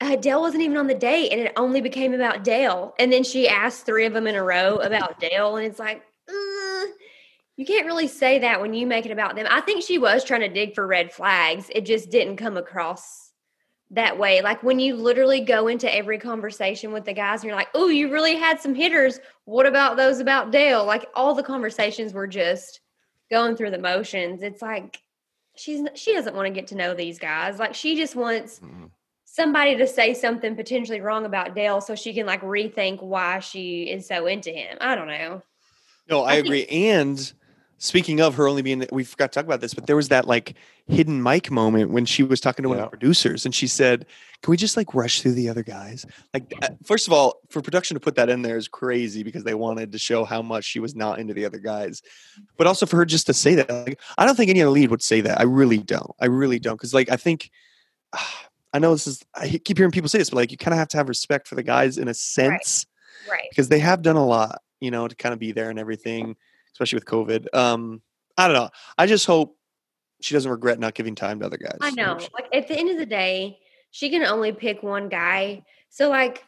uh, 0.00 0.16
Dale 0.16 0.40
wasn't 0.40 0.62
even 0.62 0.76
on 0.76 0.86
the 0.86 0.94
date 0.94 1.32
and 1.32 1.40
it 1.40 1.52
only 1.56 1.80
became 1.80 2.14
about 2.14 2.44
Dale. 2.44 2.94
And 2.98 3.12
then 3.12 3.24
she 3.24 3.48
asked 3.48 3.86
three 3.86 4.06
of 4.06 4.12
them 4.12 4.26
in 4.26 4.34
a 4.34 4.42
row 4.42 4.76
about 4.76 5.20
Dale. 5.20 5.56
And 5.56 5.66
it's 5.66 5.78
like, 5.78 6.02
you 7.60 7.66
can't 7.66 7.84
really 7.84 8.08
say 8.08 8.38
that 8.38 8.58
when 8.62 8.72
you 8.72 8.86
make 8.86 9.04
it 9.04 9.12
about 9.12 9.36
them. 9.36 9.46
I 9.50 9.60
think 9.60 9.82
she 9.84 9.98
was 9.98 10.24
trying 10.24 10.40
to 10.40 10.48
dig 10.48 10.74
for 10.74 10.86
red 10.86 11.12
flags. 11.12 11.66
It 11.74 11.82
just 11.84 12.08
didn't 12.10 12.38
come 12.38 12.56
across 12.56 13.32
that 13.90 14.16
way. 14.18 14.40
Like 14.40 14.62
when 14.62 14.80
you 14.80 14.96
literally 14.96 15.42
go 15.42 15.68
into 15.68 15.94
every 15.94 16.18
conversation 16.18 16.90
with 16.90 17.04
the 17.04 17.12
guys 17.12 17.40
and 17.40 17.48
you're 17.48 17.56
like, 17.58 17.68
oh, 17.74 17.88
you 17.88 18.10
really 18.10 18.34
had 18.36 18.62
some 18.62 18.74
hitters. 18.74 19.20
What 19.44 19.66
about 19.66 19.98
those 19.98 20.20
about 20.20 20.50
Dale? 20.52 20.86
Like 20.86 21.06
all 21.14 21.34
the 21.34 21.42
conversations 21.42 22.14
were 22.14 22.26
just 22.26 22.80
going 23.30 23.56
through 23.56 23.72
the 23.72 23.78
motions. 23.78 24.42
It's 24.42 24.62
like 24.62 24.98
she's 25.54 25.86
she 25.96 26.14
doesn't 26.14 26.34
want 26.34 26.46
to 26.46 26.54
get 26.54 26.68
to 26.68 26.76
know 26.76 26.94
these 26.94 27.18
guys. 27.18 27.58
Like 27.58 27.74
she 27.74 27.94
just 27.94 28.16
wants 28.16 28.60
Mhm. 28.60 28.88
somebody 29.26 29.76
to 29.76 29.86
say 29.86 30.14
something 30.14 30.56
potentially 30.56 31.02
wrong 31.02 31.26
about 31.26 31.54
Dale 31.54 31.82
so 31.82 31.94
she 31.94 32.14
can 32.14 32.24
like 32.24 32.40
rethink 32.40 33.02
why 33.02 33.40
she 33.40 33.82
is 33.90 34.06
so 34.08 34.24
into 34.26 34.48
him. 34.50 34.78
I 34.80 34.94
don't 34.94 35.08
know. 35.08 35.42
No, 36.08 36.22
I, 36.22 36.30
I 36.30 36.34
think- 36.36 36.46
agree. 36.46 36.66
And 36.66 37.32
speaking 37.80 38.20
of 38.20 38.36
her 38.36 38.46
only 38.46 38.60
being, 38.62 38.86
we 38.92 39.02
forgot 39.02 39.32
to 39.32 39.38
talk 39.38 39.46
about 39.46 39.60
this, 39.60 39.74
but 39.74 39.86
there 39.86 39.96
was 39.96 40.08
that 40.08 40.28
like 40.28 40.54
hidden 40.86 41.20
mic 41.22 41.50
moment 41.50 41.90
when 41.90 42.04
she 42.04 42.22
was 42.22 42.40
talking 42.40 42.62
to 42.62 42.68
one 42.68 42.78
of 42.78 42.84
the 42.84 42.90
producers, 42.90 43.44
and 43.44 43.54
she 43.54 43.66
said, 43.66 44.06
"Can 44.42 44.50
we 44.52 44.56
just 44.56 44.76
like 44.76 44.94
rush 44.94 45.22
through 45.22 45.32
the 45.32 45.48
other 45.48 45.62
guys?" 45.64 46.06
Like, 46.32 46.52
uh, 46.62 46.68
first 46.84 47.08
of 47.08 47.12
all, 47.12 47.40
for 47.48 47.60
production 47.62 47.94
to 47.96 48.00
put 48.00 48.14
that 48.16 48.28
in 48.28 48.42
there 48.42 48.56
is 48.56 48.68
crazy 48.68 49.22
because 49.22 49.42
they 49.42 49.54
wanted 49.54 49.90
to 49.92 49.98
show 49.98 50.24
how 50.24 50.42
much 50.42 50.64
she 50.64 50.78
was 50.78 50.94
not 50.94 51.18
into 51.18 51.34
the 51.34 51.44
other 51.46 51.58
guys, 51.58 52.02
but 52.56 52.66
also 52.66 52.86
for 52.86 52.98
her 52.98 53.04
just 53.04 53.26
to 53.26 53.34
say 53.34 53.56
that. 53.56 53.68
Like, 53.68 53.98
I 54.16 54.26
don't 54.26 54.36
think 54.36 54.50
any 54.50 54.62
other 54.62 54.70
lead 54.70 54.90
would 54.90 55.02
say 55.02 55.22
that. 55.22 55.40
I 55.40 55.44
really 55.44 55.78
don't. 55.78 56.14
I 56.20 56.26
really 56.26 56.60
don't 56.60 56.76
because 56.76 56.94
like 56.94 57.10
I 57.10 57.16
think. 57.16 57.50
I 58.72 58.78
know 58.78 58.92
this 58.92 59.08
is. 59.08 59.24
I 59.34 59.48
keep 59.64 59.78
hearing 59.78 59.90
people 59.90 60.08
say 60.08 60.18
this, 60.18 60.30
but 60.30 60.36
like 60.36 60.52
you 60.52 60.56
kind 60.56 60.72
of 60.72 60.78
have 60.78 60.86
to 60.90 60.96
have 60.96 61.08
respect 61.08 61.48
for 61.48 61.56
the 61.56 61.64
guys 61.64 61.98
in 61.98 62.06
a 62.06 62.14
sense 62.14 62.86
Right. 63.28 63.48
because 63.50 63.68
they 63.68 63.80
have 63.80 64.02
done 64.02 64.14
a 64.14 64.24
lot, 64.24 64.62
you 64.80 64.92
know, 64.92 65.08
to 65.08 65.16
kind 65.16 65.32
of 65.32 65.40
be 65.40 65.50
there 65.50 65.70
and 65.70 65.78
everything, 65.78 66.36
especially 66.72 66.96
with 66.96 67.06
COVID. 67.06 67.46
Um, 67.54 68.02
I 68.36 68.46
don't 68.46 68.56
know. 68.56 68.70
I 68.96 69.06
just 69.06 69.26
hope 69.26 69.56
she 70.20 70.34
doesn't 70.34 70.50
regret 70.50 70.78
not 70.78 70.94
giving 70.94 71.14
time 71.14 71.40
to 71.40 71.46
other 71.46 71.56
guys. 71.56 71.78
I 71.80 71.90
know. 71.90 72.18
Like 72.34 72.48
at 72.52 72.68
the 72.68 72.76
end 72.76 72.90
of 72.90 72.98
the 72.98 73.06
day, 73.06 73.58
she 73.90 74.10
can 74.10 74.24
only 74.24 74.52
pick 74.52 74.82
one 74.82 75.08
guy. 75.08 75.64
So 75.88 76.08
like 76.08 76.44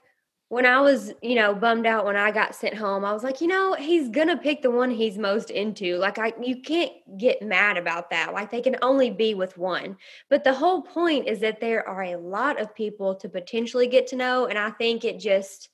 when 0.48 0.66
I 0.66 0.80
was, 0.80 1.14
you 1.22 1.34
know, 1.34 1.54
bummed 1.54 1.86
out 1.86 2.04
when 2.04 2.16
I 2.16 2.30
got 2.30 2.54
sent 2.54 2.74
home, 2.74 3.06
I 3.06 3.12
was 3.14 3.24
like, 3.24 3.40
you 3.40 3.46
know, 3.46 3.74
he's 3.74 4.10
gonna 4.10 4.36
pick 4.36 4.60
the 4.60 4.70
one 4.70 4.90
he's 4.90 5.16
most 5.16 5.50
into. 5.50 5.96
Like 5.96 6.18
I 6.18 6.34
you 6.40 6.60
can't 6.60 6.92
get 7.16 7.40
mad 7.40 7.78
about 7.78 8.10
that. 8.10 8.34
Like 8.34 8.50
they 8.50 8.60
can 8.60 8.76
only 8.82 9.10
be 9.10 9.34
with 9.34 9.56
one. 9.56 9.96
But 10.28 10.44
the 10.44 10.52
whole 10.52 10.82
point 10.82 11.26
is 11.26 11.40
that 11.40 11.60
there 11.60 11.88
are 11.88 12.02
a 12.02 12.18
lot 12.18 12.60
of 12.60 12.74
people 12.74 13.14
to 13.16 13.28
potentially 13.28 13.86
get 13.86 14.06
to 14.08 14.16
know. 14.16 14.46
And 14.46 14.58
I 14.58 14.70
think 14.72 15.04
it 15.04 15.18
just 15.18 15.70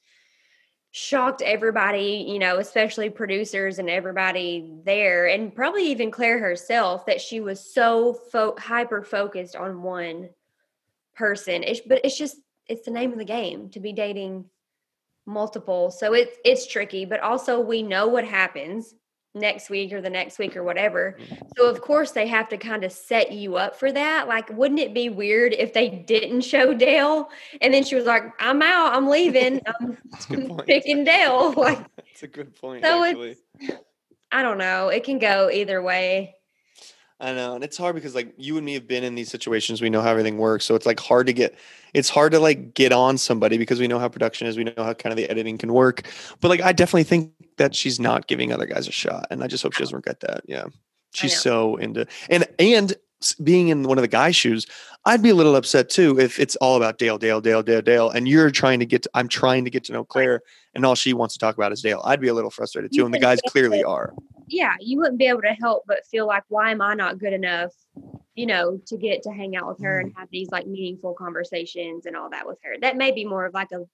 shocked 0.91 1.43
everybody, 1.43 2.27
you 2.29 2.39
know, 2.39 2.59
especially 2.59 3.11
producers 3.11 3.79
and 3.79 3.91
everybody 3.91 4.71
there, 4.85 5.27
and 5.27 5.55
probably 5.55 5.91
even 5.91 6.11
Clare 6.11 6.39
herself, 6.39 7.07
that 7.07 7.21
she 7.21 7.41
was 7.41 7.73
so 7.73 8.15
fo- 8.15 8.57
hyper 8.59 9.03
focused 9.03 9.55
on 9.55 9.83
one 9.83 10.31
person. 11.15 11.63
It's, 11.63 11.81
but 11.81 12.01
it's 12.05 12.17
just 12.17 12.37
it's 12.67 12.85
the 12.85 12.91
name 12.91 13.13
of 13.13 13.19
the 13.19 13.25
game 13.25 13.71
to 13.71 13.81
be 13.81 13.93
dating 13.93 14.45
multiple. 15.27 15.91
So 15.91 16.15
it's 16.15 16.37
it's 16.45 16.67
tricky, 16.67 17.05
but 17.05 17.21
also 17.21 17.61
we 17.61 17.83
know 17.83 18.09
what 18.09 18.25
happens 18.25 18.95
next 19.35 19.71
week 19.71 19.93
or 19.93 20.01
the 20.01 20.11
next 20.11 20.39
week 20.39 20.57
or 20.57 20.65
whatever. 20.65 21.17
Mm-hmm. 21.21 21.35
So 21.57 21.69
of 21.69 21.81
course 21.81 22.13
they 22.13 22.27
have 22.27 22.49
to 22.49 22.57
kind 22.57 22.83
of 22.85 22.93
set 22.93 23.31
you 23.33 23.57
up 23.57 23.79
for 23.79 23.93
that. 23.93 24.27
Like 24.29 24.49
wouldn't 24.51 24.81
it 24.81 24.95
be 24.95 25.09
weird 25.11 25.53
if 25.53 25.73
they 25.73 25.89
didn't 25.89 26.41
show 26.43 26.75
Dale 26.75 27.29
and 27.61 27.73
then 27.73 27.85
she 27.85 27.95
was 27.95 28.05
like, 28.07 28.23
"I'm 28.41 28.63
out. 28.63 28.95
I'm 28.95 29.09
leaving. 29.09 29.61
I'm 29.81 29.99
That's 30.11 30.31
a 30.31 30.37
good 30.37 30.49
point. 30.49 30.67
picking 30.67 31.05
Dale." 31.05 31.53
Like 31.57 31.79
That's 31.97 32.23
a 32.23 32.29
good 32.29 32.57
point. 32.57 32.85
So 32.85 33.05
actually. 33.05 33.31
it's- 33.61 33.79
I 34.31 34.43
don't 34.43 34.59
know. 34.59 34.89
It 34.89 35.05
can 35.05 35.19
go 35.19 35.49
either 35.51 35.81
way. 35.83 36.35
I 37.21 37.33
know, 37.33 37.57
and 37.57 37.65
it's 37.65 37.77
hard 37.77 37.97
because 37.97 38.15
like 38.15 38.33
you 38.37 38.57
and 38.59 38.65
me 38.65 38.75
have 38.75 38.87
been 38.87 39.03
in 39.03 39.17
these 39.17 39.29
situations. 39.29 39.83
We 39.83 39.91
know 39.91 40.01
how 40.01 40.11
everything 40.11 40.39
works, 40.39 40.65
so 40.65 40.77
it's 40.77 40.87
like 40.87 41.01
hard 41.01 41.27
to 41.27 41.33
get. 41.33 41.57
It's 41.93 42.09
hard 42.09 42.31
to 42.33 42.39
like 42.39 42.75
get 42.75 42.93
on 42.93 43.19
somebody 43.19 43.59
because 43.59 43.81
we 43.81 43.89
know 43.89 43.99
how 43.99 44.09
production 44.09 44.47
is. 44.47 44.57
We 44.57 44.65
know 44.65 44.73
how 44.77 44.95
kind 44.95 45.13
of 45.13 45.17
the 45.17 45.29
editing 45.29 45.59
can 45.59 45.73
work. 45.73 46.09
But 46.41 46.49
like, 46.49 46.61
I 46.61 46.73
definitely 46.73 47.05
think 47.05 47.33
that 47.57 47.75
she's 47.75 47.99
not 47.99 48.29
giving 48.29 48.53
other 48.53 48.67
guys 48.67 48.87
a 48.87 48.93
shot, 48.93 49.27
and 49.31 49.43
I 49.43 49.49
just 49.49 49.65
hope 49.65 49.73
she 49.73 49.83
doesn't 49.83 49.97
regret 49.97 50.21
that. 50.21 50.43
Yeah, 50.47 50.67
she's 51.13 51.37
so 51.37 51.75
into 51.77 52.07
and 52.31 52.47
and 52.61 52.95
being 53.43 53.67
in 53.67 53.83
one 53.83 53.99
of 53.99 54.03
the 54.03 54.09
guys' 54.09 54.37
shoes, 54.37 54.65
I'd 55.05 55.21
be 55.21 55.31
a 55.31 55.35
little 55.35 55.57
upset 55.57 55.91
too 55.91 56.21
if 56.21 56.39
it's 56.39 56.55
all 56.57 56.77
about 56.77 56.99
Dale, 56.99 57.19
Dale, 57.19 57.41
Dale, 57.41 57.65
Dale, 57.65 57.83
Dale, 57.83 58.11
and 58.11 58.29
you're 58.29 58.53
trying 58.53 58.79
to 58.79 58.87
get. 58.87 59.03
To, 59.03 59.11
I'm 59.15 59.27
trying 59.27 59.65
to 59.65 59.71
get 59.71 59.83
to 59.85 59.93
know 59.93 60.05
Clare, 60.05 60.43
and 60.75 60.87
all 60.87 60.95
she 60.95 61.15
wants 61.15 61.35
to 61.35 61.41
talk 61.41 61.57
about 61.57 61.73
is 61.73 61.83
Dale. 61.83 62.01
I'd 62.05 62.21
be 62.21 62.29
a 62.29 62.35
little 62.35 62.51
frustrated 62.51 62.93
too, 62.95 63.05
and 63.05 63.13
the 63.13 63.19
guys 63.19 63.41
clearly 63.49 63.83
are. 63.83 64.15
Yeah, 64.49 64.75
you 64.81 64.99
wouldn't 64.99 65.19
be 65.19 65.27
able 65.27 65.43
to 65.43 65.57
help 65.61 65.85
but 65.87 66.07
feel 66.07 66.27
like, 66.27 66.45
why 66.49 66.71
am 66.71 66.81
I 66.81 66.95
not 66.95 67.19
good 67.19 67.33
enough, 67.33 67.73
you 68.35 68.47
know, 68.47 68.81
to 68.87 68.97
get 68.97 69.23
to 69.25 69.31
hang 69.31 69.57
out 69.57 69.69
with 69.69 69.83
her 69.83 70.01
and 70.01 70.11
mm-hmm. 70.11 70.21
have 70.21 70.29
these 70.31 70.49
like 70.51 70.67
meaningful 70.67 71.15
conversations 71.15 72.07
and 72.07 72.17
all 72.17 72.31
that 72.31 72.47
with 72.47 72.59
her? 72.65 72.77
That 72.81 72.97
may 72.97 73.13
be 73.13 73.25
more 73.25 73.45
of 73.45 73.55
like 73.55 73.73
a 73.73 73.85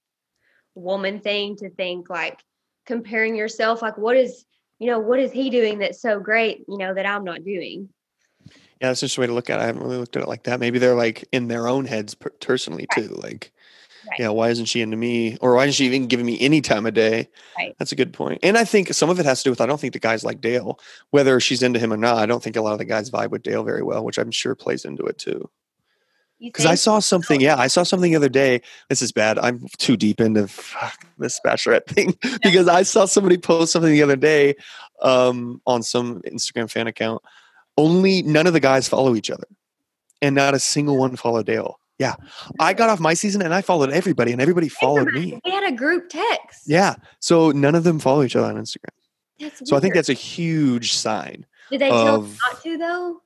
woman 0.73 1.19
thing 1.19 1.57
to 1.57 1.69
think 1.69 2.09
like 2.09 2.39
comparing 2.85 3.35
yourself, 3.35 3.81
like, 3.81 3.97
what 3.97 4.15
is, 4.15 4.45
you 4.79 4.87
know, 4.87 4.99
what 4.99 5.19
is 5.19 5.31
he 5.31 5.49
doing 5.49 5.79
that's 5.79 6.01
so 6.01 6.19
great, 6.19 6.63
you 6.67 6.77
know, 6.77 6.93
that 6.93 7.05
I'm 7.05 7.23
not 7.23 7.43
doing? 7.43 7.89
Yeah, 8.81 8.89
that's 8.89 8.99
just 8.99 9.17
a 9.17 9.21
way 9.21 9.27
to 9.27 9.33
look 9.33 9.49
at 9.49 9.59
it. 9.59 9.63
I 9.63 9.65
haven't 9.65 9.83
really 9.83 9.97
looked 9.97 10.15
at 10.15 10.23
it 10.23 10.27
like 10.27 10.43
that. 10.43 10.59
Maybe 10.59 10.79
they're 10.79 10.95
like 10.95 11.27
in 11.31 11.47
their 11.47 11.67
own 11.67 11.85
heads 11.85 12.15
personally 12.41 12.85
Right. 12.95 13.07
too. 13.07 13.15
Like, 13.15 13.51
Right. 14.09 14.19
yeah, 14.19 14.29
why 14.29 14.49
isn't 14.49 14.65
she 14.65 14.81
into 14.81 14.97
me? 14.97 15.37
Or 15.41 15.55
why 15.55 15.63
isn't 15.63 15.73
she 15.73 15.85
even 15.85 16.07
giving 16.07 16.25
me 16.25 16.39
any 16.39 16.61
time 16.61 16.85
of 16.85 16.93
day? 16.93 17.29
Right. 17.57 17.75
That's 17.79 17.91
a 17.91 17.95
good 17.95 18.13
point. 18.13 18.39
And 18.43 18.57
I 18.57 18.63
think 18.63 18.93
some 18.93 19.09
of 19.09 19.19
it 19.19 19.25
has 19.25 19.39
to 19.39 19.45
do 19.45 19.49
with 19.51 19.61
I 19.61 19.65
don't 19.65 19.79
think 19.79 19.93
the 19.93 19.99
guys 19.99 20.23
like 20.23 20.41
Dale, 20.41 20.79
whether 21.11 21.39
she's 21.39 21.63
into 21.63 21.79
him 21.79 21.91
or 21.91 21.97
not. 21.97 22.17
I 22.17 22.25
don't 22.25 22.43
think 22.43 22.55
a 22.55 22.61
lot 22.61 22.73
of 22.73 22.79
the 22.79 22.85
guys 22.85 23.09
vibe 23.09 23.31
with 23.31 23.43
Dale 23.43 23.63
very 23.63 23.83
well, 23.83 24.03
which 24.03 24.17
I'm 24.17 24.31
sure 24.31 24.55
plays 24.55 24.85
into 24.85 25.05
it 25.05 25.17
too. 25.17 25.49
Because 26.39 26.65
I 26.65 26.75
saw 26.75 26.99
something, 26.99 27.39
yeah, 27.39 27.55
I 27.55 27.67
saw 27.67 27.83
something 27.83 28.11
the 28.11 28.17
other 28.17 28.29
day. 28.29 28.61
This 28.89 29.01
is 29.01 29.11
bad. 29.11 29.39
I'm 29.39 29.67
too 29.77 29.95
deep 29.95 30.19
into 30.19 30.47
fuck, 30.47 31.05
this 31.17 31.39
bachelorette 31.45 31.85
thing 31.87 32.17
because 32.43 32.67
I 32.67 32.83
saw 32.83 33.05
somebody 33.05 33.37
post 33.37 33.71
something 33.71 33.91
the 33.91 34.03
other 34.03 34.17
day 34.17 34.55
um, 35.01 35.61
on 35.65 35.81
some 35.81 36.21
Instagram 36.23 36.69
fan 36.69 36.87
account. 36.87 37.21
Only 37.77 38.21
none 38.21 38.47
of 38.47 38.53
the 38.53 38.59
guys 38.59 38.87
follow 38.87 39.15
each 39.15 39.29
other, 39.29 39.47
and 40.21 40.35
not 40.35 40.53
a 40.53 40.59
single 40.59 40.97
one 40.97 41.15
followed 41.15 41.45
Dale. 41.45 41.79
Yeah, 41.97 42.15
I 42.59 42.73
got 42.73 42.89
off 42.89 42.99
my 42.99 43.13
season 43.13 43.41
and 43.41 43.53
I 43.53 43.61
followed 43.61 43.89
everybody, 43.91 44.31
and 44.33 44.41
everybody 44.41 44.67
followed 44.67 45.07
me. 45.13 45.39
We 45.45 45.51
had 45.51 45.63
a 45.63 45.71
group 45.71 46.09
text. 46.09 46.63
Yeah, 46.67 46.95
so 47.19 47.51
none 47.51 47.73
of 47.75 47.83
them 47.85 47.99
follow 47.99 48.23
each 48.23 48.35
other 48.35 48.47
on 48.47 48.55
Instagram. 48.55 48.89
That's 49.39 49.67
So 49.69 49.77
I 49.77 49.79
think 49.79 49.93
that's 49.93 50.09
a 50.09 50.13
huge 50.13 50.93
sign. 50.93 51.45
Did 51.71 51.79
they 51.81 51.89
tell 51.89 52.15
of- 52.15 52.37
not 52.51 52.61
to 52.63 52.77
though? 52.77 53.21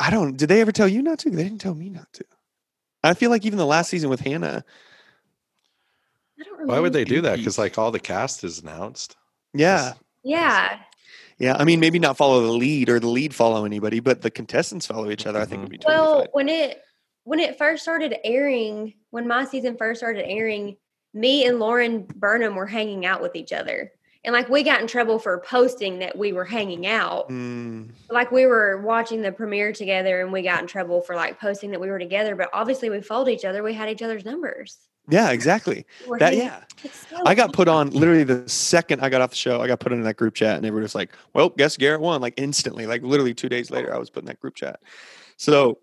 I 0.00 0.10
don't. 0.10 0.36
Did 0.36 0.48
they 0.48 0.60
ever 0.60 0.72
tell 0.72 0.88
you 0.88 1.02
not 1.02 1.18
to? 1.20 1.30
They 1.30 1.42
didn't 1.44 1.60
tell 1.60 1.74
me 1.74 1.88
not 1.88 2.12
to. 2.14 2.24
I 3.04 3.14
feel 3.14 3.30
like 3.30 3.44
even 3.44 3.58
the 3.58 3.66
last 3.66 3.90
season 3.90 4.08
with 4.10 4.20
Hannah, 4.20 4.64
I 6.40 6.42
don't 6.44 6.52
remember. 6.54 6.72
Why 6.72 6.80
would 6.80 6.92
they 6.92 7.04
do 7.04 7.20
that? 7.22 7.38
Because 7.38 7.58
like 7.58 7.76
all 7.78 7.90
the 7.90 8.00
cast 8.00 8.44
is 8.44 8.60
announced. 8.60 9.16
yeah, 9.52 9.94
Yeah. 10.22 10.78
Yeah, 11.38 11.56
I 11.58 11.64
mean, 11.64 11.80
maybe 11.80 11.98
not 11.98 12.16
follow 12.16 12.40
the 12.40 12.52
lead 12.52 12.88
or 12.88 13.00
the 13.00 13.08
lead 13.08 13.34
follow 13.34 13.64
anybody, 13.64 13.98
but 13.98 14.22
the 14.22 14.30
contestants 14.30 14.86
follow 14.86 15.10
each 15.10 15.26
other. 15.26 15.40
I 15.40 15.44
think 15.44 15.62
would 15.62 15.70
be 15.70 15.78
totally 15.78 15.96
Well, 16.00 16.18
fine. 16.20 16.28
when 16.32 16.48
it 16.48 16.82
when 17.24 17.38
it 17.40 17.58
first 17.58 17.82
started 17.82 18.16
airing, 18.24 18.94
when 19.10 19.26
my 19.28 19.44
season 19.44 19.76
first 19.76 20.00
started 20.00 20.24
airing, 20.28 20.76
me 21.14 21.46
and 21.46 21.58
Lauren 21.58 22.06
Burnham 22.16 22.54
were 22.54 22.66
hanging 22.66 23.04
out 23.06 23.20
with 23.22 23.36
each 23.36 23.52
other. 23.52 23.92
And 24.24 24.32
like 24.32 24.48
we 24.48 24.62
got 24.62 24.80
in 24.80 24.86
trouble 24.86 25.18
for 25.18 25.40
posting 25.40 25.98
that 25.98 26.16
we 26.16 26.32
were 26.32 26.44
hanging 26.44 26.86
out. 26.86 27.28
Mm, 27.28 27.90
Like 28.08 28.30
we 28.30 28.46
were 28.46 28.80
watching 28.82 29.20
the 29.20 29.32
premiere 29.32 29.72
together 29.72 30.20
and 30.20 30.32
we 30.32 30.42
got 30.42 30.60
in 30.60 30.66
trouble 30.68 31.00
for 31.00 31.16
like 31.16 31.40
posting 31.40 31.72
that 31.72 31.80
we 31.80 31.88
were 31.90 31.98
together, 31.98 32.36
but 32.36 32.48
obviously 32.52 32.88
we 32.88 33.00
followed 33.00 33.28
each 33.28 33.44
other. 33.44 33.62
We 33.64 33.74
had 33.74 33.88
each 33.88 34.00
other's 34.02 34.24
numbers. 34.24 34.78
yeah, 35.10 35.30
exactly. 35.32 35.84
We 36.04 36.10
were 36.10 36.18
That 36.20 36.34
hanging- 36.34 36.46
yeah. 36.46 36.90
So 37.10 37.20
I 37.26 37.34
got 37.34 37.52
put 37.52 37.66
on 37.66 37.90
literally 37.90 38.22
the 38.22 38.48
second 38.48 39.00
I 39.00 39.08
got 39.08 39.20
off 39.22 39.30
the 39.30 39.36
show. 39.36 39.60
I 39.60 39.66
got 39.66 39.80
put 39.80 39.90
in 39.92 40.00
that 40.02 40.16
group 40.16 40.34
chat, 40.34 40.56
and 40.56 40.64
everybody 40.64 40.84
was 40.84 40.94
like, 40.94 41.10
"Well, 41.34 41.48
guess 41.50 41.76
Garrett 41.76 42.00
won!" 42.00 42.20
Like 42.20 42.34
instantly, 42.36 42.86
like 42.86 43.02
literally 43.02 43.34
two 43.34 43.48
days 43.48 43.70
later, 43.72 43.92
I 43.92 43.98
was 43.98 44.08
put 44.08 44.22
in 44.22 44.26
that 44.28 44.38
group 44.40 44.54
chat. 44.54 44.78
So 45.36 45.78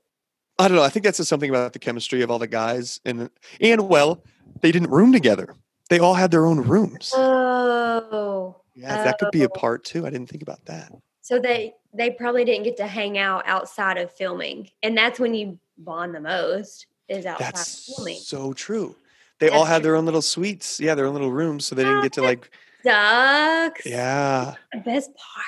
I 0.60 0.68
don't 0.68 0.76
know. 0.78 0.84
I 0.84 0.90
think 0.90 1.06
that's 1.06 1.18
just 1.18 1.30
something 1.30 1.50
about 1.50 1.74
the 1.74 1.80
chemistry 1.80 2.22
of 2.22 2.30
all 2.30 2.38
the 2.40 2.48
guys, 2.48 3.00
and 3.06 3.30
and 3.62 3.88
well, 3.90 4.24
they 4.62 4.72
didn't 4.72 4.92
room 4.92 5.12
together. 5.12 5.56
They 5.90 6.00
all 6.00 6.14
had 6.14 6.30
their 6.32 6.46
own 6.46 6.62
rooms. 6.62 7.12
Oh, 7.16 8.58
Yeah, 8.76 9.04
that 9.04 9.18
could 9.20 9.32
be 9.32 9.42
a 9.44 9.48
oh. 9.48 9.50
part 9.58 9.84
too. 9.84 10.06
I 10.06 10.10
didn't 10.10 10.30
think 10.30 10.44
about 10.44 10.64
that. 10.66 10.92
so 11.22 11.40
they 11.40 11.74
they 11.94 12.12
probably 12.12 12.46
didn't 12.46 12.64
get 12.64 12.78
to 12.78 12.86
hang 12.88 13.18
out 13.18 13.44
outside 13.48 13.98
of 13.98 14.12
filming, 14.12 14.70
and 14.84 14.96
that's 14.98 15.20
when 15.20 15.34
you 15.34 15.58
bond 15.78 16.14
the 16.14 16.20
most 16.20 16.86
is 17.08 17.26
outside 17.26 17.48
That's 17.48 17.90
of 17.90 17.96
filming. 17.96 18.18
so 18.20 18.54
true. 18.54 18.96
They 19.40 19.50
all 19.50 19.66
had 19.66 19.82
their 19.84 19.96
own 19.96 20.06
little 20.06 20.22
suites. 20.22 20.80
Yeah, 20.80 20.94
their 20.96 21.06
own 21.08 21.14
little 21.14 21.32
rooms, 21.32 21.66
so 21.66 21.74
they 21.74 21.84
didn't 21.84 22.04
get 22.04 22.14
to 22.14 22.22
like. 22.22 22.52
Sucks. 22.84 23.86
Yeah, 23.86 24.56
The 24.74 24.80
best 24.80 25.10
part. 25.16 25.46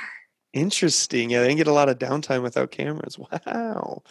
interesting. 0.53 1.29
Yeah, 1.29 1.41
they 1.41 1.47
didn't 1.47 1.57
get 1.57 1.67
a 1.67 1.73
lot 1.73 1.89
of 1.89 1.99
downtime 1.99 2.41
without 2.41 2.71
cameras. 2.71 3.17
Wow. 3.45 4.01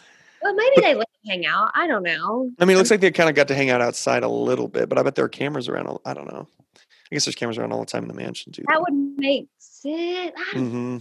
Well, 0.55 0.65
maybe 0.75 0.81
they 0.87 0.95
let 0.95 1.07
them 1.23 1.29
hang 1.31 1.45
out. 1.45 1.71
I 1.73 1.87
don't 1.87 2.03
know. 2.03 2.49
I 2.59 2.65
mean, 2.65 2.75
it 2.75 2.77
looks 2.77 2.91
like 2.91 2.99
they 3.01 3.11
kind 3.11 3.29
of 3.29 3.35
got 3.35 3.47
to 3.49 3.55
hang 3.55 3.69
out 3.69 3.81
outside 3.81 4.23
a 4.23 4.27
little 4.27 4.67
bit, 4.67 4.89
but 4.89 4.97
I 4.97 5.03
bet 5.03 5.15
there 5.15 5.25
are 5.25 5.29
cameras 5.29 5.67
around. 5.69 5.87
all- 5.87 6.01
I 6.05 6.13
don't 6.13 6.31
know. 6.31 6.47
I 6.77 7.15
guess 7.15 7.25
there's 7.25 7.35
cameras 7.35 7.57
around 7.57 7.71
all 7.73 7.79
the 7.79 7.85
time 7.85 8.03
in 8.03 8.07
the 8.07 8.13
mansion 8.13 8.51
too. 8.51 8.63
That 8.67 8.81
would 8.81 8.93
make 9.17 9.47
sense. 9.57 10.33
I 10.37 10.53
don't 10.53 10.69
hmm 10.69 10.97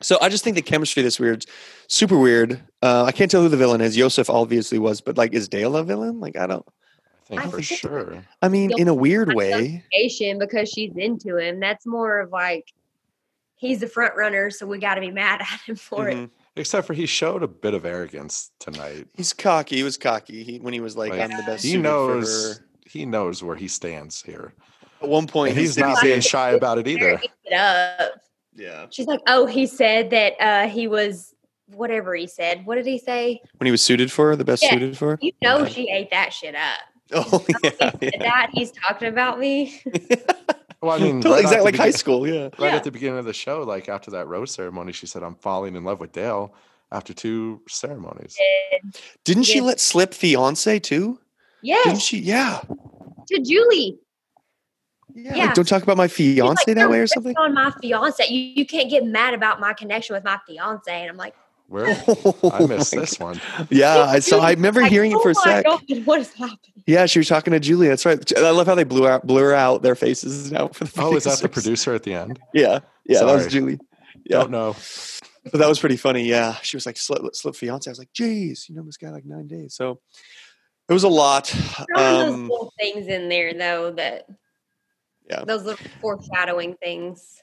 So 0.00 0.18
I 0.20 0.28
just 0.28 0.44
think 0.44 0.56
the 0.56 0.62
chemistry 0.62 1.02
this 1.02 1.18
weird, 1.20 1.44
super 1.88 2.18
weird. 2.18 2.60
Uh, 2.82 3.04
I 3.04 3.12
can't 3.12 3.30
tell 3.30 3.42
who 3.42 3.48
the 3.48 3.56
villain 3.56 3.80
is. 3.80 3.96
Yosef 3.96 4.30
obviously 4.30 4.78
was, 4.78 5.00
but 5.00 5.16
like, 5.18 5.34
is 5.34 5.48
Dale 5.48 5.76
a 5.76 5.84
villain? 5.84 6.20
Like, 6.20 6.36
I 6.36 6.46
don't. 6.46 6.64
I 6.68 7.28
think 7.28 7.40
I 7.40 7.44
for 7.50 7.50
think- 7.62 7.80
sure. 7.80 8.24
I 8.40 8.48
mean, 8.48 8.72
in 8.78 8.88
a 8.88 8.94
weird 8.94 9.34
way. 9.34 9.84
Because 9.90 10.70
she's 10.70 10.92
into 10.96 11.36
him. 11.36 11.60
That's 11.60 11.84
more 11.86 12.20
of 12.20 12.30
like 12.30 12.72
he's 13.56 13.80
the 13.80 13.88
front 13.88 14.14
runner, 14.16 14.50
so 14.50 14.66
we 14.66 14.78
got 14.78 14.94
to 14.94 15.00
be 15.00 15.10
mad 15.10 15.40
at 15.42 15.60
him 15.66 15.76
for 15.76 16.08
it. 16.08 16.30
Except 16.56 16.86
for 16.86 16.94
he 16.94 17.06
showed 17.06 17.42
a 17.42 17.48
bit 17.48 17.74
of 17.74 17.84
arrogance 17.84 18.50
tonight. 18.60 19.06
He's 19.14 19.32
cocky. 19.32 19.76
He 19.76 19.82
was 19.82 19.96
cocky 19.98 20.42
he, 20.42 20.58
when 20.58 20.72
he 20.72 20.80
was 20.80 20.96
like, 20.96 21.10
Like, 21.10 21.20
"I'm 21.20 21.30
the 21.36 21.42
best." 21.44 21.62
he 21.64 21.72
suited 21.72 21.82
for 21.82 21.88
knows 21.90 22.58
her." 22.58 22.64
he 22.86 23.04
knows 23.04 23.42
where 23.42 23.56
he 23.56 23.68
stands 23.68 24.22
here. 24.22 24.54
At 25.02 25.08
one 25.08 25.26
point, 25.26 25.50
And 25.50 25.60
he's 25.60 25.76
not 25.76 25.98
said- 25.98 26.04
being 26.04 26.20
shy 26.20 26.50
about 26.52 26.78
it 26.78 26.88
either. 26.88 27.18
Keep 27.18 27.30
it 27.44 27.52
up. 27.52 28.12
Yeah. 28.54 28.86
She's 28.90 29.06
like, 29.06 29.20
oh, 29.26 29.44
he 29.44 29.66
said 29.66 30.08
that 30.10 30.32
uh, 30.40 30.66
he 30.68 30.88
was 30.88 31.34
whatever 31.66 32.14
he 32.14 32.26
said. 32.26 32.64
What 32.64 32.76
did 32.76 32.86
he 32.86 32.98
say? 32.98 33.42
When 33.58 33.66
he 33.66 33.70
was 33.70 33.82
suited 33.82 34.10
for 34.10 34.34
the 34.34 34.44
best 34.44 34.62
Yeah. 34.62 34.70
suited 34.70 34.96
for. 34.96 35.18
You 35.20 35.32
know, 35.42 35.58
Okay. 35.58 35.72
she 35.72 35.90
ate 35.90 36.10
that 36.10 36.32
shit 36.32 36.54
up. 36.54 36.78
Oh 37.12 37.44
yeah. 37.62 37.90
He 38.00 38.06
yeah. 38.06 38.10
that 38.20 38.50
he's 38.54 38.72
talking 38.72 39.08
about 39.08 39.38
me. 39.38 39.80
Well, 40.86 40.96
I 40.96 40.98
mean, 41.04 41.16
Totally 41.20 41.34
right, 41.34 41.40
exactly 41.44 41.72
the 41.72 41.78
like 41.78 41.86
high 41.86 41.90
school. 41.90 42.26
Yeah. 42.26 42.44
right 42.44 42.52
Yeah. 42.60 42.76
at 42.76 42.84
the 42.84 42.90
beginning 42.92 43.18
of 43.18 43.24
the 43.24 43.32
show, 43.32 43.62
like 43.62 43.88
after 43.88 44.10
that 44.12 44.26
rose 44.28 44.52
ceremony, 44.52 44.92
she 44.92 45.06
said, 45.06 45.22
"I'm 45.22 45.34
falling 45.36 45.74
in 45.76 45.84
love 45.84 46.00
with 46.00 46.12
Dale." 46.12 46.54
After 46.92 47.12
two 47.12 47.62
ceremonies, 47.68 48.36
And 48.80 48.96
Didn't 49.24 49.42
she 49.42 49.56
Yeah. 49.56 49.64
let 49.64 49.80
slip 49.80 50.14
fiance 50.14 50.78
too? 50.78 51.18
Didn't 51.64 52.00
she? 52.00 52.18
Yeah. 52.18 52.60
to 53.26 53.40
Julie. 53.42 53.98
Yeah. 55.12 55.34
Yeah. 55.34 55.44
Like, 55.46 55.54
don't 55.54 55.66
talk 55.66 55.82
about 55.82 55.96
my 55.96 56.06
She's 56.06 56.36
fiance 56.36 56.62
like, 56.68 56.76
that 56.76 56.88
way 56.88 57.00
or 57.00 57.08
something. 57.08 57.36
On 57.38 57.52
my 57.54 57.72
fiance, 57.80 58.24
you, 58.28 58.38
you 58.54 58.64
can't 58.66 58.88
get 58.88 59.04
mad 59.04 59.34
about 59.34 59.58
my 59.58 59.72
connection 59.72 60.14
with 60.14 60.22
my 60.22 60.38
fiance. 60.46 60.92
And 60.92 61.10
I'm 61.10 61.16
like, 61.16 61.34
where 61.68 61.86
I 62.52 62.66
missed 62.66 62.94
my 62.94 63.00
this 63.00 63.18
one. 63.18 63.40
Yeah, 63.70 63.98
I 64.02 64.20
saw. 64.20 64.40
I 64.40 64.50
remember 64.52 64.82
like, 64.82 64.90
hearing 64.92 65.12
it 65.12 65.16
oh 65.16 65.22
for 65.22 65.30
a 65.30 65.34
my 65.34 65.42
sec. 65.42 65.64
God, 65.64 65.82
what 66.06 66.20
is 66.20 66.32
happening? 66.32 66.58
Yeah, 66.86 67.06
she 67.06 67.18
was 67.18 67.28
talking 67.28 67.52
to 67.52 67.60
Julie. 67.60 67.88
That's 67.88 68.06
right. 68.06 68.32
I 68.38 68.50
love 68.50 68.66
how 68.66 68.74
they 68.74 68.84
blew 68.84 69.08
out, 69.08 69.26
blur 69.26 69.54
out 69.54 69.82
their 69.82 69.94
faces 69.96 70.52
now 70.56 70.68
for 70.68 70.84
the. 70.84 70.92
Oh, 71.02 71.16
is 71.16 71.24
that 71.24 71.38
the 71.40 71.48
producer 71.48 71.94
at 71.94 72.02
the 72.04 72.14
end? 72.14 72.38
Yeah, 72.54 72.80
yeah, 73.04 73.24
that 73.24 73.34
was 73.34 73.46
Julie. 73.48 73.78
Yeah, 74.24 74.38
Don't 74.38 74.50
know. 74.50 74.74
but 75.44 75.58
that 75.58 75.68
was 75.68 75.78
pretty 75.78 75.96
funny. 75.96 76.24
Yeah, 76.24 76.54
she 76.62 76.76
was 76.76 76.86
like 76.86 76.96
slip, 76.96 77.22
slip 77.34 77.54
fiance. 77.54 77.88
I 77.88 77.92
was 77.92 77.98
like, 77.98 78.12
geez, 78.12 78.68
you 78.68 78.74
know 78.74 78.82
this 78.82 78.96
guy 78.96 79.10
like 79.10 79.24
nine 79.24 79.46
days. 79.46 79.74
So 79.74 80.00
it 80.88 80.92
was 80.92 81.04
a 81.04 81.08
lot. 81.08 81.46
There 81.94 82.04
are 82.04 82.24
those 82.24 82.34
Um, 82.34 82.48
little 82.48 82.72
things 82.78 83.06
in 83.08 83.28
there, 83.28 83.52
though, 83.54 83.92
that 83.92 84.26
Yeah. 85.28 85.44
those 85.44 85.62
little 85.64 85.84
foreshadowing 86.00 86.74
things. 86.82 87.40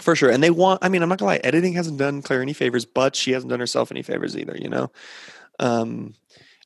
For 0.00 0.14
sure. 0.14 0.30
And 0.30 0.42
they 0.42 0.50
want. 0.50 0.84
I 0.84 0.88
mean, 0.88 1.02
I'm 1.02 1.08
not 1.08 1.18
gonna 1.18 1.30
lie. 1.32 1.40
Editing 1.42 1.72
hasn't 1.72 1.98
done 1.98 2.22
Clare 2.22 2.42
any 2.42 2.52
favors, 2.52 2.84
but 2.84 3.16
she 3.16 3.32
hasn't 3.32 3.50
done 3.50 3.60
herself 3.60 3.90
any 3.90 4.02
favors 4.02 4.36
either. 4.36 4.56
You 4.60 4.68
know. 4.68 4.90
Um, 5.58 6.14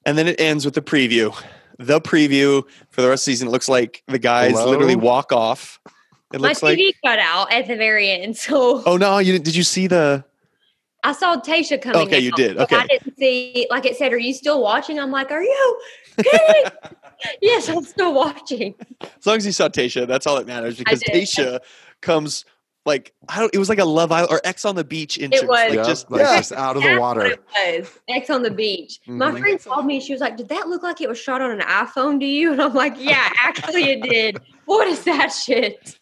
and 0.04 0.18
then 0.18 0.26
it 0.26 0.40
ends 0.40 0.64
with 0.64 0.74
the 0.74 0.82
preview. 0.82 1.34
The 1.78 2.00
preview 2.00 2.64
for 2.90 3.02
the 3.02 3.08
rest 3.08 3.22
of 3.22 3.26
the 3.26 3.32
season. 3.32 3.48
It 3.48 3.52
looks 3.52 3.68
like 3.68 4.02
the 4.08 4.18
guys 4.18 4.52
Hello? 4.52 4.70
literally 4.70 4.96
walk 4.96 5.32
off. 5.32 5.80
It 6.32 6.40
My 6.40 6.48
looks 6.48 6.62
like. 6.62 6.78
TV 6.78 6.92
cut 7.04 7.18
out 7.18 7.52
at 7.52 7.66
the 7.68 7.76
very 7.76 8.10
end, 8.10 8.36
so 8.36 8.82
Oh 8.84 8.96
no! 8.96 9.18
You 9.18 9.32
didn't- 9.38 9.54
you 9.54 9.62
see 9.62 9.86
the? 9.86 10.24
I 11.02 11.12
saw 11.12 11.40
Tayshia 11.40 11.80
coming. 11.80 12.02
Okay, 12.02 12.18
you 12.20 12.30
out, 12.32 12.36
did. 12.36 12.56
but 12.58 12.72
I 12.72 12.86
didn't 12.86 13.16
see. 13.16 13.66
Like 13.70 13.86
it 13.86 13.96
said, 13.96 14.12
"Are 14.12 14.18
you 14.18 14.34
still 14.34 14.60
watching?" 14.60 14.98
I'm 15.00 15.10
like, 15.10 15.30
"Are 15.30 15.42
you?" 15.42 15.80
kidding?" 16.18 16.72
yes, 17.40 17.68
I'm 17.70 17.82
still 17.84 18.12
watching. 18.12 18.74
As 19.00 19.26
long 19.26 19.38
as 19.38 19.46
you 19.46 19.52
saw 19.52 19.68
Tayshia, 19.68 20.06
that's 20.06 20.26
all 20.26 20.36
that 20.36 20.46
matters 20.46 20.76
because 20.76 21.00
did. 21.00 21.14
Tayshia 21.22 21.60
comes 22.02 22.44
like 22.90 23.12
I 23.28 23.38
don't. 23.40 23.54
It 23.54 23.58
was 23.58 23.68
like 23.68 23.78
a 23.78 23.84
Love 23.84 24.12
Island 24.12 24.32
or 24.32 24.40
Ex 24.44 24.64
on 24.64 24.74
the 24.74 24.84
Beach 24.84 25.18
entrance. 25.18 25.42
was. 25.42 25.50
Like 25.50 25.72
yeah, 25.74 25.82
just 25.84 26.10
like 26.10 26.20
yeah. 26.22 26.36
just 26.36 26.52
out 26.52 26.76
of 26.76 26.82
the 26.82 26.98
water. 26.98 27.20
What 27.20 27.32
it 27.32 27.80
was 27.80 27.98
Ex 28.08 28.28
on 28.30 28.42
the 28.42 28.50
beach. 28.50 29.00
My 29.06 29.30
Mhm. 29.30 29.38
friend 29.40 29.64
called 29.64 29.86
me. 29.86 30.00
She 30.00 30.12
was 30.12 30.20
like, 30.20 30.36
"Did 30.36 30.48
that 30.48 30.68
look 30.68 30.82
like 30.82 31.00
it 31.00 31.08
was 31.08 31.18
shot 31.18 31.40
on 31.40 31.50
an 31.50 31.60
iPhone 31.60 32.20
to 32.20 32.26
you?" 32.26 32.52
And 32.52 32.60
I'm 32.62 32.74
like, 32.74 32.94
"Yeah, 32.98 33.30
actually, 33.42 33.84
it 33.90 34.02
did. 34.02 34.38
What 34.66 34.86
is 34.88 35.04
that 35.04 35.28
shit?" 35.28 35.98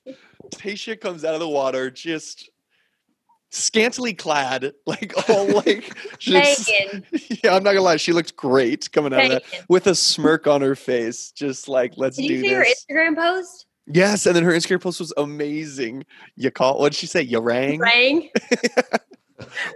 Tayshia 0.51 0.99
comes 1.01 1.25
out 1.25 1.35
of 1.35 1.41
the 1.41 1.49
water 1.49 1.91
just 1.91 2.51
scantily 3.51 4.13
clad, 4.15 4.73
like 4.87 5.13
all 5.29 5.47
like 5.49 5.95
just. 6.19 6.69
Megan, 6.69 7.05
Yeah, 7.45 7.55
I'm 7.55 7.63
not 7.63 7.73
gonna 7.73 7.83
lie. 7.83 7.97
She 7.97 8.13
looked 8.13 8.37
great 8.37 8.91
coming 8.93 9.13
out 9.15 9.25
of 9.25 9.31
that 9.31 9.43
with 9.69 9.87
a 9.87 9.95
smirk 9.95 10.47
on 10.47 10.61
her 10.63 10.75
face, 10.75 11.31
just 11.33 11.69
like 11.69 11.95
let's 11.97 12.17
Did 12.17 12.29
do 12.29 12.35
you 12.35 12.41
see 12.43 12.53
her. 12.53 12.65
Instagram 12.65 13.17
post? 13.17 13.67
Yes, 13.91 14.27
and 14.27 14.37
then 14.37 14.45
her 14.45 14.53
Instagram 14.53 14.81
post 14.81 15.01
was 15.01 15.13
amazing. 15.17 16.05
You 16.37 16.51
call 16.51 16.79
what 16.79 16.93
did 16.93 16.99
she 16.99 17.07
say? 17.07 17.23
You 17.23 17.41
rang? 17.41 17.79
Rang. 17.79 18.29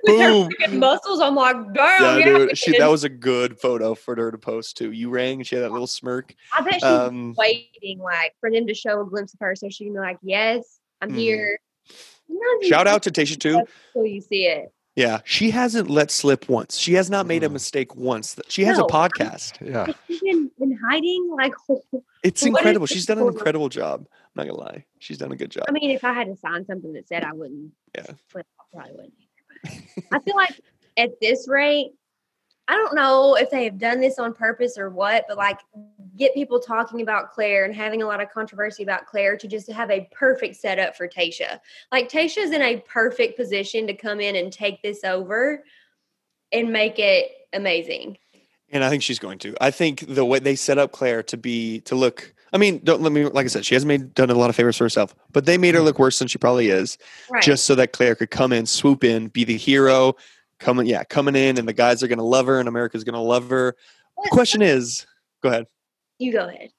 With 0.03 0.17
Boom. 0.19 0.45
her 0.45 0.49
freaking 0.69 0.79
muscles, 0.81 1.21
I'm 1.21 1.37
like, 1.37 1.55
damn, 1.73 2.19
yeah, 2.19 2.25
dude. 2.25 2.59
She, 2.59 2.77
that 2.79 2.91
was 2.91 3.05
a 3.05 3.09
good 3.09 3.61
photo 3.61 3.95
for 3.95 4.17
her 4.17 4.33
to 4.33 4.37
post 4.39 4.77
too. 4.77 4.91
You 4.91 5.09
rang 5.09 5.39
and 5.39 5.47
she 5.47 5.55
had 5.55 5.63
that 5.65 5.71
little 5.71 5.87
smirk. 5.87 6.35
I 6.53 6.63
bet 6.63 6.75
she's 6.75 6.83
Um, 6.83 7.33
waiting, 7.39 8.01
like, 8.01 8.35
for 8.41 8.51
them 8.51 8.67
to 8.67 8.75
show 8.75 9.01
a 9.01 9.07
glimpse 9.07 9.33
of 9.35 9.41
her, 9.41 9.55
so 9.55 9.69
she 9.69 9.85
can 9.85 9.93
be 9.95 10.01
like, 10.01 10.19
"Yes, 10.23 10.81
I'm 11.01 11.11
Mhm. 11.11 11.17
here." 11.17 11.61
Shout 12.63 12.89
out 12.89 13.05
to 13.05 13.11
Tayshia 13.13 13.39
too. 13.39 13.63
till 13.93 14.05
you 14.07 14.21
see 14.21 14.47
it. 14.47 14.73
Yeah, 14.95 15.21
she 15.25 15.51
hasn't 15.51 15.89
let 15.89 16.11
slip 16.11 16.49
once. 16.51 16.77
She 16.77 16.93
has 16.95 17.09
not 17.09 17.27
made 17.27 17.43
a 17.43 17.49
Mm. 17.49 17.53
mistake 17.55 17.95
once. 17.97 18.37
She 18.49 18.65
has 18.65 18.77
No. 18.79 18.85
a 18.85 18.89
podcast. 18.89 19.59
Yeah. 19.67 19.87
Been 20.21 20.51
in 20.61 20.79
hiding. 20.87 21.31
Like, 21.35 21.55
It's 22.23 22.45
incredible. 22.45 22.87
She's 22.87 23.07
done 23.07 23.19
an 23.19 23.27
incredible 23.27 23.69
job. 23.69 24.07
I'm 24.11 24.31
not 24.37 24.47
gonna 24.47 24.59
lie. 24.61 24.85
She's 24.99 25.19
done 25.19 25.33
a 25.33 25.37
good 25.37 25.51
job. 25.51 25.65
I 25.69 25.73
mean, 25.73 25.91
if 25.91 26.05
I 26.05 26.13
had 26.13 26.27
to 26.29 26.37
sign 26.37 26.65
something 26.67 26.93
that 26.93 27.09
said 27.09 27.25
I 27.25 27.33
wouldn't, 27.33 27.73
Yeah. 27.97 28.05
I 28.37 28.43
probably 28.73 28.93
wouldn't. 28.93 29.15
I 30.13 30.19
feel 30.21 30.37
like 30.37 30.61
at 30.97 31.19
this 31.21 31.49
rate, 31.49 31.93
I 32.73 32.77
don't 32.77 32.95
know 32.95 33.35
if 33.35 33.51
they 33.51 33.65
have 33.65 33.77
done 33.77 34.01
this 34.01 34.19
on 34.19 34.33
purpose 34.33 34.79
or 34.79 34.89
what, 34.89 35.27
but 35.29 35.37
like 35.37 35.59
get 36.17 36.33
people 36.33 36.59
talking 36.59 37.03
about 37.03 37.31
Clare 37.31 37.67
and 37.67 37.75
having 37.75 38.01
a 38.01 38.07
lot 38.07 38.23
of 38.23 38.31
controversy 38.31 38.83
about 38.83 39.05
Clare 39.05 39.37
to 39.37 39.47
just 39.47 39.71
have 39.71 39.91
a 39.91 40.09
perfect 40.11 40.57
setup 40.57 40.97
for 40.97 41.07
Tayshia. 41.07 41.61
Like 41.91 42.09
Tayshia's 42.09 42.51
in 42.51 42.63
a 42.63 42.81
perfect 42.89 43.37
position 43.37 43.87
to 43.89 43.93
come 43.93 44.21
in 44.21 44.37
and 44.37 44.51
take 44.51 44.81
this 44.81 45.05
over 45.05 45.65
and 46.51 46.73
make 46.73 46.99
it 46.99 47.31
amazing. 47.53 48.17
And 48.71 48.83
I 48.83 48.89
think 48.89 49.03
she's 49.03 49.19
going 49.19 49.39
to. 49.41 49.55
I 49.61 49.71
think 49.71 50.07
the 50.09 50.25
way 50.25 50.39
they 50.39 50.57
set 50.57 50.79
up 50.79 50.93
Clare 50.93 51.23
to 51.25 51.37
be 51.37 51.81
to 51.81 51.95
look. 51.95 52.33
I 52.55 52.57
mean, 52.57 52.81
don't 52.85 53.03
let 53.03 53.13
me. 53.13 53.27
Like 53.27 53.45
I 53.45 53.49
said, 53.49 53.67
she 53.67 53.75
hasn't 53.75 53.89
made 53.89 54.15
done 54.15 54.31
a 54.31 54.35
lot 54.35 54.49
of 54.49 54.57
favors 54.57 54.79
for 54.79 54.85
herself, 54.85 55.15
but 55.31 55.45
they 55.45 55.59
made 55.59 55.75
her 55.75 55.81
mm-hmm. 55.81 55.89
look 55.89 55.99
worse 55.99 56.19
than 56.19 56.29
she 56.29 56.39
probably 56.39 56.69
is, 56.69 56.97
Right. 57.29 57.43
just 57.43 57.65
so 57.65 57.75
that 57.75 57.93
Clare 57.93 58.15
could 58.15 58.31
come 58.31 58.51
in, 58.51 58.65
swoop 58.65 59.05
in, 59.05 59.29
be 59.29 59.45
the 59.45 59.59
hero, 59.59 60.17
coming. 60.63 60.87
Yeah, 60.87 61.05
coming 61.05 61.37
in, 61.37 61.59
and 61.59 61.69
the 61.69 61.73
guys 61.73 62.03
are 62.03 62.09
going 62.09 62.19
to 62.19 62.25
love 62.25 62.47
her, 62.47 62.59
and 62.59 62.69
America's 62.69 63.05
going 63.05 63.15
to 63.15 63.21
love 63.21 63.51
her. 63.51 63.77
What- 64.15 64.31
Question 64.31 64.63
is, 64.63 65.05
go 65.43 65.49
ahead. 65.51 65.67
you 66.19 66.33
go 66.33 66.49
ahead. 66.49 66.71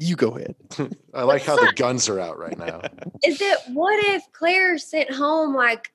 You 0.00 0.16
go 0.16 0.30
ahead. 0.36 0.56
I 1.14 1.22
like 1.22 1.42
how 1.42 1.54
the 1.56 1.72
guns 1.76 2.08
are 2.08 2.18
out 2.18 2.38
right 2.38 2.58
now. 2.58 2.80
Is 3.24 3.40
it 3.40 3.58
what 3.68 4.02
if 4.06 4.22
Clare 4.32 4.78
sent 4.78 5.12
home 5.12 5.54
like 5.54 5.92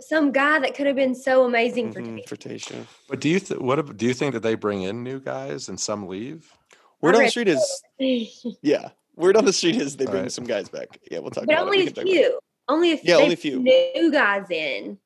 some 0.00 0.32
guy 0.32 0.58
that 0.58 0.74
could 0.74 0.86
have 0.86 0.96
been 0.96 1.14
so 1.14 1.44
amazing 1.44 1.92
for 1.92 2.00
Mhm, 2.00 2.18
Tayshia? 2.24 2.28
for 2.28 2.36
Tayshia. 2.36 2.86
But 3.08 3.20
do 3.20 3.28
you 3.30 3.40
th- 3.40 3.60
what 3.60 3.78
ab- 3.78 3.96
do 3.96 4.04
you 4.06 4.12
think 4.12 4.34
that 4.34 4.40
they 4.42 4.54
bring 4.54 4.82
in 4.82 5.02
new 5.02 5.18
guys 5.20 5.68
and 5.70 5.80
some 5.80 6.08
leave? 6.08 6.52
Word 7.00 7.16
on 7.16 7.22
the 7.22 7.30
street 7.30 7.48
is 7.48 7.82
yeah. 8.62 8.90
Word 9.16 9.36
on 9.36 9.44
the 9.46 9.52
street 9.52 9.76
is 9.76 9.96
they 9.96 10.04
bring 10.04 10.16
Alright. 10.16 10.32
some 10.32 10.44
guys 10.44 10.68
back. 10.68 10.88
Yeah, 11.10 11.20
we'll 11.20 11.30
talk 11.30 11.46
but 11.46 11.54
about 11.54 11.66
only 11.66 11.78
it. 11.78 11.80
a 11.80 11.84
We 11.84 11.86
can 11.86 11.94
talk 11.94 12.04
about 12.04 12.12
it. 12.14 12.16
few. 12.26 12.38
Only 12.68 12.92
a 12.92 12.96
few. 12.98 13.10
Yeah, 13.10 13.16
only 13.22 13.34
a 13.34 13.36
few. 13.36 13.58
New 13.60 14.12
guys 14.12 14.50
in. 14.50 14.98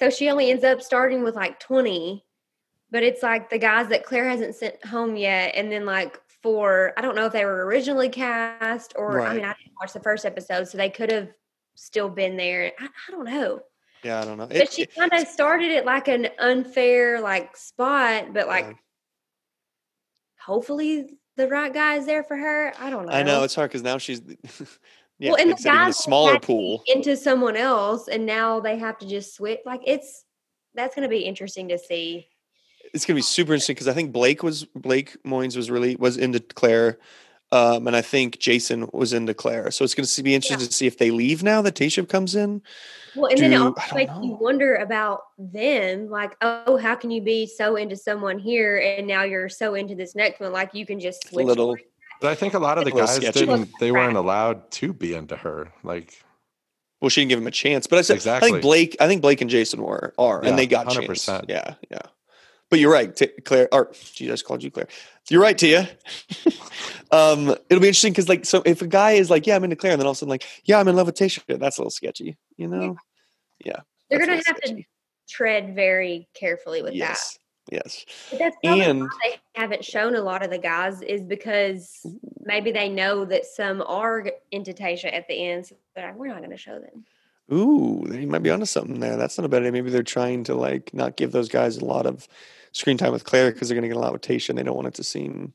So 0.00 0.08
she 0.08 0.30
only 0.30 0.50
ends 0.50 0.64
up 0.64 0.80
starting 0.80 1.22
with 1.22 1.36
like 1.36 1.60
20. 1.60 2.24
But 2.90 3.02
it's 3.04 3.22
like 3.22 3.50
the 3.50 3.58
guys 3.58 3.88
that 3.88 4.02
Clare 4.04 4.28
hasn't 4.28 4.56
sent 4.56 4.84
home 4.84 5.14
yet. 5.14 5.52
And 5.54 5.70
then 5.70 5.84
like 5.84 6.18
four, 6.42 6.92
I 6.96 7.02
don't 7.02 7.14
know 7.14 7.26
if 7.26 7.32
they 7.32 7.44
were 7.44 7.66
originally 7.66 8.08
cast 8.08 8.94
or 8.96 9.20
I 9.20 9.34
mean, 9.34 9.44
I 9.44 9.54
didn't 9.62 9.74
watch 9.80 9.92
the 9.92 10.00
first 10.00 10.24
episode, 10.24 10.64
so 10.68 10.78
they 10.78 10.88
could 10.90 11.12
have 11.12 11.28
still 11.76 12.08
been 12.08 12.36
there. 12.36 12.72
I, 12.80 12.86
I 12.86 13.10
don't 13.10 13.26
know. 13.26 13.60
Yeah, 14.02 14.20
I 14.20 14.24
don't 14.24 14.38
know. 14.38 14.46
But 14.46 14.56
It- 14.56 14.72
she 14.72 14.86
kind 14.86 15.12
of 15.12 15.28
started 15.28 15.70
at 15.72 15.84
like 15.84 16.08
an 16.08 16.28
unfair 16.38 17.20
like 17.20 17.56
spot, 17.56 18.32
but 18.32 18.48
like 18.48 18.64
Yeah. 18.64 18.72
hopefully 20.40 21.18
the 21.36 21.46
right 21.46 21.72
guy 21.72 21.96
is 21.96 22.06
there 22.06 22.24
for 22.24 22.36
her. 22.36 22.72
I 22.78 22.90
don't 22.90 23.06
know. 23.06 23.12
I 23.12 23.22
know 23.22 23.44
it's 23.44 23.54
hard 23.54 23.70
because 23.70 23.82
now 23.82 23.98
she's 23.98 24.20
yeah, 25.20 25.30
well, 25.30 25.40
and 25.40 25.50
the 25.50 25.54
even 25.60 25.72
a 25.72 25.74
guys 25.76 25.98
smaller 25.98 26.34
to 26.34 26.40
pool. 26.40 26.82
into 26.86 27.16
someone 27.16 27.56
else, 27.56 28.08
and 28.08 28.26
now 28.26 28.58
they 28.58 28.76
have 28.78 28.98
to 28.98 29.06
just 29.08 29.34
switch. 29.36 29.60
Like 29.64 29.82
it's 29.86 30.24
that's 30.74 30.94
going 30.94 31.02
to 31.02 31.08
be 31.08 31.20
interesting 31.20 31.68
to 31.68 31.78
see. 31.78 32.26
It's 32.92 33.04
gonna 33.04 33.16
be 33.16 33.22
super 33.22 33.52
interesting 33.52 33.74
because 33.74 33.86
I 33.88 33.92
think 33.92 34.12
Blake 34.12 34.42
was 34.42 34.64
Blake 34.74 35.16
Moynes 35.22 35.56
was 35.56 35.70
really 35.70 35.94
was 35.96 36.16
into 36.16 36.40
Clare, 36.40 36.98
um, 37.52 37.86
and 37.86 37.94
I 37.94 38.00
think 38.02 38.38
Jason 38.40 38.88
was 38.92 39.12
into 39.12 39.34
Clare. 39.34 39.70
So 39.70 39.84
it's 39.84 39.94
gonna 39.94 40.08
be 40.24 40.34
interesting 40.34 40.66
to 40.66 40.72
see 40.72 40.86
if 40.88 40.98
they 40.98 41.10
leave 41.12 41.42
now 41.44 41.62
that 41.62 41.74
Tayshia 41.76 42.08
comes 42.08 42.34
in. 42.34 42.62
Well, 43.14 43.30
and 43.30 43.38
then 43.38 43.52
it 43.52 43.56
Do- 43.56 43.74
also 43.76 43.94
makes 43.94 44.12
you 44.22 44.36
wonder 44.40 44.76
about 44.76 45.22
them. 45.38 46.08
Like, 46.08 46.36
oh, 46.42 46.76
how 46.78 46.94
can 46.94 47.10
you 47.10 47.20
be 47.20 47.46
so 47.46 47.76
into 47.76 47.96
someone 47.96 48.38
here, 48.38 48.78
and 48.78 49.06
now 49.06 49.22
you're 49.24 49.48
so 49.48 49.74
into 49.74 49.94
this 49.94 50.14
next 50.16 50.40
one? 50.40 50.52
Like, 50.52 50.74
you 50.74 50.86
can 50.86 50.98
just 51.00 51.24
A 51.26 51.28
switch. 51.28 51.46
little 51.46 51.76
But 52.20 52.30
I 52.30 52.34
think 52.34 52.54
a 52.54 52.58
lot 52.58 52.78
of 52.78 52.84
the 52.84 52.90
guys 52.90 53.18
didn't. 53.18 53.70
They 53.80 53.92
weren't 53.92 54.16
allowed 54.16 54.70
to 54.72 54.92
be 54.92 55.14
into 55.14 55.36
her. 55.36 55.72
Like 55.82 56.22
well, 57.00 57.08
she 57.08 57.22
didn't 57.22 57.30
give 57.30 57.38
him 57.38 57.46
a 57.46 57.52
chance. 57.52 57.86
But 57.86 57.98
I 57.98 58.02
said 58.02 58.26
I 58.26 58.40
think 58.40 58.62
Blake, 58.62 58.96
I 59.00 59.06
think 59.06 59.22
Blake 59.22 59.40
and 59.40 59.48
Jason 59.48 59.82
were 59.82 60.12
are, 60.18 60.40
Yeah, 60.42 60.50
and 60.50 60.58
they 60.58 60.66
got 60.66 60.86
100%. 60.86 61.06
chance. 61.26 61.44
Yeah, 61.48 61.74
yeah. 61.90 62.02
But 62.68 62.78
you're 62.78 62.92
right, 62.92 63.14
T- 63.14 63.26
Clare. 63.44 63.68
Or 63.72 63.90
geez, 64.14 64.28
I 64.28 64.32
just 64.34 64.44
called 64.44 64.62
you 64.62 64.70
Clare. 64.70 64.86
You're 65.28 65.42
right, 65.42 65.58
Tia. 65.58 65.88
um, 67.10 67.48
it'll 67.68 67.80
be 67.80 67.88
interesting 67.88 68.12
because, 68.12 68.28
like, 68.28 68.44
so 68.44 68.62
if 68.64 68.80
a 68.80 68.86
guy 68.86 69.12
is 69.12 69.28
like, 69.28 69.44
"Yeah, 69.46 69.56
I'm 69.56 69.64
into 69.64 69.74
Clare," 69.74 69.92
and 69.94 70.00
then 70.00 70.06
all 70.06 70.12
of 70.12 70.16
a 70.16 70.18
sudden, 70.18 70.30
like, 70.30 70.44
"Yeah, 70.64 70.78
I'm 70.78 70.86
in 70.86 70.94
love 70.94 71.06
with 71.06 71.16
Tayshia," 71.16 71.58
that's 71.58 71.78
a 71.78 71.80
little 71.80 71.90
sketchy, 71.90 72.36
you 72.56 72.68
know? 72.68 72.96
Yeah, 73.64 73.80
they're 74.08 74.20
going 74.20 74.30
to 74.30 74.36
little 74.36 74.54
have 74.54 74.76
to 74.76 74.84
tread 75.28 75.74
very 75.74 76.28
carefully 76.34 76.80
with 76.82 76.92
that. 76.92 76.96
Yes, 76.96 77.38
yes. 77.70 78.04
But 78.30 78.38
that's 78.38 78.56
probably 78.62 78.84
And- 78.84 79.02
why 79.02 79.08
they 79.24 79.36
haven't 79.60 79.84
shown 79.84 80.14
a 80.14 80.22
lot 80.22 80.42
of 80.42 80.50
the 80.50 80.58
guys 80.58 81.02
is 81.02 81.22
because 81.22 82.06
maybe 82.44 82.72
they 82.72 82.88
know 82.88 83.24
that 83.24 83.44
some 83.44 83.82
are 83.86 84.26
into 84.50 84.72
Tayshia 84.72 85.12
at 85.12 85.28
the 85.28 85.34
end. 85.34 85.66
So 85.66 85.74
they're 85.94 86.06
like, 86.06 86.16
we're 86.16 86.28
not 86.28 86.38
going 86.38 86.50
to 86.50 86.56
show 86.56 86.78
them. 86.78 87.04
Ooh, 87.52 88.06
you 88.12 88.28
might 88.28 88.44
be 88.44 88.50
onto 88.50 88.64
something 88.64 89.00
there. 89.00 89.16
That's 89.16 89.36
not 89.36 89.44
a 89.44 89.48
bad 89.48 89.62
idea. 89.62 89.72
Maybe 89.72 89.90
they're 89.90 90.02
trying 90.04 90.44
to 90.44 90.54
like 90.54 90.94
not 90.94 91.16
give 91.16 91.32
those 91.32 91.48
guys 91.48 91.78
a 91.78 91.84
lot 91.84 92.06
of 92.06 92.28
screen 92.72 92.96
time 92.96 93.12
with 93.12 93.24
Clare 93.24 93.50
because 93.50 93.68
they're 93.68 93.74
going 93.74 93.82
to 93.82 93.88
get 93.88 93.96
a 93.96 94.00
lot 94.00 94.12
with 94.12 94.22
Tayshia 94.22 94.50
and 94.50 94.58
they 94.58 94.62
don't 94.62 94.76
want 94.76 94.86
it 94.88 94.94
to 94.94 95.04
seem. 95.04 95.52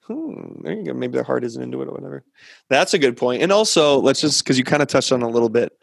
Hmm, 0.00 0.62
there 0.62 0.72
you 0.72 0.84
go. 0.84 0.94
Maybe 0.94 1.12
their 1.14 1.24
heart 1.24 1.44
isn't 1.44 1.60
into 1.62 1.82
it 1.82 1.88
or 1.88 1.92
whatever. 1.92 2.24
That's 2.70 2.94
a 2.94 2.98
good 2.98 3.16
point. 3.16 3.42
And 3.42 3.52
also, 3.52 3.98
let's 3.98 4.20
just 4.20 4.44
because 4.44 4.56
you 4.56 4.64
kind 4.64 4.80
of 4.80 4.88
touched 4.88 5.12
on 5.12 5.22
a 5.22 5.28
little 5.28 5.48
bit 5.48 5.78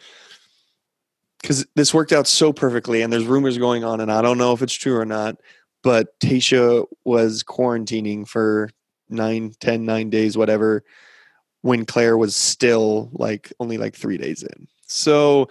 because 1.43 1.65
this 1.75 1.93
worked 1.93 2.13
out 2.13 2.25
so 2.25 2.51
perfectly, 2.53 3.01
and 3.03 3.11
there's 3.13 3.25
rumors 3.25 3.57
going 3.59 3.83
on, 3.83 3.99
and 3.99 4.11
I 4.11 4.21
don't 4.23 4.37
know 4.39 4.53
if 4.53 4.61
it's 4.63 4.73
true 4.73 4.97
or 4.97 5.05
not. 5.05 5.35
But 5.83 6.17
Tayshia 6.21 6.85
was 7.03 7.43
quarantining 7.43 8.25
for 8.25 8.69
nine, 9.09 9.53
ten, 9.59 9.85
nine 9.85 10.09
days, 10.09 10.37
whatever, 10.37 10.83
when 11.61 11.85
Clare 11.85 12.17
was 12.17 12.35
still 12.37 13.09
like 13.11 13.51
only 13.59 13.77
like 13.77 13.93
three 13.93 14.17
days 14.17 14.43
in. 14.43 14.67
So 14.87 15.49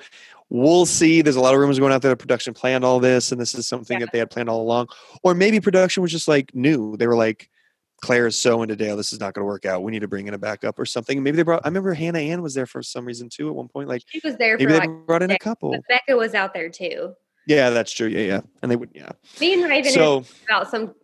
we'll 0.48 0.86
see. 0.86 1.20
There's 1.20 1.36
a 1.36 1.40
lot 1.40 1.52
of 1.52 1.60
rumors 1.60 1.78
going 1.78 1.92
out 1.92 2.00
there 2.00 2.10
that 2.10 2.16
production 2.16 2.54
planned 2.54 2.82
all 2.82 2.98
this, 2.98 3.30
and 3.30 3.38
this 3.38 3.54
is 3.54 3.66
something 3.66 4.00
Yeah. 4.00 4.06
that 4.06 4.12
they 4.12 4.18
had 4.18 4.30
planned 4.30 4.48
all 4.48 4.62
along. 4.62 4.88
Or 5.22 5.34
maybe 5.34 5.60
production 5.60 6.02
was 6.02 6.10
just 6.10 6.28
like 6.28 6.54
new. 6.54 6.96
They 6.96 7.06
were 7.06 7.16
like, 7.16 7.50
Clare 8.02 8.26
is 8.26 8.36
so 8.36 8.62
into 8.62 8.74
Dale, 8.74 8.96
this 8.96 9.12
is 9.12 9.20
not 9.20 9.32
going 9.32 9.42
to 9.42 9.46
work 9.46 9.64
out. 9.64 9.84
We 9.84 9.92
need 9.92 10.00
to 10.00 10.08
bring 10.08 10.26
in 10.26 10.34
a 10.34 10.38
backup 10.38 10.78
or 10.78 10.84
something. 10.84 11.22
Maybe 11.22 11.36
they 11.36 11.44
brought. 11.44 11.64
I 11.64 11.68
remember 11.68 11.94
Hannah 11.94 12.18
Ann 12.18 12.42
was 12.42 12.52
there 12.52 12.66
for 12.66 12.82
some 12.82 13.04
reason 13.04 13.28
too 13.28 13.48
at 13.48 13.54
one 13.54 13.68
point. 13.68 13.88
Like 13.88 14.02
She 14.06 14.20
was 14.24 14.36
there 14.36 14.58
maybe 14.58 14.72
for 14.72 14.80
they 14.80 14.86
like, 14.86 15.06
brought 15.06 15.22
in 15.22 15.30
a 15.30 15.38
couple. 15.38 15.74
Becca 15.88 16.16
was 16.16 16.34
out 16.34 16.52
there 16.52 16.68
too. 16.68 17.14
Yeah, 17.46 17.70
that's 17.70 17.92
true. 17.92 18.08
Yeah, 18.08 18.20
yeah, 18.20 18.40
and 18.60 18.70
they 18.70 18.76
would. 18.76 18.90
Yeah. 18.92 19.12
Me 19.40 19.54
and 19.54 19.64
Raven 19.64 19.92
So 19.92 20.24
about 20.48 20.68
some 20.68 20.94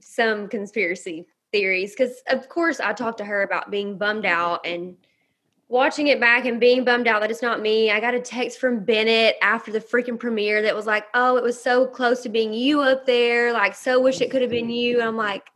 some 0.00 0.48
conspiracy 0.48 1.26
theories 1.52 1.94
because 1.96 2.22
of 2.28 2.48
course 2.48 2.80
I 2.80 2.92
talked 2.92 3.18
to 3.18 3.24
her 3.24 3.42
about 3.42 3.70
being 3.70 3.96
bummed 3.96 4.26
out 4.26 4.66
and 4.66 4.96
watching 5.68 6.08
it 6.08 6.18
back 6.18 6.44
and 6.44 6.58
being 6.58 6.84
bummed 6.84 7.06
out 7.06 7.20
that 7.20 7.30
it's 7.30 7.42
not 7.42 7.62
me. 7.62 7.92
I 7.92 8.00
got 8.00 8.14
a 8.14 8.20
text 8.20 8.58
from 8.58 8.84
Bennett 8.84 9.36
after 9.42 9.70
the 9.70 9.80
freaking 9.80 10.18
premiere 10.18 10.60
that 10.62 10.74
was 10.74 10.86
like, 10.86 11.06
"Oh, 11.14 11.36
it 11.36 11.44
was 11.44 11.60
so 11.60 11.86
close 11.86 12.20
to 12.24 12.28
being 12.28 12.52
you 12.52 12.80
up 12.80 13.06
there. 13.06 13.52
Like, 13.52 13.76
so 13.76 14.00
wish 14.00 14.20
it 14.20 14.30
could 14.30 14.42
have 14.42 14.50
been 14.50 14.70
you." 14.70 14.98
And 14.98 15.08
I'm 15.08 15.16
like, 15.16 15.48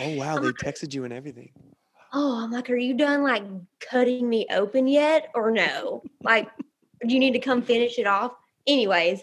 oh 0.00 0.08
wow, 0.10 0.38
they 0.38 0.52
texted 0.52 0.94
you 0.94 1.04
and 1.04 1.12
everything. 1.12 1.50
"Oh, 2.12 2.42
I'm 2.42 2.50
like, 2.50 2.68
are 2.70 2.76
you 2.76 2.94
done 2.94 3.22
like 3.22 3.44
cutting 3.80 4.28
me 4.28 4.46
open 4.50 4.86
yet, 4.86 5.30
or 5.34 5.50
no? 5.50 6.02
Like, 6.22 6.48
do 7.06 7.14
you 7.14 7.20
need 7.20 7.32
to 7.32 7.38
come 7.38 7.62
finish 7.62 7.98
it 7.98 8.06
off?" 8.06 8.32
Anyways, 8.66 9.22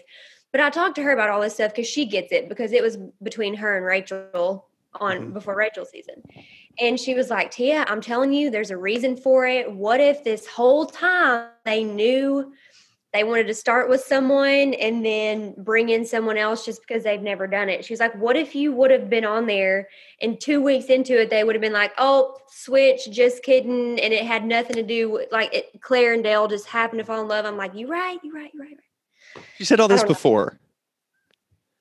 but 0.52 0.60
I 0.60 0.70
talked 0.70 0.96
to 0.96 1.02
her 1.02 1.12
about 1.12 1.30
all 1.30 1.40
this 1.40 1.54
stuff 1.54 1.72
because 1.72 1.88
she 1.88 2.04
gets 2.06 2.32
it 2.32 2.48
because 2.48 2.72
it 2.72 2.82
was 2.82 2.98
between 3.22 3.54
her 3.54 3.76
and 3.76 3.86
Rachel 3.86 4.66
on 4.94 5.18
Mhm. 5.18 5.32
before 5.34 5.54
Rachel 5.56 5.84
season. 5.84 6.22
And 6.80 6.98
she 6.98 7.14
was 7.14 7.30
like, 7.30 7.50
Tia, 7.50 7.84
I'm 7.88 8.00
telling 8.00 8.32
you, 8.32 8.50
there's 8.50 8.70
a 8.70 8.76
reason 8.76 9.16
for 9.16 9.46
it. 9.46 9.70
What 9.70 10.00
if 10.00 10.24
this 10.24 10.46
whole 10.46 10.86
time 10.86 11.50
they 11.64 11.84
knew 11.84 12.52
they 13.12 13.24
wanted 13.24 13.48
to 13.48 13.54
start 13.54 13.88
with 13.88 14.02
someone 14.02 14.74
and 14.74 15.04
then 15.04 15.54
bring 15.58 15.88
in 15.88 16.04
someone 16.04 16.36
else 16.36 16.64
just 16.64 16.80
because 16.80 17.02
they've 17.02 17.20
never 17.20 17.46
done 17.46 17.68
it? 17.68 17.84
She's 17.84 18.00
like, 18.00 18.14
What 18.14 18.36
if 18.36 18.54
you 18.54 18.72
would 18.72 18.90
have 18.90 19.10
been 19.10 19.24
on 19.24 19.46
there 19.46 19.88
and 20.20 20.40
two 20.40 20.62
weeks 20.62 20.86
into 20.86 21.20
it, 21.20 21.30
they 21.30 21.42
would 21.42 21.54
have 21.54 21.62
been 21.62 21.72
like, 21.72 21.92
Oh, 21.98 22.36
switch, 22.48 23.10
just 23.10 23.42
kidding. 23.42 23.98
And 24.00 24.12
it 24.12 24.24
had 24.24 24.44
nothing 24.44 24.76
to 24.76 24.82
do 24.82 25.10
with 25.10 25.32
like 25.32 25.52
it, 25.52 25.80
Clare 25.80 26.14
and 26.14 26.22
Dale 26.22 26.46
just 26.46 26.66
happened 26.66 27.00
to 27.00 27.04
fall 27.04 27.20
in 27.20 27.28
love. 27.28 27.44
I'm 27.44 27.56
like, 27.56 27.74
You 27.74 27.88
right, 27.88 28.18
you 28.22 28.32
right, 28.32 28.50
you 28.54 28.60
right, 28.60 28.76
right. 29.36 29.44
She 29.56 29.64
said 29.64 29.80
all 29.80 29.88
this 29.88 30.00
don't 30.00 30.08
know. 30.08 30.14
before. 30.14 30.60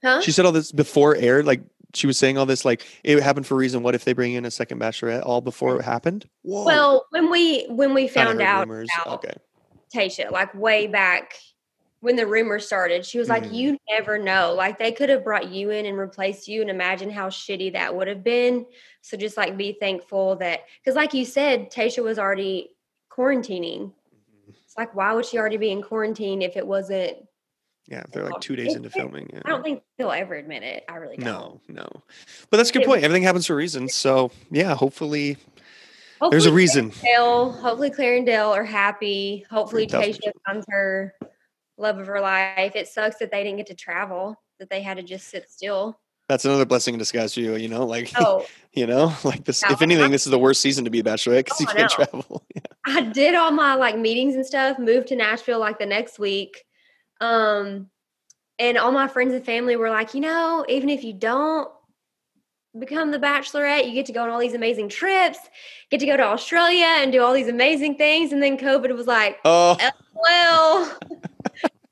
Huh? 0.03 0.21
She 0.21 0.31
said 0.31 0.45
all 0.45 0.51
this 0.51 0.71
before 0.71 1.15
aired. 1.15 1.45
Like 1.45 1.61
she 1.93 2.07
was 2.07 2.17
saying 2.17 2.37
all 2.37 2.45
this, 2.45 2.65
like 2.65 2.85
it 3.03 3.21
happened 3.21 3.45
for 3.45 3.55
a 3.55 3.57
reason. 3.57 3.83
What 3.83 3.95
if 3.95 4.05
they 4.05 4.13
bring 4.13 4.33
in 4.33 4.45
a 4.45 4.51
second 4.51 4.79
bachelorette 4.79 5.25
all 5.25 5.41
before 5.41 5.79
it 5.79 5.83
happened? 5.83 6.27
Whoa. 6.43 6.65
well, 6.65 7.05
when 7.09 7.29
we 7.29 7.65
when 7.67 7.93
we 7.93 8.07
found 8.07 8.41
out 8.41 8.67
rumors. 8.67 8.89
about 9.01 9.25
Okay. 9.25 9.33
Tayshia, 9.93 10.31
like 10.31 10.53
way 10.53 10.87
back 10.87 11.33
when 12.01 12.15
the 12.15 12.25
rumor 12.25 12.59
started, 12.59 13.05
she 13.05 13.19
was 13.19 13.27
like, 13.27 13.43
Mhm. 13.43 13.53
You 13.53 13.77
never 13.89 14.17
know. 14.17 14.53
Like 14.53 14.79
they 14.79 14.91
could 14.91 15.09
have 15.09 15.23
brought 15.23 15.49
you 15.49 15.71
in 15.71 15.85
and 15.85 15.97
replaced 15.97 16.47
you, 16.47 16.61
and 16.61 16.69
imagine 16.69 17.09
how 17.09 17.27
shitty 17.29 17.73
that 17.73 17.93
would 17.93 18.07
have 18.07 18.23
been. 18.23 18.65
So 19.01 19.17
just 19.17 19.35
like 19.35 19.57
be 19.57 19.73
thankful 19.79 20.37
that 20.37 20.61
because 20.81 20.95
like 20.95 21.13
you 21.13 21.25
said, 21.25 21.71
Tayshia 21.71 22.03
was 22.03 22.17
already 22.17 22.69
quarantining. 23.11 23.91
It's 24.47 24.77
like 24.77 24.95
why 24.95 25.13
would 25.13 25.25
she 25.25 25.37
already 25.37 25.57
be 25.57 25.71
in 25.71 25.81
quarantine 25.81 26.41
if 26.41 26.55
it 26.55 26.65
wasn't 26.65 27.17
Yeah, 27.87 28.03
they're 28.11 28.23
like 28.23 28.39
two 28.39 28.55
days 28.55 28.75
into 28.75 28.89
filming. 28.89 29.29
Yeah. 29.33 29.41
I 29.45 29.49
don't 29.49 29.63
think 29.63 29.81
they'll 29.97 30.11
ever 30.11 30.35
admit 30.35 30.63
it. 30.63 30.85
I 30.87 30.97
really 30.97 31.17
don't. 31.17 31.25
No, 31.25 31.59
no. 31.67 31.87
But 32.49 32.57
that's 32.57 32.69
a 32.69 32.73
good 32.73 32.85
point. 32.85 33.03
Everything 33.03 33.23
happens 33.23 33.47
for 33.47 33.53
a 33.53 33.55
reason. 33.57 33.89
So 33.89 34.31
yeah, 34.51 34.75
hopefully 34.75 35.37
Hopefully 36.19 36.29
there's 36.31 36.45
a 36.45 36.53
reason. 36.53 36.85
and 36.85 37.01
Dale, 37.01 37.51
hopefully 37.51 37.89
Clare 37.89 38.17
and 38.17 38.25
Dale 38.25 38.49
are 38.49 38.63
happy. 38.63 39.45
Hopefully. 39.49 39.87
Tayshia 39.87 40.31
finds 40.45 40.65
her 40.69 41.13
love 41.77 41.97
of 41.97 42.07
her 42.07 42.19
life. 42.19 42.75
It 42.75 42.87
sucks 42.87 43.17
that 43.17 43.31
they 43.31 43.43
didn't 43.43 43.57
get 43.57 43.67
to 43.67 43.75
travel, 43.75 44.41
that 44.59 44.69
they 44.69 44.81
had 44.81 44.97
to 44.97 45.03
just 45.03 45.27
sit 45.29 45.49
still. 45.49 45.99
That's 46.27 46.45
another 46.45 46.65
blessing 46.65 46.93
in 46.93 46.99
disguise 46.99 47.33
for 47.33 47.39
you. 47.39 47.55
You 47.55 47.69
know, 47.69 47.85
like 47.85 48.11
Oh, 48.17 48.45
you 48.73 48.85
know, 48.85 49.13
like 49.23 49.45
this. 49.45 49.63
Yeah, 49.63 49.73
If 49.73 49.81
anything, 49.81 50.11
this 50.11 50.25
is 50.25 50.31
the 50.31 50.37
worst 50.37 50.61
season 50.61 50.83
to 50.85 50.91
be 50.91 50.99
a 50.99 51.03
bachelorette 51.03 51.45
because 51.45 51.59
Oh, 51.59 51.61
you 51.61 51.67
can't 51.67 51.79
know. 51.99 52.05
travel. 52.05 52.43
Yeah. 52.55 52.61
I 52.85 53.01
did 53.01 53.35
all 53.35 53.51
my 53.51 53.75
like 53.75 53.97
meetings 53.97 54.35
and 54.35 54.45
stuff, 54.45 54.77
moved 54.79 55.07
to 55.07 55.15
Nashville 55.15 55.59
like 55.59 55.79
the 55.79 55.85
next 55.85 56.17
week. 56.19 56.63
Um, 57.21 57.89
and 58.57 58.77
all 58.77 58.91
my 58.91 59.07
friends 59.07 59.33
and 59.33 59.45
family 59.45 59.75
were 59.75 59.89
like, 59.89 60.13
you 60.13 60.21
know, 60.21 60.65
even 60.67 60.89
if 60.89 61.03
you 61.03 61.13
don't 61.13 61.69
become 62.77 63.11
the 63.11 63.17
bachelorette, 63.19 63.85
you 63.87 63.93
get 63.93 64.05
to 64.07 64.13
go 64.13 64.23
on 64.23 64.29
all 64.29 64.39
these 64.39 64.53
amazing 64.53 64.89
trips, 64.89 65.39
get 65.89 65.99
to 66.01 66.05
go 66.05 66.15
to 66.17 66.23
Australia 66.23 66.85
and 66.97 67.11
do 67.11 67.21
all 67.23 67.33
these 67.33 67.47
amazing 67.47 67.95
things. 67.95 68.31
And 68.31 68.41
then 68.43 68.57
COVID 68.57 68.95
was 68.95 69.07
like, 69.07 69.37
Oh, 69.45 69.77
well, 70.13 70.97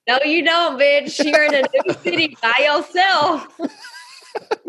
no, 0.08 0.20
you 0.24 0.44
don't, 0.46 0.80
bitch. 0.80 1.24
You're 1.24 1.46
in 1.46 1.56
a 1.56 1.62
new 1.62 1.94
city 2.04 2.38
by 2.42 2.54
yourself. 2.64 3.48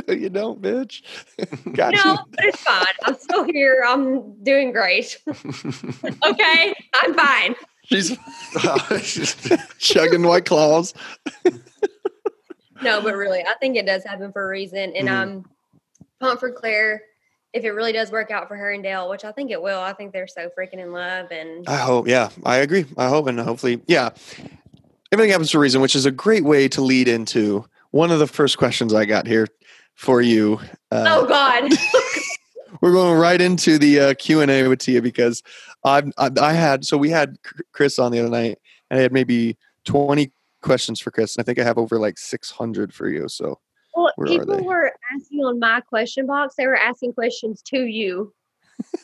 no, 0.08 0.14
you 0.14 0.30
don't, 0.30 0.62
bitch. 0.62 1.02
Got 1.74 1.94
No, 1.94 2.12
you. 2.12 2.18
but 2.30 2.44
it's 2.46 2.60
fine. 2.62 2.86
I'm 3.04 3.14
still 3.14 3.44
here. 3.44 3.84
I'm 3.86 4.42
doing 4.42 4.72
great. 4.72 5.18
okay, 5.28 6.74
I'm 6.94 7.14
fine. 7.14 7.54
She's 7.84 8.16
chugging 9.78 10.22
white 10.22 10.44
claws. 10.46 10.92
No, 12.82 13.00
but 13.02 13.14
really, 13.16 13.40
I 13.42 13.54
think 13.60 13.76
it 13.76 13.86
does 13.86 14.04
happen 14.04 14.30
for 14.32 14.44
a 14.44 14.48
reason. 14.48 14.94
And 14.94 15.08
Mhm. 15.08 15.12
I'm 15.12 15.44
pumped 16.20 16.40
for 16.40 16.52
Clare 16.52 17.02
if 17.52 17.64
it 17.64 17.70
really 17.70 17.92
does 17.92 18.10
work 18.10 18.30
out 18.30 18.46
for 18.48 18.56
her 18.56 18.72
and 18.72 18.82
Dale, 18.82 19.08
which 19.08 19.24
I 19.24 19.32
think 19.32 19.50
it 19.50 19.60
will. 19.60 19.80
I 19.80 19.92
think 19.92 20.12
they're 20.12 20.28
so 20.28 20.50
freaking 20.56 20.78
in 20.78 20.92
love. 20.92 21.30
And 21.30 21.66
I 21.68 21.76
hope. 21.76 22.06
Yeah, 22.06 22.28
I 22.44 22.58
agree. 22.58 22.84
I 22.96 23.08
hope, 23.08 23.26
and 23.26 23.40
hopefully, 23.40 23.80
yeah, 23.86 24.10
everything 25.12 25.30
happens 25.30 25.50
for 25.50 25.58
a 25.58 25.60
reason, 25.60 25.80
which 25.80 25.96
is 25.96 26.06
a 26.06 26.10
great 26.10 26.44
way 26.44 26.68
to 26.68 26.80
lead 26.80 27.08
into 27.08 27.64
one 27.90 28.10
of 28.10 28.18
the 28.18 28.26
first 28.26 28.58
questions 28.58 28.92
I 28.92 29.06
got 29.06 29.26
here 29.26 29.46
for 29.94 30.20
you. 30.20 30.60
Uh, 30.90 31.04
oh, 31.08 31.26
God. 31.26 31.72
we're 32.80 32.92
going 32.92 33.18
right 33.18 33.40
into 33.40 33.78
the 33.78 34.00
uh, 34.00 34.14
Q 34.14 34.40
and 34.42 34.50
A 34.50 34.68
with 34.68 34.80
Tia 34.80 35.00
because 35.00 35.42
I've, 35.84 36.12
I, 36.18 36.30
I 36.40 36.52
had 36.52 36.84
so 36.84 36.96
we 36.96 37.10
had 37.10 37.36
Chris 37.72 37.98
on 37.98 38.12
the 38.12 38.20
other 38.20 38.28
night, 38.28 38.58
and 38.90 38.98
I 38.98 39.02
had 39.02 39.12
maybe 39.12 39.56
twenty 39.84 40.32
questions 40.60 41.00
for 41.00 41.10
Chris, 41.10 41.36
and 41.36 41.42
I 41.42 41.44
think 41.44 41.58
I 41.58 41.64
have 41.64 41.78
over 41.78 41.98
like 41.98 42.18
six 42.18 42.50
hundred 42.50 42.92
for 42.92 43.08
you. 43.08 43.28
So 43.28 43.58
well, 44.04 44.12
Where 44.16 44.26
people 44.28 44.64
were 44.64 44.92
asking 45.14 45.40
on 45.40 45.58
my 45.58 45.80
question 45.82 46.26
box. 46.26 46.54
They 46.56 46.66
were 46.66 46.76
asking 46.76 47.12
questions 47.14 47.62
to 47.66 47.78
you. 47.78 48.32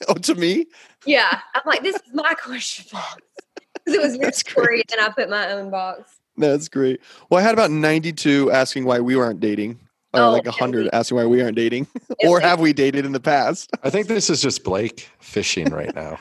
Oh, 0.08 0.14
to 0.14 0.34
me? 0.36 0.66
Yeah, 1.04 1.40
I'm 1.54 1.62
like, 1.66 1.82
this 1.82 1.96
is 1.96 2.02
my 2.14 2.32
question 2.42 2.84
box 2.92 3.16
because 3.84 3.94
it 3.94 4.00
was 4.02 4.14
your 4.14 4.24
That's 4.26 4.38
story, 4.38 4.82
and 4.92 5.00
I 5.00 5.08
put 5.10 5.28
my 5.28 5.50
own 5.52 5.70
box. 5.70 6.12
That's 6.36 6.68
great. 6.68 7.00
Well, 7.28 7.40
I 7.40 7.42
had 7.42 7.54
about 7.54 7.70
92 7.72 8.52
asking 8.52 8.84
why 8.84 9.00
we 9.00 9.16
aren't 9.16 9.40
dating, 9.40 9.80
or 10.12 10.20
Oh, 10.22 10.30
like 10.32 10.44
100 10.46 10.82
least. 10.84 10.94
asking 10.94 11.16
why 11.16 11.26
we 11.26 11.42
aren't 11.42 11.56
dating, 11.56 11.88
or 12.24 12.38
have 12.38 12.60
we 12.60 12.72
dated 12.72 13.04
in 13.04 13.10
the 13.12 13.18
past? 13.20 13.70
I 13.82 13.90
think 13.90 14.06
this 14.06 14.30
is 14.30 14.40
just 14.40 14.62
Blake 14.62 15.08
fishing 15.18 15.70
right 15.72 15.92
now. 15.94 16.18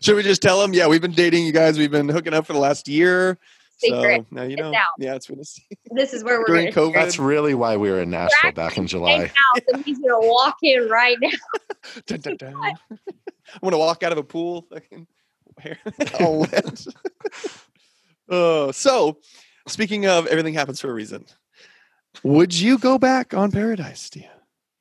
Should 0.00 0.16
we 0.16 0.22
just 0.22 0.40
tell 0.42 0.60
them? 0.60 0.72
Yeah, 0.72 0.86
we've 0.86 1.02
been 1.02 1.12
dating, 1.12 1.44
you 1.44 1.52
guys. 1.52 1.78
We've 1.78 1.90
been 1.90 2.08
hooking 2.08 2.32
up 2.34 2.46
for 2.46 2.52
the 2.54 2.58
last 2.58 2.88
year. 2.88 3.38
Secret. 3.84 4.20
So 4.22 4.26
now 4.30 4.42
you 4.42 4.56
know. 4.56 4.74
out. 4.74 4.94
Yeah, 4.98 5.14
it's 5.14 5.26
been 5.26 5.38
a 5.40 5.44
secret. 5.44 5.78
This 5.90 6.12
is 6.12 6.24
where 6.24 6.40
we're 6.40 6.46
During 6.46 6.70
gonna 6.72 6.88
COVID. 6.90 6.94
That's 6.94 7.18
really 7.18 7.54
why 7.54 7.76
we 7.76 7.90
were 7.90 8.00
in 8.00 8.10
Nashville 8.10 8.52
back 8.52 8.76
in 8.78 8.86
July. 8.86 9.10
hang 9.12 9.22
out, 9.56 9.62
and 9.72 9.84
he's 9.84 9.98
gonna 9.98 10.20
walk 10.20 10.56
in 10.62 10.88
right 10.88 11.16
now. 11.20 11.30
Dun, 12.06 12.20
dun, 12.20 12.36
dun. 12.36 12.54
I'm 12.90 13.60
gonna 13.62 13.78
walk 13.78 14.02
out 14.02 14.12
of 14.12 14.18
a 14.18 14.22
pool. 14.22 14.66
fucking 14.72 15.06
hair 15.58 15.78
all 16.20 16.40
wet. 16.40 16.86
oh, 18.28 18.70
so 18.72 19.18
speaking 19.68 20.06
of 20.06 20.26
everything 20.26 20.54
happens 20.54 20.80
for 20.80 20.90
a 20.90 20.94
reason. 20.94 21.26
Would 22.22 22.58
you 22.58 22.78
go 22.78 22.98
back 22.98 23.34
on 23.34 23.50
Paradise, 23.50 24.08
Tia? 24.08 24.30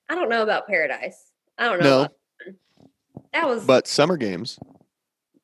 I 0.10 0.16
don't 0.16 0.30
know 0.30 0.44
about 0.44 0.68
Paradise. 0.68 1.32
I 1.58 1.66
don't 1.66 1.80
know. 1.80 1.86
No, 1.86 2.02
about- 2.02 2.14
that 3.34 3.48
was 3.48 3.66
but 3.66 3.88
summer 3.88 4.18
games. 4.18 4.60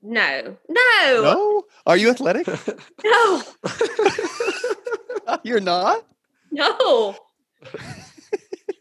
No, 0.01 0.57
no, 0.69 1.21
No, 1.21 1.63
are 1.85 1.97
you 1.97 2.09
athletic? 2.09 2.47
no, 3.03 3.43
You're 5.43 5.59
not. 5.59 6.05
no. 6.51 7.15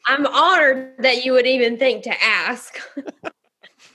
I'm 0.07 0.27
honored 0.27 0.95
that 1.01 1.25
you 1.25 1.33
would 1.33 1.47
even 1.47 1.77
think 1.79 2.05
to 2.05 2.23
ask, 2.25 2.79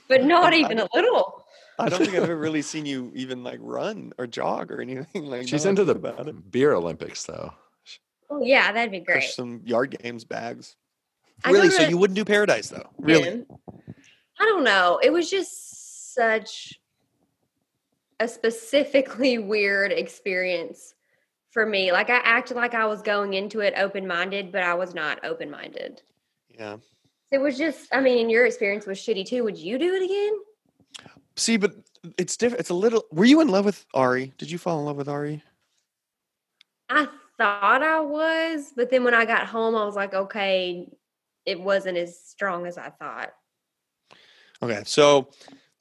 but 0.08 0.24
not 0.24 0.54
even 0.54 0.78
a 0.78 0.88
little. 0.94 1.44
I 1.76 1.88
don't 1.88 1.98
think 1.98 2.14
I've 2.14 2.22
ever 2.22 2.36
really 2.36 2.62
seen 2.62 2.86
you 2.86 3.10
even 3.16 3.42
like 3.42 3.58
run 3.60 4.12
or 4.16 4.28
jog 4.28 4.70
or 4.70 4.80
anything 4.80 5.26
like. 5.26 5.40
That. 5.42 5.48
She's 5.48 5.64
now 5.64 5.70
into 5.70 5.84
the 5.84 5.94
about 5.96 6.28
it. 6.28 6.50
beer 6.52 6.72
Olympics, 6.74 7.24
though. 7.24 7.52
Oh 8.30 8.40
yeah, 8.42 8.70
that'd 8.70 8.92
be 8.92 9.00
great. 9.00 9.22
Push 9.22 9.34
some 9.34 9.60
yard 9.64 9.96
games 10.00 10.24
bags. 10.24 10.76
I 11.44 11.50
Really? 11.50 11.70
So 11.70 11.82
you 11.82 11.98
wouldn't 11.98 12.16
do 12.16 12.24
Paradise 12.24 12.68
though? 12.68 12.88
Really? 12.98 13.44
I 14.38 14.44
don't 14.44 14.62
know. 14.64 15.00
It 15.02 15.12
was 15.12 15.28
just 15.28 16.14
such 16.14 16.78
a 18.20 18.28
specifically 18.28 19.38
weird 19.38 19.92
experience 19.92 20.94
for 21.50 21.64
me. 21.64 21.92
Like 21.92 22.10
I 22.10 22.18
acted 22.18 22.56
like 22.56 22.74
I 22.74 22.86
was 22.86 23.02
going 23.02 23.34
into 23.34 23.60
it 23.60 23.74
open 23.76 24.06
minded, 24.06 24.52
but 24.52 24.62
I 24.62 24.74
was 24.74 24.94
not 24.94 25.24
open 25.24 25.50
minded. 25.50 26.02
Yeah. 26.48 26.76
It 27.30 27.38
was 27.38 27.58
just, 27.58 27.88
I 27.92 28.00
mean, 28.00 28.30
your 28.30 28.46
experience 28.46 28.86
was 28.86 28.98
shitty 28.98 29.26
too. 29.26 29.44
Would 29.44 29.58
you 29.58 29.78
do 29.78 29.94
it 29.94 30.02
again? 30.02 30.38
See, 31.36 31.56
but 31.56 31.74
it's 32.18 32.36
different. 32.36 32.60
It's 32.60 32.70
a 32.70 32.74
little. 32.74 33.04
Were 33.10 33.24
you 33.24 33.40
in 33.40 33.48
love 33.48 33.64
with 33.64 33.84
Ari? 33.94 34.32
Did 34.38 34.50
you 34.50 34.58
fall 34.58 34.78
in 34.78 34.84
love 34.84 34.96
with 34.96 35.08
Ari? 35.08 35.42
I 36.88 37.08
thought 37.36 37.82
I 37.82 38.00
was, 38.00 38.72
but 38.76 38.90
then 38.90 39.02
when 39.02 39.14
I 39.14 39.24
got 39.24 39.46
home, 39.46 39.74
I 39.74 39.84
was 39.84 39.96
like, 39.96 40.14
okay, 40.14 40.88
it 41.44 41.60
wasn't 41.60 41.98
as 41.98 42.18
strong 42.18 42.66
as 42.66 42.78
I 42.78 42.90
thought. 42.90 43.32
Okay, 44.62 44.82
so 44.86 45.30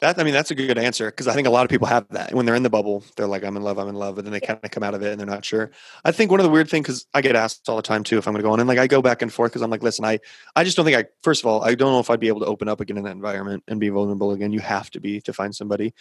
that 0.04 0.20
I 0.20 0.24
mean 0.24 0.34
that's 0.34 0.51
a 0.51 0.56
good 0.56 0.78
answer 0.78 1.10
because 1.10 1.28
I 1.28 1.34
think 1.34 1.47
a 1.47 1.49
lot 1.49 1.64
of 1.64 1.70
people 1.70 1.88
have 1.88 2.06
that 2.10 2.34
when 2.34 2.45
they're 2.45 2.56
in 2.56 2.64
the 2.64 2.70
bubble, 2.70 3.04
they're 3.16 3.26
like, 3.28 3.43
"I'm 3.43 3.56
in 3.56 3.64
love, 3.64 3.78
I'm 3.80 3.88
in 3.88 3.95
love," 3.95 4.16
but 4.16 4.26
then 4.26 4.34
they 4.34 4.39
kind 4.41 4.60
of 4.62 4.70
come 4.70 4.84
out 4.84 4.93
of 4.93 5.01
it 5.01 5.12
and 5.12 5.20
they're 5.20 5.26
not 5.26 5.45
sure. 5.45 5.72
I 6.04 6.12
think 6.12 6.30
one 6.30 6.39
of 6.41 6.43
the 6.43 6.49
weird 6.49 6.70
things 6.70 6.84
because 6.84 7.06
I 7.14 7.22
get 7.22 7.36
asked 7.38 7.70
all 7.70 7.78
the 7.78 7.82
time 7.82 8.04
too 8.04 8.18
if 8.18 8.28
I'm 8.28 8.34
going 8.34 8.41
to 8.41 8.47
go 8.47 8.51
on, 8.51 8.60
and 8.60 8.68
like 8.68 8.78
I 8.80 8.88
go 8.88 9.01
back 9.01 9.22
and 9.22 9.32
forth 9.32 9.51
because 9.51 9.62
I'm 9.62 9.72
like, 9.72 9.82
listen, 9.82 10.04
I 10.06 10.20
I 10.56 10.64
just 10.66 10.76
don't 10.76 10.86
think 10.86 10.97
I. 10.97 11.06
First 11.24 11.41
of 11.41 11.47
all, 11.47 11.64
I 11.64 11.74
don't 11.76 11.91
know 11.93 11.99
if 11.99 12.10
I'd 12.10 12.20
be 12.20 12.28
able 12.28 12.41
to 12.41 12.45
open 12.47 12.68
up 12.68 12.82
again 12.82 12.97
in 12.97 13.04
that 13.06 13.12
environment 13.12 13.64
and 13.70 13.80
be 13.80 13.89
vulnerable 13.89 14.32
again. 14.34 14.51
You 14.51 14.60
have 14.60 14.91
to 14.91 14.99
be 14.99 15.22
to 15.22 15.32
find 15.34 15.56
somebody, 15.56 15.93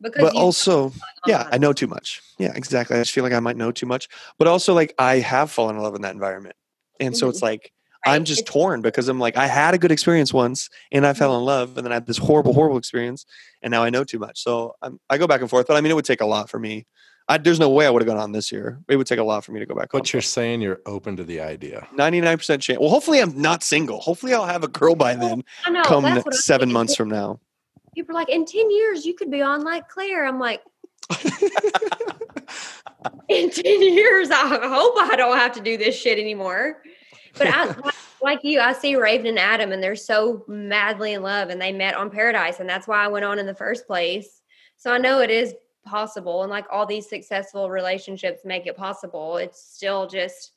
Because 0.00 0.22
but 0.22 0.34
also, 0.34 0.92
yeah, 1.26 1.48
I 1.52 1.58
know 1.58 1.72
too 1.72 1.86
much. 1.86 2.22
Yeah, 2.38 2.52
exactly. 2.56 2.96
I 2.96 3.00
just 3.00 3.12
feel 3.12 3.24
like 3.24 3.32
I 3.32 3.40
might 3.40 3.56
know 3.56 3.70
too 3.70 3.86
much, 3.86 4.08
but 4.38 4.48
also 4.48 4.74
like 4.74 4.94
I 4.98 5.20
have 5.20 5.50
fallen 5.50 5.76
in 5.76 5.82
love 5.82 5.94
in 5.94 6.02
that 6.02 6.14
environment, 6.14 6.56
and 7.00 7.16
so 7.16 7.26
Mhm. 7.26 7.30
it's 7.30 7.42
like. 7.42 7.72
I'm 8.04 8.24
just 8.24 8.42
It's- 8.42 8.52
torn 8.52 8.82
because 8.82 9.08
I'm 9.08 9.18
like 9.18 9.36
I 9.36 9.46
had 9.46 9.74
a 9.74 9.78
good 9.78 9.92
experience 9.92 10.32
once 10.32 10.68
and 10.90 11.06
I 11.06 11.12
fell 11.12 11.30
mm-hmm. 11.30 11.40
in 11.40 11.44
love 11.44 11.76
and 11.76 11.86
then 11.86 11.92
I 11.92 11.96
had 11.96 12.06
this 12.06 12.18
horrible 12.18 12.52
horrible 12.52 12.78
experience 12.78 13.26
and 13.62 13.70
now 13.70 13.82
I 13.82 13.90
know 13.90 14.04
too 14.04 14.18
much. 14.18 14.42
So 14.42 14.74
I'm, 14.82 14.98
I 15.08 15.18
go 15.18 15.26
back 15.26 15.40
and 15.40 15.48
forth, 15.50 15.66
but 15.66 15.76
I 15.76 15.80
mean 15.80 15.90
it 15.90 15.94
would 15.94 16.04
take 16.04 16.20
a 16.20 16.26
lot 16.26 16.50
for 16.50 16.58
me. 16.58 16.86
I, 17.28 17.38
there's 17.38 17.60
no 17.60 17.70
way 17.70 17.86
I 17.86 17.90
would 17.90 18.02
have 18.02 18.08
gone 18.08 18.18
on 18.18 18.32
this 18.32 18.50
year. 18.50 18.80
It 18.88 18.96
would 18.96 19.06
take 19.06 19.20
a 19.20 19.24
lot 19.24 19.44
for 19.44 19.52
me 19.52 19.60
to 19.60 19.66
go 19.66 19.76
back. 19.76 19.90
But 19.92 20.12
you're 20.12 20.20
saying 20.20 20.60
you're 20.60 20.80
open 20.86 21.16
to 21.16 21.24
the 21.24 21.40
idea. 21.40 21.86
99 21.94 22.36
percent 22.36 22.62
chance. 22.62 22.80
Well, 22.80 22.90
hopefully 22.90 23.20
I'm 23.20 23.40
not 23.40 23.62
single. 23.62 24.00
Hopefully 24.00 24.34
I'll 24.34 24.44
have 24.44 24.64
a 24.64 24.68
girl 24.68 24.96
by 24.96 25.14
then. 25.14 25.44
I 25.64 25.70
know, 25.70 25.82
come 25.82 26.02
that's 26.02 26.26
I'm 26.26 26.32
seven 26.32 26.60
thinking. 26.66 26.74
months 26.74 26.96
from 26.96 27.08
now. 27.08 27.40
People 27.94 28.16
are 28.16 28.20
like, 28.20 28.30
in 28.30 28.44
10 28.44 28.70
years, 28.70 29.04
you 29.04 29.14
could 29.14 29.30
be 29.30 29.42
on 29.42 29.62
like 29.62 29.88
Clare. 29.88 30.26
I'm 30.26 30.40
like, 30.40 30.62
in 33.28 33.50
10 33.50 33.82
years, 33.82 34.30
I 34.30 34.58
hope 34.62 34.94
I 34.98 35.14
don't 35.16 35.36
have 35.36 35.52
to 35.52 35.60
do 35.60 35.76
this 35.76 35.94
shit 35.94 36.18
anymore. 36.18 36.82
But 37.38 37.48
I, 37.48 37.64
like, 37.84 37.94
like 38.22 38.44
you, 38.44 38.60
I 38.60 38.72
see 38.72 38.96
Raven 38.96 39.26
and 39.26 39.38
Adam, 39.38 39.72
and 39.72 39.82
they're 39.82 39.96
so 39.96 40.44
madly 40.46 41.14
in 41.14 41.22
love, 41.22 41.50
and 41.50 41.60
they 41.60 41.72
met 41.72 41.94
on 41.94 42.10
Paradise, 42.10 42.60
and 42.60 42.68
that's 42.68 42.86
why 42.86 43.04
I 43.04 43.08
went 43.08 43.24
on 43.24 43.38
in 43.38 43.46
the 43.46 43.54
first 43.54 43.86
place. 43.86 44.42
So 44.76 44.92
I 44.92 44.98
know 44.98 45.20
it 45.20 45.30
is 45.30 45.54
possible, 45.84 46.42
and 46.42 46.50
like 46.50 46.66
all 46.70 46.86
these 46.86 47.08
successful 47.08 47.70
relationships 47.70 48.44
make 48.44 48.66
it 48.66 48.76
possible. 48.76 49.36
It's 49.36 49.62
still 49.62 50.06
just, 50.06 50.52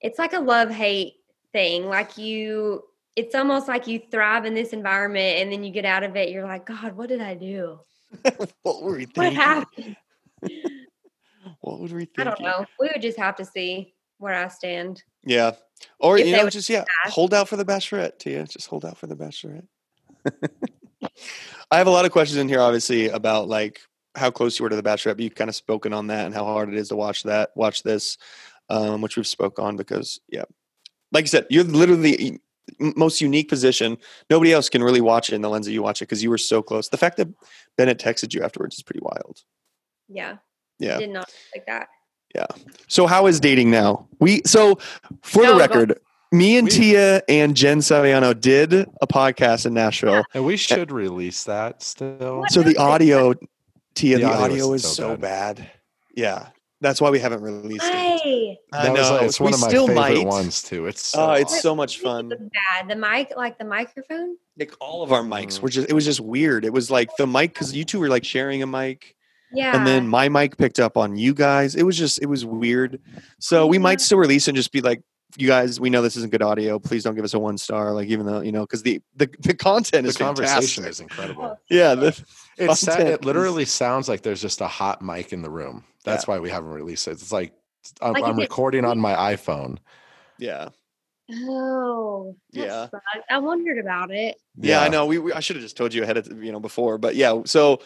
it's 0.00 0.18
like 0.18 0.32
a 0.32 0.40
love 0.40 0.70
hate 0.70 1.14
thing. 1.52 1.86
Like 1.86 2.18
you, 2.18 2.84
it's 3.16 3.34
almost 3.34 3.68
like 3.68 3.86
you 3.86 4.00
thrive 4.10 4.44
in 4.44 4.54
this 4.54 4.72
environment, 4.72 5.40
and 5.40 5.52
then 5.52 5.64
you 5.64 5.70
get 5.70 5.84
out 5.84 6.02
of 6.02 6.16
it, 6.16 6.30
you're 6.30 6.44
like, 6.44 6.66
God, 6.66 6.96
what 6.96 7.08
did 7.08 7.20
I 7.20 7.34
do? 7.34 7.80
what 8.62 8.82
were 8.82 8.96
we 8.96 9.06
What 9.14 9.32
happened? 9.32 9.96
What 11.60 11.80
would 11.80 11.92
we 11.92 12.04
think? 12.06 12.18
I 12.18 12.24
don't 12.24 12.40
know. 12.40 12.66
We 12.80 12.90
would 12.92 13.02
just 13.02 13.18
have 13.18 13.36
to 13.36 13.44
see 13.44 13.94
where 14.18 14.34
I 14.34 14.48
stand. 14.48 15.02
Yeah. 15.24 15.52
Or 15.98 16.18
If 16.18 16.26
you 16.26 16.32
know, 16.36 16.48
just 16.48 16.68
yeah, 16.68 16.84
ask. 17.04 17.14
hold 17.14 17.34
out 17.34 17.48
for 17.48 17.56
the 17.56 17.64
bachelorette, 17.64 18.18
Tia. 18.18 18.44
Just 18.46 18.68
hold 18.68 18.84
out 18.84 18.96
for 18.96 19.06
the 19.06 19.16
bachelorette. 19.16 19.66
I 21.70 21.78
have 21.78 21.86
a 21.86 21.90
lot 21.90 22.04
of 22.04 22.12
questions 22.12 22.38
in 22.38 22.48
here, 22.48 22.60
obviously, 22.60 23.08
about 23.08 23.48
like 23.48 23.80
how 24.14 24.30
close 24.30 24.58
you 24.58 24.62
were 24.62 24.70
to 24.70 24.76
the 24.76 24.82
bachelorette, 24.82 25.16
but 25.16 25.20
you've 25.20 25.34
kind 25.34 25.50
of 25.50 25.56
spoken 25.56 25.92
on 25.92 26.06
that 26.06 26.26
and 26.26 26.34
how 26.34 26.44
hard 26.44 26.68
it 26.68 26.76
is 26.76 26.88
to 26.88 26.96
watch 26.96 27.24
that, 27.24 27.50
watch 27.56 27.82
this, 27.82 28.16
um, 28.70 29.00
which 29.00 29.16
we've 29.16 29.26
spoke 29.26 29.58
on 29.58 29.76
because 29.76 30.20
yeah. 30.28 30.44
Like 31.12 31.24
you 31.24 31.28
said, 31.28 31.46
you're 31.50 31.64
literally 31.64 32.16
the 32.16 32.40
most 32.96 33.20
unique 33.20 33.48
position. 33.48 33.98
Nobody 34.30 34.52
else 34.52 34.68
can 34.68 34.82
really 34.82 35.00
watch 35.00 35.30
it 35.30 35.34
in 35.34 35.42
the 35.42 35.48
lens 35.50 35.66
that 35.66 35.72
you 35.72 35.82
watch 35.82 36.00
it 36.02 36.06
because 36.06 36.22
you 36.22 36.30
were 36.30 36.38
so 36.38 36.62
close. 36.62 36.88
The 36.88 36.96
fact 36.96 37.16
that 37.18 37.28
Bennett 37.76 37.98
texted 37.98 38.34
you 38.34 38.42
afterwards 38.42 38.76
is 38.76 38.82
pretty 38.82 39.00
wild. 39.02 39.42
Yeah. 40.08 40.36
Yeah. 40.78 40.98
Did 40.98 41.10
not 41.10 41.30
like 41.54 41.66
that. 41.66 41.88
So 42.88 43.06
how 43.06 43.26
is 43.26 43.40
dating 43.40 43.70
now? 43.70 44.06
We 44.20 44.42
so 44.46 44.78
for 45.22 45.42
No, 45.42 45.48
the 45.48 45.52
go- 45.54 45.58
record, 45.58 46.00
me 46.32 46.56
and 46.58 46.66
We- 46.66 46.70
Tia 46.72 47.22
and 47.28 47.56
Jen 47.56 47.78
Saviano 47.78 48.38
did 48.38 48.72
a 48.74 49.06
podcast 49.06 49.66
in 49.66 49.74
Nashville. 49.74 50.24
And 50.34 50.44
we 50.44 50.56
should 50.56 50.92
release 50.92 51.44
that 51.44 51.82
still. 51.82 52.40
What? 52.40 52.52
So 52.52 52.62
the 52.62 52.76
audio, 52.76 53.34
Tia, 53.94 54.16
The 54.18 54.22
the, 54.24 54.28
audio 54.28 54.44
audio, 54.44 54.72
is 54.74 54.84
is 54.84 54.90
so 54.96 55.10
so 55.10 55.16
bad. 55.16 55.70
Yeah, 56.16 56.48
that's 56.80 57.00
why 57.00 57.10
we 57.10 57.18
haven't 57.18 57.40
released 57.42 57.84
it. 57.84 58.58
I 58.72 58.88
know. 58.88 58.92
like, 58.94 59.22
it's 59.22 59.40
we 59.40 59.44
one 59.44 59.54
of 59.54 59.60
my 59.60 59.68
still 59.68 59.86
favorite 59.86 60.00
might. 60.18 60.26
ones 60.26 60.62
too. 60.62 60.86
It's 60.86 61.04
so 61.06 61.30
Oh, 61.30 61.32
it's 61.32 61.52
awesome. 61.52 61.60
so 61.62 61.74
much 61.74 61.98
fun. 62.00 62.28
bad. 62.28 62.88
The 62.88 62.96
mic, 62.96 63.32
like 63.36 63.58
the 63.58 63.64
microphone. 63.64 64.36
Like 64.58 64.72
all 64.80 65.02
of 65.02 65.12
our 65.12 65.22
mics 65.22 65.58
Mhm. 65.58 65.62
were 65.62 65.68
just. 65.68 65.88
It 65.88 65.94
was 65.94 66.04
just 66.04 66.20
weird. 66.20 66.64
It 66.64 66.72
was 66.72 66.90
like 66.90 67.08
the 67.16 67.26
mic 67.26 67.54
because 67.54 67.74
you 67.74 67.84
two 67.84 67.98
were 68.00 68.08
like 68.08 68.24
sharing 68.24 68.62
a 68.62 68.66
mic. 68.66 69.13
Yeah. 69.54 69.76
and 69.76 69.86
then 69.86 70.08
my 70.08 70.28
mic 70.28 70.56
picked 70.56 70.80
up 70.80 70.96
on 70.96 71.16
you 71.16 71.34
guys. 71.34 71.74
It 71.74 71.84
was 71.84 71.96
just 71.96 72.20
it 72.22 72.26
was 72.26 72.44
weird. 72.44 73.00
So 73.38 73.66
we 73.66 73.78
might 73.78 73.98
mm-hmm. 73.98 74.02
still 74.04 74.18
release 74.18 74.48
and 74.48 74.56
just 74.56 74.72
be 74.72 74.80
like, 74.80 75.02
you 75.36 75.48
guys, 75.48 75.80
we 75.80 75.90
know 75.90 76.02
this 76.02 76.16
isn't 76.16 76.30
good 76.30 76.42
audio. 76.42 76.78
Please 76.78 77.02
don't 77.02 77.14
give 77.14 77.24
us 77.24 77.34
a 77.34 77.38
one 77.38 77.58
star. 77.58 77.92
Like 77.92 78.08
even 78.08 78.26
though 78.26 78.40
you 78.40 78.52
know, 78.52 78.62
because 78.62 78.82
the, 78.82 79.00
the 79.16 79.28
the 79.40 79.54
content 79.54 80.04
the 80.04 80.10
is 80.10 80.16
conversation 80.16 80.84
fantastic. 80.84 80.88
is 80.88 81.00
incredible. 81.00 81.58
yeah, 81.70 81.94
the, 81.94 82.08
It's 82.56 82.80
sa- 82.80 82.92
content 82.92 83.08
it 83.10 83.20
is- 83.20 83.24
literally 83.24 83.64
sounds 83.64 84.08
like 84.08 84.22
there's 84.22 84.42
just 84.42 84.60
a 84.60 84.68
hot 84.68 85.02
mic 85.02 85.32
in 85.32 85.42
the 85.42 85.50
room. 85.50 85.84
That's 86.04 86.26
why 86.26 86.38
we 86.38 86.50
haven't 86.50 86.70
released 86.70 87.08
it. 87.08 87.12
It's 87.12 87.32
like 87.32 87.52
I'm, 88.00 88.12
Like 88.12 88.24
I'm 88.24 88.36
recording 88.36 88.84
on 88.84 88.98
my 89.08 89.14
iPhone. 89.34 89.78
yeah, 90.38 90.68
Oh. 91.30 92.36
Yeah. 92.52 92.88
sucked. 92.88 93.04
I 93.30 93.38
wondered 93.38 93.78
about 93.78 94.10
it. 94.10 94.36
yeah. 94.56 94.82
I 94.82 94.88
know. 94.88 95.06
We, 95.06 95.18
we 95.18 95.32
I 95.32 95.40
should 95.40 95.56
have 95.56 95.62
just 95.62 95.76
told 95.76 95.94
you 95.94 96.02
ahead 96.02 96.16
of 96.16 96.42
you 96.42 96.52
know 96.52 96.60
before, 96.60 96.98
but 96.98 97.14
yeah. 97.14 97.42
So 97.46 97.80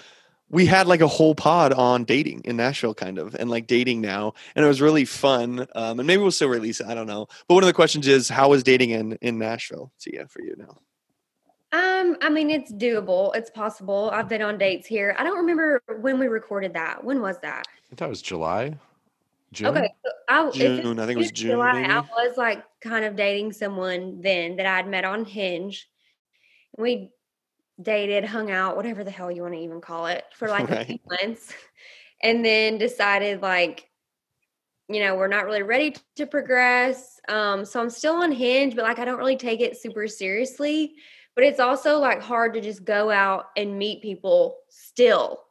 we 0.50 0.66
had 0.66 0.86
like 0.86 1.00
a 1.00 1.06
whole 1.06 1.34
pod 1.34 1.72
on 1.72 2.04
dating 2.04 2.42
in 2.44 2.56
Nashville, 2.56 2.94
kind 2.94 3.18
of, 3.18 3.34
and 3.34 3.50
like 3.50 3.66
dating 3.66 4.00
now, 4.00 4.32
and 4.54 4.64
it 4.64 4.68
was 4.68 4.80
really 4.80 5.04
fun. 5.04 5.66
Um, 5.74 6.00
and 6.00 6.06
maybe 6.06 6.22
we'll 6.22 6.30
still 6.30 6.48
release 6.48 6.80
it. 6.80 6.86
I 6.86 6.94
don't 6.94 7.06
know. 7.06 7.26
But 7.46 7.54
one 7.54 7.62
of 7.62 7.66
the 7.66 7.74
questions 7.74 8.06
is, 8.06 8.28
how 8.28 8.52
is 8.52 8.62
dating 8.62 8.90
in 8.90 9.12
in 9.20 9.38
Nashville? 9.38 9.92
So 9.98 10.10
yeah, 10.12 10.24
for 10.26 10.42
you 10.42 10.54
now. 10.56 10.78
Um, 11.70 12.16
I 12.22 12.30
mean, 12.30 12.48
it's 12.48 12.72
doable. 12.72 13.36
It's 13.36 13.50
possible. 13.50 14.10
I've 14.12 14.28
been 14.28 14.40
on 14.40 14.56
dates 14.56 14.86
here. 14.86 15.14
I 15.18 15.22
don't 15.22 15.36
remember 15.36 15.82
when 16.00 16.18
we 16.18 16.26
recorded 16.28 16.72
that. 16.74 17.04
When 17.04 17.20
was 17.20 17.38
that? 17.40 17.66
I 17.68 17.88
think 17.88 17.98
that 17.98 18.08
was 18.08 18.22
July. 18.22 18.74
June? 19.52 19.76
Okay, 19.76 19.94
so 20.04 20.10
I, 20.28 20.50
June. 20.50 20.98
I 20.98 21.06
think 21.06 21.16
it 21.16 21.18
was 21.18 21.30
June. 21.32 21.52
July, 21.52 21.82
maybe. 21.82 21.92
I 21.92 22.00
was 22.00 22.36
like 22.36 22.64
kind 22.80 23.04
of 23.04 23.16
dating 23.16 23.52
someone 23.52 24.20
then 24.20 24.56
that 24.56 24.66
I'd 24.66 24.88
met 24.88 25.04
on 25.04 25.24
Hinge. 25.24 25.88
We 26.76 27.10
dated, 27.80 28.24
hung 28.24 28.50
out, 28.50 28.76
whatever 28.76 29.04
the 29.04 29.10
hell 29.10 29.30
you 29.30 29.42
want 29.42 29.54
to 29.54 29.60
even 29.60 29.80
call 29.80 30.06
it, 30.06 30.24
for 30.34 30.48
like 30.48 30.70
a 30.70 30.84
few 30.84 30.98
months, 31.08 31.52
and 32.22 32.44
then 32.44 32.78
decided 32.78 33.42
like, 33.42 33.88
you 34.88 35.00
know, 35.00 35.16
we're 35.16 35.28
not 35.28 35.44
really 35.44 35.62
ready 35.62 35.94
to 36.16 36.26
progress. 36.26 37.20
Um, 37.28 37.64
so 37.64 37.80
I'm 37.80 37.90
still 37.90 38.14
on 38.14 38.32
Hinge, 38.32 38.74
but 38.74 38.84
like 38.84 38.98
I 38.98 39.04
don't 39.04 39.18
really 39.18 39.36
take 39.36 39.60
it 39.60 39.80
super 39.80 40.08
seriously. 40.08 40.94
But 41.34 41.44
it's 41.44 41.60
also 41.60 42.00
like 42.00 42.20
hard 42.20 42.54
to 42.54 42.60
just 42.60 42.84
go 42.84 43.10
out 43.10 43.50
and 43.56 43.78
meet 43.78 44.02
people 44.02 44.56
still. 44.70 45.44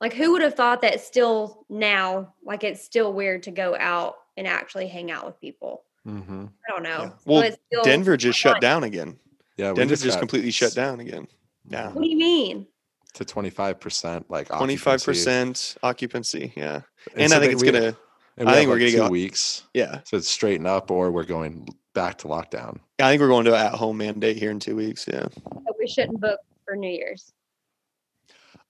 Like 0.00 0.12
who 0.12 0.32
would 0.32 0.42
have 0.42 0.54
thought 0.54 0.82
that 0.82 1.00
still 1.00 1.64
now, 1.70 2.34
like 2.44 2.62
it's 2.62 2.84
still 2.84 3.12
weird 3.12 3.44
to 3.44 3.50
go 3.50 3.74
out 3.78 4.16
and 4.36 4.46
actually 4.46 4.86
hang 4.86 5.10
out 5.10 5.24
with 5.24 5.40
people. 5.40 5.84
Mm-hmm. 6.06 6.44
I 6.68 6.70
don't 6.70 6.82
know. 6.82 7.04
Yeah. 7.04 7.10
Well, 7.24 7.42
it's 7.42 7.56
still 7.66 7.84
Denver 7.84 8.16
just 8.16 8.38
shut 8.38 8.60
down 8.60 8.84
again. 8.84 9.18
Yeah, 9.56 9.72
Denver 9.72 9.96
just 9.96 10.04
got 10.04 10.18
completely 10.18 10.50
shut 10.50 10.74
down 10.74 11.00
again. 11.00 11.26
Yeah. 11.68 11.90
What 11.92 12.02
do 12.02 12.08
you 12.08 12.16
mean? 12.18 12.66
to 13.14 13.24
twenty 13.24 13.50
five 13.50 13.78
percent, 13.78 14.28
like 14.28 14.48
25% 14.48 15.76
occupancy. 15.84 16.52
Yeah. 16.56 16.80
And, 17.16 17.30
so 17.30 17.36
I 17.36 17.40
think 17.40 17.52
it's 17.52 17.62
gonna 17.62 17.78
I 17.78 17.80
think 17.84 17.96
have, 18.36 18.46
we're 18.48 18.54
like, 18.54 18.66
gonna 18.80 18.90
two 18.90 18.96
go- 18.98 19.08
weeks 19.08 19.62
yeah. 19.72 20.00
So 20.04 20.16
it's 20.16 20.28
straighten 20.28 20.66
up, 20.66 20.90
or 20.90 21.12
we're 21.12 21.22
going 21.24 21.68
back 21.94 22.18
to 22.18 22.26
lockdown. 22.26 22.80
I 22.98 23.10
think 23.10 23.20
we're 23.20 23.28
going 23.28 23.44
to 23.44 23.56
at 23.56 23.72
home 23.74 23.98
mandate 23.98 24.36
here 24.36 24.50
in 24.50 24.58
two 24.58 24.74
weeks. 24.74 25.06
Yeah. 25.06 25.26
That 25.28 25.74
we 25.78 25.86
shouldn't 25.86 26.20
book 26.20 26.40
for 26.64 26.74
New 26.74 26.90
Year's. 26.90 27.32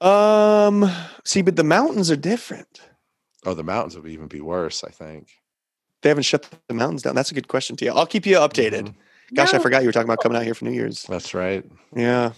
Um 0.00 0.90
see, 1.24 1.40
but 1.42 1.56
the 1.56 1.64
mountains 1.64 2.10
are 2.10 2.16
different. 2.16 2.80
Oh, 3.46 3.54
the 3.54 3.62
mountains 3.64 3.96
would 3.96 4.06
even 4.10 4.26
be 4.26 4.40
worse. 4.42 4.84
I 4.84 4.90
think. 4.90 5.28
They 6.02 6.10
haven't 6.10 6.24
shut 6.24 6.46
the 6.68 6.74
mountains 6.74 7.00
down. 7.02 7.14
That's 7.14 7.30
a 7.30 7.34
good 7.34 7.48
question, 7.48 7.76
Tia. 7.76 7.94
I'll 7.94 8.04
keep 8.06 8.26
you 8.26 8.36
updated. 8.36 8.88
Mhm. 8.88 8.94
Gosh, 9.32 9.54
I 9.54 9.58
forgot 9.58 9.80
you 9.80 9.88
were 9.88 9.92
talking 9.92 10.08
about 10.08 10.22
coming 10.22 10.36
out 10.36 10.44
here 10.44 10.54
for 10.54 10.66
New 10.66 10.72
Year's. 10.72 11.04
That's 11.04 11.32
right. 11.32 11.64
Yeah. 11.96 12.32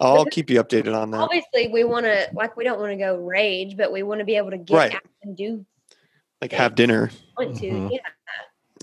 I'll 0.00 0.24
keep 0.26 0.50
you 0.50 0.62
updated 0.62 0.96
on 0.96 1.10
that. 1.10 1.18
Obviously, 1.18 1.68
we 1.68 1.84
want 1.84 2.06
to 2.06 2.28
like 2.32 2.56
we 2.56 2.64
don't 2.64 2.78
want 2.78 2.92
to 2.92 2.96
go 2.96 3.16
rage, 3.16 3.76
but 3.76 3.92
we 3.92 4.02
want 4.02 4.20
to 4.20 4.24
be 4.24 4.36
able 4.36 4.50
to 4.50 4.58
get 4.58 4.74
Right. 4.76 4.94
out 4.94 5.02
and 5.22 5.36
do 5.36 5.64
Like 6.40 6.52
have 6.52 6.74
dinner. 6.74 7.10
want 7.36 7.56
to. 7.58 7.66
Mhm. 7.70 7.90
Yeah. 7.92 7.98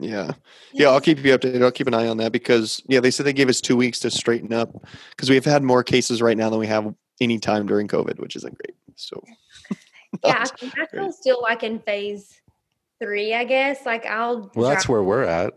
Yeah. 0.01 0.31
Yeah, 0.73 0.87
I'll 0.89 0.99
keep 0.99 1.19
you 1.23 1.37
updated. 1.37 1.63
I'll 1.63 1.71
keep 1.71 1.87
an 1.87 1.93
eye 1.93 2.07
on 2.07 2.17
that 2.17 2.33
because 2.33 2.81
yeah, 2.87 2.99
they 2.99 3.11
said 3.11 3.25
they 3.25 3.31
gave 3.33 3.47
us 3.47 3.61
two 3.61 3.77
weeks 3.77 3.99
to 4.01 4.11
straighten 4.11 4.51
up 4.51 4.69
because 5.11 5.29
we've 5.29 5.45
had 5.45 5.63
more 5.63 5.83
cases 5.83 6.21
right 6.21 6.35
now 6.37 6.49
than 6.49 6.59
we 6.59 6.67
have 6.67 6.93
any 7.21 7.39
time 7.39 7.65
during 7.65 7.87
COVID, 7.87 8.19
which 8.19 8.35
isn't 8.35 8.57
great. 8.57 8.75
So 8.95 9.23
Yeah, 10.23 10.39
I 10.43 10.45
think 10.47 10.73
Nashville's 10.77 11.17
still 11.17 11.41
like 11.41 11.63
in 11.63 11.79
phase 11.79 12.41
three, 13.01 13.33
I 13.33 13.45
guess. 13.45 13.85
Like 13.85 14.05
I'll 14.05 14.51
Well, 14.53 14.69
that's 14.69 14.89
where 14.89 15.01
we're 15.03 15.23
at. 15.23 15.53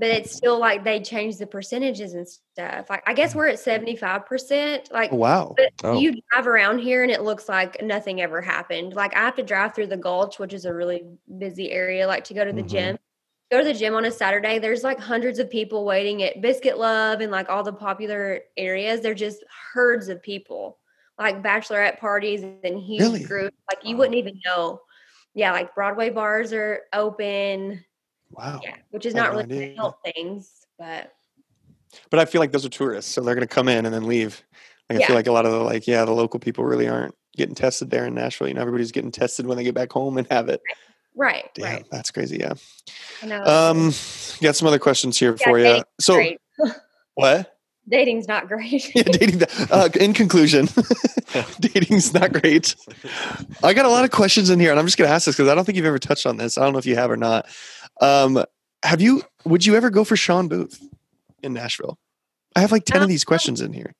But 0.00 0.08
it's 0.08 0.34
still 0.34 0.58
like 0.58 0.82
they 0.82 0.98
changed 0.98 1.38
the 1.38 1.46
percentages 1.46 2.14
and 2.14 2.26
stuff. 2.26 2.88
Like 2.88 3.02
I 3.06 3.12
guess 3.14 3.34
we're 3.34 3.48
at 3.48 3.58
seventy 3.58 3.94
five 3.96 4.24
percent. 4.26 4.90
Like 4.90 5.12
Oh, 5.12 5.16
wow. 5.16 5.54
But 5.56 5.72
Oh. 5.84 5.98
you 6.00 6.20
drive 6.32 6.46
around 6.46 6.78
here 6.78 7.02
and 7.02 7.12
it 7.12 7.22
looks 7.22 7.48
like 7.48 7.80
nothing 7.82 8.20
ever 8.22 8.40
happened. 8.40 8.94
Like 8.94 9.14
I 9.14 9.20
have 9.20 9.36
to 9.36 9.42
drive 9.42 9.74
through 9.74 9.88
the 9.88 9.96
Gulch, 9.98 10.38
which 10.38 10.54
is 10.54 10.64
a 10.64 10.72
really 10.74 11.04
busy 11.38 11.70
area, 11.70 12.06
like 12.06 12.24
to 12.24 12.34
go 12.34 12.44
to 12.44 12.52
the 12.52 12.62
Mhm. 12.62 12.68
gym. 12.68 12.98
Go 13.52 13.58
to 13.58 13.64
the 13.64 13.74
gym 13.74 13.94
on 13.94 14.04
a 14.06 14.10
Saturday. 14.10 14.58
There's 14.58 14.84
like 14.84 14.98
hundreds 14.98 15.38
of 15.38 15.50
people 15.50 15.84
waiting 15.84 16.22
at 16.22 16.40
Biscuit 16.40 16.78
Love 16.78 17.20
and 17.20 17.30
like 17.32 17.50
all 17.50 17.62
the 17.64 17.72
popular 17.72 18.40
areas. 18.56 19.00
They're 19.02 19.12
just 19.12 19.44
herds 19.74 20.08
of 20.08 20.22
people, 20.22 20.78
like 21.18 21.42
bachelorette 21.42 21.98
parties 21.98 22.42
and 22.42 22.78
huge 22.78 23.02
Really? 23.02 23.24
groups. 23.24 23.56
Like 23.70 23.84
you 23.84 23.96
wouldn't 23.96 24.16
even 24.16 24.40
know. 24.46 24.80
Yeah, 25.34 25.52
like 25.52 25.74
Broadway 25.74 26.10
bars 26.10 26.52
are 26.52 26.82
open. 26.92 27.84
Wow. 28.30 28.60
Yeah, 28.62 28.76
which 28.90 29.06
is 29.06 29.14
not 29.14 29.30
really 29.32 29.44
idea. 29.44 29.68
to 29.70 29.74
help 29.76 29.96
things, 30.04 30.50
but 30.78 31.12
But 32.10 32.20
I 32.20 32.24
feel 32.24 32.40
like 32.40 32.52
those 32.52 32.64
are 32.64 32.68
tourists, 32.70 33.10
so 33.12 33.20
they're 33.20 33.34
gonna 33.34 33.46
come 33.46 33.68
in 33.68 33.84
and 33.86 33.94
then 33.94 34.06
leave. 34.06 34.42
Like 34.88 34.98
I 34.98 35.00
Yeah. 35.00 35.06
feel 35.08 35.16
like 35.16 35.26
a 35.26 35.32
lot 35.32 35.46
of 35.46 35.52
the 35.52 35.58
like, 35.58 35.86
yeah, 35.86 36.04
the 36.04 36.12
local 36.12 36.38
people 36.40 36.64
really 36.64 36.88
aren't 36.88 37.14
getting 37.36 37.54
tested 37.54 37.90
there 37.90 38.06
in 38.06 38.14
Nashville. 38.14 38.48
You 38.48 38.54
know, 38.54 38.60
everybody's 38.60 38.92
getting 38.92 39.10
tested 39.12 39.46
when 39.46 39.56
they 39.56 39.64
get 39.64 39.74
back 39.74 39.92
home 39.92 40.18
and 40.18 40.26
have 40.30 40.48
it. 40.48 40.60
right, 41.16 41.48
Damn, 41.54 41.64
right. 41.64 41.86
that's 41.90 42.10
crazy. 42.10 42.38
Yeah. 42.38 42.54
I 43.22 43.26
know. 43.26 43.42
Um, 43.44 43.86
got 44.40 44.56
some 44.56 44.68
other 44.68 44.78
questions 44.78 45.18
here 45.18 45.36
Yeah, 45.40 45.44
for 45.46 45.58
you. 45.58 45.82
So 46.00 46.22
what? 47.14 47.56
dating's 47.88 48.28
not 48.28 48.46
great. 48.46 48.94
yeah, 48.94 49.02
dating. 49.02 49.42
Uh, 49.70 49.88
in 50.00 50.12
conclusion, 50.12 50.68
dating's 51.60 52.14
not 52.14 52.32
great. 52.32 52.76
I 53.64 53.74
got 53.74 53.84
a 53.84 53.88
lot 53.88 54.04
of 54.04 54.10
questions 54.12 54.48
in 54.50 54.60
here, 54.60 54.70
and 54.70 54.78
I'm 54.78 54.86
just 54.86 54.96
going 54.98 55.08
to 55.08 55.14
ask 55.14 55.26
this 55.26 55.34
because 55.36 55.48
I 55.50 55.54
don't 55.54 55.64
think 55.64 55.76
you've 55.76 55.86
ever 55.86 55.98
touched 55.98 56.26
on 56.26 56.36
this. 56.36 56.56
I 56.58 56.62
don't 56.62 56.72
know 56.72 56.78
if 56.78 56.86
you 56.86 56.94
have 56.96 57.10
or 57.10 57.16
not. 57.16 57.46
Um, 58.00 58.44
have 58.82 59.00
you? 59.00 59.22
Would 59.44 59.66
you 59.66 59.74
ever 59.76 59.90
go 59.90 60.04
for 60.04 60.16
Shawn 60.16 60.48
Booth 60.48 60.82
in 61.42 61.52
Nashville? 61.52 61.98
I 62.56 62.60
have 62.60 62.72
like 62.72 62.84
ten 62.84 62.98
of 62.98 63.04
Um, 63.04 63.08
these 63.08 63.24
questions 63.24 63.60
in 63.60 63.72
here. 63.72 63.94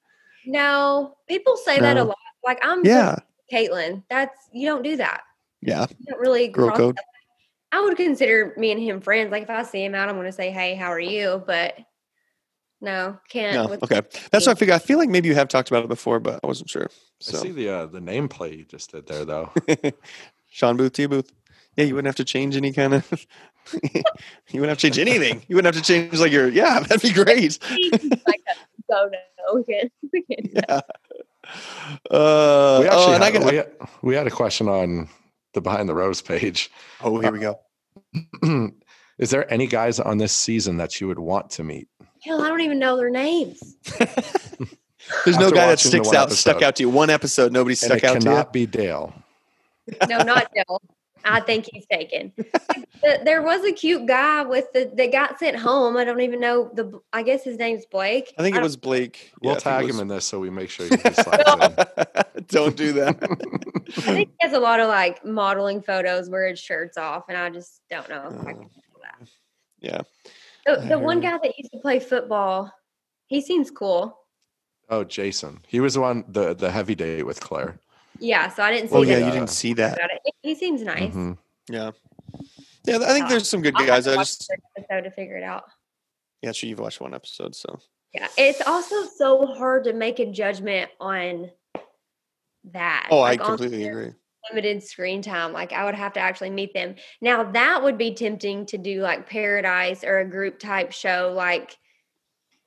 No, 0.46 1.16
people 1.28 1.56
say 1.56 1.78
that 1.80 1.96
a 1.96 2.04
lot. 2.04 2.16
Like 2.44 2.58
I'm 2.62 2.84
Yeah, 2.84 3.16
Kaitlyn. 3.52 4.02
That's 4.10 4.36
you 4.52 4.66
don't 4.66 4.82
do 4.82 4.96
that. 4.96 5.22
yeah. 5.60 5.86
You 5.98 6.06
don't 6.08 6.20
really 6.20 6.48
Girl 6.48 6.70
code. 6.70 6.96
that. 6.96 7.04
I 7.72 7.80
would 7.82 7.96
consider 7.96 8.52
me 8.56 8.72
and 8.72 8.80
him 8.82 9.00
friends. 9.00 9.30
Like 9.30 9.44
if 9.44 9.50
I 9.50 9.62
see 9.62 9.84
him 9.84 9.94
out, 9.94 10.08
I'm 10.08 10.16
going 10.16 10.26
to 10.26 10.32
say, 10.32 10.50
"Hey, 10.50 10.74
how 10.74 10.86
are 10.90 10.98
you?" 10.98 11.42
But 11.46 11.78
no, 12.80 13.18
can't. 13.28 13.68
No, 13.70 13.74
okay. 13.82 14.00
That's 14.32 14.46
what 14.46 14.56
I 14.56 14.58
figure. 14.58 14.74
I 14.74 14.78
feel 14.78 14.98
like 14.98 15.10
maybe 15.10 15.28
you 15.28 15.34
have 15.34 15.48
talked 15.48 15.70
about 15.70 15.84
it 15.84 15.88
before, 15.88 16.18
but 16.18 16.40
I 16.42 16.46
wasn't 16.46 16.70
sure. 16.70 16.88
I 16.90 17.24
see 17.24 17.36
So 17.36 17.42
the 17.52 17.68
uh, 17.68 17.86
the 17.86 18.00
nameplate 18.00 18.56
you 18.58 18.64
just 18.64 18.90
did 18.90 19.06
there, 19.06 19.24
though. 19.24 19.52
Shawn 20.50 20.76
Booth, 20.78 20.94
T 20.94 21.06
Booth. 21.06 21.30
Yeah, 21.76 21.84
you 21.84 21.94
wouldn't 21.94 22.08
have 22.08 22.16
to 22.16 22.24
change 22.24 22.56
any 22.56 22.72
kind 22.72 22.94
of. 22.94 23.26
you 23.82 24.60
wouldn't 24.60 24.68
have 24.68 24.78
to 24.78 24.90
change 24.90 24.98
anything. 24.98 25.42
You 25.48 25.56
wouldn't 25.56 25.74
have 25.74 25.82
to 25.82 25.86
change 25.86 26.18
like 26.18 26.32
your. 26.32 26.48
Yeah, 26.48 26.80
that'd 26.88 27.02
be 27.02 27.12
great. 27.12 27.58
like 28.26 28.42
a 28.48 28.82
go 28.90 29.10
no. 29.10 29.54
We 29.54 29.64
can. 29.64 29.90
We 30.12 30.22
can. 30.22 30.50
Yeah. 30.52 30.80
Uh, 32.10 32.78
we 32.80 32.88
oh, 32.88 32.90
actually 32.90 33.14
and 33.14 33.24
I 33.24 33.30
had, 33.30 33.34
got, 33.34 33.50
we, 33.50 33.56
had, 33.56 33.72
we 34.02 34.14
had 34.14 34.26
a 34.26 34.30
question 34.30 34.68
on 34.68 35.08
the 35.54 35.60
behind 35.60 35.88
the 35.88 35.94
rose 35.94 36.22
page. 36.22 36.70
oh, 37.00 37.18
here 37.18 37.32
we 37.32 37.40
go. 37.40 37.58
Is 39.18 39.30
there 39.30 39.52
any 39.52 39.66
guys 39.66 39.98
on 39.98 40.18
this 40.18 40.32
season 40.32 40.76
that 40.76 41.00
you 41.00 41.08
would 41.08 41.18
want 41.18 41.50
to 41.50 41.64
meet? 41.64 41.88
Hell, 42.22 42.42
I 42.42 42.48
don't 42.48 42.60
even 42.60 42.78
know 42.78 42.96
their 42.96 43.10
names. 43.10 43.76
There's 45.24 45.38
no 45.38 45.50
guy 45.50 45.68
that 45.68 45.80
sticks 45.80 46.06
one 46.06 46.16
out, 46.16 46.32
stuck 46.32 46.62
out 46.62 46.76
to 46.76 46.82
you. 46.82 46.90
One 46.90 47.10
episode, 47.10 47.52
nobody 47.52 47.72
And 47.72 47.78
stuck 47.78 47.98
it 47.98 48.04
out 48.04 48.12
to 48.12 48.18
you. 48.18 48.24
cannot 48.24 48.52
be 48.52 48.66
Dale. 48.66 49.12
No, 50.08 50.18
not 50.22 50.50
Dale. 50.54 50.80
I 51.24 51.40
think 51.40 51.68
he's 51.70 51.86
taken. 51.86 52.32
There 53.24 53.42
was 53.42 53.64
a 53.64 53.72
cute 53.72 54.06
guy 54.06 54.42
with 54.42 54.72
the 54.72 54.90
that 54.94 55.12
got 55.12 55.38
sent 55.38 55.56
home. 55.56 55.96
I 55.96 56.04
don't 56.04 56.20
even 56.20 56.40
know 56.40 56.70
the. 56.74 57.00
I 57.12 57.22
guess 57.22 57.42
his 57.42 57.56
name's 57.56 57.86
Blake. 57.86 58.34
I 58.38 58.42
think 58.42 58.56
it 58.56 58.62
was 58.62 58.76
Blake. 58.76 59.32
We'll 59.42 59.54
Yeah, 59.54 59.58
tag 59.58 59.84
it 59.84 59.90
him 59.94 60.00
in 60.00 60.08
this 60.08 60.26
so 60.26 60.38
we 60.40 60.50
make 60.50 60.70
sure 60.70 60.86
he 60.86 60.96
slides 61.14 61.42
in. 62.36 62.44
Don't 62.48 62.76
do 62.76 62.92
that. 62.94 63.16
I 63.98 64.00
think 64.00 64.28
he 64.28 64.34
has 64.40 64.52
a 64.52 64.58
lot 64.60 64.80
of 64.80 64.88
like 64.88 65.24
modeling 65.24 65.80
photos 65.82 66.28
where 66.28 66.48
his 66.48 66.58
shirt's 66.60 66.96
off, 66.98 67.24
and 67.28 67.38
I 67.38 67.48
just 67.50 67.80
don't 67.90 68.08
know 68.08 68.28
if 68.28 68.46
I 68.46 68.52
Oh. 68.52 68.54
can 68.54 68.62
do 68.68 68.68
that. 69.02 69.28
yeah. 69.80 70.00
The, 70.66 70.80
I 70.82 70.88
the 70.88 70.98
one 70.98 71.16
um, 71.18 71.22
guy 71.22 71.38
that 71.42 71.58
used 71.58 71.72
to 71.72 71.78
play 71.78 72.00
football, 72.00 72.70
he 73.26 73.40
seems 73.40 73.70
cool. 73.70 74.16
Oh, 74.90 75.04
Jason. 75.04 75.60
He 75.68 75.80
was 75.80 75.94
the 75.94 76.00
one 76.00 76.24
the 76.28 76.54
the 76.54 76.70
heavy 76.70 76.94
date 76.94 77.22
with 77.24 77.40
Clare. 77.40 77.78
Yeah, 78.20 78.48
so 78.48 78.62
I 78.62 78.70
didn't 78.72 78.90
see 78.90 78.96
Oh 78.96 79.02
yeah, 79.02 79.18
that 79.18 79.24
you 79.26 79.30
didn't 79.32 79.50
see 79.50 79.72
that. 79.74 79.98
He- 80.24 80.50
He 80.50 80.54
seems 80.54 80.82
nice. 80.82 81.14
Mhm. 81.14 81.38
Yeah. 81.68 81.90
Yeah, 82.84 82.96
I 82.96 83.12
think 83.12 83.28
there's 83.28 83.48
some 83.48 83.62
good 83.62 83.74
I'll 83.76 83.80
have 83.84 83.88
guys. 83.88 84.04
to 84.04 84.12
I 84.12 84.16
just 84.16 84.48
the 84.48 84.56
episode 84.82 85.02
to 85.02 85.10
figure 85.10 85.36
it 85.36 85.42
out. 85.42 85.64
yeah, 86.42 86.52
sure 86.52 86.68
you've 86.68 86.78
watched 86.80 87.00
one 87.00 87.14
episode, 87.14 87.54
so 87.54 87.78
Yeah, 88.14 88.28
it's 88.36 88.60
also 88.66 89.04
so 89.04 89.46
hard 89.46 89.84
to 89.84 89.92
make 89.92 90.18
a 90.18 90.26
judgment 90.26 90.90
on 91.00 91.50
that. 92.72 93.08
Oh, 93.10 93.20
Like, 93.20 93.40
I 93.40 93.44
completely 93.44 93.86
agree. 93.88 94.12
Limited 94.50 94.82
screen 94.82 95.20
time. 95.22 95.52
Like 95.52 95.72
I 95.72 95.84
would 95.84 95.94
have 95.94 96.14
to 96.14 96.20
actually 96.20 96.50
meet 96.50 96.72
them. 96.72 96.96
Now 97.20 97.44
that 97.52 97.82
would 97.82 97.98
be 97.98 98.14
tempting 98.14 98.66
to 98.66 98.78
do 98.78 99.00
like 99.02 99.28
Paradise 99.28 100.02
or 100.02 100.18
a 100.20 100.24
group 100.28 100.58
type 100.58 100.92
show, 100.92 101.32
like 101.36 101.76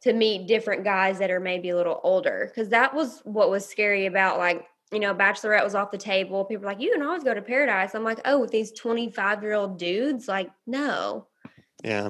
to 0.01 0.14
meet 0.14 0.47
different 0.47 0.84
guys 0.84 1.18
that 1.20 1.32
are 1.32 1.39
maybe 1.39 1.70
a 1.70 1.76
little 1.76 1.99
older. 2.04 2.45
Because 2.54 2.70
that 2.70 2.93
was 2.93 3.22
what 3.24 3.49
was 3.49 3.66
scary 3.68 4.06
about 4.06 4.38
like 4.38 4.66
you 4.93 4.99
know, 4.99 5.13
Bachelorette 5.13 5.63
was 5.63 5.75
off 5.75 5.91
the 5.91 5.97
table. 5.97 6.45
People 6.45 6.61
were 6.63 6.67
like, 6.67 6.79
you 6.81 6.91
can 6.91 7.01
always 7.01 7.23
go 7.23 7.33
to 7.33 7.41
Paradise. 7.41 7.95
I'm 7.95 8.03
like, 8.03 8.19
oh, 8.25 8.39
with 8.39 8.51
these 8.51 8.71
25 8.71 9.41
year 9.41 9.53
old 9.53 9.77
dudes, 9.77 10.27
like, 10.27 10.51
no, 10.67 11.27
Yeah. 11.83 12.09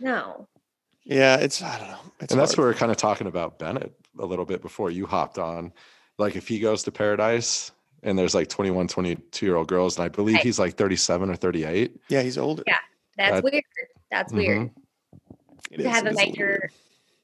no. 0.00 0.46
Yeah, 1.04 1.36
it's 1.36 1.62
I 1.62 1.78
don't 1.78 1.88
know. 1.88 1.98
It's 2.20 2.32
and 2.32 2.40
that's 2.40 2.52
hard. 2.52 2.58
what 2.58 2.64
we 2.64 2.70
we're 2.72 2.78
kind 2.78 2.90
of 2.92 2.98
talking 2.98 3.26
about 3.28 3.58
Bennett 3.58 3.92
a 4.18 4.26
little 4.26 4.44
bit 4.44 4.60
before 4.60 4.90
you 4.90 5.06
hopped 5.06 5.38
on. 5.38 5.72
Like 6.18 6.36
if 6.36 6.46
he 6.48 6.58
goes 6.58 6.82
to 6.82 6.92
paradise 6.92 7.72
and 8.02 8.18
there's 8.18 8.34
like 8.34 8.48
21, 8.48 8.88
22 8.88 9.46
year 9.46 9.56
old 9.56 9.68
girls, 9.68 9.96
and 9.96 10.04
I 10.04 10.08
believe 10.08 10.34
Right. 10.36 10.44
he's 10.44 10.58
like 10.58 10.76
37 10.76 11.30
or 11.30 11.36
38. 11.36 11.96
Yeah, 12.10 12.20
he's 12.22 12.36
older. 12.36 12.62
Yeah. 12.66 12.76
That's 13.16 13.36
That- 13.36 13.44
weird. 13.44 13.64
That's 14.10 14.32
weird. 14.32 14.58
Mhm. 14.68 14.70
It 15.70 15.76
to 15.78 15.82
is- 15.84 15.90
have 15.90 16.06
a 16.06 16.12
major 16.12 16.46
weird. 16.60 16.72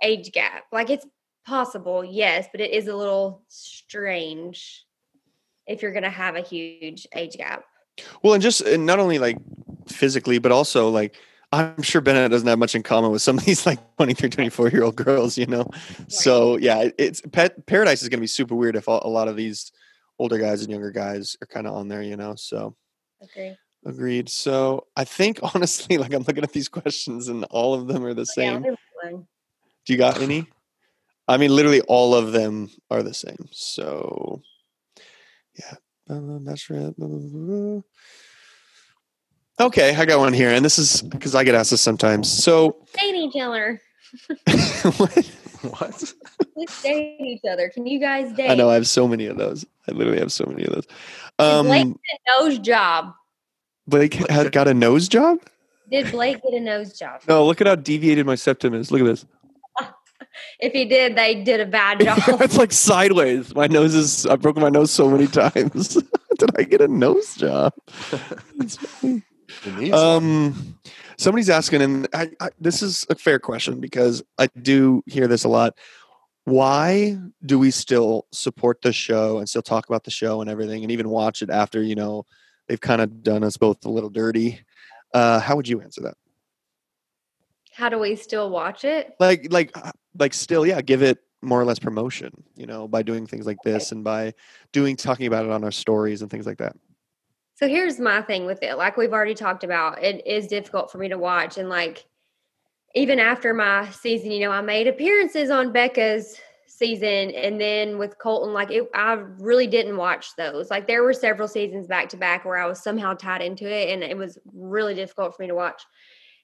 age 0.02 0.32
gap. 0.32 0.64
Like 0.72 0.88
it's 0.88 1.06
possible, 1.46 2.02
yes, 2.02 2.48
but 2.52 2.62
it 2.62 2.70
is 2.70 2.88
a 2.88 2.96
little 2.96 3.42
strange 3.48 4.84
if 5.66 5.82
you're 5.82 5.92
going 5.92 6.04
to 6.04 6.10
have 6.10 6.36
a 6.36 6.40
huge 6.40 7.06
age 7.14 7.36
gap. 7.36 7.64
Well, 8.22 8.34
and 8.34 8.42
just 8.42 8.60
and 8.62 8.86
not 8.86 8.98
only 8.98 9.18
like 9.18 9.38
physically, 9.88 10.38
but 10.38 10.50
also 10.52 10.88
like 10.90 11.14
I'm 11.52 11.82
sure 11.82 12.00
Bennett 12.00 12.32
doesn't 12.32 12.48
have 12.48 12.58
much 12.58 12.74
in 12.74 12.82
common 12.82 13.12
with 13.12 13.22
some 13.22 13.38
of 13.38 13.44
these 13.44 13.64
like 13.66 13.78
23, 13.96 14.28
24 14.30 14.68
year 14.70 14.82
old 14.82 14.96
girls, 14.96 15.38
you 15.38 15.46
know? 15.46 15.70
So 16.08 16.56
yeah, 16.58 16.88
it's 16.98 17.20
pet 17.32 17.64
paradise 17.66 18.02
is 18.02 18.08
going 18.08 18.18
to 18.18 18.22
be 18.22 18.26
super 18.26 18.54
weird 18.56 18.74
if 18.76 18.88
a 18.88 19.00
a 19.02 19.08
lot 19.08 19.28
of 19.28 19.36
these 19.36 19.70
older 20.18 20.38
guys 20.38 20.62
and 20.62 20.70
younger 20.70 20.90
guys 20.90 21.36
are 21.40 21.46
kind 21.46 21.66
of 21.68 21.74
on 21.74 21.86
there, 21.88 22.02
you 22.02 22.16
know? 22.16 22.34
So 22.34 22.74
agreed. 23.86 24.28
So 24.28 24.86
I 24.96 25.04
think 25.04 25.38
honestly, 25.54 25.98
like 25.98 26.12
I'm 26.12 26.22
looking 26.24 26.42
at 26.44 26.52
these 26.52 26.68
questions 26.68 27.28
and 27.28 27.44
all 27.50 27.74
of 27.74 27.86
them 27.86 28.04
are 28.04 28.14
the 28.14 28.22
Oh, 28.22 28.24
same. 28.24 28.52
let 28.54 28.62
me 28.62 28.70
look 28.70 28.78
one. 29.02 29.26
Do 29.86 29.92
you 29.92 29.98
got 29.98 30.20
any? 30.20 30.46
I 31.28 31.36
mean, 31.36 31.54
literally 31.54 31.80
all 31.82 32.14
of 32.14 32.32
them 32.32 32.70
are 32.90 33.02
the 33.02 33.14
same. 33.14 33.48
So, 33.52 34.42
yeah. 35.58 35.74
That's 36.08 36.70
right. 36.70 36.92
Okay, 39.60 39.94
I 39.94 40.04
got 40.04 40.18
one 40.18 40.32
here, 40.32 40.50
and 40.50 40.64
this 40.64 40.78
is 40.78 41.00
because 41.02 41.34
I 41.34 41.44
get 41.44 41.54
asked 41.54 41.70
this 41.70 41.80
sometimes. 41.80 42.28
So, 42.30 42.76
Date 43.00 43.14
each 43.14 43.40
other. 43.40 43.80
what? 44.96 45.30
What? 45.78 46.14
Let's 46.56 46.82
date 46.82 47.20
each 47.20 47.40
other. 47.50 47.68
Can 47.70 47.86
you 47.86 47.98
guys 47.98 48.32
date? 48.32 48.50
I 48.50 48.54
know 48.54 48.68
I 48.68 48.74
have 48.74 48.86
so 48.86 49.08
many 49.08 49.26
of 49.26 49.38
those. 49.38 49.64
I 49.88 49.92
literally 49.92 50.18
have 50.18 50.32
so 50.32 50.44
many 50.46 50.64
of 50.64 50.74
those. 50.74 50.86
Did 50.86 51.62
Blake 51.62 51.82
Um, 51.82 51.92
get 51.92 52.20
a 52.26 52.42
nose 52.42 52.58
job? 52.58 53.14
Blake 53.86 54.14
had 54.14 54.52
got 54.52 54.68
a 54.68 54.74
nose 54.74 55.08
job. 55.08 55.38
Did 55.90 56.10
Blake 56.10 56.42
get 56.42 56.52
a 56.54 56.60
nose 56.60 56.98
job? 56.98 57.22
No, 57.28 57.46
look 57.46 57.60
at 57.60 57.66
how 57.66 57.76
deviated 57.76 58.26
my 58.26 58.34
septum 58.34 58.74
is. 58.74 58.90
Look 58.90 59.00
at 59.00 59.06
this. 59.06 59.26
If 60.60 60.72
he 60.72 60.84
did, 60.84 61.16
they 61.16 61.42
did 61.42 61.60
a 61.60 61.66
bad 61.66 62.00
job. 62.04 62.18
it's 62.40 62.56
like 62.56 62.72
sideways. 62.72 63.54
My 63.54 63.66
nose 63.66 63.94
is. 63.94 64.26
I've 64.26 64.40
broken 64.40 64.62
my 64.62 64.68
nose 64.68 64.90
so 64.90 65.08
many 65.08 65.26
times. 65.26 65.94
Did 66.38 66.50
I 66.58 66.64
get 66.64 66.80
a 66.80 66.88
nose 66.88 67.36
job? 67.36 67.72
It's 68.60 68.76
funny. 68.76 69.22
It 69.64 69.76
needs 69.76 69.92
one. 69.92 70.00
Um, 70.04 70.78
somebody's 71.16 71.50
asking, 71.50 71.82
and 71.82 72.08
I, 72.12 72.30
I, 72.40 72.48
this 72.60 72.82
is 72.82 73.06
a 73.08 73.14
fair 73.14 73.38
question 73.38 73.78
because 73.78 74.22
I 74.38 74.48
do 74.60 75.02
hear 75.06 75.28
this 75.28 75.44
a 75.44 75.48
lot. 75.48 75.76
Why 76.44 77.16
do 77.44 77.58
we 77.58 77.70
still 77.70 78.26
support 78.32 78.82
the 78.82 78.92
show 78.92 79.38
and 79.38 79.48
still 79.48 79.62
talk 79.62 79.86
about 79.88 80.02
the 80.04 80.10
show 80.10 80.40
and 80.40 80.50
everything, 80.50 80.82
and 80.82 80.90
even 80.90 81.08
watch 81.08 81.40
it 81.40 81.50
after 81.50 81.82
you 81.82 81.94
know 81.94 82.24
they've 82.68 82.80
kind 82.80 83.00
of 83.00 83.22
done 83.22 83.44
us 83.44 83.56
both 83.56 83.84
a 83.84 83.90
little 83.90 84.10
dirty? 84.10 84.64
Uh, 85.12 85.38
how 85.38 85.54
would 85.54 85.68
you 85.68 85.80
answer 85.80 86.00
that? 86.00 86.16
How 87.74 87.88
do 87.88 87.98
we 87.98 88.16
still 88.16 88.50
watch 88.50 88.84
it? 88.84 89.14
Like, 89.18 89.48
like, 89.50 89.76
uh, 89.76 89.90
like, 90.18 90.32
still, 90.32 90.64
yeah, 90.64 90.80
give 90.80 91.02
it 91.02 91.18
more 91.42 91.60
or 91.60 91.64
less 91.64 91.78
promotion, 91.78 92.30
you 92.56 92.66
know, 92.66 92.88
by 92.88 93.02
doing 93.02 93.26
things 93.26 93.46
like 93.46 93.58
this 93.64 93.92
and 93.92 94.02
by 94.02 94.32
doing 94.72 94.96
talking 94.96 95.26
about 95.26 95.44
it 95.44 95.50
on 95.50 95.64
our 95.64 95.70
stories 95.70 96.22
and 96.22 96.30
things 96.30 96.46
like 96.46 96.58
that. 96.58 96.76
So 97.56 97.68
here's 97.68 98.00
my 98.00 98.22
thing 98.22 98.46
with 98.46 98.62
it. 98.62 98.76
Like 98.76 98.96
we've 98.96 99.12
already 99.12 99.34
talked 99.34 99.62
about, 99.62 100.02
it 100.02 100.26
is 100.26 100.46
difficult 100.46 100.90
for 100.90 100.98
me 100.98 101.08
to 101.08 101.18
watch. 101.18 101.58
And 101.58 101.68
like, 101.68 102.06
even 102.94 103.18
after 103.18 103.52
my 103.52 103.90
season, 103.90 104.30
you 104.30 104.40
know, 104.40 104.52
I 104.52 104.60
made 104.60 104.86
appearances 104.86 105.50
on 105.50 105.72
Becca's 105.72 106.38
season. 106.66 107.30
And 107.32 107.60
then 107.60 107.98
with 107.98 108.18
Colton, 108.18 108.52
like, 108.54 108.70
it, 108.70 108.88
I 108.94 109.14
really 109.38 109.66
didn't 109.66 109.96
watch 109.96 110.34
those. 110.36 110.70
Like, 110.70 110.86
there 110.86 111.02
were 111.02 111.12
several 111.12 111.48
seasons 111.48 111.86
back 111.86 112.08
to 112.10 112.16
back 112.16 112.44
where 112.44 112.56
I 112.56 112.66
was 112.66 112.82
somehow 112.82 113.14
tied 113.14 113.42
into 113.42 113.68
it. 113.68 113.90
And 113.90 114.02
it 114.02 114.16
was 114.16 114.38
really 114.52 114.94
difficult 114.94 115.36
for 115.36 115.42
me 115.42 115.48
to 115.48 115.54
watch. 115.54 115.82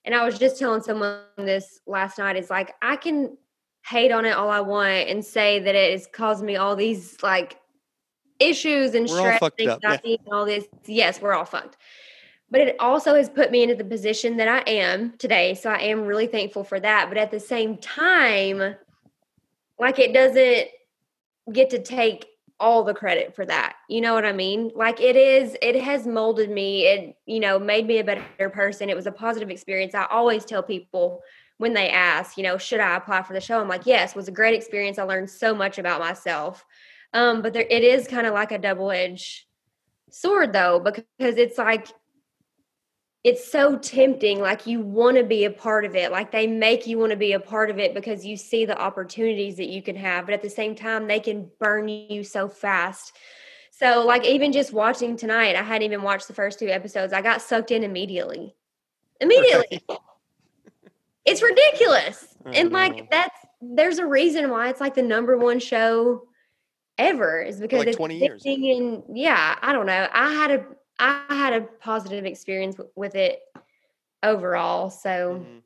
And 0.05 0.14
I 0.14 0.24
was 0.24 0.38
just 0.38 0.59
telling 0.59 0.82
someone 0.82 1.20
this 1.36 1.80
last 1.86 2.18
night 2.18 2.36
is 2.36 2.51
like, 2.51 2.74
I 2.80 2.96
can 2.96 3.36
hate 3.86 4.12
on 4.12 4.24
it 4.24 4.32
all 4.32 4.51
I 4.51 4.61
want 4.61 5.09
and 5.09 5.24
say 5.24 5.59
that 5.61 5.74
it 5.74 5.92
has 5.92 6.07
caused 6.07 6.44
me 6.44 6.57
all 6.57 6.76
these 6.76 7.22
like 7.22 7.59
issues 8.38 8.94
and 8.94 9.07
We're 9.09 9.18
stress 9.18 9.42
up, 9.42 9.55
yeah. 9.59 9.76
and 9.82 10.18
all 10.32 10.44
this. 10.44 10.64
Yes, 10.86 11.20
we're 11.20 11.34
all 11.34 11.44
fucked. 11.44 11.76
But 12.51 12.62
it 12.62 12.76
also 12.80 13.14
has 13.14 13.28
put 13.28 13.51
me 13.51 13.62
into 13.62 13.76
the 13.76 13.84
position 13.84 14.36
that 14.38 14.48
I 14.48 14.61
am 14.68 15.12
today. 15.18 15.55
So 15.55 15.70
I 15.70 15.78
am 15.78 16.03
really 16.03 16.26
thankful 16.26 16.64
for 16.64 16.80
that. 16.80 17.09
But 17.09 17.18
at 17.18 17.30
the 17.30 17.38
same 17.38 17.76
time, 17.76 18.74
like 19.78 19.98
it 19.98 20.12
doesn't 20.12 20.68
get 21.53 21.70
to 21.70 21.82
take 21.82 22.26
all 22.61 22.84
the 22.84 22.94
credit 22.94 23.34
for 23.34 23.44
that. 23.46 23.76
You 23.88 24.00
know 24.00 24.14
what 24.14 24.26
I 24.26 24.32
mean? 24.32 24.70
Like 24.74 25.00
it 25.00 25.16
is, 25.16 25.56
it 25.62 25.82
has 25.82 26.06
molded 26.06 26.50
me. 26.50 26.86
It, 26.86 27.16
you 27.26 27.40
know, 27.40 27.58
made 27.58 27.86
me 27.86 27.98
a 27.98 28.04
better 28.04 28.50
person. 28.50 28.90
It 28.90 28.96
was 28.96 29.06
a 29.06 29.12
positive 29.12 29.50
experience. 29.50 29.94
I 29.94 30.06
always 30.11 30.44
tell 30.44 30.62
people 30.62 31.22
when 31.56 31.72
they 31.74 31.88
ask, 31.88 32.36
you 32.36 32.42
know, 32.42 32.58
should 32.58 32.80
I 32.80 32.96
apply 32.96 33.22
for 33.22 33.32
the 33.32 33.40
show? 33.40 33.61
I'm 33.61 33.68
like, 33.68 33.86
yes, 33.86 34.14
was 34.14 34.28
a 34.28 34.32
great 34.32 34.54
experience. 34.54 34.98
I 34.98 35.02
learned 35.02 35.30
so 35.30 35.54
much 35.54 35.78
about 35.78 36.00
myself. 36.00 36.64
Um, 37.12 37.42
but 37.42 37.52
there, 37.52 37.66
it 37.68 37.82
is 37.82 38.06
kind 38.06 38.26
of 38.26 38.34
like 38.34 38.52
a 38.52 38.58
double 38.58 38.90
edged 38.90 39.44
sword 40.11 40.52
though, 40.52 40.80
because 40.80 41.04
it's 41.18 41.58
like, 41.58 41.88
it's 43.23 43.51
so 43.51 43.77
tempting. 43.79 44.41
Like 44.41 44.66
you 44.66 44.81
want 44.81 45.16
to 45.16 45.25
be 45.25 45.45
a 45.45 45.51
part 45.51 45.85
of 45.85 45.95
it. 45.95 46.11
Like 46.11 46.33
they 46.33 46.47
make 46.47 46.87
you 46.87 46.99
want 46.99 47.11
to 47.11 47.16
be 47.16 47.33
a 47.33 47.41
part 47.41 47.71
of 47.71 47.79
it 47.79 47.95
because 47.95 48.25
you 48.25 48.37
see 48.37 48.64
the 48.64 48.79
opportunities 48.79 49.57
that 49.57 49.68
you 49.68 49.83
can 49.83 49.97
have. 49.97 50.25
But 50.27 50.35
at 50.35 50.43
the 50.43 50.51
same 50.51 50.75
time, 50.75 51.07
they 51.07 51.21
can 51.21 51.51
burn 51.59 51.89
you 51.89 52.25
so 52.25 52.49
fast. 52.49 53.16
So, 53.73 54.05
like, 54.07 54.27
even 54.27 54.53
just 54.53 54.75
watching 54.75 55.16
tonight, 55.16 55.57
I 55.57 55.62
hadn't 55.62 55.85
even 55.85 56.03
watched 56.03 56.29
the 56.29 56.35
first 56.35 56.59
two 56.59 56.68
episodes. 56.68 57.14
I 57.14 57.23
got 57.23 57.41
sucked 57.41 57.71
in 57.71 57.83
immediately. 57.83 58.55
Immediately. 59.21 59.83
It's 61.27 61.43
ridiculous. 61.43 62.35
And 62.47 62.73
like 62.73 62.95
mm-hmm. 62.95 63.07
that's 63.11 63.39
there's 63.61 63.99
a 63.99 64.07
reason 64.07 64.51
why 64.51 64.71
it's 64.71 64.81
like 64.81 64.95
the 64.95 65.03
number 65.03 65.37
one 65.37 65.61
show 65.61 66.27
ever 66.97 67.43
is 67.43 67.61
because 67.61 67.81
like 67.81 67.89
it's 67.89 67.97
20 67.97 68.18
years. 68.18 68.43
and 68.45 69.03
yeah, 69.14 69.57
I 69.61 69.73
don't 69.73 69.87
know. 69.87 70.09
I 70.12 70.33
had 70.33 70.51
a 70.51 70.66
I 71.01 71.22
had 71.30 71.55
a 71.55 71.62
positive 71.62 72.26
experience 72.26 72.76
w- 72.76 72.90
with 72.94 73.14
it 73.14 73.40
overall. 74.22 74.90
So 74.90 75.44
Mhm. 75.44 75.62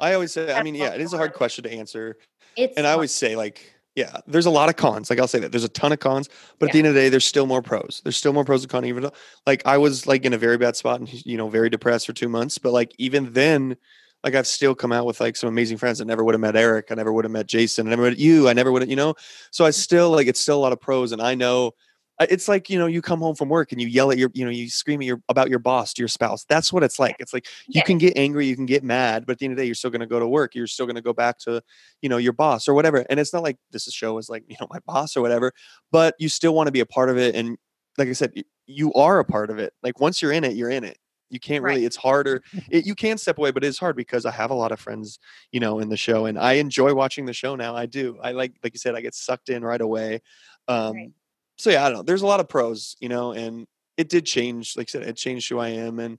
I 0.00 0.14
always 0.14 0.32
say, 0.32 0.52
I 0.52 0.62
mean, 0.62 0.74
yeah, 0.74 0.94
it 0.94 1.00
is 1.00 1.12
a 1.12 1.16
hard 1.18 1.34
question 1.34 1.64
to 1.64 1.70
answer. 1.72 2.16
it's 2.56 2.76
And 2.78 2.86
I 2.86 2.92
always 2.92 3.12
say, 3.12 3.36
like, 3.36 3.74
yeah, 3.94 4.20
there's 4.26 4.46
a 4.46 4.50
lot 4.50 4.68
of 4.70 4.76
cons. 4.76 5.10
Like 5.10 5.18
I'll 5.18 5.28
say 5.28 5.38
that 5.40 5.52
there's 5.52 5.64
a 5.64 5.68
ton 5.68 5.92
of 5.92 5.98
cons, 6.00 6.28
but 6.58 6.68
at 6.68 6.72
the 6.72 6.78
end 6.78 6.88
of 6.88 6.94
the 6.94 7.00
day, 7.00 7.08
there's 7.10 7.24
still 7.24 7.46
more 7.46 7.62
pros. 7.62 8.00
There's 8.02 8.16
still 8.16 8.32
more 8.32 8.44
pros 8.44 8.62
and 8.62 8.70
cons. 8.70 8.86
Even 8.86 9.02
though, 9.02 9.12
like 9.46 9.62
I 9.66 9.78
was 9.78 10.06
like 10.06 10.24
in 10.24 10.32
a 10.32 10.38
very 10.38 10.56
bad 10.58 10.74
spot 10.76 11.00
and 11.00 11.26
you 11.26 11.36
know 11.36 11.48
very 11.48 11.68
depressed 11.70 12.06
for 12.06 12.12
two 12.14 12.28
months, 12.28 12.58
but 12.58 12.72
like 12.72 12.94
even 12.98 13.32
then, 13.32 13.76
like 14.24 14.34
I've 14.34 14.46
still 14.46 14.74
come 14.74 14.92
out 14.92 15.06
with 15.06 15.20
like 15.20 15.36
some 15.36 15.48
amazing 15.48 15.78
friends. 15.78 16.00
I 16.00 16.04
never 16.04 16.24
would 16.24 16.34
have 16.34 16.40
met 16.40 16.56
Eric. 16.56 16.86
I 16.90 16.94
never 16.94 17.12
would 17.12 17.24
have 17.24 17.32
met 17.32 17.46
Jason. 17.46 17.86
And 17.86 17.92
I 17.92 17.96
never 17.96 18.10
met 18.10 18.18
you. 18.18 18.48
I 18.48 18.52
never 18.54 18.72
would 18.72 18.82
have, 18.82 18.90
you 18.90 18.96
know. 18.96 19.14
So 19.50 19.64
I 19.64 19.70
still 19.70 20.10
like 20.10 20.26
it's 20.26 20.40
still 20.40 20.58
a 20.58 20.60
lot 20.64 20.72
of 20.72 20.80
pros, 20.80 21.12
and 21.12 21.22
I 21.22 21.34
know 21.34 21.72
it's 22.20 22.48
like 22.48 22.70
you 22.70 22.78
know 22.78 22.86
you 22.86 23.02
come 23.02 23.20
home 23.20 23.34
from 23.34 23.48
work 23.48 23.72
and 23.72 23.80
you 23.80 23.86
yell 23.88 24.10
at 24.10 24.18
your 24.18 24.30
you 24.34 24.44
know 24.44 24.50
you 24.50 24.68
scream 24.70 25.00
at 25.00 25.06
your 25.06 25.20
about 25.28 25.50
your 25.50 25.58
boss 25.58 25.92
to 25.94 26.02
your 26.02 26.08
spouse. 26.08 26.44
That's 26.48 26.72
what 26.72 26.82
it's 26.82 26.98
like. 26.98 27.16
It's 27.18 27.32
like 27.32 27.46
you 27.68 27.82
can 27.82 27.98
get 27.98 28.16
angry, 28.16 28.46
you 28.46 28.56
can 28.56 28.66
get 28.66 28.82
mad, 28.84 29.26
but 29.26 29.32
at 29.32 29.38
the 29.38 29.44
end 29.46 29.52
of 29.52 29.56
the 29.56 29.62
day, 29.62 29.66
you're 29.66 29.74
still 29.74 29.90
going 29.90 30.00
to 30.00 30.06
go 30.06 30.18
to 30.18 30.26
work. 30.28 30.54
You're 30.54 30.66
still 30.66 30.86
going 30.86 30.96
to 30.96 31.02
go 31.02 31.12
back 31.12 31.38
to 31.40 31.62
you 32.02 32.08
know 32.08 32.16
your 32.16 32.32
boss 32.32 32.68
or 32.68 32.74
whatever 32.74 33.04
and 33.10 33.18
it's 33.20 33.32
not 33.32 33.42
like 33.42 33.56
this 33.70 33.84
show 33.84 34.18
is 34.18 34.28
like 34.28 34.44
you 34.48 34.56
know 34.60 34.66
my 34.70 34.78
boss 34.86 35.16
or 35.16 35.22
whatever 35.22 35.52
but 35.90 36.14
you 36.18 36.28
still 36.28 36.54
want 36.54 36.66
to 36.66 36.72
be 36.72 36.80
a 36.80 36.86
part 36.86 37.08
of 37.08 37.16
it 37.18 37.34
and 37.34 37.56
like 37.98 38.08
i 38.08 38.12
said 38.12 38.32
you 38.66 38.92
are 38.94 39.18
a 39.18 39.24
part 39.24 39.50
of 39.50 39.58
it 39.58 39.72
like 39.82 40.00
once 40.00 40.20
you're 40.20 40.32
in 40.32 40.44
it 40.44 40.54
you're 40.54 40.70
in 40.70 40.84
it 40.84 40.98
you 41.30 41.40
can't 41.40 41.62
really 41.64 41.80
Right. 41.80 41.86
it's 41.86 41.96
harder 41.96 42.42
it, 42.70 42.86
you 42.86 42.94
can 42.94 43.18
step 43.18 43.38
away 43.38 43.50
but 43.50 43.64
it's 43.64 43.78
hard 43.78 43.96
because 43.96 44.26
i 44.26 44.30
have 44.30 44.50
a 44.50 44.54
lot 44.54 44.72
of 44.72 44.80
friends 44.80 45.18
you 45.52 45.60
know 45.60 45.78
in 45.80 45.88
the 45.88 45.96
show 45.96 46.26
and 46.26 46.38
i 46.38 46.54
enjoy 46.54 46.94
watching 46.94 47.26
the 47.26 47.32
show 47.32 47.56
now 47.56 47.74
i 47.74 47.86
do 47.86 48.18
i 48.22 48.32
like 48.32 48.52
like 48.62 48.74
you 48.74 48.78
said 48.78 48.94
i 48.94 49.00
get 49.00 49.14
sucked 49.14 49.48
in 49.48 49.64
right 49.64 49.80
away 49.80 50.20
um 50.68 50.92
Right. 50.94 51.12
So 51.56 51.70
yeah 51.70 51.84
i 51.84 51.88
don't 51.88 51.98
know 51.98 52.02
there's 52.02 52.22
a 52.22 52.26
lot 52.26 52.40
of 52.40 52.48
pros 52.48 52.96
you 53.00 53.08
know 53.08 53.32
and 53.32 53.66
it 53.96 54.08
did 54.08 54.24
change 54.24 54.76
like 54.76 54.88
i 54.88 54.90
said 54.90 55.02
it 55.02 55.16
changed 55.16 55.48
who 55.48 55.58
i 55.58 55.68
am 55.68 55.98
and 55.98 56.18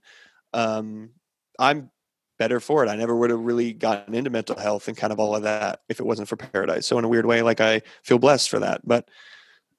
um 0.52 1.10
i'm 1.58 1.90
better 2.38 2.60
for 2.60 2.84
it. 2.84 2.88
I 2.88 2.96
never 2.96 3.14
would 3.14 3.30
have 3.30 3.40
really 3.40 3.72
gotten 3.72 4.14
into 4.14 4.30
mental 4.30 4.56
health 4.56 4.88
and 4.88 4.96
kind 4.96 5.12
of 5.12 5.18
all 5.18 5.36
of 5.36 5.42
that 5.42 5.80
if 5.88 6.00
it 6.00 6.06
wasn't 6.06 6.28
for 6.28 6.36
Paradise. 6.36 6.86
So 6.86 6.98
in 6.98 7.04
a 7.04 7.08
weird 7.08 7.26
way, 7.26 7.42
like 7.42 7.60
I 7.60 7.82
feel 8.04 8.18
blessed 8.18 8.48
for 8.48 8.60
that. 8.60 8.80
But 8.86 9.08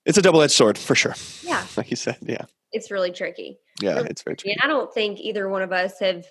it's 0.05 0.18
a 0.18 0.22
double 0.22 0.41
edged 0.41 0.53
sword 0.53 0.78
for 0.78 0.95
sure. 0.95 1.16
Yeah. 1.41 1.66
Like 1.78 1.91
you 1.91 1.95
said. 1.95 2.18
Yeah. 2.22 2.45
it's 2.74 2.91
really 2.91 3.12
tricky. 3.12 3.57
Yeah. 3.82 3.93
Really 3.95 4.10
It's 4.10 4.22
very 4.22 4.36
true. 4.36 4.51
And 4.51 4.60
I 4.62 4.68
don't 4.68 4.93
think 4.93 5.20
either 5.20 5.47
one 5.47 5.62
of 5.62 5.72
us 5.72 5.99
have 5.99 6.26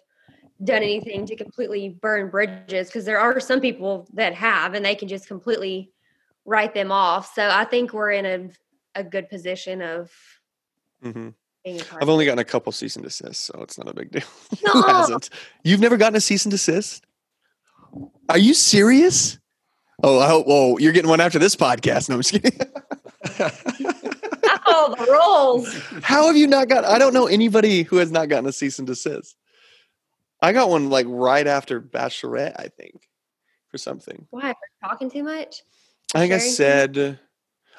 done 0.63 0.83
anything 0.83 1.25
to 1.27 1.37
completely 1.37 1.89
burn 1.89 2.29
bridges 2.29 2.89
because 2.89 3.07
there 3.07 3.21
are 3.21 3.41
some 3.41 3.61
people 3.61 4.07
that 4.13 4.35
have 4.35 4.75
and 4.75 4.85
they 4.85 4.95
can 4.95 5.09
just 5.09 5.27
completely 5.27 5.91
write 6.45 6.75
them 6.75 6.93
off. 6.93 7.33
So 7.35 7.49
I 7.49 7.65
think 7.65 7.95
we're 7.95 8.11
in 8.11 8.27
a, 8.27 8.51
a 8.99 9.05
good 9.05 9.29
position 9.31 9.81
of 9.81 10.11
hmm 11.03 11.29
being 11.65 11.81
a 11.81 11.85
part 11.85 12.03
I've 12.03 12.09
only 12.09 12.25
gotten 12.25 12.39
a 12.41 12.45
couple 12.45 12.73
cease 12.73 12.97
and 12.97 13.05
desist, 13.05 13.45
so 13.47 13.61
it's 13.63 13.79
not 13.79 13.89
a 13.89 13.95
big 13.95 14.11
deal. 14.11 14.23
Who 14.73 14.81
No. 14.81 14.87
hasn't? 14.87 15.31
You've 15.65 15.81
never 15.81 15.97
gotten 15.97 16.17
a 16.17 16.21
cease 16.21 16.45
and 16.45 16.51
desist? 16.53 17.05
Are 18.29 18.39
you 18.39 18.55
serious? 18.55 19.39
Oh, 20.03 20.19
I 20.21 20.29
hope, 20.29 20.47
oh, 20.49 20.79
you're 20.79 20.93
getting 20.93 21.09
one 21.09 21.21
after 21.21 21.39
this 21.39 21.57
podcast. 21.57 22.09
No, 22.09 22.15
I'm 22.17 22.23
just 22.23 22.33
kidding. 22.33 22.61
I 23.41 24.59
follow 24.65 24.95
the 24.95 25.07
rules. 25.11 25.75
How 26.05 26.27
have 26.29 26.37
you 26.37 26.47
not 26.47 26.69
got? 26.69 26.85
I 26.85 26.99
don't 26.99 27.13
know 27.15 27.27
anybody 27.27 27.83
who 27.83 27.97
has 27.97 28.11
not 28.13 28.29
gotten 28.29 28.47
a 28.47 28.53
cease 28.53 28.79
and 28.79 28.87
desist. 28.87 29.37
I 30.41 30.53
got 30.53 30.71
one 30.71 30.89
like 30.91 31.07
right 31.09 31.47
after 31.47 31.81
Bachelorette, 31.81 32.55
I 32.59 32.69
think, 32.69 33.09
for 33.69 33.79
something. 33.79 34.27
Why? 34.31 34.55
Talking 34.83 35.11
too 35.11 35.25
much? 35.25 35.63
I 36.15 36.21
think 36.21 36.33
I 36.33 36.39
Sharing 36.39 36.53
said, 36.53 37.19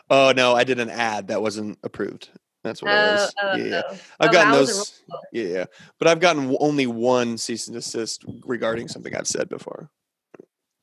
oh 0.09 0.33
no, 0.35 0.55
I 0.55 0.63
did 0.63 0.79
an 0.79 0.89
ad 0.89 1.27
that 1.27 1.41
wasn't 1.41 1.77
approved. 1.83 2.29
That's 2.63 2.81
what 2.83 2.91
it 2.91 2.95
Oh, 2.95 3.11
was. 3.13 3.33
oh, 3.41 3.55
yeah, 3.55 3.81
oh. 3.85 3.91
oh. 3.91 3.97
I've 4.19 4.29
Oh, 4.29 4.33
gotten 4.33 4.51
that 4.51 4.57
those. 4.57 5.01
Yeah, 5.31 5.43
yeah, 5.43 5.65
but 5.97 6.07
I've 6.07 6.19
gotten 6.19 6.55
only 6.59 6.87
one 6.87 7.37
cease 7.37 7.67
and 7.67 7.75
desist 7.75 8.25
regarding 8.45 8.87
something 8.87 9.15
I've 9.15 9.27
said 9.27 9.47
before. 9.49 9.89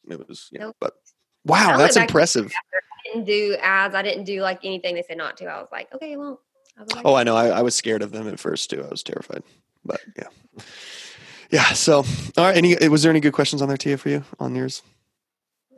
It 0.08 0.26
was, 0.28 0.48
yeah, 0.52 0.60
Nope. 0.60 0.76
but 0.80 0.94
wow, 1.44 1.76
that's 1.76 1.96
impressive. 1.96 2.52
I 2.54 3.12
didn't 3.12 3.26
do 3.26 3.56
ads. 3.60 3.94
I 3.94 4.02
didn't 4.02 4.24
do 4.24 4.40
like 4.40 4.60
anything 4.64 4.94
they 4.94 5.02
said 5.02 5.18
not 5.18 5.36
to. 5.38 5.46
I 5.46 5.60
was 5.60 5.68
like, 5.72 5.92
okay, 5.94 6.16
well. 6.16 6.40
I 6.78 6.82
like, 6.94 7.04
Oh, 7.06 7.14
I 7.14 7.22
know. 7.24 7.36
I, 7.36 7.48
I 7.48 7.62
was 7.62 7.74
scared 7.74 8.02
of 8.02 8.12
them 8.12 8.28
at 8.28 8.38
first 8.38 8.68
too. 8.70 8.84
I 8.84 8.88
was 8.88 9.02
terrified, 9.02 9.42
but 9.84 10.00
yeah, 10.16 10.62
yeah. 11.50 11.64
So, 11.72 11.98
all 12.36 12.44
right. 12.44 12.56
Any? 12.56 12.76
Eh, 12.76 12.88
was 12.88 13.02
there 13.02 13.10
any 13.10 13.20
good 13.20 13.32
questions 13.32 13.62
on 13.62 13.68
there, 13.68 13.76
Tia, 13.78 13.96
for 13.98 14.08
you 14.10 14.24
on 14.38 14.54
yours? 14.54 14.82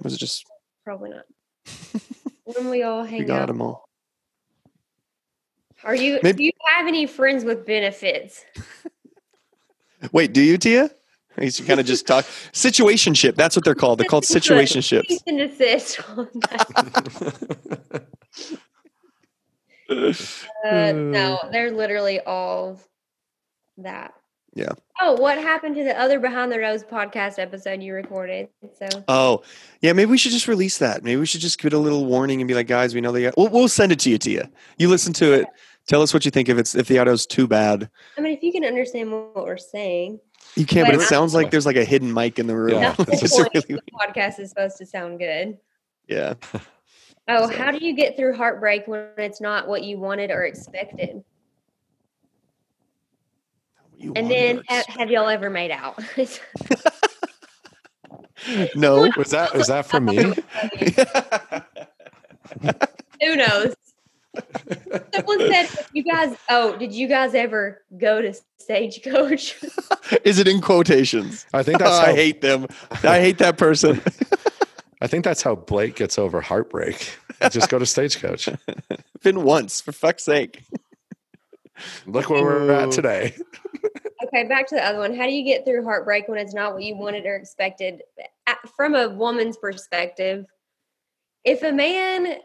Was 0.00 0.12
it 0.14 0.18
just 0.18 0.44
probably 0.84 1.10
not. 1.10 1.24
when 2.56 2.70
we 2.70 2.82
all 2.82 3.02
we 3.02 3.10
hang 3.10 3.26
got 3.26 3.42
out, 3.42 3.48
them 3.48 3.60
all? 3.62 3.88
are 5.84 5.94
you? 5.94 6.18
Maybe- 6.22 6.36
do 6.38 6.44
you 6.44 6.52
have 6.74 6.86
any 6.86 7.06
friends 7.06 7.44
with 7.44 7.66
benefits? 7.66 8.44
Wait, 10.12 10.32
do 10.32 10.40
you, 10.40 10.58
Tia? 10.58 10.90
You 11.40 11.52
kind 11.64 11.78
of 11.78 11.86
just 11.86 12.06
talk 12.06 12.24
situationship. 12.52 13.36
That's 13.36 13.54
what 13.54 13.64
they're 13.64 13.76
called. 13.76 14.00
They're 14.00 14.08
called 14.08 14.24
situationships. 14.36 15.22
And 15.26 15.38
that. 16.42 18.06
Uh, 19.90 20.92
no, 20.92 21.38
they're 21.50 21.70
literally 21.70 22.20
all 22.20 22.78
that. 23.78 24.12
Yeah. 24.58 24.72
Oh, 25.00 25.12
what 25.12 25.38
happened 25.38 25.76
to 25.76 25.84
the 25.84 25.96
other 25.98 26.18
Behind 26.18 26.50
the 26.50 26.58
Rose 26.58 26.82
podcast 26.82 27.38
episode 27.38 27.80
you 27.80 27.94
recorded? 27.94 28.48
So 28.76 28.88
Oh, 29.06 29.42
yeah. 29.80 29.92
Maybe 29.92 30.10
we 30.10 30.18
should 30.18 30.32
just 30.32 30.48
release 30.48 30.78
that. 30.78 31.04
Maybe 31.04 31.20
we 31.20 31.26
should 31.26 31.40
just 31.40 31.60
give 31.60 31.72
it 31.72 31.76
a 31.76 31.78
little 31.78 32.04
warning 32.06 32.40
and 32.40 32.48
be 32.48 32.54
like, 32.54 32.66
guys, 32.66 32.92
we 32.94 33.00
know 33.00 33.12
they 33.12 33.22
got. 33.22 33.34
We'll, 33.36 33.48
we'll 33.50 33.68
send 33.68 33.92
it 33.92 34.00
to 34.00 34.10
you, 34.10 34.18
Tia. 34.18 34.50
You 34.76 34.88
listen 34.88 35.12
to 35.14 35.32
it. 35.32 35.46
Tell 35.86 36.02
us 36.02 36.12
what 36.12 36.24
you 36.24 36.32
think 36.32 36.48
if 36.48 36.58
it's 36.58 36.74
if 36.74 36.88
the 36.88 36.96
audio's 36.98 37.24
too 37.26 37.46
bad. 37.46 37.88
I 38.16 38.20
mean, 38.20 38.32
if 38.36 38.42
you 38.42 38.50
can 38.52 38.64
understand 38.64 39.12
what 39.12 39.46
we're 39.46 39.56
saying, 39.56 40.18
You 40.56 40.66
can't, 40.66 40.86
but 40.88 40.94
But 40.96 41.02
it 41.02 41.04
I- 41.04 41.08
sounds 41.08 41.32
like 41.34 41.50
there's 41.52 41.64
like 41.64 41.76
a 41.76 41.84
hidden 41.84 42.12
mic 42.12 42.38
in 42.40 42.46
the 42.48 42.56
room. 42.56 42.80
Yeah. 42.82 42.94
It's 42.98 43.06
the 43.20 43.28
just 43.28 43.36
point. 43.36 43.64
really- 43.68 43.80
podcast 43.94 44.40
is 44.40 44.48
supposed 44.50 44.76
to 44.78 44.86
sound 44.86 45.20
good. 45.20 45.56
yeah. 46.08 46.34
Oh, 47.28 47.48
So- 47.48 47.56
how 47.56 47.70
do 47.70 47.78
you 47.86 47.94
get 47.94 48.16
through 48.16 48.36
heartbreak 48.36 48.88
when 48.88 49.06
it's 49.18 49.40
not 49.40 49.68
what 49.68 49.84
you 49.84 49.96
wanted 49.98 50.30
or 50.32 50.44
expected? 50.44 51.22
You 53.98 54.12
And 54.14 54.30
then, 54.30 54.62
ha- 54.68 54.84
have 54.88 55.10
y'all 55.10 55.28
ever 55.28 55.50
made 55.50 55.72
out? 55.72 55.98
no. 58.76 59.10
Was 59.16 59.30
that 59.30 59.52
was 59.54 59.66
that 59.66 59.86
for 59.86 60.00
me? 60.00 60.16
Who 63.22 63.36
knows? 63.36 63.74
Someone 65.14 65.52
said, 65.52 65.68
"You 65.92 66.04
guys, 66.04 66.36
oh, 66.48 66.76
did 66.76 66.92
you 66.92 67.08
guys 67.08 67.34
ever 67.34 67.82
go 67.98 68.22
to 68.22 68.32
Stagecoach?" 68.58 69.56
Is 70.24 70.38
it 70.38 70.46
in 70.46 70.60
quotations? 70.60 71.44
I 71.52 71.64
think 71.64 71.80
that's 71.80 71.98
I 71.98 72.06
how 72.06 72.14
hate 72.14 72.40
them. 72.40 72.66
I 73.02 73.20
hate 73.20 73.38
that 73.38 73.58
person. 73.58 74.00
I 75.00 75.08
think 75.08 75.24
that's 75.24 75.42
how 75.42 75.56
Blake 75.56 75.96
gets 75.96 76.18
over 76.18 76.40
heartbreak. 76.40 77.18
You 77.42 77.50
Just 77.50 77.68
go 77.68 77.78
to 77.80 77.86
Stagecoach. 77.86 78.48
Been 79.22 79.42
once, 79.42 79.80
for 79.80 79.90
fuck's 79.92 80.24
sake. 80.24 80.62
Look 82.06 82.30
where 82.30 82.42
we're 82.42 82.70
at 82.72 82.90
today. 82.92 83.34
Okay, 84.28 84.46
back 84.46 84.66
to 84.68 84.74
the 84.74 84.84
other 84.84 84.98
one. 84.98 85.14
How 85.14 85.24
do 85.24 85.32
you 85.32 85.44
get 85.44 85.64
through 85.64 85.84
heartbreak 85.84 86.28
when 86.28 86.38
it's 86.38 86.54
not 86.54 86.74
what 86.74 86.82
you 86.82 86.96
wanted 86.96 87.26
or 87.26 87.36
expected? 87.36 88.02
From 88.76 88.94
a 88.94 89.08
woman's 89.08 89.56
perspective, 89.56 90.46
if 91.44 91.62
a 91.62 91.72
man 91.72 92.38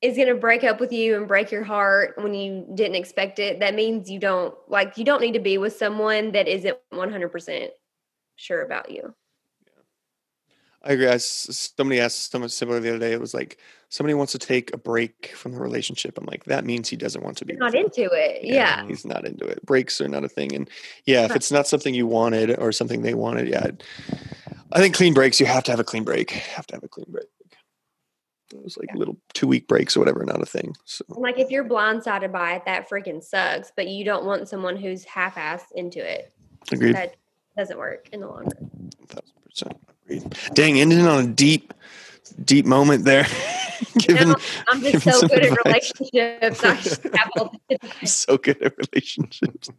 is 0.00 0.16
going 0.16 0.28
to 0.28 0.34
break 0.34 0.62
up 0.62 0.78
with 0.78 0.92
you 0.92 1.16
and 1.16 1.26
break 1.26 1.50
your 1.50 1.64
heart 1.64 2.14
when 2.18 2.34
you 2.34 2.66
didn't 2.74 2.94
expect 2.94 3.38
it, 3.38 3.60
that 3.60 3.74
means 3.74 4.08
you 4.10 4.20
don't 4.20 4.54
like 4.68 4.96
you 4.96 5.04
don't 5.04 5.20
need 5.20 5.34
to 5.34 5.40
be 5.40 5.58
with 5.58 5.76
someone 5.76 6.32
that 6.32 6.46
isn't 6.46 6.76
100% 6.92 7.68
sure 8.36 8.62
about 8.62 8.90
you. 8.90 9.14
I 10.82 10.92
agree. 10.92 11.08
I 11.08 11.16
somebody 11.16 12.00
asked 12.00 12.30
someone 12.30 12.48
similar 12.50 12.80
the 12.80 12.90
other 12.90 12.98
day. 12.98 13.12
It 13.12 13.20
was 13.20 13.34
like 13.34 13.58
somebody 13.88 14.14
wants 14.14 14.32
to 14.32 14.38
take 14.38 14.72
a 14.72 14.78
break 14.78 15.32
from 15.34 15.52
the 15.52 15.58
relationship. 15.60 16.16
I'm 16.18 16.26
like, 16.26 16.44
that 16.44 16.64
means 16.64 16.88
he 16.88 16.96
doesn't 16.96 17.22
want 17.22 17.36
to 17.38 17.44
be 17.44 17.54
not 17.54 17.74
into 17.74 18.08
it. 18.12 18.44
Yeah. 18.44 18.86
he's 18.86 19.04
not 19.04 19.24
into 19.26 19.44
it. 19.44 19.64
Breaks 19.66 20.00
are 20.00 20.08
not 20.08 20.24
a 20.24 20.28
thing. 20.28 20.54
And 20.54 20.70
yeah, 21.04 21.24
if 21.24 21.34
it's 21.34 21.50
not 21.50 21.66
something 21.66 21.94
you 21.94 22.06
wanted 22.06 22.56
or 22.58 22.70
something 22.70 23.02
they 23.02 23.14
wanted, 23.14 23.48
yeah, 23.48 23.64
I'd- 23.64 23.84
think 24.80 24.94
clean 24.94 25.14
breaks. 25.14 25.40
You 25.40 25.46
have 25.46 25.64
to 25.64 25.72
have 25.72 25.80
a 25.80 25.84
clean 25.84 26.04
break. 26.04 26.30
Have 26.30 26.66
to 26.68 26.76
have 26.76 26.84
a 26.84 26.88
clean 26.88 27.06
break. 27.08 27.26
Those 28.50 28.78
like 28.78 28.94
little 28.94 29.18
two 29.34 29.46
week 29.46 29.68
breaks 29.68 29.94
or 29.96 30.00
whatever, 30.00 30.24
not 30.24 30.40
a 30.40 30.46
thing. 30.46 30.74
So 30.84 31.04
Like 31.08 31.38
if 31.38 31.50
you're 31.50 31.64
blindsided 31.64 32.32
by 32.32 32.54
it, 32.54 32.64
that 32.64 32.88
freaking 32.88 33.22
sucks. 33.22 33.72
But 33.74 33.88
you 33.88 34.04
don't 34.04 34.24
want 34.24 34.48
someone 34.48 34.76
who's 34.76 35.04
half-assed 35.04 35.72
into 35.74 35.98
it. 35.98 36.32
agreed. 36.72 36.94
That 36.94 37.16
doesn't 37.58 37.76
work 37.78 38.08
in 38.12 38.20
the 38.20 38.26
long 38.28 38.44
run. 38.44 38.90
thousand 39.08 39.32
percent. 39.44 39.76
Dang, 40.54 40.80
ending 40.80 41.06
on 41.06 41.24
a 41.24 41.26
deep, 41.28 41.74
deep 42.44 42.66
moment 42.66 43.04
there. 43.04 43.26
Given, 43.98 44.30
No, 44.30 44.36
I'm 44.68 44.80
just 44.80 45.04
so 45.04 45.28
good 45.28 45.44
at 45.44 45.58
relationships. 45.64 46.64
I 46.64 46.76
just 46.76 47.02
have 47.14 47.30
all 47.36 47.54
the 47.68 47.78
I'm 48.00 48.06
so 48.06 48.36
good 48.36 48.60
at 48.62 48.74
relationships. 48.76 49.70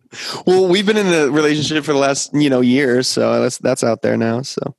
Well, 0.45 0.67
we've 0.67 0.85
been 0.85 0.97
in 0.97 1.07
a 1.07 1.29
relationship 1.29 1.83
for 1.83 1.93
the 1.93 1.99
last, 1.99 2.33
you 2.33 2.49
know, 2.49 2.61
year, 2.61 3.03
so 3.03 3.41
that's 3.41 3.57
that's 3.57 3.83
out 3.83 4.01
there 4.01 4.15
now. 4.17 4.41
So 4.41 4.75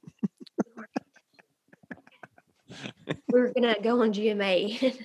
We're 3.28 3.53
gonna 3.53 3.76
go 3.82 4.01
on 4.03 4.12
GMA. 4.12 4.96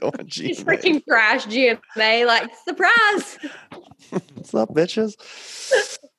go 0.00 0.08
on, 0.08 0.26
G. 0.26 0.48
Just 0.48 0.66
freaking 0.66 1.04
crash 1.06 1.46
GMA, 1.46 2.26
like 2.26 2.50
surprise. 2.64 3.38
What's 4.10 4.54
up, 4.54 4.70
bitches? 4.70 5.16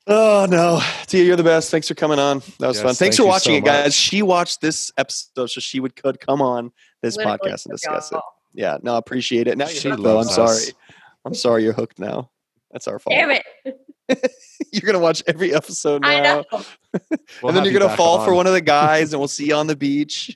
Oh 0.10 0.48
no, 0.50 0.82
Tia, 1.08 1.24
you're 1.24 1.36
the 1.36 1.44
best. 1.44 1.70
Thanks 1.70 1.88
for 1.88 1.94
coming 1.96 2.18
on. 2.20 2.40
That 2.60 2.68
was 2.68 2.78
Yes, 2.78 2.84
fun. 2.84 2.96
Thanks 2.96 3.00
thank 3.00 3.16
for 3.16 3.26
watching 3.26 3.54
so 3.54 3.58
it, 3.58 3.66
guys. 3.66 3.86
much. 3.88 3.94
She 3.94 4.22
watched 4.22 4.62
this 4.62 4.90
episode, 4.98 5.48
so 5.50 5.60
she 5.60 5.80
would 5.82 5.96
could 5.98 6.20
come 6.22 6.42
on 6.42 6.72
this 7.02 7.18
Literally 7.18 7.38
podcast 7.40 7.66
and 7.66 7.74
discuss 7.74 8.12
it. 8.12 8.16
y'all. 8.16 8.24
Yeah, 8.54 8.78
no, 8.82 8.96
I 8.96 9.00
appreciate 9.00 9.48
it. 9.48 9.58
Now 9.58 9.66
She 9.68 9.88
you're 9.88 9.96
hooked, 9.98 10.04
though. 10.06 10.20
I'm 10.20 10.28
us. 10.28 10.34
sorry. 10.36 10.74
I'm 11.26 11.34
sorry 11.34 11.64
you're 11.64 11.74
hooked 11.74 12.00
now. 12.00 12.32
That's 12.72 12.88
our 12.88 13.00
fault. 13.00 13.16
Damn 13.18 13.32
it! 13.32 13.44
You're 14.74 14.82
gonna 14.82 15.00
watch 15.00 15.22
every 15.28 15.54
episode 15.54 16.02
now. 16.02 16.10
I 16.10 16.20
know. 16.22 16.44
We'll 17.42 17.50
and 17.50 17.58
then 17.58 17.64
you're 17.66 17.74
gonna 17.74 17.88
back 17.88 17.98
fall 17.98 18.24
for 18.26 18.34
one 18.34 18.48
of 18.48 18.54
the 18.54 18.62
guys, 18.78 19.12
and 19.14 19.20
we'll 19.20 19.28
see 19.28 19.48
you 19.48 19.56
on 19.56 19.68
the 19.68 19.76
beach. 19.76 20.34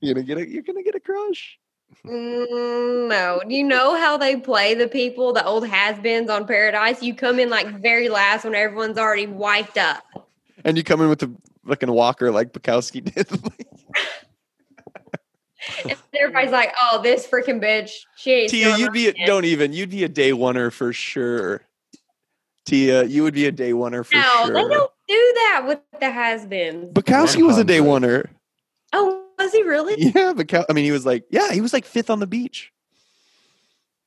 you're 0.00 0.14
gonna 0.14 0.24
get 0.26 0.38
a 0.38 0.48
you're 0.48 0.62
gonna 0.62 0.82
get 0.82 0.94
a 0.94 1.00
crush. 1.00 1.58
Mm, 2.06 3.08
no. 3.08 3.40
Do 3.48 3.54
you 3.54 3.64
know 3.64 3.96
how 3.96 4.16
they 4.16 4.36
play 4.36 4.74
the 4.74 4.88
people, 4.88 5.32
the 5.32 5.44
old 5.44 5.66
has-beens 5.66 6.30
on 6.30 6.46
Paradise? 6.46 7.02
You 7.02 7.14
come 7.14 7.38
in 7.40 7.50
like 7.50 7.66
very 7.80 8.08
last 8.08 8.44
when 8.44 8.54
everyone's 8.54 8.98
already 8.98 9.26
wiped 9.26 9.76
up. 9.78 10.04
And 10.64 10.76
you 10.76 10.84
come 10.84 11.00
in 11.00 11.08
with 11.08 11.18
the 11.18 11.34
fucking 11.66 11.90
walker 11.90 12.30
like 12.30 12.52
Bukowski 12.52 13.04
did. 13.14 13.28
And 15.84 15.96
everybody's 16.14 16.52
like, 16.52 16.72
"Oh, 16.80 17.00
this 17.02 17.26
freaking 17.26 17.60
bitch, 17.60 17.90
she. 18.16 18.46
Tia, 18.46 18.76
you'd 18.76 18.92
be 18.92 19.08
a, 19.08 19.26
don't 19.26 19.44
even 19.44 19.72
you'd 19.72 19.90
be 19.90 20.04
a 20.04 20.08
day 20.08 20.30
oneer 20.30 20.72
for 20.72 20.92
sure. 20.92 21.62
Tia, 22.66 23.04
you 23.04 23.24
would 23.24 23.34
be 23.34 23.46
a 23.46 23.52
day 23.52 23.72
oneer 23.72 24.04
for 24.06 24.14
No, 24.14 24.44
sure. 24.44 24.54
they 24.54 24.62
don't 24.62 24.90
do 25.08 25.32
that 25.34 25.64
with 25.66 25.80
the 26.00 26.10
has-beens. 26.10 26.92
Bukowski 26.92 27.44
was 27.44 27.58
a 27.58 27.64
day 27.64 27.78
oneer. 27.80 28.28
Oh, 28.92 29.25
was 29.38 29.52
he 29.52 29.62
really? 29.62 29.94
Yeah, 29.98 30.32
Bukow- 30.34 30.64
I 30.68 30.72
mean, 30.72 30.84
he 30.84 30.92
was 30.92 31.06
like, 31.06 31.24
yeah, 31.30 31.52
he 31.52 31.60
was 31.60 31.72
like 31.72 31.84
fifth 31.84 32.10
on 32.10 32.20
the 32.20 32.26
beach. 32.26 32.72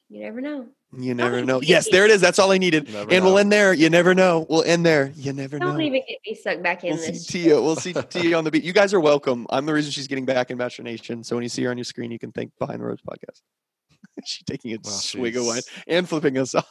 You 0.09 0.21
never 0.21 0.41
know. 0.41 0.67
You 0.97 1.13
never 1.13 1.45
know. 1.45 1.61
Yes, 1.61 1.87
there 1.91 2.03
it 2.03 2.09
is. 2.09 2.19
That's 2.19 2.39
all 2.39 2.51
I 2.51 2.57
needed. 2.57 2.87
You 2.87 2.93
never 2.95 3.11
and 3.11 3.23
we'll 3.23 3.37
end 3.37 3.51
there. 3.51 3.73
You 3.73 3.91
never 3.91 4.15
know. 4.15 4.47
We'll 4.49 4.63
end 4.63 4.83
there. 4.83 5.13
You 5.15 5.33
never 5.33 5.59
know. 5.59 5.67
Don't 5.67 5.77
know. 5.77 5.83
even 5.83 6.01
get 6.07 6.17
me 6.25 6.33
sucked 6.33 6.63
back 6.63 6.83
in 6.83 6.95
We'll 6.95 6.97
see 6.97 7.11
this. 7.11 7.27
Tia. 7.27 7.61
We'll 7.61 7.75
see 7.75 7.93
Tia 7.93 8.35
on 8.35 8.43
the 8.43 8.49
beat. 8.49 8.63
You 8.63 8.73
guys 8.73 8.91
are 8.91 8.99
welcome. 8.99 9.45
I'm 9.51 9.67
the 9.67 9.73
reason 9.73 9.91
she's 9.91 10.07
getting 10.07 10.25
back 10.25 10.49
in 10.49 10.57
Bachelor 10.57 10.85
Nation. 10.85 11.23
So 11.23 11.35
when 11.35 11.43
you 11.43 11.49
see 11.49 11.63
her 11.65 11.69
on 11.69 11.77
your 11.77 11.83
screen, 11.85 12.09
you 12.09 12.17
can 12.17 12.31
think 12.31 12.51
Behind 12.57 12.81
the 12.81 12.85
Rose 12.85 13.01
podcast. 13.07 13.41
she's 14.25 14.43
taking 14.45 14.73
a 14.73 14.77
Well, 14.83 14.91
swig 14.91 15.37
of 15.37 15.45
wine 15.45 15.61
and 15.87 16.09
flipping 16.09 16.39
us 16.39 16.55
off. 16.55 16.65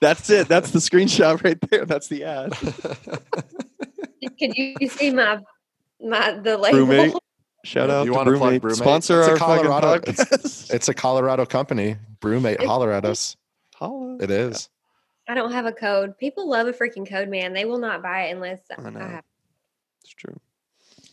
That's 0.00 0.30
it. 0.30 0.46
That's 0.46 0.70
the 0.70 0.78
screenshot 0.78 1.42
right 1.42 1.58
there. 1.68 1.84
That's 1.84 2.06
the 2.06 2.22
ad. 2.22 2.52
Could 4.38 4.56
you 4.56 4.88
see 4.88 5.10
my 5.10 5.40
my 6.00 6.38
the 6.38 6.56
label? 6.56 6.78
Roommate. 6.78 7.14
Shout 7.66 7.90
out 7.90 8.06
You 8.06 8.12
to 8.12 8.16
wanna 8.16 8.36
plug 8.36 8.52
BrüMate. 8.54 8.60
BrüMate? 8.60 8.76
Sponsor 8.76 9.18
It's 9.20 9.28
a 9.28 9.30
our 9.32 9.36
fucking 9.38 9.64
Colorado- 9.66 9.94
it's- 10.10 10.24
podcast. 10.24 10.70
It's 10.74 10.88
a 10.88 10.94
Colorado 10.94 11.44
company. 11.46 11.96
BrüMate, 12.20 12.52
It's- 12.54 12.66
holler 12.66 12.92
at 12.92 13.04
us. 13.04 13.36
Holla. 13.74 14.16
It 14.20 14.30
is. 14.30 14.68
I 15.28 15.34
don't 15.34 15.50
have 15.52 15.66
a 15.66 15.72
code. 15.72 16.16
People 16.18 16.48
love 16.48 16.68
a 16.68 16.72
freaking 16.72 17.08
code, 17.08 17.28
man. 17.28 17.52
They 17.52 17.64
will 17.64 17.78
not 17.78 18.02
buy 18.02 18.26
it 18.26 18.32
unless 18.36 18.60
I 18.78 18.88
know. 18.90 19.00
I 19.00 19.08
have. 19.08 19.24
It's 20.04 20.14
true. 20.14 20.38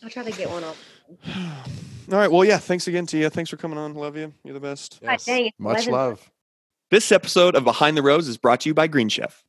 I'll 0.03 0.09
try 0.09 0.23
to 0.23 0.31
get 0.31 0.49
one 0.49 0.63
off. 0.63 0.77
All 2.11 2.17
right. 2.19 2.31
Well, 2.31 2.45
yeah. 2.45 2.57
Thanks 2.59 2.87
again, 2.87 3.05
Tia. 3.07 3.29
Thanks 3.31 3.49
for 3.49 3.57
coming 3.57 3.77
on. 3.79 3.95
Love 3.95 4.15
you. 4.15 4.31
You're 4.43 4.53
the 4.53 4.59
best. 4.59 4.99
God 5.01 5.19
dang, 5.25 5.47
it's 5.47 5.59
Much 5.59 5.87
love. 5.87 6.29
This 6.91 7.11
episode 7.11 7.55
of 7.55 7.63
Behind 7.63 7.97
the 7.97 8.03
Rose 8.03 8.27
is 8.27 8.37
brought 8.37 8.59
to 8.61 8.69
you 8.69 8.73
by 8.75 8.85
Green 8.87 9.09
Chef. 9.09 9.43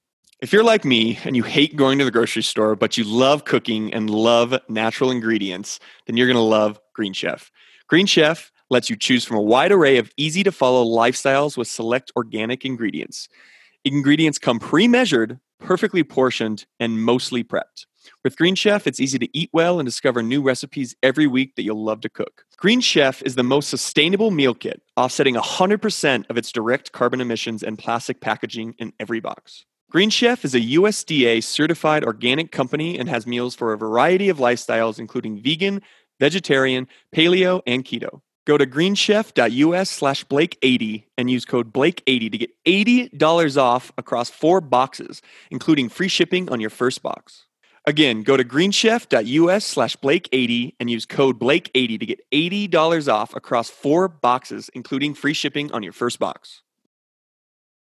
If 0.44 0.52
you're 0.52 0.62
like 0.62 0.84
me 0.84 1.18
and 1.24 1.34
you 1.34 1.42
hate 1.42 1.74
going 1.74 1.98
to 1.98 2.04
the 2.04 2.10
grocery 2.10 2.42
store, 2.42 2.76
but 2.76 2.98
you 2.98 3.04
love 3.04 3.46
cooking 3.46 3.94
and 3.94 4.10
love 4.10 4.54
natural 4.68 5.10
ingredients, 5.10 5.80
then 6.04 6.18
you're 6.18 6.26
going 6.26 6.36
to 6.36 6.42
love 6.42 6.78
Green 6.92 7.14
Chef. 7.14 7.50
Green 7.88 8.04
Chef 8.04 8.52
lets 8.68 8.90
you 8.90 8.96
choose 8.96 9.24
from 9.24 9.38
a 9.38 9.42
wide 9.42 9.72
array 9.72 9.96
of 9.96 10.12
easy 10.18 10.42
to 10.42 10.52
follow 10.52 10.84
lifestyles 10.84 11.56
with 11.56 11.66
select 11.66 12.12
organic 12.14 12.62
ingredients. 12.66 13.26
Ingredients 13.86 14.36
come 14.36 14.58
pre 14.58 14.86
measured, 14.86 15.40
perfectly 15.60 16.04
portioned, 16.04 16.66
and 16.78 17.02
mostly 17.02 17.42
prepped. 17.42 17.86
With 18.22 18.36
Green 18.36 18.54
Chef, 18.54 18.86
it's 18.86 19.00
easy 19.00 19.18
to 19.20 19.28
eat 19.32 19.48
well 19.54 19.80
and 19.80 19.86
discover 19.86 20.22
new 20.22 20.42
recipes 20.42 20.94
every 21.02 21.26
week 21.26 21.56
that 21.56 21.62
you'll 21.62 21.82
love 21.82 22.02
to 22.02 22.10
cook. 22.10 22.44
Green 22.58 22.82
Chef 22.82 23.22
is 23.22 23.34
the 23.34 23.42
most 23.42 23.70
sustainable 23.70 24.30
meal 24.30 24.52
kit, 24.52 24.82
offsetting 24.94 25.36
100% 25.36 26.28
of 26.28 26.36
its 26.36 26.52
direct 26.52 26.92
carbon 26.92 27.22
emissions 27.22 27.62
and 27.62 27.78
plastic 27.78 28.20
packaging 28.20 28.74
in 28.78 28.92
every 29.00 29.20
box. 29.20 29.64
Green 29.94 30.10
Chef 30.10 30.44
is 30.44 30.56
a 30.56 30.60
USDA 30.60 31.44
certified 31.44 32.02
organic 32.02 32.50
company 32.50 32.98
and 32.98 33.08
has 33.08 33.28
meals 33.28 33.54
for 33.54 33.72
a 33.72 33.78
variety 33.78 34.28
of 34.28 34.38
lifestyles, 34.38 34.98
including 34.98 35.40
vegan, 35.40 35.82
vegetarian, 36.18 36.88
paleo, 37.14 37.62
and 37.64 37.84
keto. 37.84 38.20
Go 38.44 38.58
to 38.58 38.66
greenchef.us 38.66 39.88
slash 39.88 40.24
Blake80 40.24 41.04
and 41.16 41.30
use 41.30 41.44
code 41.44 41.72
Blake80 41.72 42.32
to 42.32 42.38
get 42.38 42.50
$80 42.64 43.56
off 43.56 43.92
across 43.96 44.30
four 44.30 44.60
boxes, 44.60 45.22
including 45.52 45.88
free 45.88 46.08
shipping 46.08 46.50
on 46.50 46.60
your 46.60 46.70
first 46.70 47.00
box. 47.00 47.46
Again, 47.86 48.24
go 48.24 48.36
to 48.36 48.42
greenchef.us 48.42 49.64
slash 49.64 49.96
Blake80 49.98 50.74
and 50.80 50.90
use 50.90 51.06
code 51.06 51.38
Blake80 51.38 52.00
to 52.00 52.06
get 52.06 52.20
$80 52.32 53.12
off 53.12 53.36
across 53.36 53.70
four 53.70 54.08
boxes, 54.08 54.70
including 54.74 55.14
free 55.14 55.34
shipping 55.34 55.70
on 55.70 55.84
your 55.84 55.92
first 55.92 56.18
box. 56.18 56.63